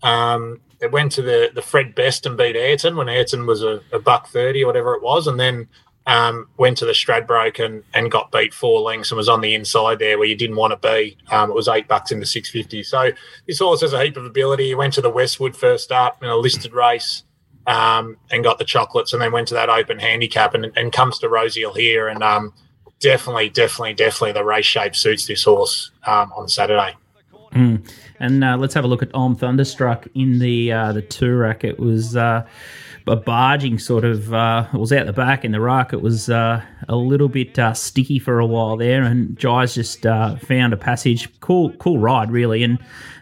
Um, 0.02 0.60
it 0.80 0.92
went 0.92 1.12
to 1.12 1.22
the 1.22 1.50
the 1.54 1.62
Fred 1.62 1.94
Best 1.94 2.26
and 2.26 2.36
beat 2.36 2.56
Ayrton 2.56 2.96
when 2.96 3.08
Ayrton 3.08 3.46
was 3.46 3.62
a, 3.62 3.80
a 3.92 3.98
buck 3.98 4.28
thirty 4.28 4.62
or 4.62 4.66
whatever 4.66 4.94
it 4.94 5.02
was, 5.02 5.26
and 5.26 5.38
then 5.38 5.68
um, 6.06 6.48
went 6.58 6.76
to 6.78 6.84
the 6.84 6.92
Stradbroke 6.92 7.64
and, 7.64 7.82
and 7.94 8.10
got 8.10 8.30
beat 8.30 8.52
four 8.52 8.80
lengths 8.80 9.10
and 9.10 9.16
was 9.16 9.28
on 9.28 9.40
the 9.40 9.54
inside 9.54 9.98
there 9.98 10.18
where 10.18 10.28
you 10.28 10.36
didn't 10.36 10.56
want 10.56 10.72
to 10.72 10.88
be. 10.88 11.16
Um, 11.30 11.50
it 11.50 11.54
was 11.54 11.66
eight 11.68 11.88
bucks 11.88 12.12
in 12.12 12.20
the 12.20 12.26
six 12.26 12.50
fifty. 12.50 12.82
So 12.82 13.10
this 13.46 13.58
horse 13.58 13.80
has 13.80 13.92
a 13.92 14.02
heap 14.02 14.16
of 14.16 14.26
ability. 14.26 14.66
He 14.66 14.74
went 14.74 14.94
to 14.94 15.00
the 15.00 15.10
Westwood 15.10 15.56
first 15.56 15.90
up 15.92 16.22
in 16.22 16.28
a 16.28 16.36
listed 16.36 16.74
race 16.74 17.22
um, 17.66 18.18
and 18.30 18.44
got 18.44 18.58
the 18.58 18.64
chocolates, 18.64 19.12
and 19.12 19.22
then 19.22 19.32
went 19.32 19.48
to 19.48 19.54
that 19.54 19.70
open 19.70 19.98
handicap 19.98 20.54
and, 20.54 20.70
and 20.76 20.92
comes 20.92 21.18
to 21.18 21.28
Rosehill 21.28 21.74
here 21.74 22.08
and 22.08 22.22
um, 22.22 22.52
definitely, 23.00 23.48
definitely, 23.48 23.94
definitely 23.94 24.32
the 24.32 24.44
race 24.44 24.66
shape 24.66 24.96
suits 24.96 25.26
this 25.26 25.44
horse 25.44 25.90
um, 26.06 26.32
on 26.36 26.48
Saturday. 26.48 26.96
And 28.20 28.44
uh, 28.44 28.56
let's 28.56 28.74
have 28.74 28.84
a 28.84 28.88
look 28.88 29.02
at 29.02 29.14
Om 29.14 29.36
Thunderstruck 29.36 30.06
in 30.14 30.38
the 30.38 30.72
uh, 30.72 30.92
the 30.92 31.02
Toorak. 31.02 31.64
It 31.64 31.78
was 31.78 32.16
uh, 32.16 32.46
a 33.06 33.16
barging 33.16 33.78
sort 33.78 34.04
of. 34.04 34.32
Uh, 34.34 34.66
it 34.72 34.78
was 34.78 34.92
out 34.92 35.06
the 35.06 35.12
back 35.12 35.44
in 35.44 35.52
the 35.52 35.60
ruck. 35.60 35.92
It 35.92 36.02
was 36.02 36.28
uh, 36.28 36.62
a 36.88 36.96
little 36.96 37.28
bit 37.28 37.58
uh, 37.58 37.74
sticky 37.74 38.18
for 38.18 38.40
a 38.40 38.46
while 38.46 38.76
there, 38.76 39.02
and 39.02 39.36
Jais 39.38 39.74
just 39.74 40.02
found 40.46 40.72
a 40.72 40.76
passage. 40.76 41.28
Cool, 41.40 41.72
cool 41.74 41.98
ride 41.98 42.30
really, 42.30 42.62
and 42.62 42.78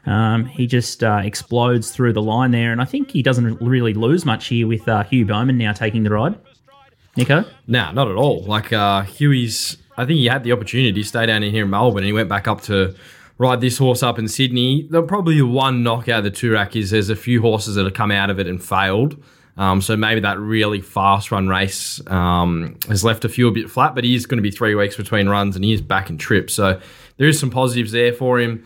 um, 0.07 0.47
he 0.47 0.67
just 0.67 1.03
explodes 1.03 1.91
through 1.91 2.13
the 2.13 2.23
line 2.23 2.51
there. 2.51 2.73
And 2.73 2.81
I 2.81 2.85
think 2.85 3.11
he 3.11 3.23
doesn't 3.23 3.61
really 3.61 3.95
lose 3.95 4.25
much 4.25 4.47
here 4.47 4.67
with 4.67 4.89
Hugh 5.09 5.27
Bowman 5.27 5.59
now 5.59 5.73
taking 5.73 6.05
the 6.05 6.11
ride. 6.11 6.39
Nico, 7.15 7.45
Nah, 7.67 7.93
not 7.93 8.09
at 8.09 8.17
all. 8.17 8.43
Like 8.45 8.71
Huey's, 8.71 9.77
I 9.99 10.07
think 10.07 10.19
he 10.19 10.27
had 10.27 10.45
the 10.45 10.53
opportunity 10.53 10.93
to 10.93 11.07
stay 11.07 11.27
down 11.27 11.43
in 11.43 11.53
here 11.53 11.65
in 11.65 11.71
Melbourne, 11.71 11.99
and 11.99 12.07
he 12.07 12.13
went 12.13 12.31
back 12.31 12.49
up 12.49 12.63
to 12.63 12.95
ride 13.43 13.61
this 13.61 13.79
horse 13.79 14.03
up 14.03 14.19
in 14.19 14.29
Sydney. 14.29 14.87
The 14.89 15.03
probably 15.03 15.37
the 15.37 15.47
one 15.47 15.83
knockout 15.83 16.19
of 16.19 16.25
the 16.25 16.31
Toorak 16.31 16.77
is 16.77 16.91
there's 16.91 17.11
a 17.11 17.17
few 17.17 17.43
horses 17.43 17.75
that 17.75 17.85
have 17.85 17.95
come 17.95 18.11
out 18.11 18.31
of 18.31 18.39
it 18.39 18.47
and 18.47 18.63
failed. 18.63 19.23
Um, 19.57 19.83
so 19.83 19.97
maybe 19.97 20.21
that 20.21 20.39
really 20.39 20.81
fast 20.81 21.31
run 21.31 21.49
race 21.49 22.01
um, 22.07 22.79
has 22.89 23.05
left 23.05 23.25
a 23.25 23.29
few 23.29 23.49
a 23.49 23.51
bit 23.51 23.69
flat, 23.69 23.95
but 23.95 24.05
he 24.05 24.15
is 24.15 24.25
going 24.25 24.39
to 24.39 24.43
be 24.43 24.51
three 24.51 24.75
weeks 24.75 24.97
between 24.97 25.29
runs 25.29 25.57
and 25.57 25.65
he 25.65 25.73
is 25.73 25.83
back 25.83 26.09
in 26.09 26.17
trip. 26.17 26.51
So 26.51 26.81
there 27.19 27.29
is 27.29 27.39
some 27.39 27.51
positives 27.51 27.93
there 27.93 28.13
for 28.13 28.41
him. 28.41 28.65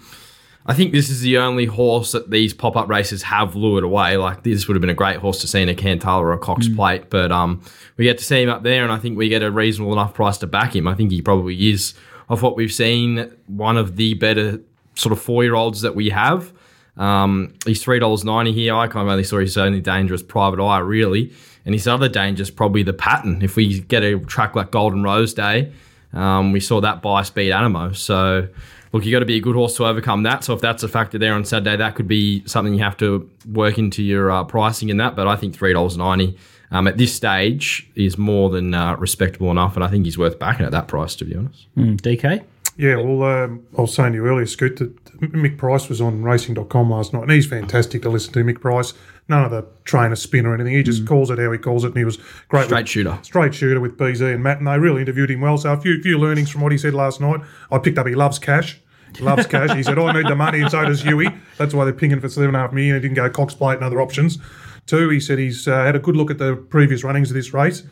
I 0.69 0.75
think 0.75 0.93
this 0.93 1.09
is 1.09 1.21
the 1.21 1.39
only 1.39 1.67
horse 1.67 2.13
that 2.13 2.31
these 2.31 2.53
pop 2.53 2.77
up 2.77 2.89
races 2.89 3.23
have 3.25 3.55
lured 3.55 3.85
away. 3.85 4.17
Like 4.17 4.43
this 4.43 4.67
would 4.67 4.75
have 4.75 4.81
been 4.81 4.91
a 4.91 4.95
great 4.95 5.19
horse 5.19 5.41
to 5.41 5.49
see 5.49 5.63
in 5.63 5.69
a 5.69 5.75
Cantala 5.75 6.21
or 6.21 6.33
a 6.33 6.39
Cox 6.39 6.69
Plate, 6.69 7.09
but 7.09 7.33
um, 7.33 7.63
we 7.97 8.05
get 8.05 8.19
to 8.19 8.25
see 8.25 8.43
him 8.43 8.49
up 8.49 8.65
there, 8.65 8.83
and 8.83 8.93
I 8.93 8.99
think 8.99 9.17
we 9.17 9.29
get 9.29 9.43
a 9.43 9.51
reasonable 9.51 9.93
enough 9.93 10.13
price 10.13 10.39
to 10.39 10.47
back 10.49 10.75
him. 10.75 10.89
I 10.89 10.95
think 10.95 11.13
he 11.13 11.23
probably 11.23 11.71
is, 11.71 11.95
of 12.29 12.43
what 12.43 12.57
we've 12.57 12.73
seen, 12.73 13.31
one 13.47 13.77
of 13.77 13.97
the 13.97 14.15
better 14.15 14.61
sort 14.95 15.13
of 15.13 15.21
four 15.21 15.45
year 15.45 15.55
olds 15.55 15.83
that 15.83 15.95
we 15.95 16.11
have. 16.11 16.53
Um, 16.97 17.55
he's 17.67 17.83
three 17.83 17.99
dollars 17.99 18.25
ninety 18.25 18.53
here. 18.53 18.75
I 18.75 18.89
kind 18.89 19.07
of 19.07 19.13
only 19.13 19.25
saw 19.25 19.39
his 19.39 19.57
only 19.59 19.81
dangerous 19.81 20.23
private 20.23 20.63
eye 20.63 20.79
really, 20.79 21.33
and 21.65 21.75
his 21.75 21.87
other 21.87 22.09
danger 22.09 22.43
is 22.43 22.51
probably 22.51 22.83
the 22.83 22.95
pattern. 22.95 23.43
If 23.43 23.57
we 23.57 23.81
get 23.81 24.03
a 24.03 24.19
track 24.21 24.55
like 24.55 24.71
Golden 24.71 25.03
Rose 25.03 25.35
Day, 25.35 25.73
um, 26.15 26.53
we 26.53 26.61
saw 26.61 26.81
that 26.81 27.03
by 27.03 27.23
Speed 27.23 27.53
Animo. 27.53 27.93
So 27.93 28.49
look, 28.93 29.05
you 29.05 29.13
got 29.13 29.19
to 29.19 29.27
be 29.27 29.37
a 29.37 29.41
good 29.41 29.57
horse 29.57 29.77
to 29.77 29.85
overcome 29.85 30.23
that. 30.23 30.43
So 30.43 30.55
if 30.55 30.63
that's 30.63 30.83
a 30.83 30.89
factor 30.89 31.19
there 31.19 31.35
on 31.35 31.45
Saturday, 31.45 31.77
that 31.77 31.97
could 31.97 32.09
be 32.09 32.43
something 32.47 32.73
you 32.73 32.83
have 32.83 32.97
to 32.99 33.29
work 33.53 33.77
into 33.77 34.03
your 34.03 34.31
uh, 34.31 34.45
pricing 34.45 34.89
in 34.89 34.97
that. 34.97 35.15
But 35.15 35.29
I 35.29 35.37
think 35.37 35.55
three 35.55 35.75
dollars 35.75 35.99
ninety 35.99 36.39
um, 36.77 36.87
at 36.87 36.97
this 36.97 37.15
stage 37.15 37.89
is 37.95 38.19
more 38.19 38.51
than 38.51 38.75
uh, 38.75 38.97
respectable 38.97 39.51
enough, 39.51 39.75
and 39.75 39.85
I 39.85 39.89
think 39.89 40.05
he's 40.05 40.19
worth 40.19 40.39
backing 40.39 40.67
at 40.67 40.73
that 40.73 40.89
price. 40.89 41.17
To 41.17 41.25
be 41.25 41.35
honest. 41.35 41.67
Mm, 41.77 42.01
DK. 42.01 42.45
Yeah, 42.79 42.97
well, 42.97 43.23
um, 43.23 43.67
I 43.77 43.81
was 43.81 43.95
saying 43.95 44.13
to 44.13 44.17
you 44.17 44.27
earlier, 44.27 44.45
Scoot, 44.45 44.77
that 44.77 44.95
Mick 45.21 45.57
Price 45.57 45.89
was 45.89 46.03
on 46.03 46.23
racing.com 46.23 46.91
last 46.91 47.15
night, 47.15 47.23
and 47.23 47.33
he's 47.33 47.47
fantastic 47.47 48.03
to 48.03 48.11
listen 48.11 48.35
to, 48.35 48.45
Mick 48.45 48.61
Price. 48.61 48.93
None 49.29 49.45
of 49.45 49.51
the 49.51 49.67
trainer 49.85 50.15
spin 50.15 50.45
or 50.45 50.55
anything. 50.55 50.75
He 50.75 50.83
just 50.83 51.07
calls 51.07 51.31
it 51.31 51.39
how 51.39 51.51
he 51.51 51.59
calls 51.59 51.85
it, 51.85 51.89
and 51.89 51.97
he 51.97 52.05
was 52.05 52.19
great. 52.49 52.67
Straight 52.67 52.83
with, 52.83 52.89
shooter. 52.89 53.19
Straight 53.23 53.55
shooter 53.55 53.81
with 53.81 53.97
BZ 53.97 54.35
and 54.35 54.43
Matt, 54.43 54.59
and 54.59 54.67
they 54.67 54.79
really 54.79 55.01
interviewed 55.01 55.31
him 55.31 55.41
well. 55.41 55.57
So 55.57 55.73
a 55.73 55.81
few, 55.81 56.03
few 56.03 56.19
learnings 56.19 56.51
from 56.51 56.61
what 56.61 56.71
he 56.71 56.77
said 56.77 56.93
last 56.93 57.19
night. 57.19 57.41
I 57.73 57.79
picked 57.79 57.97
up 57.97 58.07
he 58.07 58.15
loves 58.15 58.39
cash. 58.39 58.79
Loves 59.21 59.47
cash. 59.47 59.75
He 59.75 59.83
said, 59.83 59.99
I 59.99 60.13
need 60.13 60.27
the 60.27 60.37
money, 60.37 60.61
and 60.61 60.71
so 60.71 60.85
does 60.85 61.03
Huey. 61.03 61.29
That's 61.57 61.73
why 61.73 61.85
they're 61.85 61.95
pinging 61.95 62.21
for 62.21 62.29
seven 62.29 62.49
and 62.49 62.57
a 62.57 62.61
half 62.61 62.73
million. 62.73 62.97
He 62.97 63.01
didn't 63.01 63.15
go 63.15 63.31
Cox 63.31 63.55
Plate 63.55 63.77
and 63.77 63.85
other 63.85 64.03
options. 64.03 64.39
Two, 64.87 65.09
he 65.11 65.21
said 65.21 65.39
he's 65.39 65.67
uh, 65.67 65.85
had 65.85 65.97
a 65.97 65.99
good 65.99 66.17
look 66.17 66.31
at 66.31 66.39
the 66.39 66.57
previous 66.57 67.03
runnings 67.05 67.31
of 67.31 67.35
this 67.35 67.53
race. 67.53 67.83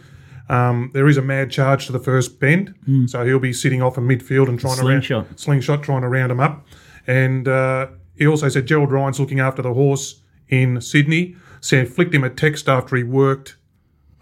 Um, 0.48 0.90
there 0.94 1.08
is 1.08 1.16
a 1.16 1.22
mad 1.22 1.50
charge 1.50 1.86
to 1.86 1.92
the 1.92 1.98
first 1.98 2.38
bend, 2.38 2.74
so 3.06 3.24
he'll 3.24 3.38
be 3.38 3.52
sitting 3.52 3.82
off 3.82 3.96
in 3.98 4.04
midfield 4.04 4.48
and 4.48 4.60
trying 4.60 4.76
Slingshot. 4.76 5.24
to 5.24 5.28
round, 5.28 5.40
slingshot, 5.40 5.82
trying 5.82 6.02
to 6.02 6.08
round 6.08 6.30
him 6.30 6.38
up. 6.40 6.66
And 7.06 7.48
uh, 7.48 7.88
he 8.16 8.26
also 8.26 8.48
said 8.48 8.66
Gerald 8.66 8.92
Ryan's 8.92 9.18
looking 9.18 9.40
after 9.40 9.62
the 9.62 9.72
horse 9.72 10.20
in 10.48 10.80
Sydney. 10.80 11.36
Said 11.60 11.88
flicked 11.88 12.14
him 12.14 12.24
a 12.24 12.30
text 12.30 12.68
after 12.68 12.94
he 12.94 13.02
worked, 13.02 13.56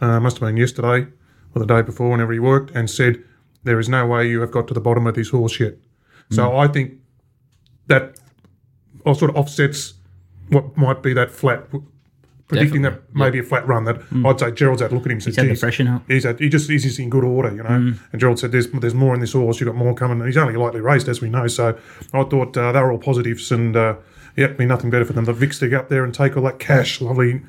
uh, 0.00 0.20
must 0.20 0.38
have 0.38 0.48
been 0.48 0.56
yesterday 0.56 1.08
or 1.54 1.58
the 1.58 1.66
day 1.66 1.82
before, 1.82 2.10
whenever 2.10 2.32
he 2.32 2.38
worked, 2.38 2.70
and 2.70 2.88
said 2.88 3.22
there 3.64 3.80
is 3.80 3.88
no 3.88 4.06
way 4.06 4.28
you 4.28 4.40
have 4.40 4.52
got 4.52 4.68
to 4.68 4.74
the 4.74 4.80
bottom 4.80 5.06
of 5.08 5.14
this 5.14 5.30
horse 5.30 5.58
yet. 5.58 5.74
So 6.30 6.56
I 6.56 6.68
think 6.68 6.94
that 7.88 8.18
or 9.04 9.14
sort 9.14 9.32
of 9.32 9.36
offsets 9.36 9.94
what 10.48 10.76
might 10.76 11.02
be 11.02 11.12
that 11.14 11.30
flat. 11.30 11.66
Predicting 12.53 12.82
that 12.82 13.14
maybe 13.14 13.38
a 13.38 13.42
flat 13.42 13.66
run, 13.66 13.84
that 13.84 14.00
I'd 14.24 14.40
say 14.40 14.50
Gerald's 14.53 14.82
had 14.82 14.92
a 14.92 14.94
look 14.94 15.07
at 15.07 15.12
him. 15.12 15.20
Said, 15.20 15.34
had 15.36 15.46
the 15.46 15.50
"Geez, 15.50 15.61
pressure 15.61 15.84
now." 15.84 16.03
He's 16.09 16.24
had, 16.24 16.38
he 16.38 16.48
just 16.48 16.68
he's 16.70 16.82
just 16.84 16.98
in 16.98 17.11
good 17.11 17.24
order, 17.24 17.50
you 17.55 17.62
know. 17.62 17.94
And 18.12 18.20
Gerald 18.20 18.38
said, 18.38 18.53
"There's 18.53 18.70
there's 18.70 18.94
more 18.94 19.14
in 19.14 19.20
this 19.20 19.32
horse. 19.32 19.61
You've 19.61 19.68
got 19.68 19.76
more 19.76 19.94
coming." 19.94 20.18
And 20.20 20.26
he's 20.26 20.36
only 20.36 20.57
lightly 20.57 20.80
raced, 20.80 21.09
as 21.09 21.20
we 21.20 21.28
know. 21.28 21.46
So 21.46 21.78
I 22.12 22.24
thought 22.24 22.57
uh, 22.57 22.72
they 22.72 22.80
were 22.80 22.92
all 22.92 22.98
positives, 22.98 23.50
and 23.50 23.76
uh, 23.76 23.96
yeah, 24.36 24.48
be 24.48 24.66
nothing 24.66 24.90
better 24.90 25.05
for 25.05 25.12
them. 25.12 25.24
The 25.24 25.34
Vics 25.34 25.59
to 25.61 25.68
go 25.68 25.78
up 25.78 25.88
there 25.88 26.05
and 26.05 26.14
take 26.14 26.36
all 26.36 26.42
that 26.44 26.59
cash, 26.59 27.00
lovely 27.00 27.42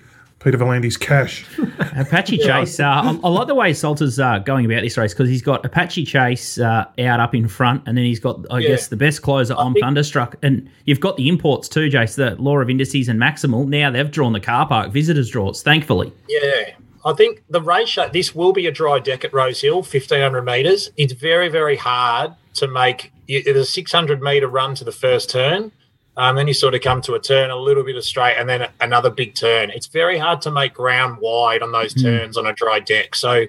Peter 0.44 0.58
V'landys' 0.58 1.00
cash. 1.00 1.46
Apache 1.96 2.38
Chase. 2.40 2.80
Uh, 2.80 2.86
I, 2.86 3.20
I 3.24 3.30
like 3.30 3.48
the 3.48 3.56
way 3.56 3.74
Salter's 3.74 4.20
uh, 4.20 4.40
going 4.40 4.66
about 4.66 4.82
this 4.82 4.98
race 4.98 5.14
because 5.14 5.30
he's 5.30 5.42
got 5.42 5.66
Apache 5.66 6.06
Chase 6.06 6.60
uh, 6.60 6.86
out 7.00 7.20
up 7.20 7.34
in 7.34 7.48
front, 7.48 7.84
and 7.86 7.98
then 7.98 8.06
he's 8.06 8.20
got, 8.20 8.46
I 8.52 8.62
guess, 8.62 8.88
the 8.88 8.98
best 8.98 9.22
closer 9.22 9.54
on 9.54 9.74
think- 9.74 9.84
Thunderstruck, 9.84 10.36
and 10.44 10.70
you've 10.86 11.00
got 11.00 11.18
the 11.18 11.30
imports 11.30 11.70
too, 11.70 11.90
Jace. 11.90 12.16
The 12.16 12.36
Law 12.42 12.60
of 12.60 12.70
Indices 12.70 13.08
and 13.08 13.20
Maximal. 13.20 13.68
Now 13.68 13.90
they've 13.92 14.12
drawn 14.12 14.34
the 14.34 14.40
car 14.40 14.68
park 14.68 14.92
visitors 14.92 15.30
draws, 15.30 15.64
thankfully. 15.64 16.12
Yeah. 16.28 16.72
I 17.06 17.14
think 17.14 17.44
the 17.50 17.62
ratio, 17.62 18.08
this 18.08 18.34
will 18.34 18.54
be 18.54 18.66
a 18.66 18.72
dry 18.72 19.00
deck 19.00 19.26
at 19.26 19.34
Rose 19.34 19.62
Hill, 19.62 19.78
1500 19.78 20.42
metres. 20.42 20.92
It's 20.96 21.12
very, 21.12 21.50
very 21.50 21.76
hard 21.76 22.34
to 22.56 22.68
make 22.68 23.12
it's 23.28 23.48
a 23.48 23.66
600 23.66 24.22
metre 24.22 24.48
run 24.48 24.76
to 24.76 24.84
the 24.84 24.92
first 24.92 25.30
turn. 25.30 25.72
Um, 26.16 26.36
then 26.36 26.48
you 26.48 26.54
sort 26.54 26.76
of 26.76 26.82
come 26.82 27.02
to 27.02 27.16
a 27.16 27.20
turn, 27.20 27.50
a 27.50 27.56
little 27.56 27.84
bit 27.84 27.96
of 27.96 28.04
straight, 28.04 28.36
and 28.38 28.48
then 28.48 28.70
another 28.80 29.10
big 29.10 29.34
turn. 29.34 29.72
It's 29.72 29.88
very 29.88 30.18
hard 30.18 30.42
to 30.42 30.52
make 30.52 30.74
ground 30.76 31.18
wide 31.20 31.64
on 31.64 31.72
those 31.72 31.94
turns 31.94 32.38
on 32.38 32.46
a 32.46 32.54
dry 32.54 32.80
deck. 32.80 33.16
So, 33.16 33.46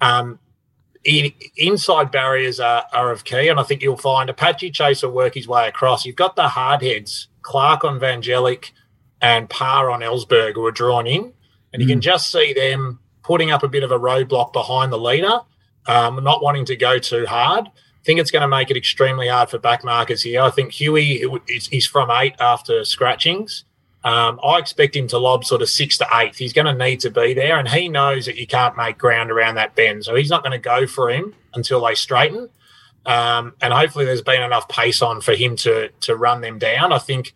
um, 0.00 0.38
in, 1.04 1.32
inside 1.56 2.10
barriers 2.10 2.60
are, 2.60 2.84
are 2.92 3.10
of 3.10 3.24
key, 3.24 3.48
and 3.48 3.60
I 3.60 3.62
think 3.62 3.82
you'll 3.82 3.96
find 3.96 4.28
Apache 4.28 4.72
Chase 4.72 5.02
will 5.02 5.12
work 5.12 5.34
his 5.34 5.48
way 5.48 5.68
across. 5.68 6.04
You've 6.04 6.16
got 6.16 6.36
the 6.36 6.48
hard 6.48 6.82
heads, 6.82 7.28
Clark 7.42 7.84
on 7.84 8.00
Vangelic 8.00 8.72
and 9.22 9.48
Parr 9.48 9.90
on 9.90 10.00
Ellsberg, 10.00 10.54
who 10.54 10.66
are 10.66 10.72
drawn 10.72 11.06
in, 11.06 11.32
and 11.72 11.80
you 11.80 11.88
can 11.88 12.00
just 12.00 12.30
see 12.30 12.52
them 12.52 12.98
putting 13.22 13.50
up 13.50 13.62
a 13.62 13.68
bit 13.68 13.82
of 13.82 13.92
a 13.92 13.98
roadblock 13.98 14.52
behind 14.52 14.92
the 14.92 14.98
leader, 14.98 15.40
um, 15.86 16.22
not 16.24 16.42
wanting 16.42 16.64
to 16.66 16.76
go 16.76 16.98
too 16.98 17.24
hard. 17.26 17.66
Think 18.04 18.18
it's 18.18 18.30
going 18.30 18.42
to 18.42 18.48
make 18.48 18.70
it 18.70 18.76
extremely 18.76 19.28
hard 19.28 19.50
for 19.50 19.58
back 19.58 19.84
markers 19.84 20.22
here. 20.22 20.40
I 20.40 20.50
think 20.50 20.72
Huey 20.72 21.22
is 21.46 21.86
from 21.86 22.10
eight 22.10 22.34
after 22.40 22.84
scratchings. 22.84 23.64
Um, 24.02 24.40
I 24.42 24.58
expect 24.58 24.96
him 24.96 25.06
to 25.08 25.18
lob 25.18 25.44
sort 25.44 25.60
of 25.60 25.68
six 25.68 25.98
to 25.98 26.06
eight. 26.14 26.34
He's 26.34 26.54
going 26.54 26.66
to 26.66 26.72
need 26.74 27.00
to 27.00 27.10
be 27.10 27.34
there, 27.34 27.58
and 27.58 27.68
he 27.68 27.88
knows 27.88 28.24
that 28.26 28.36
you 28.36 28.46
can't 28.46 28.76
make 28.76 28.96
ground 28.96 29.30
around 29.30 29.56
that 29.56 29.74
bend, 29.74 30.04
so 30.04 30.14
he's 30.14 30.30
not 30.30 30.42
going 30.42 30.52
to 30.52 30.58
go 30.58 30.86
for 30.86 31.10
him 31.10 31.34
until 31.52 31.84
they 31.84 31.94
straighten. 31.94 32.48
Um, 33.04 33.54
and 33.60 33.72
hopefully, 33.74 34.06
there's 34.06 34.22
been 34.22 34.42
enough 34.42 34.68
pace 34.68 35.02
on 35.02 35.20
for 35.20 35.34
him 35.34 35.54
to 35.56 35.90
to 36.00 36.16
run 36.16 36.40
them 36.40 36.58
down. 36.58 36.92
I 36.94 36.98
think 36.98 37.34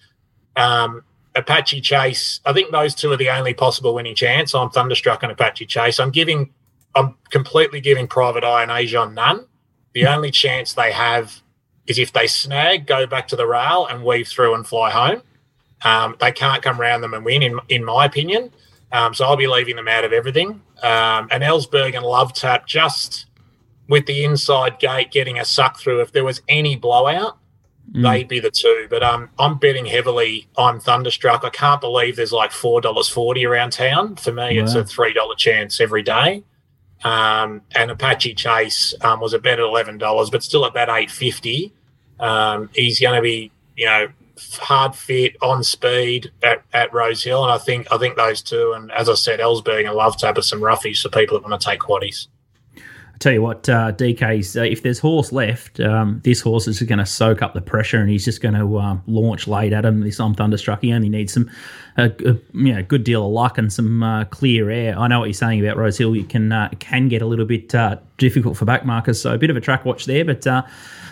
um, 0.57 1.03
Apache 1.35 1.83
Chase. 1.83 2.41
I 2.47 2.55
think 2.55 2.73
those 2.73 2.95
two 2.95 3.13
are 3.13 3.17
the 3.19 3.29
only 3.29 3.53
possible 3.53 3.95
winning 3.95 4.15
chance. 4.15 4.55
I'm 4.55 4.71
Thunderstruck 4.71 5.23
and 5.23 5.33
Apache 5.33 5.67
Chase. 5.67 6.01
I'm 6.01 6.11
giving. 6.11 6.53
I'm 6.95 7.17
completely 7.31 7.81
giving 7.81 8.07
Private 8.07 8.45
Eye 8.45 8.63
and 8.63 8.71
Asian 8.71 9.15
none. 9.15 9.47
The 9.95 10.07
only 10.07 10.31
chance 10.31 10.75
they 10.75 10.93
have 10.93 11.41
is 11.87 11.99
if 11.99 12.13
they 12.13 12.27
snag, 12.27 12.87
go 12.87 13.07
back 13.07 13.29
to 13.29 13.37
the 13.37 13.47
rail 13.47 13.87
and 13.87 14.05
weave 14.05 14.29
through 14.29 14.55
and 14.55 14.67
fly 14.67 14.91
home. 14.91 15.23
Um, 15.85 16.17
they 16.19 16.33
can't 16.33 16.63
come 16.63 16.81
round 16.81 17.03
them 17.03 17.15
and 17.15 17.25
win, 17.25 17.43
in 17.43 17.61
in 17.69 17.85
my 17.85 18.05
opinion. 18.05 18.51
Um, 18.91 19.13
so 19.13 19.25
I'll 19.25 19.37
be 19.37 19.47
leaving 19.47 19.77
them 19.77 19.89
out 19.89 20.05
of 20.05 20.13
everything. 20.13 20.63
Um, 20.83 21.29
and 21.31 21.43
Ellsberg 21.43 21.97
and 21.97 22.05
Love 22.07 22.33
Tap 22.33 22.67
just 22.67 23.27
with 23.89 24.07
the 24.07 24.25
inside 24.25 24.79
gate 24.79 25.11
getting 25.11 25.39
a 25.39 25.45
suck 25.45 25.79
through. 25.79 26.01
If 26.01 26.13
there 26.13 26.25
was 26.25 26.41
any 26.49 26.77
blowout, 26.77 27.39
they'd 28.03 28.29
be 28.29 28.41
the 28.41 28.51
two. 28.51 28.87
But 28.89 29.03
um, 29.03 29.29
I'm 29.39 29.59
betting 29.59 29.85
heavily 29.85 30.49
on 30.57 30.81
Thunderstruck. 30.81 31.45
I 31.45 31.51
can't 31.51 31.81
believe 31.81 32.17
there's 32.17 32.33
like 32.33 32.51
four 32.51 32.81
dollars 32.81 33.09
forty 33.09 33.45
around 33.45 33.73
town. 33.73 34.17
For 34.17 34.33
me, 34.33 34.59
it's 34.59 34.75
a 34.75 34.85
three 34.85 35.13
dollar 35.13 35.35
chance 35.35 35.81
every 35.81 36.03
day. 36.03 36.45
Um, 37.05 37.61
and 37.75 37.91
Apache 37.91 38.35
Chase 38.35 38.95
um, 39.03 39.21
was 39.21 39.35
a 39.35 39.39
bet 39.39 39.59
at 39.59 39.65
eleven 39.65 39.99
dollars, 39.99 40.31
but 40.31 40.43
still 40.43 40.65
at 40.65 40.75
that 40.75 40.89
eight 40.89 41.11
fifty. 41.11 41.73
Um, 42.19 42.71
he's 42.75 42.99
going 42.99 43.15
to 43.15 43.23
be, 43.23 43.53
you 43.77 43.87
know, 43.87 44.09
hard 44.55 44.95
fit 44.95 45.37
on 45.43 45.63
speed 45.63 46.33
at, 46.43 46.63
at 46.73 46.93
Rose 46.93 47.23
Hill, 47.23 47.45
and 47.45 47.53
I 47.53 47.59
think 47.59 47.87
I 47.93 47.99
think 47.99 48.17
those 48.17 48.41
two, 48.43 48.73
and 48.73 48.91
as 48.93 49.09
I 49.09 49.15
said, 49.15 49.41
Ellsberg 49.41 49.87
and 49.87 49.95
Love 49.95 50.17
Tap 50.17 50.39
are 50.39 50.43
some 50.43 50.61
roughies 50.61 51.03
for 51.03 51.11
people 51.11 51.39
that 51.39 51.49
want 51.49 51.61
to 51.61 51.69
take 51.69 51.81
quaddies. 51.81 52.29
Tell 53.25 53.33
you 53.33 53.41
what, 53.41 53.67
uh, 53.71 53.91
DK's, 53.93 54.55
uh, 54.55 54.65
if 54.65 54.83
there's 54.83 54.99
horse 54.99 55.33
left, 55.33 55.81
um, 55.81 56.21
this 56.25 56.43
horse 56.43 56.69
is 56.69 56.83
going 56.83 56.99
to 56.99 57.07
soak 57.07 57.41
up 57.41 57.55
the 57.55 57.63
pressure 57.63 57.99
and 57.99 58.11
he's 58.11 58.23
just 58.23 58.43
going 58.43 58.55
to 58.55 58.79
um, 58.79 59.03
launch 59.07 59.49
late 59.49 59.73
at 59.73 59.87
him. 59.87 60.01
This 60.01 60.21
on 60.21 60.35
Thunderstruck, 60.35 60.83
he 60.83 60.93
only 60.93 61.09
needs 61.09 61.33
some, 61.33 61.51
a, 61.97 62.11
a 62.27 62.35
you 62.53 62.75
know, 62.75 62.83
good 62.83 63.03
deal 63.03 63.25
of 63.25 63.33
luck 63.33 63.57
and 63.57 63.73
some 63.73 64.03
uh, 64.03 64.27
clear 64.27 64.69
air. 64.69 64.99
I 64.99 65.09
know 65.09 65.21
what 65.21 65.25
you're 65.25 65.33
saying 65.33 65.65
about 65.65 65.79
Rose 65.79 65.97
Hill. 65.97 66.15
You 66.15 66.25
can 66.25 66.53
uh, 66.53 66.69
can 66.81 67.09
get 67.09 67.23
a 67.23 67.27
little 67.27 67.47
bit 67.47 67.75
uh, 67.75 67.97
difficult 68.19 68.57
for 68.57 68.65
back 68.65 68.85
markers. 68.85 69.21
So 69.21 69.35
a 69.35 69.39
bit 69.39 69.51
of 69.51 69.57
a 69.57 69.61
track 69.61 69.85
watch 69.85 70.05
there, 70.07 70.25
but 70.25 70.47
uh, 70.47 70.63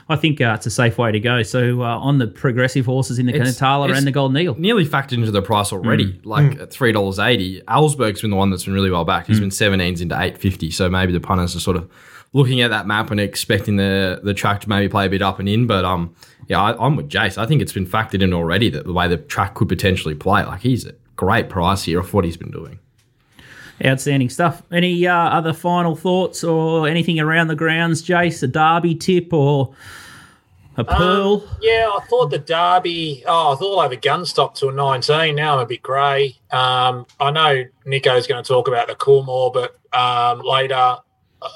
I 0.08 0.16
think 0.16 0.40
uh, 0.40 0.54
it's 0.56 0.66
a 0.66 0.70
safe 0.70 0.98
way 0.98 1.12
to 1.12 1.20
go. 1.20 1.42
So 1.42 1.82
uh, 1.82 1.98
on 1.98 2.18
the 2.18 2.26
progressive 2.26 2.86
horses 2.86 3.18
in 3.18 3.26
the 3.26 3.34
It's- 3.34 3.56
Cantala 3.60 3.88
it's 3.90 3.98
and 3.98 4.06
the 4.06 4.10
Golden 4.12 4.36
Eagle. 4.36 4.54
nearly 4.58 4.84
factored 4.86 5.12
into 5.14 5.30
the 5.30 5.42
price 5.42 5.72
already, 5.72 6.20
like 6.24 6.58
at 6.60 6.70
three 6.70 6.92
dollars 6.92 7.18
eighty. 7.18 7.60
Ellsberg's 7.62 8.20
been 8.20 8.30
the 8.30 8.36
one 8.36 8.50
that's 8.50 8.64
been 8.64 8.74
really 8.74 8.90
well 8.90 9.04
backed. 9.04 9.26
He's 9.28 9.40
been 9.40 9.50
seventeens 9.50 10.00
into 10.00 10.20
eight 10.20 10.38
fifty. 10.38 10.70
So 10.70 10.88
maybe 10.90 11.12
the 11.12 11.20
punters 11.20 11.54
are 11.56 11.60
sort 11.60 11.76
of 11.76 11.90
looking 12.34 12.60
at 12.62 12.70
that 12.70 12.86
map 12.86 13.10
and 13.10 13.20
expecting 13.20 13.76
the 13.76 14.20
the 14.22 14.34
track 14.34 14.60
to 14.62 14.68
maybe 14.68 14.88
play 14.88 15.06
a 15.06 15.10
bit 15.10 15.22
up 15.22 15.38
and 15.38 15.48
in. 15.48 15.66
But 15.66 15.84
um, 15.84 16.14
yeah, 16.48 16.60
I, 16.60 16.84
I'm 16.86 16.96
with 16.96 17.08
Jace. 17.08 17.36
I 17.38 17.46
think 17.46 17.62
it's 17.62 17.72
been 17.72 17.86
factored 17.86 18.22
in 18.22 18.32
already 18.32 18.70
that 18.70 18.84
the 18.86 18.92
way 18.92 19.08
the 19.08 19.16
track 19.16 19.54
could 19.54 19.68
potentially 19.68 20.14
play. 20.14 20.44
Like 20.44 20.60
he's 20.62 20.86
a 20.86 20.94
great 21.16 21.48
price 21.48 21.82
here 21.84 22.00
of 22.00 22.12
what 22.14 22.24
he's 22.24 22.36
been 22.36 22.50
doing. 22.50 22.78
Outstanding 23.84 24.28
stuff. 24.28 24.62
Any 24.70 25.06
uh, 25.06 25.14
other 25.14 25.52
final 25.52 25.96
thoughts 25.96 26.44
or 26.44 26.86
anything 26.86 27.18
around 27.18 27.48
the 27.48 27.56
grounds, 27.56 28.02
Jace? 28.02 28.42
A 28.42 28.46
derby 28.46 28.94
tip 28.94 29.32
or 29.32 29.74
a 30.76 30.84
pearl? 30.84 31.44
Yeah, 31.60 31.90
I 31.94 32.00
thought 32.08 32.30
the 32.30 32.38
Derby. 32.38 33.24
Oh, 33.26 33.52
I 33.52 33.56
thought 33.56 33.78
I'd 33.78 33.82
have 33.84 33.92
a 33.92 33.96
gun 33.96 34.24
stop 34.24 34.60
a 34.62 34.72
19. 34.72 35.34
Now 35.34 35.54
I'm 35.54 35.60
a 35.60 35.66
bit 35.66 35.82
grey. 35.82 36.36
Um, 36.50 37.06
I 37.20 37.30
know 37.30 37.64
Nico's 37.84 38.26
going 38.26 38.42
to 38.42 38.46
talk 38.46 38.68
about 38.68 38.88
the 38.88 38.94
Coolmore, 38.94 39.52
but 39.52 39.78
um, 39.98 40.40
later 40.40 40.96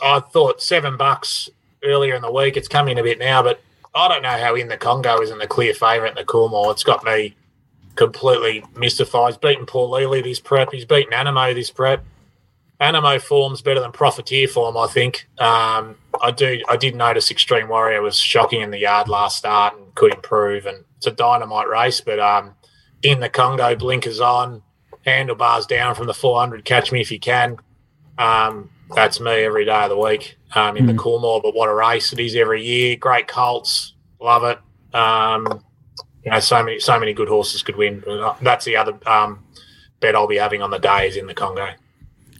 I 0.03 0.21
thought 0.33 0.61
seven 0.61 0.97
bucks 0.97 1.49
earlier 1.83 2.15
in 2.15 2.23
the 2.23 2.31
week. 2.31 2.57
It's 2.57 2.69
coming 2.69 2.99
a 2.99 3.03
bit 3.03 3.19
now, 3.19 3.43
but 3.43 3.61
I 3.95 4.09
don't 4.09 4.23
know 4.23 4.37
how 4.37 4.55
in 4.55 4.69
the 4.69 4.77
Congo 4.77 5.21
isn't 5.23 5.39
the 5.39 5.47
clear 5.47 5.73
favourite 5.73 6.11
in 6.11 6.17
the 6.17 6.25
Coolmore. 6.25 6.73
It's 6.73 6.85
got 6.85 7.05
me 7.05 7.35
completely 7.97 8.63
mystified. 8.77 9.33
He's 9.33 9.39
beaten 9.39 9.67
Paul 9.67 9.91
Lely 9.91 10.23
this 10.23 10.41
prep. 10.41 10.73
He's 10.73 10.85
beaten 10.85 11.13
Animo 11.13 11.53
this 11.55 11.71
prep. 11.71 12.05
Animo 12.79 13.19
form's 13.19 13.63
better 13.63 13.81
than 13.81 13.93
Profiteer 13.93 14.47
form, 14.49 14.77
I 14.77 14.87
think. 14.87 15.29
Um, 15.39 15.97
I 16.21 16.31
do. 16.31 16.61
I 16.69 16.77
did 16.77 16.95
notice 16.95 17.31
Extreme 17.31 17.69
Warrior 17.69 18.03
was 18.03 18.19
shocking 18.19 18.61
in 18.61 18.71
the 18.71 18.79
yard 18.79 19.09
last 19.09 19.39
start 19.39 19.77
and 19.77 19.95
could 19.95 20.13
improve, 20.13 20.67
and 20.67 20.85
it's 20.99 21.07
a 21.07 21.11
dynamite 21.11 21.69
race. 21.69 22.03
But 22.03 22.21
um, 22.21 22.55
in 23.03 23.21
the 23.21 23.31
Congo, 23.31 23.75
blinkers 23.77 24.21
on, 24.21 24.63
handlebars 25.07 25.67
down 25.67 25.95
from 25.95 26.07
the 26.07 26.15
400. 26.15 26.65
Catch 26.65 26.93
me 26.93 27.01
if 27.01 27.11
you 27.11 27.19
can. 27.19 27.57
Um, 28.19 28.71
that's 28.95 29.21
me 29.21 29.33
every 29.45 29.65
day 29.65 29.85
of 29.85 29.91
the 29.91 29.99
week 29.99 30.37
um, 30.55 30.77
in 30.77 30.87
the 30.87 30.93
Coolmore. 30.93 31.43
But 31.43 31.55
what 31.55 31.69
a 31.69 31.75
race 31.75 32.13
it 32.13 32.21
is 32.21 32.35
every 32.37 32.63
year! 32.63 32.97
Great 32.97 33.27
colts, 33.27 33.95
love 34.21 34.45
it. 34.45 34.59
Um, 34.95 35.63
you 36.27 36.33
know, 36.33 36.41
so 36.41 36.63
many, 36.63 36.81
so 36.81 36.99
many 36.99 37.15
good 37.15 37.29
horses 37.29 37.63
could 37.63 37.77
win. 37.77 38.03
Uh, 38.07 38.35
that's 38.43 38.65
the 38.65 38.77
other 38.77 38.99
um, 39.07 39.45
bet 40.01 40.17
I'll 40.17 40.27
be 40.27 40.37
having 40.37 40.61
on 40.61 40.71
the 40.71 40.79
day 40.79 41.07
is 41.07 41.17
in 41.17 41.29
the 41.29 41.35
Congo. 41.35 41.69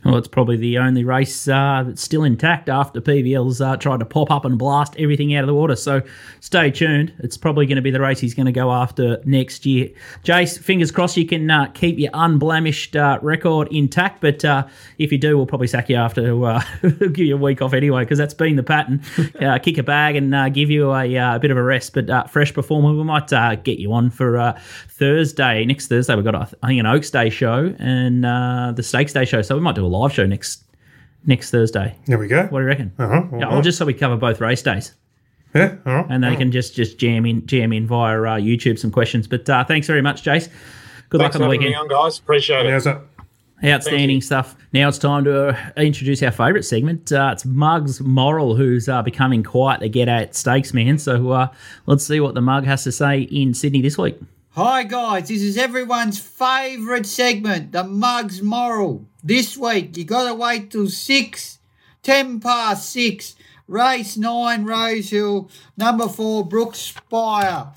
Well, 0.05 0.17
it's 0.17 0.27
probably 0.27 0.57
the 0.57 0.77
only 0.77 1.03
race 1.03 1.47
uh, 1.47 1.83
that's 1.85 2.01
still 2.01 2.23
intact 2.23 2.69
after 2.69 3.01
PVL's 3.01 3.59
uh, 3.59 3.77
tried 3.77 3.99
to 3.99 4.05
pop 4.05 4.29
up 4.29 4.45
and 4.45 4.57
blast 4.57 4.95
everything 4.97 5.35
out 5.35 5.43
of 5.43 5.47
the 5.47 5.53
water. 5.53 5.75
So 5.75 6.01
stay 6.39 6.71
tuned. 6.71 7.13
It's 7.19 7.37
probably 7.37 7.65
going 7.65 7.77
to 7.77 7.81
be 7.81 7.91
the 7.91 7.99
race 7.99 8.19
he's 8.19 8.33
going 8.33 8.45
to 8.45 8.51
go 8.51 8.71
after 8.71 9.21
next 9.25 9.65
year. 9.65 9.89
Jace, 10.23 10.59
fingers 10.59 10.91
crossed 10.91 11.17
you 11.17 11.25
can 11.25 11.49
uh, 11.49 11.65
keep 11.73 11.97
your 11.97 12.11
unblemished 12.13 12.95
uh, 12.95 13.19
record 13.21 13.67
intact. 13.71 14.21
But 14.21 14.45
uh, 14.45 14.67
if 14.97 15.11
you 15.11 15.17
do, 15.17 15.35
we'll 15.35 15.47
probably 15.47 15.67
sack 15.67 15.89
you 15.89 15.95
after, 15.95 16.45
uh, 16.45 16.61
give 16.81 17.19
you 17.19 17.35
a 17.35 17.39
week 17.39 17.61
off 17.61 17.73
anyway, 17.73 18.03
because 18.03 18.17
that's 18.17 18.33
been 18.33 18.55
the 18.55 18.63
pattern. 18.63 19.01
uh, 19.41 19.57
kick 19.59 19.77
a 19.77 19.83
bag 19.83 20.15
and 20.15 20.33
uh, 20.33 20.49
give 20.49 20.69
you 20.69 20.93
a, 20.93 21.17
uh, 21.17 21.35
a 21.35 21.39
bit 21.39 21.51
of 21.51 21.57
a 21.57 21.63
rest. 21.63 21.93
But 21.93 22.09
uh, 22.09 22.25
fresh 22.25 22.53
performer, 22.53 22.93
we 22.93 23.03
might 23.03 23.33
uh, 23.33 23.55
get 23.55 23.79
you 23.79 23.93
on 23.93 24.09
for 24.09 24.37
uh, 24.37 24.59
Thursday. 24.89 25.65
Next 25.65 25.87
Thursday, 25.87 26.15
we've 26.15 26.23
got, 26.23 26.35
I 26.35 26.45
think, 26.45 26.79
an 26.79 26.85
Oaks 26.85 27.09
Day 27.09 27.29
show 27.29 27.73
and 27.79 28.25
uh, 28.25 28.73
the 28.75 28.83
Stakes 28.83 29.13
Day 29.13 29.25
show. 29.25 29.41
So 29.41 29.55
we 29.55 29.61
might 29.61 29.75
do 29.75 29.85
a 29.87 29.89
live 29.89 30.13
show 30.13 30.25
next 30.25 30.63
next 31.25 31.51
Thursday. 31.51 31.95
There 32.05 32.17
we 32.17 32.27
go. 32.27 32.43
What 32.43 32.59
do 32.59 32.63
you 32.63 32.67
reckon? 32.67 32.93
Uh-huh. 32.97 33.13
Yeah, 33.13 33.19
all 33.21 33.39
well, 33.39 33.51
right. 33.55 33.63
just 33.63 33.77
so 33.77 33.85
we 33.85 33.93
cover 33.93 34.17
both 34.17 34.39
race 34.41 34.61
days, 34.61 34.93
yeah, 35.53 35.75
all 35.85 35.95
right. 35.95 36.05
and 36.09 36.23
they 36.23 36.35
can 36.35 36.51
just 36.51 36.75
just 36.75 36.97
jam 36.97 37.25
in 37.25 37.45
jam 37.45 37.73
in 37.73 37.87
via 37.87 38.21
uh, 38.21 38.37
YouTube 38.37 38.79
some 38.79 38.91
questions. 38.91 39.27
But 39.27 39.49
uh, 39.49 39.63
thanks 39.65 39.87
very 39.87 40.01
much, 40.01 40.23
Jace. 40.23 40.49
Good 41.09 41.21
luck 41.21 41.35
on 41.35 41.41
the 41.41 41.45
having 41.45 41.61
me 41.61 41.67
weekend. 41.67 41.91
on, 41.91 42.03
guys. 42.03 42.19
Appreciate 42.19 42.65
it. 42.65 42.71
How's 42.71 42.83
that? 42.83 43.01
Outstanding 43.63 44.21
stuff. 44.21 44.55
Now 44.71 44.87
it's 44.87 44.99
time 44.99 45.23
to 45.23 45.47
uh, 45.47 45.71
introduce 45.77 46.21
our 46.21 46.31
favourite 46.31 46.63
segment. 46.63 47.11
Uh, 47.11 47.31
it's 47.33 47.43
Mug's 47.43 47.99
Moral, 48.01 48.55
who's 48.55 48.87
uh, 48.87 49.01
becoming 49.01 49.41
quite 49.41 49.79
the 49.79 49.89
get 49.89 50.07
at 50.07 50.35
stakes 50.35 50.75
man. 50.75 50.99
So 50.99 51.31
uh, 51.31 51.47
let's 51.87 52.05
see 52.05 52.19
what 52.19 52.35
the 52.35 52.41
mug 52.41 52.65
has 52.65 52.83
to 52.83 52.91
say 52.91 53.21
in 53.21 53.55
Sydney 53.55 53.81
this 53.81 53.97
week. 53.97 54.19
Hi 54.57 54.81
guys, 54.81 55.27
this 55.27 55.43
is 55.43 55.55
everyone's 55.55 56.17
favourite 56.17 57.05
segment, 57.05 57.73
the 57.73 57.83
Mugs 57.83 58.41
Moral. 58.41 59.05
This 59.23 59.55
week 59.55 59.95
you 59.95 60.03
gotta 60.03 60.33
wait 60.33 60.71
till 60.71 60.87
six, 60.89 61.59
ten 62.01 62.39
past 62.39 62.89
six. 62.89 63.35
Race 63.67 64.17
nine, 64.17 64.65
Rosehill, 64.65 65.51
number 65.77 66.07
four, 66.07 66.43
Brooks 66.43 66.79
Spire. 66.79 67.67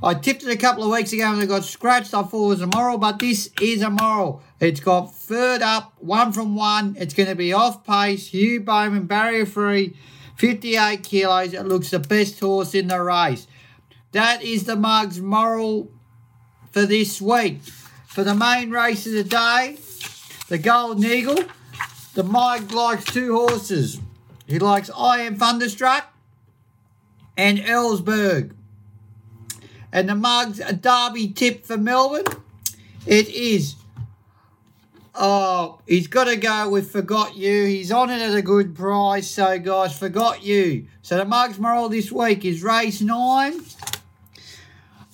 I 0.00 0.14
tipped 0.14 0.44
it 0.44 0.50
a 0.50 0.56
couple 0.56 0.84
of 0.84 0.92
weeks 0.92 1.12
ago 1.12 1.24
and 1.24 1.42
it 1.42 1.48
got 1.48 1.64
scratched. 1.64 2.14
I 2.14 2.22
thought 2.22 2.44
it 2.44 2.48
was 2.50 2.62
a 2.62 2.68
moral, 2.68 2.98
but 2.98 3.18
this 3.18 3.50
is 3.60 3.82
a 3.82 3.90
moral. 3.90 4.40
It's 4.60 4.78
got 4.78 5.12
third 5.12 5.60
up, 5.60 5.92
one 5.98 6.30
from 6.30 6.54
one. 6.54 6.96
It's 7.00 7.14
going 7.14 7.30
to 7.30 7.34
be 7.34 7.52
off 7.52 7.84
pace. 7.84 8.28
Hugh 8.28 8.60
Bowman, 8.60 9.06
barrier 9.06 9.44
free, 9.44 9.96
58 10.36 11.02
kilos. 11.02 11.52
It 11.52 11.66
looks 11.66 11.90
the 11.90 11.98
best 11.98 12.38
horse 12.38 12.76
in 12.76 12.86
the 12.86 13.02
race. 13.02 13.48
That 14.12 14.44
is 14.44 14.66
the 14.66 14.76
Mugs 14.76 15.20
Moral 15.20 15.90
for 16.70 16.86
this 16.86 17.20
week. 17.20 17.60
For 18.06 18.24
the 18.24 18.34
main 18.34 18.70
race 18.70 19.06
of 19.06 19.12
the 19.12 19.24
day, 19.24 19.78
the 20.48 20.58
Golden 20.58 21.04
Eagle, 21.04 21.44
the 22.14 22.24
Mike 22.24 22.72
likes 22.72 23.04
two 23.04 23.34
horses. 23.34 24.00
He 24.46 24.58
likes 24.58 24.90
I 24.96 25.20
Am 25.20 25.36
Thunderstruck 25.36 26.12
and 27.36 27.58
Ellsberg. 27.58 28.52
And 29.92 30.08
the 30.08 30.14
Mugs, 30.14 30.60
a 30.60 30.72
derby 30.72 31.28
tip 31.28 31.64
for 31.64 31.78
Melbourne, 31.78 32.24
it 33.06 33.28
is. 33.28 33.76
Oh, 35.14 35.80
he's 35.86 36.06
got 36.06 36.24
to 36.24 36.36
go 36.36 36.70
with 36.70 36.90
Forgot 36.90 37.36
You. 37.36 37.64
He's 37.64 37.90
on 37.90 38.10
it 38.10 38.20
at 38.20 38.34
a 38.34 38.42
good 38.42 38.74
price. 38.76 39.28
So, 39.28 39.58
guys, 39.58 39.98
Forgot 39.98 40.44
You. 40.44 40.86
So, 41.02 41.16
the 41.16 41.24
Mugs 41.24 41.58
moral 41.58 41.88
this 41.88 42.12
week 42.12 42.44
is 42.44 42.62
race 42.62 43.00
nine. 43.00 43.60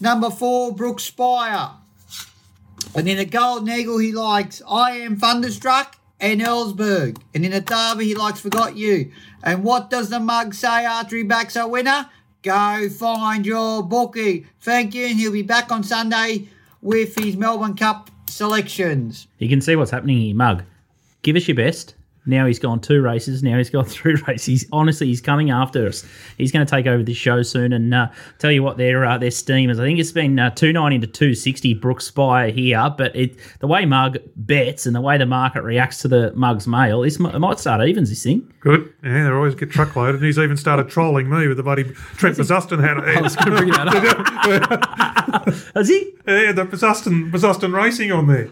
Number 0.04 0.28
four, 0.28 0.74
Brooks 0.74 1.04
Spire. 1.04 1.70
And 2.94 3.08
in 3.08 3.18
a 3.18 3.24
Golden 3.24 3.70
Eagle, 3.70 3.96
he 3.96 4.12
likes 4.12 4.60
I 4.68 4.98
Am 4.98 5.16
Thunderstruck 5.16 5.98
and 6.20 6.42
Ellsberg. 6.42 7.16
And 7.34 7.42
in 7.42 7.54
a 7.54 7.62
Derby, 7.62 8.04
he 8.04 8.14
likes 8.14 8.38
Forgot 8.38 8.76
You. 8.76 9.10
And 9.42 9.64
what 9.64 9.88
does 9.88 10.10
the 10.10 10.20
mug 10.20 10.52
say 10.52 10.84
after 10.84 11.16
he 11.16 11.22
backs 11.22 11.56
a 11.56 11.66
winner? 11.66 12.10
Go 12.42 12.90
find 12.90 13.46
your 13.46 13.82
bookie. 13.82 14.44
Thank 14.60 14.94
you, 14.94 15.06
and 15.06 15.18
he'll 15.18 15.32
be 15.32 15.40
back 15.40 15.72
on 15.72 15.82
Sunday 15.82 16.48
with 16.82 17.14
his 17.14 17.38
Melbourne 17.38 17.74
Cup 17.74 18.10
selections. 18.28 19.26
You 19.38 19.48
can 19.48 19.62
see 19.62 19.74
what's 19.74 19.90
happening 19.90 20.18
here, 20.18 20.36
Mug. 20.36 20.64
Give 21.22 21.34
us 21.34 21.48
your 21.48 21.54
best. 21.54 21.94
Now 22.26 22.46
he's 22.46 22.58
gone 22.58 22.80
two 22.80 23.02
races. 23.02 23.42
Now 23.42 23.58
he's 23.58 23.70
gone 23.70 23.84
three 23.86 24.14
races. 24.26 24.46
He's, 24.46 24.66
honestly, 24.72 25.06
he's 25.08 25.20
coming 25.20 25.50
after 25.50 25.86
us. 25.86 26.04
He's 26.38 26.50
going 26.52 26.64
to 26.64 26.70
take 26.70 26.86
over 26.86 27.02
this 27.02 27.16
show 27.16 27.42
soon. 27.42 27.72
And 27.72 27.92
uh, 27.92 28.08
tell 28.38 28.50
you 28.50 28.62
what, 28.62 28.76
their 28.78 29.04
uh, 29.04 29.18
their 29.18 29.30
steam 29.30 29.70
is. 29.70 29.78
I 29.78 29.84
think 29.84 29.98
it's 29.98 30.12
been 30.12 30.38
uh, 30.38 30.50
two 30.50 30.72
ninety 30.72 30.98
to 31.00 31.06
two 31.06 31.34
sixty 31.34 31.74
Brooks 31.74 32.06
Spire 32.06 32.50
here. 32.50 32.92
But 32.96 33.14
it 33.14 33.36
the 33.60 33.66
way 33.66 33.84
Mug 33.84 34.18
bets 34.36 34.86
and 34.86 34.96
the 34.96 35.00
way 35.00 35.18
the 35.18 35.26
market 35.26 35.62
reacts 35.62 35.98
to 36.02 36.08
the 36.08 36.32
Mug's 36.34 36.66
mail, 36.66 37.02
this 37.02 37.20
m- 37.20 37.26
it 37.26 37.38
might 37.38 37.58
start 37.58 37.86
evens. 37.86 38.08
This 38.10 38.22
thing. 38.22 38.50
Good. 38.60 38.92
Yeah, 39.02 39.24
they 39.24 39.30
always 39.30 39.54
get 39.54 39.70
truckloaded. 39.70 40.16
And 40.16 40.24
he's 40.24 40.38
even 40.38 40.56
started 40.56 40.88
trolling 40.88 41.28
me 41.28 41.46
with 41.48 41.58
the 41.58 41.62
bloody 41.62 41.84
Trent 42.16 42.36
Busuttin 42.38 42.80
hat. 42.80 42.98
I 42.98 43.20
was 43.20 43.36
going 43.36 43.50
to 43.50 43.56
bring 43.58 43.70
that 43.72 43.88
up. 43.88 45.54
Has 45.74 45.88
he? 45.88 46.12
yeah, 46.26 46.52
the 46.52 46.64
Busuttin, 46.64 47.30
Busuttin 47.30 47.72
Racing 47.74 48.10
on 48.12 48.26
there. 48.26 48.48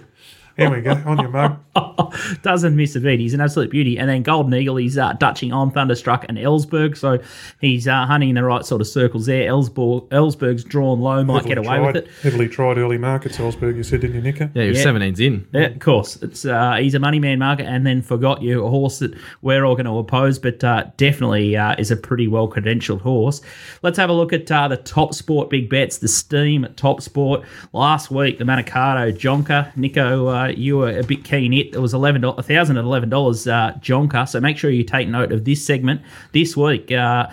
Here 0.57 0.71
we 0.71 0.81
go. 0.81 0.93
On 1.07 1.19
your 1.19 1.31
mug. 1.31 1.59
Doesn't 2.43 2.77
miss 2.77 2.95
a 2.97 3.01
beat. 3.01 3.21
He's 3.21 3.35
an 3.35 3.41
absolute 3.41 3.71
beauty. 3.71 3.99
And 3.99 4.09
then 4.09 4.23
Golden 4.23 4.53
Eagle, 4.55 4.77
he's 4.77 4.99
uh, 4.99 5.15
dutching 5.15 5.53
on 5.53 5.71
Thunderstruck 5.71 6.27
and 6.29 6.37
Ellsberg. 6.39 6.97
So 6.97 7.19
he's 7.61 7.89
uh, 7.89 8.05
hunting 8.07 8.29
in 8.31 8.35
the 8.35 8.45
right 8.45 8.65
sort 8.65 8.81
of 8.81 8.87
circles 8.87 9.27
there. 9.27 9.51
Ellsberg, 9.51 10.09
Ellsberg's 10.09 10.65
drawn 10.65 11.01
low, 11.01 11.25
might 11.25 11.45
get 11.45 11.59
away 11.59 11.79
tried, 11.79 11.81
with 11.87 11.97
it. 11.97 12.09
Heavily 12.23 12.49
tried 12.49 12.79
early 12.79 12.99
market, 12.99 13.33
Ellsberg, 13.33 13.77
you 13.77 13.83
said, 13.83 14.01
didn't 14.03 14.17
you, 14.17 14.23
Nicker? 14.23 14.51
Yeah, 14.55 14.65
he 14.65 14.69
was 14.71 14.79
Yeah. 14.79 14.93
17's 14.93 15.21
in. 15.21 15.47
Yeah, 15.53 15.61
of 15.63 15.79
course. 15.79 16.17
It's 16.23 16.45
uh, 16.45 16.75
he's 16.75 16.95
a 16.95 16.99
money 16.99 17.19
man 17.19 17.39
market, 17.39 17.67
and 17.67 17.87
then 17.87 18.03
forgot 18.03 18.43
you 18.43 18.65
a 18.65 18.69
horse 18.71 18.99
that 18.99 19.15
we're 19.41 19.65
all 19.65 19.75
going 19.75 19.87
to 19.87 19.97
oppose, 19.99 20.39
but 20.39 20.63
uh, 20.63 20.85
definitely 20.97 21.57
uh, 21.57 21.75
is 21.79 21.91
a 21.91 21.97
pretty 21.97 22.29
well 22.29 22.49
credentialed 22.49 23.01
horse. 23.01 23.41
Let's 23.83 23.97
have 23.99 24.11
a 24.11 24.13
look 24.13 24.33
at 24.33 24.51
uh, 24.51 24.69
the 24.69 24.77
top 24.77 25.15
sport 25.15 25.51
big 25.51 25.69
bets. 25.71 25.99
The 25.99 26.09
steam 26.09 26.65
at 26.65 26.77
top 26.77 27.01
sport 27.01 27.43
last 27.73 28.11
week. 28.11 28.39
The 28.39 28.45
Manikato 28.45 29.13
Jonker. 29.13 29.75
Nico, 29.77 30.29
uh, 30.43 30.49
you 30.49 30.78
were 30.78 30.99
a 30.99 31.03
bit 31.05 31.24
keen. 31.24 31.53
It 31.53 31.74
it 31.74 31.78
was 31.80 31.95
eleven 31.95 32.22
thousand 32.22 32.76
and 32.76 32.86
eleven 32.86 33.09
dollars 33.09 33.47
uh, 33.47 33.72
Jonker. 33.80 34.28
So 34.28 34.40
make 34.40 34.59
sure 34.59 34.70
you 34.70 34.84
take 34.84 35.09
note 35.09 35.32
of 35.32 35.45
this 35.45 35.64
segment 35.64 36.01
this 36.32 36.57
week. 36.57 36.90
Uh, 36.93 37.28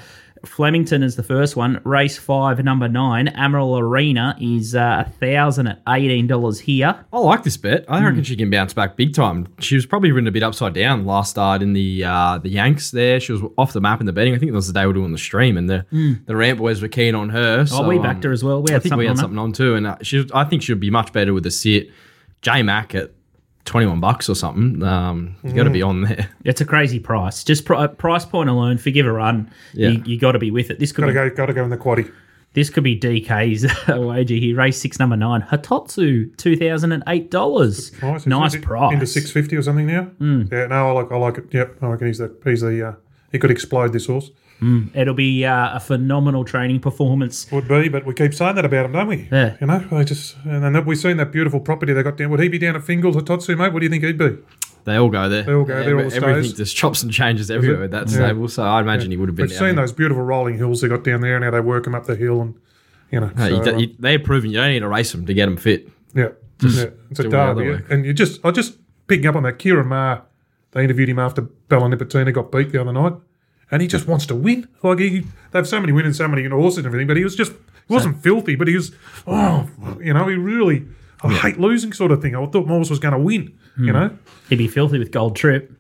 Flemington 0.46 1.04
is 1.04 1.18
the 1.18 1.24
first 1.24 1.58
one. 1.58 1.82
Race 1.84 2.18
five, 2.18 2.64
number 2.64 2.88
nine. 2.88 3.28
Amaral 3.28 3.78
Arena 3.78 4.38
is 4.40 4.74
uh, 4.74 5.04
a 5.06 5.10
thousand 5.10 5.68
at 5.68 5.82
eighteen 5.90 6.28
dollars 6.28 6.62
here. 6.62 7.04
I 7.12 7.20
like 7.20 7.44
this 7.44 7.58
bet. 7.58 7.84
I 7.90 8.02
reckon 8.02 8.24
she 8.24 8.38
can 8.38 8.50
bounce 8.50 8.74
back 8.74 8.96
big 8.96 9.14
time. 9.14 9.48
She 9.60 9.76
was 9.76 9.86
probably 9.86 10.14
ridden 10.14 10.30
a 10.30 10.32
bit 10.32 10.42
upside 10.44 10.74
down 10.74 11.06
last 11.06 11.32
start 11.32 11.62
in 11.62 11.74
the 11.74 12.06
uh, 12.06 12.38
the 12.38 12.48
Yanks 12.48 12.92
there. 12.92 13.20
She 13.20 13.34
was 13.34 13.42
off 13.58 13.74
the 13.74 13.82
map 13.82 14.00
in 14.00 14.06
the 14.06 14.14
betting. 14.14 14.34
I 14.34 14.38
think 14.38 14.52
that 14.52 14.56
was 14.56 14.68
the 14.68 14.74
day 14.74 14.84
we 14.84 14.88
were 14.88 14.94
doing 14.94 15.12
the 15.12 15.18
stream, 15.18 15.58
and 15.58 15.70
the 15.70 15.86
the 16.26 16.36
Ramp 16.38 16.60
boys 16.60 16.82
were 16.82 16.88
keen 16.88 17.16
on 17.16 17.28
her. 17.30 17.66
So, 17.66 17.84
Oh, 17.84 17.88
we 17.90 18.00
backed 18.00 18.24
her 18.24 18.32
as 18.32 18.42
well. 18.42 18.62
We 18.62 18.70
I 18.72 18.74
had 18.76 18.84
think 18.84 18.96
we 18.96 19.08
something 19.08 19.08
had 19.08 19.12
on 19.12 19.18
her. 19.18 19.22
something 19.24 19.40
on 19.40 19.52
too, 19.52 19.76
and 19.76 19.88
uh, 19.88 19.98
she. 20.04 20.26
I 20.34 20.46
think 20.46 20.62
she'll 20.64 20.78
be 20.78 20.90
much 20.90 21.12
better 21.12 21.34
with 21.34 21.44
the 21.44 21.52
sit. 21.52 21.92
J 22.42 22.64
Mac 22.64 22.96
at 22.96 23.12
twenty 23.66 23.86
one 23.88 24.00
bucks 24.00 24.30
or 24.30 24.36
something. 24.36 24.82
Um, 24.84 25.36
you 25.44 25.54
got 25.54 25.66
to 25.66 25.70
be 25.70 25.82
on 25.82 26.02
there. 26.04 26.30
It's 26.44 26.62
a 26.62 26.66
crazy 26.66 27.00
price. 27.00 27.44
Just 27.44 27.66
pri- 27.66 27.88
price 27.88 28.26
point 28.26 28.50
alone, 28.50 28.78
forgive 28.78 29.06
a 29.06 29.12
run. 29.12 29.52
Yeah. 29.74 29.90
You, 29.90 30.04
you 30.06 30.20
got 30.20 30.32
to 30.34 30.40
be 30.40 30.52
with 30.52 30.70
it. 30.72 30.80
This 30.80 30.92
could 30.92 31.02
Got 31.02 31.08
to 31.24 31.30
be, 31.30 31.30
go. 31.32 31.36
Got 31.36 31.46
to 31.48 31.54
go 31.54 31.64
in 31.64 31.70
the 31.70 31.78
quaddy. 31.78 32.12
this 32.54 32.70
could 32.70 32.84
be 32.84 33.00
DK's 33.00 33.66
wager 33.88 34.36
here. 34.36 34.56
Race 34.56 34.80
six, 34.82 34.98
number 35.00 35.16
nine. 35.18 35.42
Hitotsu, 35.42 36.36
two 36.38 36.56
thousand 36.56 36.92
and 36.94 37.04
eight 37.08 37.30
dollars. 37.30 37.92
Price. 37.92 38.26
Nice 38.26 38.54
Is 38.54 38.62
it 38.62 38.64
price. 38.64 38.94
Into 38.94 39.06
six 39.08 39.32
fifty 39.32 39.56
or 39.56 39.62
something 39.62 39.86
now. 39.86 40.10
Yeah. 40.20 40.68
No, 40.68 40.90
I 40.90 40.92
like. 40.92 41.12
I 41.12 41.18
like 41.18 41.38
it. 41.38 41.46
Yep. 41.54 41.78
I 41.82 41.88
reckon 41.88 42.08
he's 42.08 42.18
the. 42.20 42.36
He's 42.44 42.62
the. 42.62 42.88
Uh, 42.90 42.94
he 43.32 43.38
could 43.38 43.52
explode 43.52 43.94
this 43.94 44.08
horse. 44.08 44.32
It'll 44.94 45.14
be 45.14 45.46
uh, 45.46 45.76
a 45.78 45.80
phenomenal 45.80 46.44
training 46.44 46.82
performance. 46.82 47.50
Would 47.52 47.68
be, 47.68 47.88
but 47.90 48.06
we 48.06 48.14
keep 48.14 48.34
saying 48.34 48.56
that 48.56 48.66
about 48.66 48.86
him, 48.86 48.92
don't 48.92 49.08
we? 49.08 49.28
Yeah. 49.32 49.56
You 49.62 49.68
know, 49.68 49.80
they 49.80 50.04
just 50.04 50.36
and 50.44 50.64
then 50.76 50.86
we've 50.86 50.98
seen 50.98 51.18
that 51.18 51.32
beautiful 51.32 51.60
property 51.60 51.94
they 51.94 52.04
got 52.04 52.18
down. 52.18 52.30
Would 52.32 52.40
he 52.42 52.50
be 52.50 52.58
down 52.60 52.76
at 52.76 52.82
Fingals 52.82 53.16
or 53.16 53.22
Totsu, 53.22 53.58
mate? 53.58 53.72
What 53.72 53.80
do 53.80 53.86
you 53.86 53.90
think 53.90 54.04
he'd 54.04 54.18
be? 54.18 54.38
They 54.86 54.96
all 54.96 55.10
go 55.10 55.30
there. 55.30 55.44
They 55.44 55.54
all 55.54 55.64
go 55.66 55.84
there, 55.84 55.96
all 56.04 56.10
the 56.10 56.16
Everything 56.16 56.44
stays. 56.44 56.54
just 56.58 56.76
chops 56.76 57.04
and 57.04 57.12
changes 57.12 57.52
everywhere 57.52 57.82
with 57.82 57.92
that 57.92 58.10
stable. 58.10 58.48
So 58.48 58.64
I 58.64 58.82
imagine 58.82 59.12
he 59.12 59.18
would 59.18 59.30
have 59.30 59.36
been. 59.36 59.44
We've 59.48 59.52
seen 59.52 59.76
there. 59.76 59.84
those 59.84 59.92
beautiful 59.94 60.24
rolling 60.24 60.58
hills 60.58 60.82
they 60.82 60.88
got 60.88 61.04
down 61.04 61.22
there, 61.22 61.36
and 61.36 61.44
how 61.46 61.52
they 61.52 61.60
work 61.60 61.84
them 61.86 61.96
up 61.96 62.06
the 62.06 62.16
hill, 62.16 62.42
and 62.42 62.56
you 63.12 63.20
know, 63.20 63.32
No, 63.36 63.50
so, 63.50 63.64
don't- 63.64 63.76
uh, 63.76 63.78
you- 63.78 63.96
they're 64.00 64.20
proving 64.20 64.52
you 64.52 64.58
don't 64.58 64.70
need 64.72 64.80
to 64.80 64.88
race 64.88 65.12
them 65.12 65.26
to 65.26 65.34
get 65.34 65.46
them 65.46 65.58
fit. 65.58 65.90
yeah, 66.14 66.30
yeah, 66.62 66.86
it's 67.12 67.20
a 67.20 67.24
do 67.30 67.36
all 67.38 67.56
the 67.56 67.64
derby, 67.64 67.84
and 67.94 68.06
you 68.06 68.14
just, 68.14 68.44
I 68.46 68.52
just 68.52 68.78
picking 69.08 69.26
up 69.26 69.36
on 69.36 69.44
that. 69.44 69.58
Ciaron 69.60 69.88
Maher, 69.88 70.22
they 70.72 70.84
interviewed 70.84 71.10
him 71.10 71.20
after 71.20 71.42
Bella 71.42 71.90
Nipotina 71.90 72.34
got 72.34 72.52
beat 72.52 72.72
the 72.72 72.82
other 72.82 72.94
night, 72.94 73.14
and 73.72 73.82
he 73.82 73.88
just 73.88 74.08
wants 74.08 74.26
to 74.28 74.36
win. 74.36 74.68
Like 74.84 75.00
he, 75.00 75.20
they 75.20 75.60
have 75.60 75.68
so 75.68 75.80
many 75.80 75.92
winners, 75.94 76.18
so 76.18 76.28
many 76.28 76.46
horses 76.48 76.80
and 76.80 76.86
everything, 76.88 77.08
but 77.08 77.18
he 77.18 77.24
was 77.24 77.36
just, 77.36 77.52
he 77.88 77.94
wasn't 77.94 78.22
filthy, 78.22 78.56
but 78.56 78.68
he 78.68 78.76
was, 78.76 78.92
oh, 79.28 79.70
you 80.02 80.14
know, 80.14 80.28
he 80.28 80.36
really, 80.36 80.86
I 81.24 81.34
hate 81.34 81.60
losing 81.60 81.94
sort 81.94 82.12
of 82.12 82.22
thing. 82.22 82.36
I 82.36 82.46
thought 82.48 82.68
Morris 82.68 82.90
was 82.90 83.00
going 83.00 83.14
to 83.14 83.20
win, 83.20 83.54
Hmm. 83.76 83.86
you 83.86 83.94
know. 83.94 84.18
He'd 84.50 84.58
be 84.58 84.68
filthy 84.68 84.98
with 85.00 85.12
gold 85.12 85.36
trip. 85.36 85.72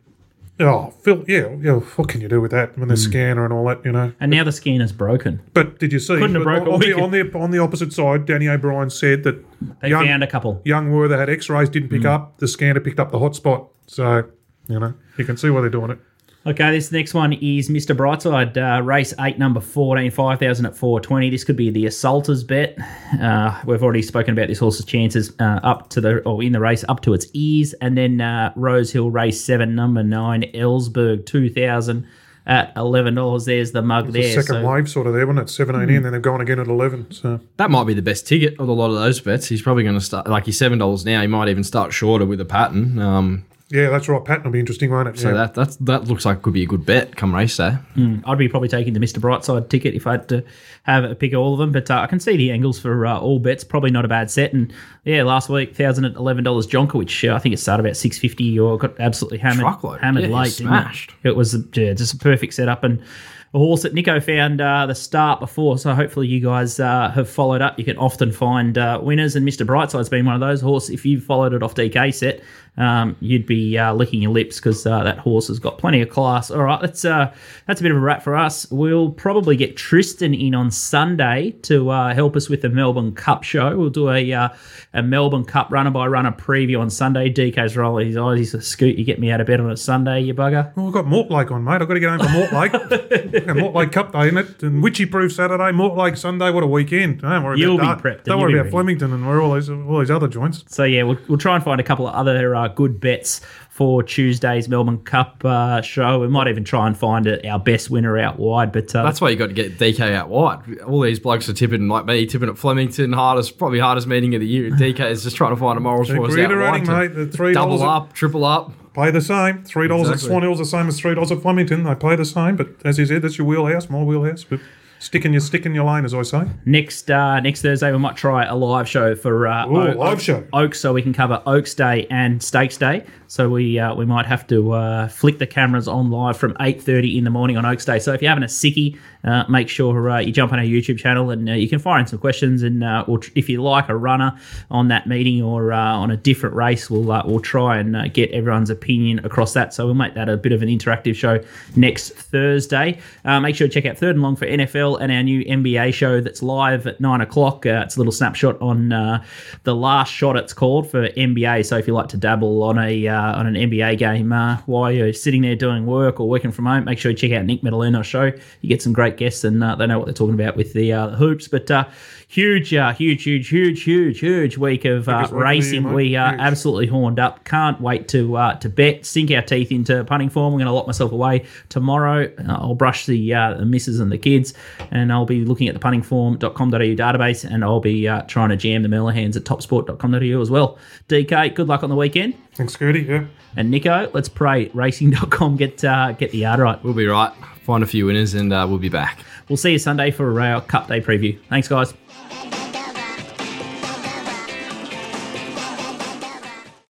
Oh, 0.61 0.93
Phil, 1.03 1.23
yeah, 1.25 1.55
yeah. 1.61 1.75
What 1.75 2.09
can 2.09 2.19
you 2.19 2.27
do 2.27 2.41
with 2.41 2.51
that 2.51 2.77
when 2.77 2.89
the 2.89 2.95
Hmm. 2.95 2.99
scanner 2.99 3.45
and 3.45 3.53
all 3.53 3.65
that, 3.69 3.85
you 3.85 3.93
know? 3.93 4.11
And 4.19 4.29
now 4.29 4.43
the 4.43 4.51
scanner's 4.51 4.91
broken. 4.91 5.41
But 5.53 5.79
did 5.79 5.93
you 5.93 5.99
see? 5.99 6.15
Couldn't 6.17 6.35
have 6.35 6.43
broke 6.43 6.67
on, 6.67 6.81
the, 6.81 6.91
on 6.93 7.11
the 7.11 7.31
on 7.39 7.51
the 7.51 7.59
opposite 7.59 7.93
side, 7.93 8.25
Danny 8.25 8.49
O'Brien 8.49 8.89
said 8.89 9.23
that 9.23 9.41
They 9.81 9.87
young, 9.87 10.05
found 10.05 10.21
a 10.21 10.27
couple. 10.27 10.61
young 10.65 10.91
Werther 10.91 11.17
had 11.17 11.29
X-rays, 11.29 11.69
didn't 11.69 11.87
Hmm. 11.87 11.95
pick 11.95 12.05
up. 12.05 12.39
The 12.39 12.47
scanner 12.49 12.81
picked 12.81 12.99
up 12.99 13.09
the 13.11 13.19
hotspot. 13.19 13.69
So 13.87 14.25
you 14.67 14.79
know 14.79 14.93
you 15.17 15.23
can 15.23 15.37
see 15.37 15.49
why 15.49 15.61
they're 15.61 15.69
doing 15.69 15.91
it. 15.91 15.99
Okay, 16.45 16.71
this 16.71 16.89
next 16.91 17.13
one 17.13 17.33
is 17.33 17.67
Mr. 17.69 17.93
Brightside, 17.95 18.55
uh, 18.57 18.81
race 18.81 19.13
8, 19.19 19.37
number 19.37 19.59
14, 19.59 20.09
5,000 20.09 20.65
at 20.65 20.75
420. 20.75 21.29
This 21.29 21.43
could 21.43 21.57
be 21.57 21.69
the 21.69 21.85
Assaulters 21.85 22.45
bet. 22.45 22.77
Uh, 23.21 23.59
we've 23.65 23.83
already 23.83 24.01
spoken 24.01 24.31
about 24.33 24.47
this 24.47 24.57
horse's 24.59 24.85
chances 24.85 25.33
uh, 25.39 25.59
up 25.63 25.89
to 25.89 26.01
the, 26.01 26.19
or 26.19 26.41
in 26.41 26.53
the 26.53 26.59
race, 26.61 26.85
up 26.87 27.01
to 27.01 27.13
its 27.13 27.27
ears. 27.33 27.73
And 27.73 27.97
then 27.97 28.21
uh, 28.21 28.53
Rose 28.55 28.89
Hill, 28.93 29.11
race 29.11 29.43
7, 29.43 29.75
number 29.75 30.01
9, 30.01 30.43
Ellsberg, 30.53 31.25
2,000 31.25 32.07
at 32.47 32.73
$11. 32.75 33.45
There's 33.45 33.73
the 33.73 33.81
mug 33.81 34.07
The 34.07 34.21
there. 34.21 34.41
second 34.41 34.61
so- 34.63 34.71
wave 34.71 34.89
sort 34.89 35.07
of 35.07 35.13
there, 35.13 35.27
wasn't 35.27 35.49
it? 35.49 35.51
Seventeen 35.51 35.89
in, 35.93 36.03
then 36.03 36.13
they've 36.13 36.21
gone 36.21 36.39
again 36.41 36.57
at 36.59 36.67
eleven. 36.67 37.11
So 37.11 37.41
That 37.57 37.69
might 37.69 37.83
be 37.83 37.93
the 37.93 38.01
best 38.01 38.25
ticket 38.25 38.57
of 38.59 38.67
a 38.69 38.71
lot 38.71 38.87
of 38.89 38.95
those 38.95 39.19
bets. 39.19 39.47
He's 39.47 39.61
probably 39.61 39.83
going 39.83 39.99
to 39.99 40.01
start 40.01 40.25
like 40.27 40.45
he's 40.45 40.57
seven 40.57 40.79
dollars 40.79 41.05
now. 41.05 41.21
He 41.21 41.27
might 41.27 41.49
even 41.49 41.63
start 41.63 41.93
shorter 41.93 42.25
with 42.25 42.41
a 42.41 42.45
pattern. 42.45 42.97
Um, 42.97 43.45
yeah, 43.71 43.89
that's 43.89 44.09
right. 44.09 44.23
Pattern 44.25 44.45
will 44.45 44.51
be 44.51 44.59
interesting, 44.59 44.89
won't 44.89 45.07
it? 45.07 45.19
so 45.19 45.29
yeah. 45.29 45.35
that 45.35 45.53
that's, 45.53 45.75
that 45.77 46.05
looks 46.05 46.25
like 46.25 46.41
could 46.41 46.53
be 46.53 46.63
a 46.63 46.65
good 46.65 46.85
bet 46.85 47.15
come 47.15 47.35
race 47.35 47.55
day. 47.57 47.77
I'd 48.25 48.37
be 48.37 48.49
probably 48.49 48.67
taking 48.69 48.93
the 48.93 48.99
Mr. 48.99 49.19
Brightside 49.19 49.69
ticket 49.69 49.93
if 49.93 50.07
I 50.07 50.13
had 50.13 50.29
to 50.29 50.43
have 50.83 51.03
a 51.03 51.13
pick 51.13 51.33
of 51.33 51.39
all 51.39 51.53
of 51.53 51.59
them. 51.59 51.71
But 51.71 51.91
uh, 51.91 51.99
I 51.99 52.07
can 52.07 52.19
see 52.19 52.35
the 52.35 52.51
angles 52.51 52.79
for 52.79 53.05
uh, 53.05 53.19
all 53.19 53.37
bets. 53.37 53.63
Probably 53.63 53.91
not 53.91 54.05
a 54.05 54.07
bad 54.07 54.31
set. 54.31 54.53
And 54.53 54.73
yeah, 55.03 55.23
last 55.23 55.49
week 55.49 55.75
thousand 55.75 56.05
at 56.05 56.15
eleven 56.15 56.43
dollars 56.43 56.65
Jonker, 56.65 56.95
which 56.95 57.23
uh, 57.23 57.33
I 57.35 57.39
think 57.39 57.53
it 57.53 57.57
started 57.57 57.85
about 57.85 57.95
six 57.95 58.17
fifty 58.17 58.59
or 58.59 58.77
got 58.77 58.99
absolutely 58.99 59.37
hammered, 59.37 59.61
Truckload. 59.61 59.99
hammered 60.01 60.23
Yeah, 60.23 60.35
late. 60.35 60.55
didn't 60.57 60.73
it? 60.73 60.81
smashed. 60.81 61.13
It? 61.23 61.35
was 61.35 61.55
yeah, 61.73 61.93
just 61.93 62.13
a 62.13 62.17
perfect 62.17 62.53
setup 62.55 62.83
and. 62.83 63.03
A 63.51 63.57
horse 63.57 63.81
that 63.81 63.95
Nico 63.95 64.19
found 64.19 64.61
uh, 64.61 64.85
the 64.85 64.93
start 64.93 65.39
before, 65.39 65.79
so 65.79 65.95
hopefully 65.95 66.27
you 66.27 66.39
guys 66.39 66.79
uh, 66.79 67.09
have 67.09 67.27
followed 67.27 67.63
up. 67.63 67.79
You 67.79 67.83
can 67.83 67.97
often 67.97 68.31
find 68.31 68.77
uh, 68.77 68.99
winners, 69.01 69.35
and 69.35 69.43
Mr. 69.43 69.65
Brightside's 69.65 70.07
been 70.07 70.27
one 70.27 70.35
of 70.35 70.39
those 70.39 70.61
horses. 70.61 70.91
If 70.91 71.03
you've 71.03 71.23
followed 71.23 71.53
it 71.55 71.63
off 71.63 71.73
DK 71.73 72.13
set, 72.13 72.41
um, 72.79 73.15
you'd 73.19 73.45
be 73.45 73.77
uh, 73.77 73.93
licking 73.93 74.21
your 74.21 74.31
lips 74.31 74.55
because 74.57 74.85
uh, 74.85 75.03
that 75.03 75.19
horse 75.19 75.47
has 75.49 75.59
got 75.59 75.77
plenty 75.77 76.01
of 76.01 76.09
class. 76.09 76.49
All 76.49 76.63
right, 76.63 76.81
that's 76.81 77.05
uh, 77.05 77.31
that's 77.67 77.81
a 77.81 77.83
bit 77.83 77.91
of 77.91 77.97
a 77.97 77.99
wrap 77.99 78.23
for 78.23 78.35
us. 78.35 78.69
We'll 78.71 79.11
probably 79.11 79.55
get 79.55 79.77
Tristan 79.77 80.33
in 80.33 80.55
on 80.55 80.71
Sunday 80.71 81.51
to 81.63 81.89
uh, 81.89 82.13
help 82.13 82.35
us 82.35 82.49
with 82.49 82.61
the 82.61 82.69
Melbourne 82.69 83.13
Cup 83.13 83.43
show. 83.43 83.77
We'll 83.77 83.89
do 83.89 84.09
a 84.09 84.33
uh, 84.33 84.49
a 84.93 85.03
Melbourne 85.03 85.45
Cup 85.45 85.69
runner 85.71 85.91
by 85.91 86.07
runner 86.07 86.31
preview 86.31 86.79
on 86.79 86.89
Sunday. 86.89 87.31
DK's 87.31 87.75
rolling 87.77 88.07
his 88.07 88.17
eyes. 88.17 88.37
He's 88.39 88.53
a 88.53 88.61
scoot. 88.61 88.97
You 88.97 89.03
get 89.05 89.19
me 89.19 89.29
out 89.31 89.41
of 89.41 89.47
bed 89.47 89.59
on 89.59 89.69
a 89.69 89.77
Sunday, 89.77 90.21
you 90.21 90.33
bugger. 90.33 90.75
Well, 90.75 90.87
I've 90.87 90.93
got 90.93 91.05
Mortlake 91.05 91.51
on, 91.51 91.63
mate. 91.63 91.81
I've 91.81 91.87
got 91.87 91.95
to 91.95 91.99
get 91.99 92.09
home 92.09 92.19
for 92.19 92.25
Mortlake. 92.25 92.71
Mortlake 93.59 93.91
Cup 93.91 94.11
Day, 94.13 94.27
isn't 94.27 94.37
it? 94.37 94.63
And 94.63 94.81
Witchy 94.81 95.05
Proof 95.05 95.33
Saturday, 95.33 95.71
Mortlake 95.71 96.17
Sunday. 96.17 96.49
What 96.51 96.63
a 96.63 96.67
weekend! 96.67 97.21
Don't 97.21 97.43
worry 97.43 97.59
You'll 97.59 97.75
about 97.79 98.01
be 98.01 98.09
that. 98.09 98.19
prepped 98.19 98.23
Don't 98.23 98.39
worry 98.39 98.53
about 98.53 98.59
ready. 98.65 98.71
Flemington 98.71 99.13
and 99.13 99.27
where 99.27 99.41
all 99.41 99.53
these 99.55 99.69
all 99.69 99.99
these 99.99 100.11
other 100.11 100.27
joints. 100.27 100.63
So 100.67 100.83
yeah, 100.85 101.03
we'll, 101.03 101.17
we'll 101.27 101.37
try 101.37 101.55
and 101.55 101.63
find 101.63 101.81
a 101.81 101.83
couple 101.83 102.07
of 102.07 102.13
other 102.15 102.55
uh, 102.55 102.68
good 102.69 102.99
bets 102.99 103.41
for 103.69 104.03
Tuesday's 104.03 104.67
Melbourne 104.67 104.99
Cup 104.99 105.41
uh, 105.45 105.81
show. 105.81 106.19
We 106.19 106.27
might 106.27 106.47
even 106.49 106.63
try 106.65 106.85
and 106.85 106.97
find 106.97 107.25
it, 107.27 107.45
our 107.45 107.59
best 107.59 107.89
winner 107.89 108.17
out 108.17 108.37
wide. 108.37 108.71
But 108.73 108.93
uh, 108.93 109.03
That's 109.03 109.21
why 109.21 109.29
you 109.29 109.37
got 109.37 109.47
to 109.47 109.53
get 109.53 109.77
DK 109.77 110.13
out 110.13 110.27
wide. 110.29 110.79
All 110.81 110.99
these 111.01 111.19
blokes 111.19 111.47
are 111.47 111.53
tipping 111.53 111.87
like 111.87 112.05
me, 112.05 112.25
tipping 112.25 112.49
at 112.49 112.57
Flemington, 112.57 113.13
hardest 113.13 113.57
probably 113.57 113.79
hardest 113.79 114.05
meeting 114.07 114.35
of 114.35 114.41
the 114.41 114.47
year. 114.47 114.69
DK 114.71 115.09
is 115.11 115.23
just 115.23 115.37
trying 115.37 115.51
to 115.55 115.59
find 115.59 115.77
a 115.77 115.81
moral 115.81 116.03
Keep 116.03 116.15
source 116.17 116.31
out 116.33 116.35
reiterating, 116.35 116.87
wide. 116.87 117.09
mate. 117.11 117.15
to 117.15 117.25
The 117.25 117.31
three 117.31 117.53
Double 117.53 117.77
dollars 117.77 118.03
up, 118.03 118.13
triple 118.13 118.43
up. 118.43 118.73
pay 118.93 119.11
the 119.11 119.21
same. 119.21 119.63
Three 119.63 119.87
dollars 119.87 120.09
Exactly. 120.09 120.27
at 120.27 120.29
Swan 120.31 120.41
Hill's 120.43 120.57
the 120.59 120.65
same 120.65 120.87
as 120.89 120.99
three 120.99 121.15
dollars 121.15 121.31
at 121.31 121.41
Flemington. 121.41 121.83
They 121.83 121.95
pay 121.95 122.15
the 122.17 122.25
same, 122.25 122.57
but 122.57 122.69
as 122.83 122.99
you 122.99 123.05
said, 123.05 123.21
that's 123.21 123.37
your 123.37 123.47
wheelhouse, 123.47 123.89
my 123.89 124.03
wheelhouse. 124.03 124.43
But 124.43 124.59
stick 124.99 125.25
in 125.25 125.31
your 125.33 125.39
stick 125.41 125.65
in 125.65 125.73
your 125.73 125.85
lane, 125.85 126.05
as 126.05 126.13
I 126.13 126.21
say. 126.21 126.43
next 126.65 127.09
uh, 127.09 127.39
next 127.39 127.61
Thursday 127.61 127.91
we 127.91 127.97
might 127.97 128.15
try 128.15 128.45
a 128.45 128.55
live 128.55 128.87
show 128.87 129.15
for 129.15 129.47
uh, 129.47 129.67
Ooh, 129.67 129.77
O- 129.93 129.97
live 129.97 130.21
show. 130.21 130.45
Oaks, 130.53 130.79
so 130.79 130.93
we 130.93 131.01
can 131.01 131.13
cover 131.13 131.41
Oaks 131.45 131.73
Day 131.73 132.05
and 132.11 132.41
Stakes 132.43 132.77
Day. 132.77 133.05
So 133.29 133.47
we 133.47 133.77
uh, 133.77 133.93
we 133.93 134.05
might 134.05 134.25
have 134.25 134.47
to 134.47 134.71
uh, 134.71 135.07
flick 135.07 135.37
the 135.37 135.45
cameras 135.45 135.87
on 135.87 136.09
live 136.09 136.35
from 136.35 136.57
eight 136.61 136.81
thirty 136.81 137.15
in 137.15 137.25
the 137.25 137.29
morning 137.29 137.57
on 137.57 137.65
Oaks 137.65 137.85
Day. 137.85 137.99
So 137.99 138.11
if 138.11 138.23
you're 138.23 138.29
having 138.29 138.43
a 138.43 138.47
sickie, 138.47 138.97
uh, 139.23 139.43
make 139.47 139.69
sure 139.69 140.09
uh, 140.09 140.19
you 140.19 140.31
jump 140.31 140.51
on 140.51 140.57
our 140.57 140.65
YouTube 140.65 140.97
channel 140.97 141.29
and 141.29 141.47
uh, 141.47 141.53
you 141.53 141.69
can 141.69 141.77
fire 141.77 141.99
in 141.99 142.07
some 142.07 142.17
questions. 142.17 142.63
And 142.63 142.83
uh, 142.83 143.05
or 143.07 143.19
tr- 143.19 143.31
if 143.35 143.47
you 143.47 143.61
like 143.61 143.87
a 143.87 143.95
runner 143.95 144.35
on 144.71 144.87
that 144.87 145.05
meeting 145.05 145.43
or 145.43 145.71
uh, 145.71 145.77
on 145.77 146.09
a 146.09 146.17
different 146.17 146.55
race, 146.55 146.89
we'll 146.89 147.11
uh, 147.11 147.21
we'll 147.23 147.39
try 147.39 147.77
and 147.77 147.95
uh, 147.95 148.07
get 148.07 148.31
everyone's 148.31 148.71
opinion 148.71 149.23
across 149.23 149.53
that. 149.53 149.75
So 149.75 149.85
we'll 149.85 149.93
make 149.93 150.15
that 150.15 150.27
a 150.27 150.35
bit 150.35 150.51
of 150.51 150.63
an 150.63 150.69
interactive 150.69 151.13
show 151.15 151.39
next 151.75 152.13
Thursday. 152.13 152.99
Uh, 153.25 153.39
make 153.39 153.55
sure 153.55 153.67
to 153.67 153.73
check 153.73 153.85
out 153.85 153.97
Third 153.97 154.15
and 154.15 154.23
Long 154.23 154.37
for 154.37 154.47
NFL 154.47 154.99
and 155.01 155.11
our 155.11 155.21
new 155.21 155.45
NBA 155.45 155.93
show 155.93 156.19
that's 156.19 156.41
live 156.41 156.87
at 156.87 156.99
nine 156.99 157.21
o'clock. 157.21 157.65
Uh, 157.65 157.83
it's 157.85 157.95
a 157.95 157.99
little 157.99 158.11
snapshot 158.11 158.59
on 158.59 158.91
uh, 158.91 159.23
the 159.65 159.75
last 159.75 160.11
shot. 160.11 160.35
It's 160.35 160.53
called 160.53 160.89
for 160.89 161.09
NBA. 161.09 161.65
So 161.65 161.77
if 161.77 161.85
you 161.85 161.93
like 161.93 162.07
to 162.09 162.17
dabble 162.17 162.63
on 162.63 162.79
a 162.79 163.18
uh, 163.19 163.33
on 163.37 163.47
an 163.47 163.55
NBA 163.55 163.97
game 163.97 164.31
uh, 164.31 164.57
while 164.65 164.91
you're 164.91 165.11
sitting 165.11 165.41
there 165.41 165.55
doing 165.55 165.85
work 165.85 166.19
or 166.19 166.29
working 166.29 166.51
from 166.51 166.65
home, 166.65 166.85
make 166.85 166.97
sure 166.97 167.11
you 167.11 167.17
check 167.17 167.31
out 167.33 167.45
Nick 167.45 167.61
Medalino's 167.61 168.07
show. 168.07 168.31
You 168.61 168.69
get 168.69 168.81
some 168.81 168.93
great 168.93 169.17
guests 169.17 169.43
and 169.43 169.61
uh, 169.61 169.75
they 169.75 169.87
know 169.87 169.99
what 169.99 170.05
they're 170.05 170.13
talking 170.13 170.35
about 170.35 170.55
with 170.55 170.73
the, 170.73 170.93
uh, 170.93 171.09
hoops. 171.09 171.47
But 171.47 171.69
uh, 171.69 171.85
huge, 172.29 172.73
uh, 172.75 172.93
huge, 172.93 173.23
huge, 173.23 173.49
huge, 173.49 173.83
huge, 173.83 174.19
huge 174.19 174.57
week 174.57 174.85
of 174.85 175.09
uh, 175.09 175.17
Biggest 175.17 175.23
week 175.23 175.23
of 175.23 175.29
the 175.31 175.35
year, 175.35 175.43
racing. 175.43 175.93
We 175.93 176.15
are 176.15 176.29
Huge. 176.29 176.39
absolutely 176.41 176.87
horned 176.87 177.19
up. 177.19 177.43
Can't 177.43 177.81
wait 177.81 178.07
to 178.09 178.37
uh, 178.37 178.53
to 178.59 178.69
bet, 178.69 179.05
sink 179.05 179.31
our 179.31 179.41
teeth 179.41 179.71
into 179.71 180.03
punting 180.05 180.29
form. 180.29 180.53
I'm 180.53 180.59
going 180.59 180.67
to 180.67 180.71
lock 180.71 180.87
myself 180.87 181.11
away 181.11 181.45
tomorrow. 181.69 182.31
Uh, 182.37 182.53
I'll 182.53 182.75
brush 182.75 183.05
the, 183.07 183.33
uh, 183.33 183.55
the 183.55 183.65
missus 183.65 183.99
and 183.99 184.11
the 184.11 184.17
kids, 184.17 184.53
and 184.91 185.11
I'll 185.11 185.25
be 185.25 185.43
looking 185.43 185.67
at 185.67 185.73
the 185.73 185.79
puntingform.com.au 185.79 186.77
database, 186.95 187.43
and 187.43 187.63
I'll 187.63 187.79
be 187.79 188.07
uh, 188.07 188.21
trying 188.23 188.49
to 188.49 188.55
jam 188.57 188.83
the 188.83 188.89
Melahans 188.89 189.35
at 189.35 189.43
topsport.com.au 189.43 190.41
as 190.41 190.51
well. 190.51 190.77
DK, 191.07 191.55
good 191.55 191.67
luck 191.67 191.83
on 191.83 191.89
the 191.89 191.95
weekend. 191.95 192.35
Thanks, 192.53 192.75
Gertie. 192.75 193.01
Yeah. 193.01 193.25
And 193.57 193.71
Nico, 193.71 194.11
let's 194.13 194.29
pray 194.29 194.69
racing.com 194.75 195.57
get 195.57 195.83
uh, 195.83 196.11
get 196.11 196.31
the 196.31 196.37
yard 196.39 196.59
right. 196.59 196.81
We'll 196.83 196.93
be 196.93 197.07
right. 197.07 197.33
Find 197.63 197.83
a 197.83 197.87
few 197.87 198.05
winners 198.05 198.33
and 198.35 198.53
uh, 198.53 198.65
we'll 198.69 198.77
be 198.79 198.89
back. 198.89 199.23
We'll 199.47 199.57
see 199.57 199.71
you 199.71 199.79
Sunday 199.79 200.11
for 200.11 200.39
our 200.39 200.61
Cup 200.61 200.87
Day 200.87 201.01
preview. 201.01 201.39
Thanks, 201.49 201.67
guys. 201.67 201.93
Bye. 202.29 202.68